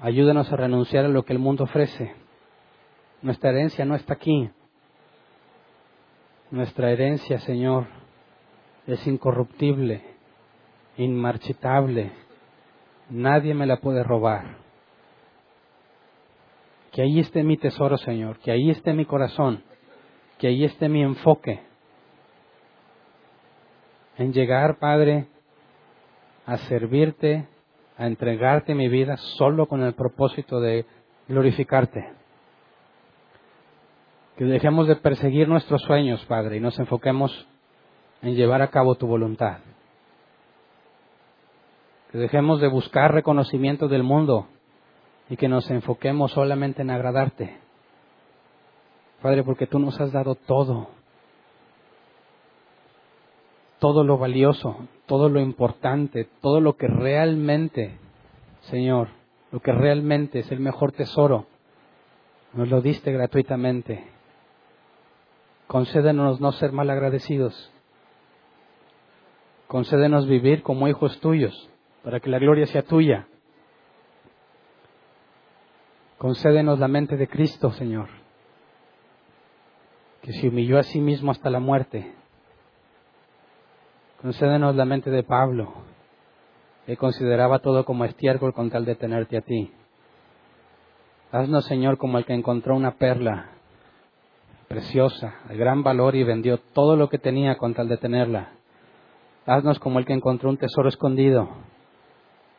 ayúdanos 0.00 0.52
a 0.52 0.56
renunciar 0.56 1.04
a 1.04 1.08
lo 1.08 1.24
que 1.24 1.32
el 1.32 1.38
mundo 1.38 1.62
ofrece. 1.62 2.12
Nuestra 3.22 3.50
herencia 3.50 3.84
no 3.84 3.94
está 3.94 4.14
aquí. 4.14 4.50
Nuestra 6.50 6.90
herencia, 6.90 7.38
Señor, 7.40 7.86
es 8.86 9.06
incorruptible, 9.06 10.02
inmarchitable. 10.96 12.10
Nadie 13.10 13.52
me 13.52 13.66
la 13.66 13.76
puede 13.76 14.02
robar. 14.02 14.56
Que 16.92 17.02
ahí 17.02 17.20
esté 17.20 17.42
mi 17.42 17.58
tesoro, 17.58 17.98
Señor, 17.98 18.38
que 18.38 18.50
ahí 18.50 18.70
esté 18.70 18.94
mi 18.94 19.04
corazón, 19.04 19.62
que 20.38 20.46
ahí 20.46 20.64
esté 20.64 20.88
mi 20.88 21.02
enfoque 21.02 21.60
en 24.18 24.32
llegar, 24.32 24.78
Padre, 24.78 25.26
a 26.44 26.56
servirte, 26.56 27.46
a 27.96 28.06
entregarte 28.06 28.74
mi 28.74 28.88
vida 28.88 29.16
solo 29.16 29.66
con 29.66 29.82
el 29.82 29.94
propósito 29.94 30.60
de 30.60 30.86
glorificarte. 31.28 32.17
Que 34.38 34.44
dejemos 34.44 34.86
de 34.86 34.94
perseguir 34.94 35.48
nuestros 35.48 35.82
sueños, 35.82 36.24
Padre, 36.26 36.58
y 36.58 36.60
nos 36.60 36.78
enfoquemos 36.78 37.48
en 38.22 38.36
llevar 38.36 38.62
a 38.62 38.70
cabo 38.70 38.94
tu 38.94 39.08
voluntad. 39.08 39.58
Que 42.12 42.18
dejemos 42.18 42.60
de 42.60 42.68
buscar 42.68 43.12
reconocimiento 43.12 43.88
del 43.88 44.04
mundo 44.04 44.46
y 45.28 45.36
que 45.36 45.48
nos 45.48 45.68
enfoquemos 45.72 46.30
solamente 46.30 46.82
en 46.82 46.90
agradarte. 46.90 47.58
Padre, 49.20 49.42
porque 49.42 49.66
tú 49.66 49.80
nos 49.80 50.00
has 50.00 50.12
dado 50.12 50.36
todo, 50.36 50.90
todo 53.80 54.04
lo 54.04 54.18
valioso, 54.18 54.86
todo 55.06 55.28
lo 55.28 55.40
importante, 55.40 56.28
todo 56.40 56.60
lo 56.60 56.76
que 56.76 56.86
realmente, 56.86 57.98
Señor, 58.60 59.08
lo 59.50 59.58
que 59.58 59.72
realmente 59.72 60.38
es 60.38 60.52
el 60.52 60.60
mejor 60.60 60.92
tesoro, 60.92 61.46
nos 62.52 62.68
lo 62.68 62.80
diste 62.80 63.10
gratuitamente. 63.10 64.16
Concédenos 65.68 66.40
no 66.40 66.52
ser 66.52 66.72
mal 66.72 66.88
agradecidos. 66.88 67.70
Concédenos 69.66 70.26
vivir 70.26 70.62
como 70.62 70.88
hijos 70.88 71.20
tuyos, 71.20 71.68
para 72.02 72.20
que 72.20 72.30
la 72.30 72.38
gloria 72.38 72.64
sea 72.66 72.82
tuya. 72.82 73.28
Concédenos 76.16 76.78
la 76.78 76.88
mente 76.88 77.18
de 77.18 77.28
Cristo, 77.28 77.70
Señor, 77.72 78.08
que 80.22 80.32
se 80.32 80.48
humilló 80.48 80.78
a 80.78 80.84
sí 80.84 81.00
mismo 81.00 81.32
hasta 81.32 81.50
la 81.50 81.60
muerte. 81.60 82.14
Concédenos 84.22 84.74
la 84.74 84.86
mente 84.86 85.10
de 85.10 85.22
Pablo, 85.22 85.74
que 86.86 86.96
consideraba 86.96 87.58
todo 87.58 87.84
como 87.84 88.06
estiércol 88.06 88.54
con 88.54 88.70
tal 88.70 88.86
de 88.86 88.94
tenerte 88.94 89.36
a 89.36 89.42
ti. 89.42 89.70
Haznos, 91.30 91.66
Señor, 91.66 91.98
como 91.98 92.16
el 92.16 92.24
que 92.24 92.32
encontró 92.32 92.74
una 92.74 92.92
perla 92.92 93.57
preciosa, 94.68 95.34
de 95.48 95.56
gran 95.56 95.82
valor 95.82 96.14
y 96.14 96.22
vendió 96.22 96.58
todo 96.58 96.94
lo 96.94 97.08
que 97.08 97.18
tenía 97.18 97.56
con 97.56 97.74
tal 97.74 97.88
de 97.88 97.96
tenerla. 97.96 98.52
Haznos 99.46 99.78
como 99.78 99.98
el 99.98 100.04
que 100.04 100.12
encontró 100.12 100.50
un 100.50 100.58
tesoro 100.58 100.90
escondido, 100.90 101.48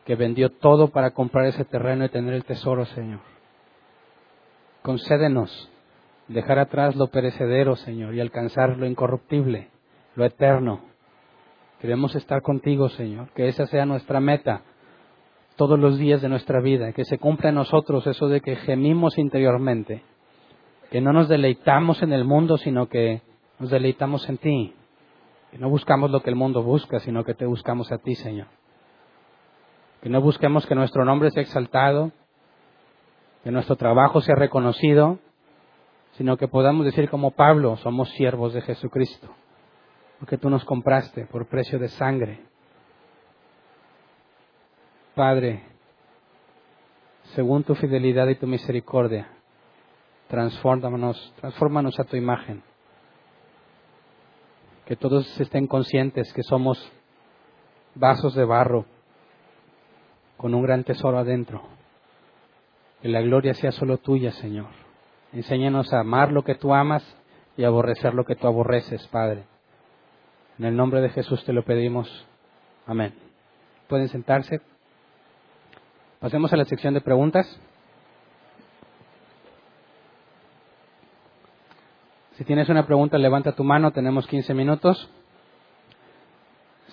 que 0.05 0.15
vendió 0.15 0.49
todo 0.49 0.89
para 0.89 1.11
comprar 1.11 1.45
ese 1.45 1.65
terreno 1.65 2.03
y 2.03 2.09
tener 2.09 2.33
el 2.33 2.43
tesoro, 2.43 2.85
Señor. 2.85 3.19
Concédenos 4.81 5.71
dejar 6.27 6.57
atrás 6.57 6.95
lo 6.95 7.07
perecedero, 7.07 7.75
Señor, 7.75 8.15
y 8.15 8.19
alcanzar 8.19 8.75
lo 8.77 8.87
incorruptible, 8.87 9.69
lo 10.15 10.25
eterno. 10.25 10.81
Queremos 11.79 12.15
estar 12.15 12.41
contigo, 12.41 12.89
Señor, 12.89 13.29
que 13.35 13.47
esa 13.47 13.67
sea 13.67 13.85
nuestra 13.85 14.19
meta 14.19 14.63
todos 15.55 15.77
los 15.77 15.99
días 15.99 16.21
de 16.21 16.29
nuestra 16.29 16.59
vida, 16.59 16.91
que 16.93 17.05
se 17.05 17.19
cumpla 17.19 17.49
en 17.49 17.55
nosotros 17.55 18.07
eso 18.07 18.29
de 18.29 18.41
que 18.41 18.55
gemimos 18.55 19.17
interiormente 19.17 20.03
que 20.89 21.01
no 21.01 21.13
nos 21.13 21.29
deleitamos 21.29 22.01
en 22.01 22.13
el 22.13 22.25
mundo, 22.25 22.57
sino 22.57 22.89
que 22.89 23.21
nos 23.59 23.69
deleitamos 23.69 24.27
en 24.29 24.37
ti. 24.37 24.73
Que 25.51 25.57
no 25.57 25.69
buscamos 25.69 26.11
lo 26.11 26.21
que 26.21 26.29
el 26.29 26.35
mundo 26.35 26.63
busca, 26.63 26.99
sino 26.99 27.23
que 27.23 27.33
te 27.33 27.45
buscamos 27.45 27.91
a 27.91 27.97
ti, 27.99 28.15
Señor. 28.15 28.47
Que 30.01 30.09
no 30.09 30.21
busquemos 30.21 30.65
que 30.65 30.75
nuestro 30.75 31.05
nombre 31.05 31.31
sea 31.31 31.43
exaltado, 31.43 32.11
que 33.43 33.51
nuestro 33.51 33.75
trabajo 33.75 34.21
sea 34.21 34.35
reconocido, 34.35 35.19
sino 36.13 36.37
que 36.37 36.47
podamos 36.47 36.85
decir 36.85 37.09
como 37.09 37.31
Pablo, 37.31 37.77
somos 37.77 38.09
siervos 38.11 38.53
de 38.53 38.61
Jesucristo, 38.61 39.29
porque 40.19 40.37
tú 40.37 40.49
nos 40.49 40.65
compraste 40.65 41.25
por 41.25 41.47
precio 41.47 41.79
de 41.79 41.89
sangre. 41.89 42.41
Padre, 45.15 45.63
según 47.35 47.63
tu 47.63 47.75
fidelidad 47.75 48.27
y 48.27 48.35
tu 48.35 48.47
misericordia, 48.47 49.27
transfórmanos, 50.29 51.33
transfórmanos 51.41 51.99
a 51.99 52.05
tu 52.05 52.15
imagen. 52.15 52.63
Que 54.85 54.95
todos 54.95 55.39
estén 55.39 55.67
conscientes 55.67 56.31
que 56.33 56.43
somos 56.43 56.79
vasos 57.95 58.33
de 58.35 58.45
barro 58.45 58.85
con 60.37 60.53
un 60.53 60.63
gran 60.63 60.83
tesoro 60.83 61.17
adentro. 61.17 61.63
Que 63.01 63.09
la 63.09 63.21
gloria 63.21 63.53
sea 63.53 63.71
solo 63.71 63.97
tuya, 63.97 64.31
Señor. 64.31 64.69
Enséñanos 65.33 65.93
a 65.93 65.99
amar 65.99 66.31
lo 66.31 66.43
que 66.43 66.55
tú 66.55 66.73
amas 66.73 67.03
y 67.57 67.63
a 67.63 67.67
aborrecer 67.67 68.13
lo 68.13 68.23
que 68.23 68.35
tú 68.35 68.47
aborreces, 68.47 69.05
Padre. 69.07 69.43
En 70.57 70.65
el 70.65 70.75
nombre 70.75 71.01
de 71.01 71.09
Jesús 71.09 71.43
te 71.43 71.53
lo 71.53 71.63
pedimos. 71.63 72.25
Amén. 72.85 73.13
Pueden 73.87 74.09
sentarse. 74.09 74.61
Pasemos 76.19 76.51
a 76.53 76.57
la 76.57 76.65
sección 76.65 76.93
de 76.93 77.01
preguntas. 77.01 77.59
Si 82.39 82.45
tienes 82.45 82.69
una 82.69 82.85
pregunta, 82.85 83.17
levanta 83.17 83.51
tu 83.51 83.65
mano, 83.65 83.91
tenemos 83.91 84.25
15 84.25 84.53
minutos. 84.53 85.09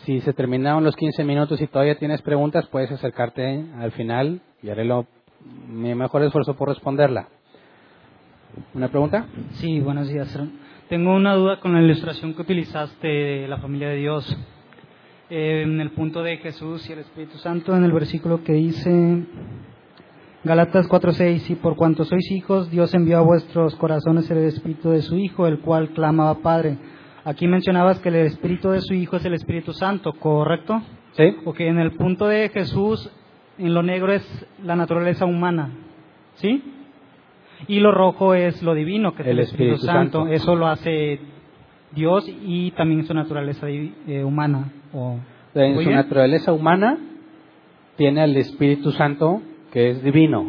Si 0.05 0.21
se 0.23 0.33
terminaron 0.33 0.83
los 0.83 0.97
15 0.97 1.23
minutos 1.23 1.61
y 1.61 1.69
todavía 1.69 1.97
tienes 1.97 2.21
preguntas, 2.21 2.67
puedes 2.67 2.91
acercarte 2.91 3.65
al 3.79 3.93
final 3.93 4.41
y 4.61 4.71
haré 4.71 4.85
lo, 4.85 5.07
mi 5.69 5.95
mejor 5.95 6.25
esfuerzo 6.25 6.57
por 6.57 6.71
responderla. 6.71 7.29
¿Una 8.75 8.89
pregunta? 8.89 9.27
Sí, 9.53 9.79
buenos 9.79 10.09
días. 10.09 10.37
Tengo 10.89 11.15
una 11.15 11.35
duda 11.35 11.61
con 11.61 11.75
la 11.75 11.81
ilustración 11.81 12.35
que 12.35 12.43
utilizaste 12.43 13.07
de 13.07 13.47
la 13.47 13.59
familia 13.59 13.91
de 13.91 13.99
Dios. 13.99 14.37
Eh, 15.31 15.63
en 15.63 15.81
el 15.81 15.93
punto 15.93 16.25
de 16.25 16.39
Jesús 16.39 16.91
y 16.91 16.93
el 16.93 16.99
Espíritu 16.99 17.39
Santo, 17.39 17.77
en 17.77 17.85
el 17.85 17.93
versículo 17.93 18.43
que 18.43 18.55
dice 18.55 19.23
Galatas 20.47 20.87
4:6, 20.89 21.51
y 21.51 21.55
por 21.57 21.75
cuanto 21.75 22.05
sois 22.05 22.31
hijos, 22.31 22.71
Dios 22.71 22.95
envió 22.95 23.19
a 23.19 23.23
vuestros 23.23 23.75
corazones 23.75 24.31
el 24.31 24.39
espíritu 24.45 24.91
de 24.91 25.03
su 25.03 25.17
Hijo, 25.17 25.49
el 25.49 25.59
cual 25.59 25.89
clamaba 25.89 26.37
Padre. 26.37 26.79
Aquí 27.25 27.49
mencionabas 27.49 27.99
que 27.99 28.11
el 28.11 28.15
espíritu 28.15 28.71
de 28.71 28.81
su 28.81 28.95
Hijo 28.95 29.17
es 29.17 29.25
el 29.25 29.35
Espíritu 29.35 29.73
Santo, 29.73 30.13
¿correcto? 30.13 30.81
Sí. 31.15 31.35
Porque 31.45 31.67
en 31.67 31.81
el 31.81 31.97
punto 31.97 32.29
de 32.29 32.49
Jesús, 32.51 33.11
en 33.59 33.75
lo 33.75 33.83
negro 33.83 34.13
es 34.13 34.47
la 34.63 34.77
naturaleza 34.77 35.27
humana, 35.27 35.71
¿sí? 36.37 36.63
Y 37.67 37.81
lo 37.81 37.91
rojo 37.91 38.35
es 38.35 38.63
lo 38.63 38.75
divino, 38.75 39.17
que 39.17 39.23
es 39.23 39.29
el, 39.29 39.41
Espíritu, 39.41 39.79
Santo. 39.79 40.29
Eso 40.29 40.55
lo 40.55 40.69
hace 40.69 41.19
Dios 41.91 42.25
y 42.29 42.71
también 42.71 43.05
su 43.05 43.15
naturaleza 43.15 43.67
eh, 43.69 44.23
humana. 44.23 44.71
O, 44.93 45.19
en 45.55 45.83
su 45.83 45.91
naturaleza 45.91 46.53
humana 46.53 46.99
tiene 47.97 48.23
el 48.23 48.37
Espíritu 48.37 48.93
Santo 48.93 49.43
que 49.73 49.91
es 49.91 50.03
divino. 50.03 50.45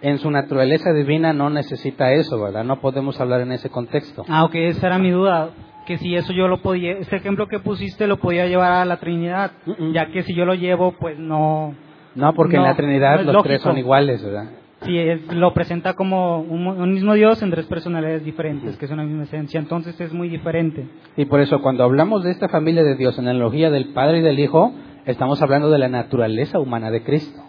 En 0.00 0.18
su 0.18 0.30
naturaleza 0.30 0.92
divina 0.92 1.32
no 1.32 1.48
necesita 1.50 2.12
eso, 2.12 2.40
¿verdad? 2.40 2.64
No 2.64 2.80
podemos 2.80 3.18
hablar 3.20 3.40
en 3.40 3.52
ese 3.52 3.70
contexto. 3.70 4.24
Ah, 4.28 4.44
ok, 4.44 4.54
esa 4.56 4.86
era 4.88 4.98
mi 4.98 5.10
duda. 5.10 5.50
que 5.86 5.98
si 5.98 6.14
eso 6.14 6.32
yo 6.32 6.48
lo 6.48 6.62
podía, 6.62 6.92
este 6.92 7.16
ejemplo 7.16 7.46
que 7.46 7.58
pusiste 7.58 8.06
lo 8.06 8.16
podía 8.16 8.46
llevar 8.46 8.72
a 8.72 8.84
la 8.86 8.96
Trinidad, 9.00 9.50
ya 9.92 10.06
que 10.06 10.22
si 10.22 10.34
yo 10.34 10.46
lo 10.46 10.54
llevo, 10.54 10.92
pues 10.98 11.18
no, 11.18 11.74
No, 12.14 12.32
porque 12.32 12.56
en 12.56 12.62
la 12.62 12.74
Trinidad 12.74 13.22
no 13.22 13.32
los 13.34 13.42
tres 13.42 13.60
son 13.60 13.76
iguales, 13.76 14.24
¿verdad? 14.24 14.48
es- 14.86 15.34
lo 15.34 15.52
presenta 15.52 15.92
como 15.92 16.40
un, 16.40 16.66
un 16.66 16.92
mismo 16.94 17.12
Dios 17.14 17.42
en 17.42 17.50
tres 17.50 17.66
personalidades 17.66 18.24
diferentes, 18.24 18.76
que 18.78 18.86
es 18.86 18.90
una 18.90 19.04
misma 19.04 19.24
esencia, 19.24 19.60
entonces 19.60 19.98
es 20.00 20.12
muy 20.14 20.30
diferente. 20.30 20.86
Y 21.18 21.26
por 21.26 21.40
eso 21.40 21.60
cuando 21.60 21.84
hablamos 21.84 22.24
de 22.24 22.30
esta 22.30 22.48
familia 22.48 22.82
de 22.82 22.96
Dios 22.96 23.18
en 23.18 23.26
la 23.26 23.32
analogía 23.32 23.70
del 23.70 23.92
Padre 23.92 24.20
y 24.20 24.22
del 24.22 24.38
Hijo, 24.38 24.72
estamos 25.04 25.42
hablando 25.42 25.68
de 25.70 25.78
la 25.78 25.88
naturaleza 25.90 26.58
humana 26.60 26.90
de 26.90 27.02
Cristo. 27.02 27.42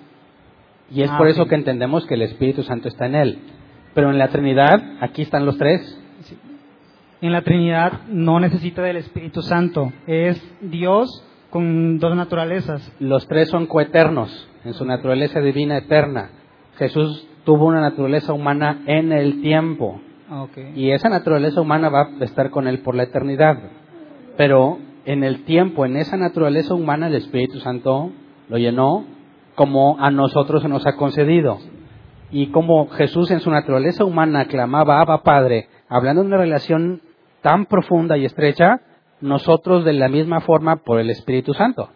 Y 0.92 1.02
es 1.02 1.10
Ah, 1.12 1.18
por 1.18 1.28
eso 1.28 1.48
que 1.48 1.56
entendemos 1.56 2.06
que 2.06 2.14
el 2.16 2.22
Espíritu 2.22 2.64
Santo 2.64 2.88
está 2.88 3.06
en 3.06 3.16
él. 3.16 3.40
Pero 3.94 4.10
en 4.12 4.18
la 4.18 4.28
Trinidad, 4.28 4.82
aquí 5.00 5.22
están 5.22 5.46
los 5.46 5.58
tres. 5.58 6.00
En 7.22 7.32
la 7.32 7.42
Trinidad 7.42 8.02
no 8.08 8.40
necesita 8.40 8.82
del 8.82 8.98
Espíritu 8.98 9.42
Santo, 9.42 9.92
es 10.06 10.42
Dios 10.62 11.24
con 11.50 11.98
dos 11.98 12.16
naturalezas. 12.16 12.92
Los 13.00 13.28
tres 13.28 13.50
son 13.50 13.66
coeternos 13.68 14.50
en 14.66 14.74
su 14.74 14.86
naturaleza 14.86 15.40
divina 15.40 15.78
eterna. 15.78 16.30
Jesús 16.78 17.28
tuvo 17.46 17.66
una 17.68 17.80
naturaleza 17.80 18.34
humana 18.34 18.82
en 18.86 19.14
el 19.14 19.42
tiempo. 19.42 20.02
Okay. 20.30 20.74
Y 20.76 20.92
esa 20.92 21.08
naturaleza 21.08 21.62
humana 21.62 21.90
va 21.90 22.10
a 22.20 22.24
estar 22.24 22.50
con 22.50 22.68
él 22.68 22.80
por 22.80 22.96
la 22.96 23.04
eternidad. 23.04 23.58
Pero 24.36 24.80
en 25.06 25.24
el 25.24 25.46
tiempo, 25.46 25.86
en 25.86 25.96
esa 25.96 26.18
naturaleza 26.18 26.74
humana, 26.74 27.08
el 27.08 27.16
Espíritu 27.16 27.60
Santo 27.60 28.12
lo 28.50 28.58
llenó 28.58 29.06
como 29.56 29.98
a 30.00 30.12
nosotros 30.12 30.62
se 30.62 30.70
nos 30.70 30.86
ha 30.86 30.96
concedido. 30.96 31.58
Y 32.32 32.48
como 32.48 32.88
Jesús 32.90 33.32
en 33.32 33.40
su 33.40 33.50
naturaleza 33.50 34.04
humana 34.04 34.46
clamaba 34.46 35.00
Abba 35.00 35.24
Padre, 35.24 35.70
hablando 35.88 36.22
de 36.22 36.28
una 36.28 36.38
relación 36.38 37.02
tan 37.42 37.66
profunda 37.66 38.18
y 38.18 38.26
estrecha, 38.26 38.82
nosotros 39.22 39.86
de 39.86 39.94
la 39.94 40.10
misma 40.10 40.42
forma 40.42 40.78
por 40.78 41.00
el 41.00 41.10
Espíritu 41.10 41.54
Santo. 41.54 41.90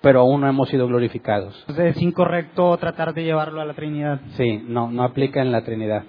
Pero 0.00 0.20
aún 0.20 0.40
no 0.40 0.48
hemos 0.48 0.68
sido 0.68 0.86
glorificados. 0.86 1.56
Entonces 1.68 1.96
es 1.96 2.02
incorrecto 2.02 2.76
tratar 2.78 3.14
de 3.14 3.24
llevarlo 3.24 3.60
a 3.60 3.64
la 3.64 3.74
Trinidad. 3.74 4.20
Sí, 4.36 4.64
no, 4.66 4.90
no 4.90 5.04
aplica 5.04 5.40
en 5.42 5.52
la 5.52 5.62
Trinidad. 5.62 6.04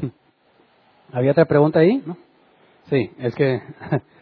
¿Había 1.12 1.32
otra 1.32 1.46
pregunta 1.46 1.80
ahí? 1.80 2.02
¿No? 2.06 2.16
Sí, 2.90 3.10
es 3.18 3.34
que 3.34 3.60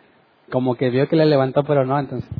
como 0.51 0.75
que 0.77 0.91
vio 0.91 1.09
que 1.09 1.17
le 1.17 1.27
levantó, 1.27 1.65
pero 1.65 1.85
no, 1.85 1.99
entonces. 1.99 2.31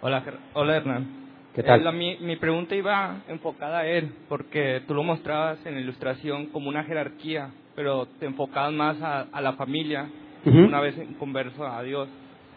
Hola, 0.00 0.22
hola 0.54 0.76
Hernán. 0.76 1.06
¿Qué 1.54 1.62
tal? 1.62 1.80
Eh, 1.80 1.84
la- 1.84 1.92
mi, 1.92 2.16
mi 2.18 2.36
pregunta 2.36 2.74
iba 2.74 3.22
enfocada 3.28 3.78
a 3.80 3.86
él, 3.86 4.12
porque 4.28 4.82
tú 4.86 4.94
lo 4.94 5.02
mostrabas 5.02 5.58
en 5.64 5.74
la 5.74 5.80
ilustración 5.80 6.46
como 6.46 6.68
una 6.68 6.84
jerarquía, 6.84 7.50
pero 7.74 8.06
te 8.18 8.26
enfocabas 8.26 8.72
más 8.72 9.00
a, 9.02 9.22
a 9.32 9.40
la 9.40 9.54
familia, 9.54 10.08
Ujú. 10.44 10.58
una 10.58 10.80
vez 10.80 10.96
en 10.98 11.14
converso 11.14 11.66
a 11.66 11.82
Dios. 11.82 12.08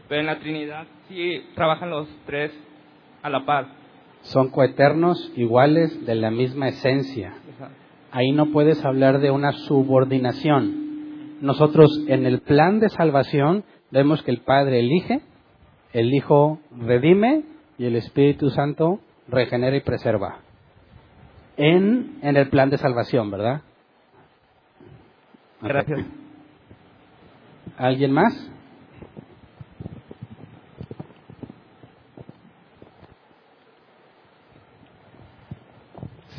Pero 0.07 0.21
en 0.21 0.27
la 0.27 0.39
Trinidad 0.39 0.85
sí 1.07 1.41
trabajan 1.55 1.89
los 1.89 2.07
tres 2.25 2.51
a 3.21 3.29
la 3.29 3.45
par. 3.45 3.67
Son 4.21 4.49
coeternos, 4.49 5.31
iguales, 5.35 6.05
de 6.05 6.15
la 6.15 6.29
misma 6.29 6.67
esencia. 6.67 7.33
Exacto. 7.49 7.75
Ahí 8.11 8.31
no 8.31 8.47
puedes 8.47 8.83
hablar 8.83 9.19
de 9.19 9.31
una 9.31 9.53
subordinación. 9.53 10.88
Nosotros 11.41 11.89
en 12.07 12.25
el 12.25 12.41
plan 12.41 12.79
de 12.79 12.89
salvación 12.89 13.63
vemos 13.91 14.21
que 14.23 14.31
el 14.31 14.41
Padre 14.41 14.79
elige, 14.79 15.21
el 15.93 16.13
Hijo 16.13 16.59
redime 16.77 17.43
y 17.77 17.85
el 17.85 17.95
Espíritu 17.95 18.49
Santo 18.49 18.99
regenera 19.27 19.75
y 19.75 19.81
preserva. 19.81 20.39
En, 21.57 22.19
en 22.21 22.37
el 22.37 22.49
plan 22.49 22.69
de 22.69 22.77
salvación, 22.77 23.31
¿verdad? 23.31 23.61
Gracias. 25.61 26.05
¿Alguien 27.77 28.11
más? 28.11 28.33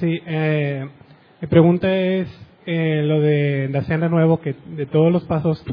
Sí, 0.01 0.19
eh, 0.27 0.89
mi 1.43 1.49
pregunta 1.49 1.95
es 1.95 2.29
eh, 2.67 3.03
lo 3.05 3.21
de 3.21 3.69
de 3.69 4.09
nuevo, 4.09 4.41
que 4.41 4.55
de 4.77 4.87
todos 4.87 5.13
los 5.13 5.25
pasos, 5.25 5.65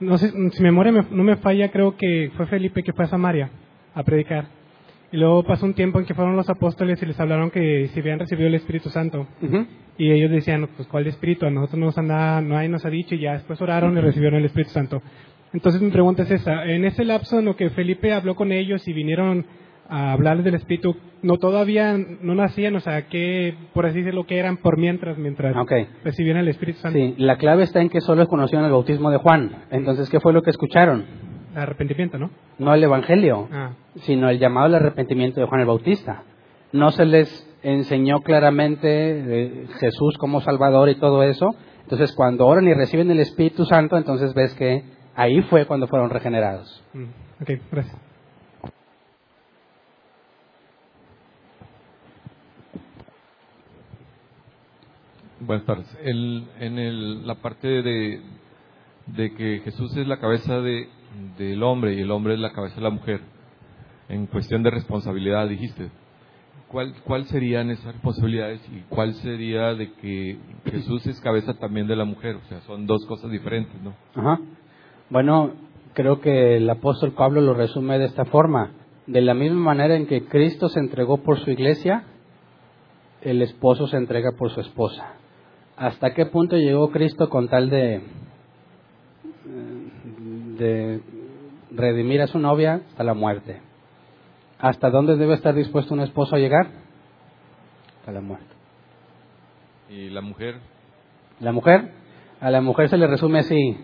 no 0.00 0.16
sé, 0.18 0.30
si 0.30 0.38
mi 0.62 0.68
memoria 0.68 0.92
me- 0.92 1.04
no 1.10 1.22
me 1.24 1.36
falla, 1.36 1.70
creo 1.70 1.96
que 1.96 2.30
fue 2.36 2.46
Felipe 2.46 2.82
que 2.82 2.92
fue 2.92 3.04
a 3.04 3.08
Samaria 3.08 3.50
a 3.94 4.02
predicar. 4.02 4.46
Y 5.10 5.16
luego 5.16 5.42
pasó 5.42 5.64
un 5.64 5.74
tiempo 5.74 5.98
en 5.98 6.04
que 6.04 6.14
fueron 6.14 6.36
los 6.36 6.50
apóstoles 6.50 7.02
y 7.02 7.06
les 7.06 7.18
hablaron 7.18 7.50
que 7.50 7.88
si 7.88 8.00
habían 8.00 8.18
recibido 8.18 8.46
el 8.48 8.54
Espíritu 8.54 8.90
Santo. 8.90 9.26
Y 9.96 10.12
ellos 10.12 10.30
decían, 10.30 10.68
pues, 10.76 10.86
¿cuál 10.86 11.06
Espíritu? 11.06 11.46
A 11.46 11.50
nosotros 11.50 11.80
nos 11.80 11.98
han 11.98 12.08
dado, 12.08 12.42
nadie 12.42 12.68
nos 12.68 12.84
ha 12.84 12.90
dicho, 12.90 13.14
y 13.14 13.20
ya 13.20 13.32
después 13.32 13.60
oraron 13.62 13.96
y 13.96 14.00
recibieron 14.00 14.38
el 14.38 14.44
Espíritu 14.44 14.70
Santo. 14.70 15.02
Entonces 15.52 15.80
mi 15.80 15.90
pregunta 15.90 16.22
es 16.24 16.30
esa, 16.30 16.64
en 16.66 16.84
ese 16.84 17.04
lapso 17.06 17.38
en 17.38 17.46
lo 17.46 17.56
que 17.56 17.70
Felipe 17.70 18.12
habló 18.12 18.36
con 18.36 18.52
ellos 18.52 18.86
y 18.86 18.92
vinieron 18.92 19.46
a 19.88 20.12
hablarles 20.12 20.44
del 20.44 20.54
Espíritu, 20.54 20.96
no 21.22 21.38
todavía 21.38 21.96
no 22.20 22.34
nacían, 22.34 22.76
o 22.76 22.80
sea, 22.80 23.06
que 23.08 23.54
por 23.72 23.86
así 23.86 23.98
decirlo, 23.98 24.24
que 24.24 24.38
eran 24.38 24.58
por 24.58 24.76
mientras, 24.78 25.16
mientras 25.18 25.56
Ok. 25.56 25.72
recibían 26.04 26.36
el 26.36 26.48
Espíritu 26.48 26.78
Santo, 26.80 26.98
Sí, 26.98 27.14
la 27.18 27.36
clave 27.38 27.62
está 27.64 27.80
en 27.80 27.88
que 27.88 28.00
solo 28.00 28.26
conocieron 28.26 28.66
el 28.66 28.72
bautismo 28.72 29.10
de 29.10 29.16
Juan. 29.18 29.64
Entonces, 29.70 30.08
¿qué 30.10 30.20
fue 30.20 30.32
lo 30.32 30.42
que 30.42 30.50
escucharon? 30.50 31.04
arrepentimiento, 31.54 32.18
¿no? 32.18 32.30
No 32.58 32.72
el 32.72 32.84
Evangelio. 32.84 33.48
Ah, 33.50 33.70
sino 34.02 34.28
el 34.28 34.38
llamado 34.38 34.66
al 34.66 34.74
arrepentimiento 34.76 35.40
de 35.40 35.46
Juan 35.46 35.60
el 35.62 35.66
Bautista. 35.66 36.22
No 36.72 36.90
se 36.92 37.04
les 37.04 37.44
enseñó 37.64 38.20
claramente 38.20 38.86
eh, 38.88 39.66
Jesús 39.80 40.16
como 40.18 40.40
Salvador 40.40 40.88
y 40.88 40.94
todo 40.96 41.22
eso. 41.24 41.50
Entonces, 41.82 42.12
cuando 42.14 42.46
oran 42.46 42.68
y 42.68 42.74
reciben 42.74 43.10
el 43.10 43.18
Espíritu 43.20 43.64
Santo, 43.64 43.96
entonces 43.96 44.34
ves 44.34 44.54
que 44.54 44.84
ahí 45.16 45.40
fue 45.42 45.64
cuando 45.66 45.88
fueron 45.88 46.10
regenerados. 46.10 46.84
mm, 46.92 47.42
ok, 47.42 47.50
gracias. 47.72 47.96
Buenas 55.40 55.64
tardes. 55.66 55.86
En 56.02 56.78
el- 56.78 57.26
la 57.26 57.36
parte 57.36 57.68
de, 57.82 58.20
de 59.06 59.34
que 59.34 59.60
Jesús 59.64 59.96
es 59.96 60.06
la 60.06 60.18
cabeza 60.18 60.60
de, 60.60 60.88
del 61.38 61.62
hombre 61.62 61.94
y 61.94 62.00
el 62.00 62.10
hombre 62.10 62.34
es 62.34 62.40
la 62.40 62.52
cabeza 62.52 62.76
de 62.76 62.82
la 62.82 62.90
mujer, 62.90 63.20
en 64.08 64.26
cuestión 64.26 64.62
de 64.62 64.70
responsabilidad, 64.70 65.48
dijiste. 65.48 65.90
¿Cuál, 66.68 66.92
¿Cuál 67.04 67.24
serían 67.26 67.70
esas 67.70 67.94
responsabilidades 67.94 68.60
y 68.70 68.80
cuál 68.90 69.14
sería 69.14 69.72
de 69.74 69.90
que 69.92 70.36
Jesús 70.70 71.06
es 71.06 71.18
cabeza 71.20 71.54
también 71.54 71.86
de 71.86 71.96
la 71.96 72.04
mujer? 72.04 72.36
O 72.36 72.42
sea, 72.48 72.60
son 72.62 72.86
dos 72.86 73.06
cosas 73.06 73.30
diferentes, 73.30 73.80
¿no? 73.80 73.94
Ajá. 74.14 74.38
Bueno, 75.08 75.52
creo 75.94 76.20
que 76.20 76.58
el 76.58 76.68
apóstol 76.68 77.12
Pablo 77.12 77.40
lo 77.40 77.54
resume 77.54 77.98
de 77.98 78.04
esta 78.04 78.26
forma. 78.26 78.72
De 79.06 79.22
la 79.22 79.32
misma 79.32 79.60
manera 79.60 79.96
en 79.96 80.06
que 80.06 80.26
Cristo 80.26 80.68
se 80.68 80.80
entregó 80.80 81.22
por 81.22 81.38
su 81.42 81.50
iglesia, 81.50 82.04
el 83.22 83.40
esposo 83.40 83.86
se 83.86 83.96
entrega 83.96 84.32
por 84.32 84.50
su 84.50 84.60
esposa. 84.60 85.14
¿Hasta 85.78 86.12
qué 86.12 86.26
punto 86.26 86.56
llegó 86.56 86.90
Cristo 86.90 87.28
con 87.28 87.48
tal 87.48 87.70
de, 87.70 88.02
de 90.56 91.00
redimir 91.70 92.20
a 92.20 92.26
su 92.26 92.40
novia? 92.40 92.82
Hasta 92.88 93.04
la 93.04 93.14
muerte. 93.14 93.60
¿Hasta 94.58 94.90
dónde 94.90 95.16
debe 95.16 95.34
estar 95.34 95.54
dispuesto 95.54 95.94
un 95.94 96.00
esposo 96.00 96.34
a 96.34 96.40
llegar? 96.40 96.66
Hasta 98.00 98.10
la 98.10 98.20
muerte. 98.20 98.46
Y 99.88 100.10
la 100.10 100.20
mujer, 100.20 100.56
La 101.40 101.52
mujer, 101.52 101.92
a 102.40 102.50
la 102.50 102.60
mujer 102.60 102.88
se 102.88 102.98
le 102.98 103.06
resume 103.06 103.38
así. 103.38 103.78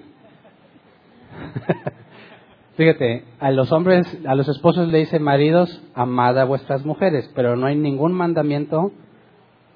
Fíjate, 2.76 3.24
a 3.38 3.52
los 3.52 3.70
hombres, 3.70 4.18
a 4.26 4.34
los 4.34 4.48
esposos 4.48 4.88
le 4.88 4.98
dice 4.98 5.20
maridos, 5.20 5.80
amad 5.94 6.36
a 6.40 6.44
vuestras 6.44 6.84
mujeres, 6.84 7.30
pero 7.36 7.54
no 7.54 7.66
hay 7.66 7.76
ningún 7.76 8.12
mandamiento 8.12 8.90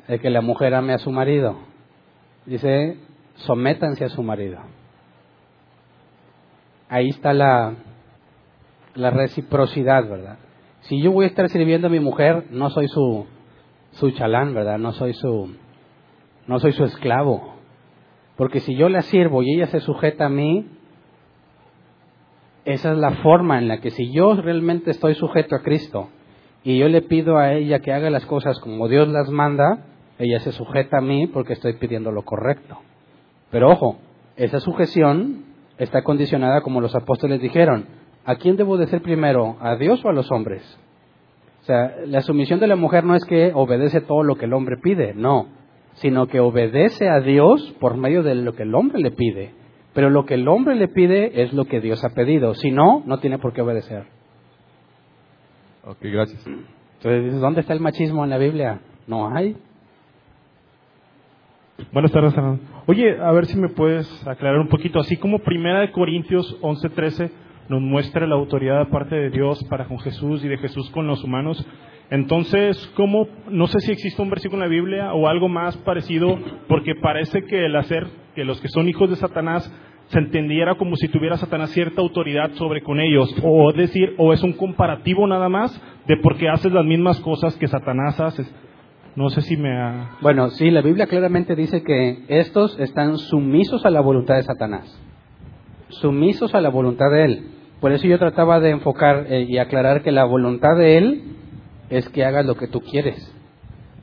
de 0.08 0.18
que 0.18 0.30
la 0.30 0.40
mujer 0.40 0.74
ame 0.74 0.94
a 0.94 0.98
su 0.98 1.12
marido. 1.12 1.67
Dice, 2.48 2.96
sométanse 3.34 4.06
a 4.06 4.08
su 4.08 4.22
marido. 4.22 4.58
Ahí 6.88 7.10
está 7.10 7.34
la, 7.34 7.74
la 8.94 9.10
reciprocidad, 9.10 10.08
¿verdad? 10.08 10.38
Si 10.80 10.98
yo 11.02 11.12
voy 11.12 11.24
a 11.26 11.28
estar 11.28 11.50
sirviendo 11.50 11.88
a 11.88 11.90
mi 11.90 12.00
mujer, 12.00 12.46
no 12.50 12.70
soy 12.70 12.88
su, 12.88 13.26
su 13.90 14.12
chalán, 14.12 14.54
¿verdad? 14.54 14.78
No 14.78 14.92
soy 14.92 15.12
su, 15.12 15.54
no 16.46 16.58
soy 16.58 16.72
su 16.72 16.84
esclavo. 16.84 17.56
Porque 18.38 18.60
si 18.60 18.74
yo 18.76 18.88
la 18.88 19.02
sirvo 19.02 19.42
y 19.42 19.52
ella 19.52 19.66
se 19.66 19.80
sujeta 19.80 20.24
a 20.24 20.30
mí, 20.30 20.70
esa 22.64 22.92
es 22.92 22.98
la 22.98 23.10
forma 23.16 23.58
en 23.58 23.68
la 23.68 23.82
que 23.82 23.90
si 23.90 24.10
yo 24.10 24.34
realmente 24.40 24.90
estoy 24.90 25.14
sujeto 25.16 25.54
a 25.54 25.62
Cristo 25.62 26.08
y 26.64 26.78
yo 26.78 26.88
le 26.88 27.02
pido 27.02 27.36
a 27.36 27.52
ella 27.52 27.80
que 27.80 27.92
haga 27.92 28.08
las 28.08 28.24
cosas 28.24 28.58
como 28.60 28.88
Dios 28.88 29.06
las 29.08 29.28
manda, 29.28 29.84
ella 30.18 30.40
se 30.40 30.52
sujeta 30.52 30.98
a 30.98 31.02
mí 31.02 31.26
porque 31.26 31.52
estoy 31.52 31.74
pidiendo 31.74 32.10
lo 32.12 32.22
correcto. 32.22 32.78
Pero 33.50 33.70
ojo, 33.70 33.98
esa 34.36 34.60
sujeción 34.60 35.44
está 35.78 36.02
condicionada 36.02 36.60
como 36.60 36.80
los 36.80 36.94
apóstoles 36.94 37.40
dijeron. 37.40 37.86
¿A 38.24 38.36
quién 38.36 38.56
debo 38.56 38.76
de 38.76 38.88
ser 38.88 39.00
primero? 39.00 39.56
¿A 39.60 39.76
Dios 39.76 40.04
o 40.04 40.08
a 40.08 40.12
los 40.12 40.30
hombres? 40.30 40.62
O 41.62 41.64
sea, 41.64 41.94
la 42.06 42.20
sumisión 42.20 42.60
de 42.60 42.66
la 42.66 42.76
mujer 42.76 43.04
no 43.04 43.14
es 43.14 43.24
que 43.24 43.52
obedece 43.54 44.00
todo 44.00 44.22
lo 44.22 44.36
que 44.36 44.46
el 44.46 44.52
hombre 44.52 44.76
pide, 44.82 45.14
no, 45.14 45.48
sino 45.94 46.26
que 46.26 46.40
obedece 46.40 47.08
a 47.08 47.20
Dios 47.20 47.74
por 47.80 47.96
medio 47.96 48.22
de 48.22 48.34
lo 48.34 48.54
que 48.54 48.64
el 48.64 48.74
hombre 48.74 49.00
le 49.00 49.12
pide. 49.12 49.52
Pero 49.94 50.10
lo 50.10 50.26
que 50.26 50.34
el 50.34 50.46
hombre 50.46 50.76
le 50.76 50.88
pide 50.88 51.42
es 51.42 51.52
lo 51.52 51.64
que 51.64 51.80
Dios 51.80 52.04
ha 52.04 52.10
pedido. 52.10 52.54
Si 52.54 52.70
no, 52.70 53.02
no 53.06 53.18
tiene 53.18 53.38
por 53.38 53.52
qué 53.52 53.62
obedecer. 53.62 54.04
Ok, 55.84 55.98
gracias. 56.02 56.46
Entonces, 56.46 57.40
¿dónde 57.40 57.62
está 57.62 57.72
el 57.72 57.80
machismo 57.80 58.24
en 58.24 58.30
la 58.30 58.38
Biblia? 58.38 58.80
No 59.06 59.34
hay. 59.34 59.56
Buenas 61.92 62.10
tardes, 62.10 62.34
Fernando. 62.34 62.62
Oye, 62.86 63.18
a 63.20 63.30
ver 63.32 63.46
si 63.46 63.56
me 63.56 63.68
puedes 63.68 64.26
aclarar 64.26 64.58
un 64.58 64.68
poquito. 64.68 64.98
Así 64.98 65.16
como 65.16 65.38
Primera 65.38 65.80
de 65.80 65.92
Corintios 65.92 66.58
11:13 66.60 67.30
nos 67.68 67.80
muestra 67.80 68.26
la 68.26 68.34
autoridad 68.34 68.80
de 68.80 68.90
parte 68.90 69.14
de 69.14 69.30
Dios 69.30 69.62
para 69.64 69.86
con 69.86 69.98
Jesús 70.00 70.44
y 70.44 70.48
de 70.48 70.58
Jesús 70.58 70.90
con 70.90 71.06
los 71.06 71.22
humanos, 71.22 71.64
entonces, 72.10 72.76
¿cómo? 72.96 73.28
No 73.50 73.66
sé 73.66 73.80
si 73.80 73.92
existe 73.92 74.20
un 74.20 74.30
versículo 74.30 74.62
en 74.62 74.70
la 74.70 74.74
Biblia 74.74 75.12
o 75.12 75.28
algo 75.28 75.48
más 75.48 75.76
parecido, 75.78 76.38
porque 76.66 76.94
parece 76.94 77.44
que 77.44 77.66
el 77.66 77.76
hacer 77.76 78.06
que 78.34 78.44
los 78.44 78.60
que 78.60 78.68
son 78.68 78.88
hijos 78.88 79.10
de 79.10 79.16
Satanás 79.16 79.70
se 80.06 80.18
entendiera 80.18 80.76
como 80.76 80.96
si 80.96 81.08
tuviera 81.08 81.36
Satanás 81.36 81.70
cierta 81.70 82.00
autoridad 82.00 82.52
sobre 82.52 82.82
con 82.82 82.98
ellos, 82.98 83.34
o 83.44 83.72
decir, 83.72 84.14
o 84.16 84.32
es 84.32 84.42
un 84.42 84.54
comparativo 84.54 85.26
nada 85.26 85.50
más 85.50 85.80
de 86.06 86.16
por 86.16 86.38
qué 86.38 86.48
haces 86.48 86.72
las 86.72 86.84
mismas 86.84 87.20
cosas 87.20 87.54
que 87.56 87.68
Satanás 87.68 88.18
hace. 88.18 88.46
No 89.18 89.30
sé 89.30 89.40
si 89.42 89.56
me 89.56 89.76
ha... 89.76 90.16
Bueno, 90.20 90.50
sí, 90.50 90.70
la 90.70 90.80
Biblia 90.80 91.06
claramente 91.08 91.56
dice 91.56 91.82
que 91.82 92.18
estos 92.28 92.78
están 92.78 93.18
sumisos 93.18 93.84
a 93.84 93.90
la 93.90 94.00
voluntad 94.00 94.36
de 94.36 94.44
Satanás, 94.44 94.86
sumisos 95.88 96.54
a 96.54 96.60
la 96.60 96.68
voluntad 96.68 97.10
de 97.10 97.24
él. 97.24 97.42
Por 97.80 97.90
eso 97.92 98.06
yo 98.06 98.18
trataba 98.18 98.60
de 98.60 98.70
enfocar 98.70 99.26
eh, 99.28 99.44
y 99.48 99.58
aclarar 99.58 100.02
que 100.02 100.12
la 100.12 100.24
voluntad 100.24 100.76
de 100.76 100.98
él 100.98 101.22
es 101.90 102.08
que 102.10 102.24
hagas 102.24 102.46
lo 102.46 102.54
que 102.54 102.68
tú 102.68 102.80
quieres, 102.80 103.16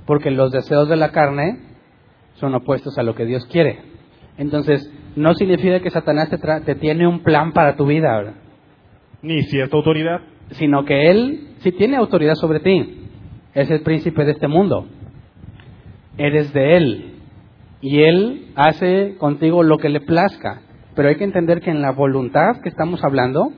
porque 0.06 0.32
los 0.32 0.52
deseos 0.52 0.90
de 0.90 0.98
la 0.98 1.12
carne 1.12 1.60
son 2.36 2.54
opuestos 2.54 2.98
a 2.98 3.04
lo 3.04 3.16
que 3.16 3.26
Dios 3.26 3.46
quiere. 3.46 3.80
Entonces, 4.38 4.92
no 5.16 5.34
significa 5.36 5.80
que 5.80 5.92
Satanás 5.92 6.30
te, 6.30 6.38
tra- 6.38 6.62
te 6.66 6.76
tiene 6.76 7.08
un 7.08 7.20
plan 7.24 7.54
para 7.54 7.78
tu 7.78 7.86
vida, 7.86 8.18
¿verdad? 8.18 8.34
Ni 9.22 9.44
cierta 9.44 9.78
autoridad. 9.78 10.20
sino 10.52 10.84
que 10.84 11.10
Él 11.10 11.48
sí 11.60 11.72
tiene 11.72 11.96
autoridad 11.96 12.36
sobre 12.36 12.60
ti. 12.60 13.02
Es 13.54 13.72
el 13.72 13.82
príncipe 13.82 14.26
de 14.26 14.32
este 14.34 14.50
mundo. 14.50 14.88
Eres 16.18 16.54
de 16.54 16.78
Él. 16.78 17.16
Y 17.82 18.02
Él 18.04 18.52
hace 18.56 19.16
contigo 19.18 19.64
lo 19.64 19.78
que 19.78 19.90
le 19.90 20.02
plazca. 20.02 20.62
Pero 20.96 21.10
hay 21.10 21.18
que 21.18 21.24
entender 21.24 21.62
que 21.62 21.72
en 21.72 21.82
la 21.82 21.92
voluntad 21.92 22.62
que 22.62 22.70
estamos 22.70 23.04
hablando, 23.04 23.52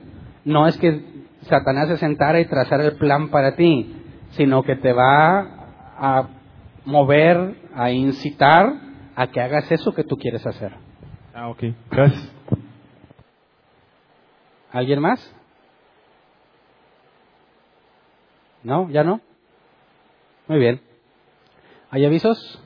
no 0.44 0.66
es 0.66 0.76
que 0.78 1.02
Satanás 1.42 1.88
se 1.88 1.96
sentara 1.98 2.40
y 2.40 2.46
trazara 2.46 2.84
el 2.84 2.96
plan 2.96 3.28
para 3.28 3.54
ti, 3.54 3.94
sino 4.30 4.62
que 4.62 4.76
te 4.76 4.92
va 4.92 5.40
a 5.98 6.28
mover, 6.84 7.54
a 7.74 7.90
incitar 7.90 8.72
a 9.14 9.26
que 9.28 9.40
hagas 9.40 9.70
eso 9.70 9.94
que 9.94 10.04
tú 10.04 10.16
quieres 10.16 10.46
hacer. 10.46 10.72
Ah, 11.34 11.48
ok. 11.48 11.64
Gracias. 11.90 12.32
¿Alguien 14.72 15.00
más? 15.00 15.34
¿No? 18.62 18.90
¿Ya 18.90 19.04
no? 19.04 19.20
Muy 20.46 20.58
bien. 20.58 20.87
¿Hay 21.90 22.04
avisos? 22.04 22.58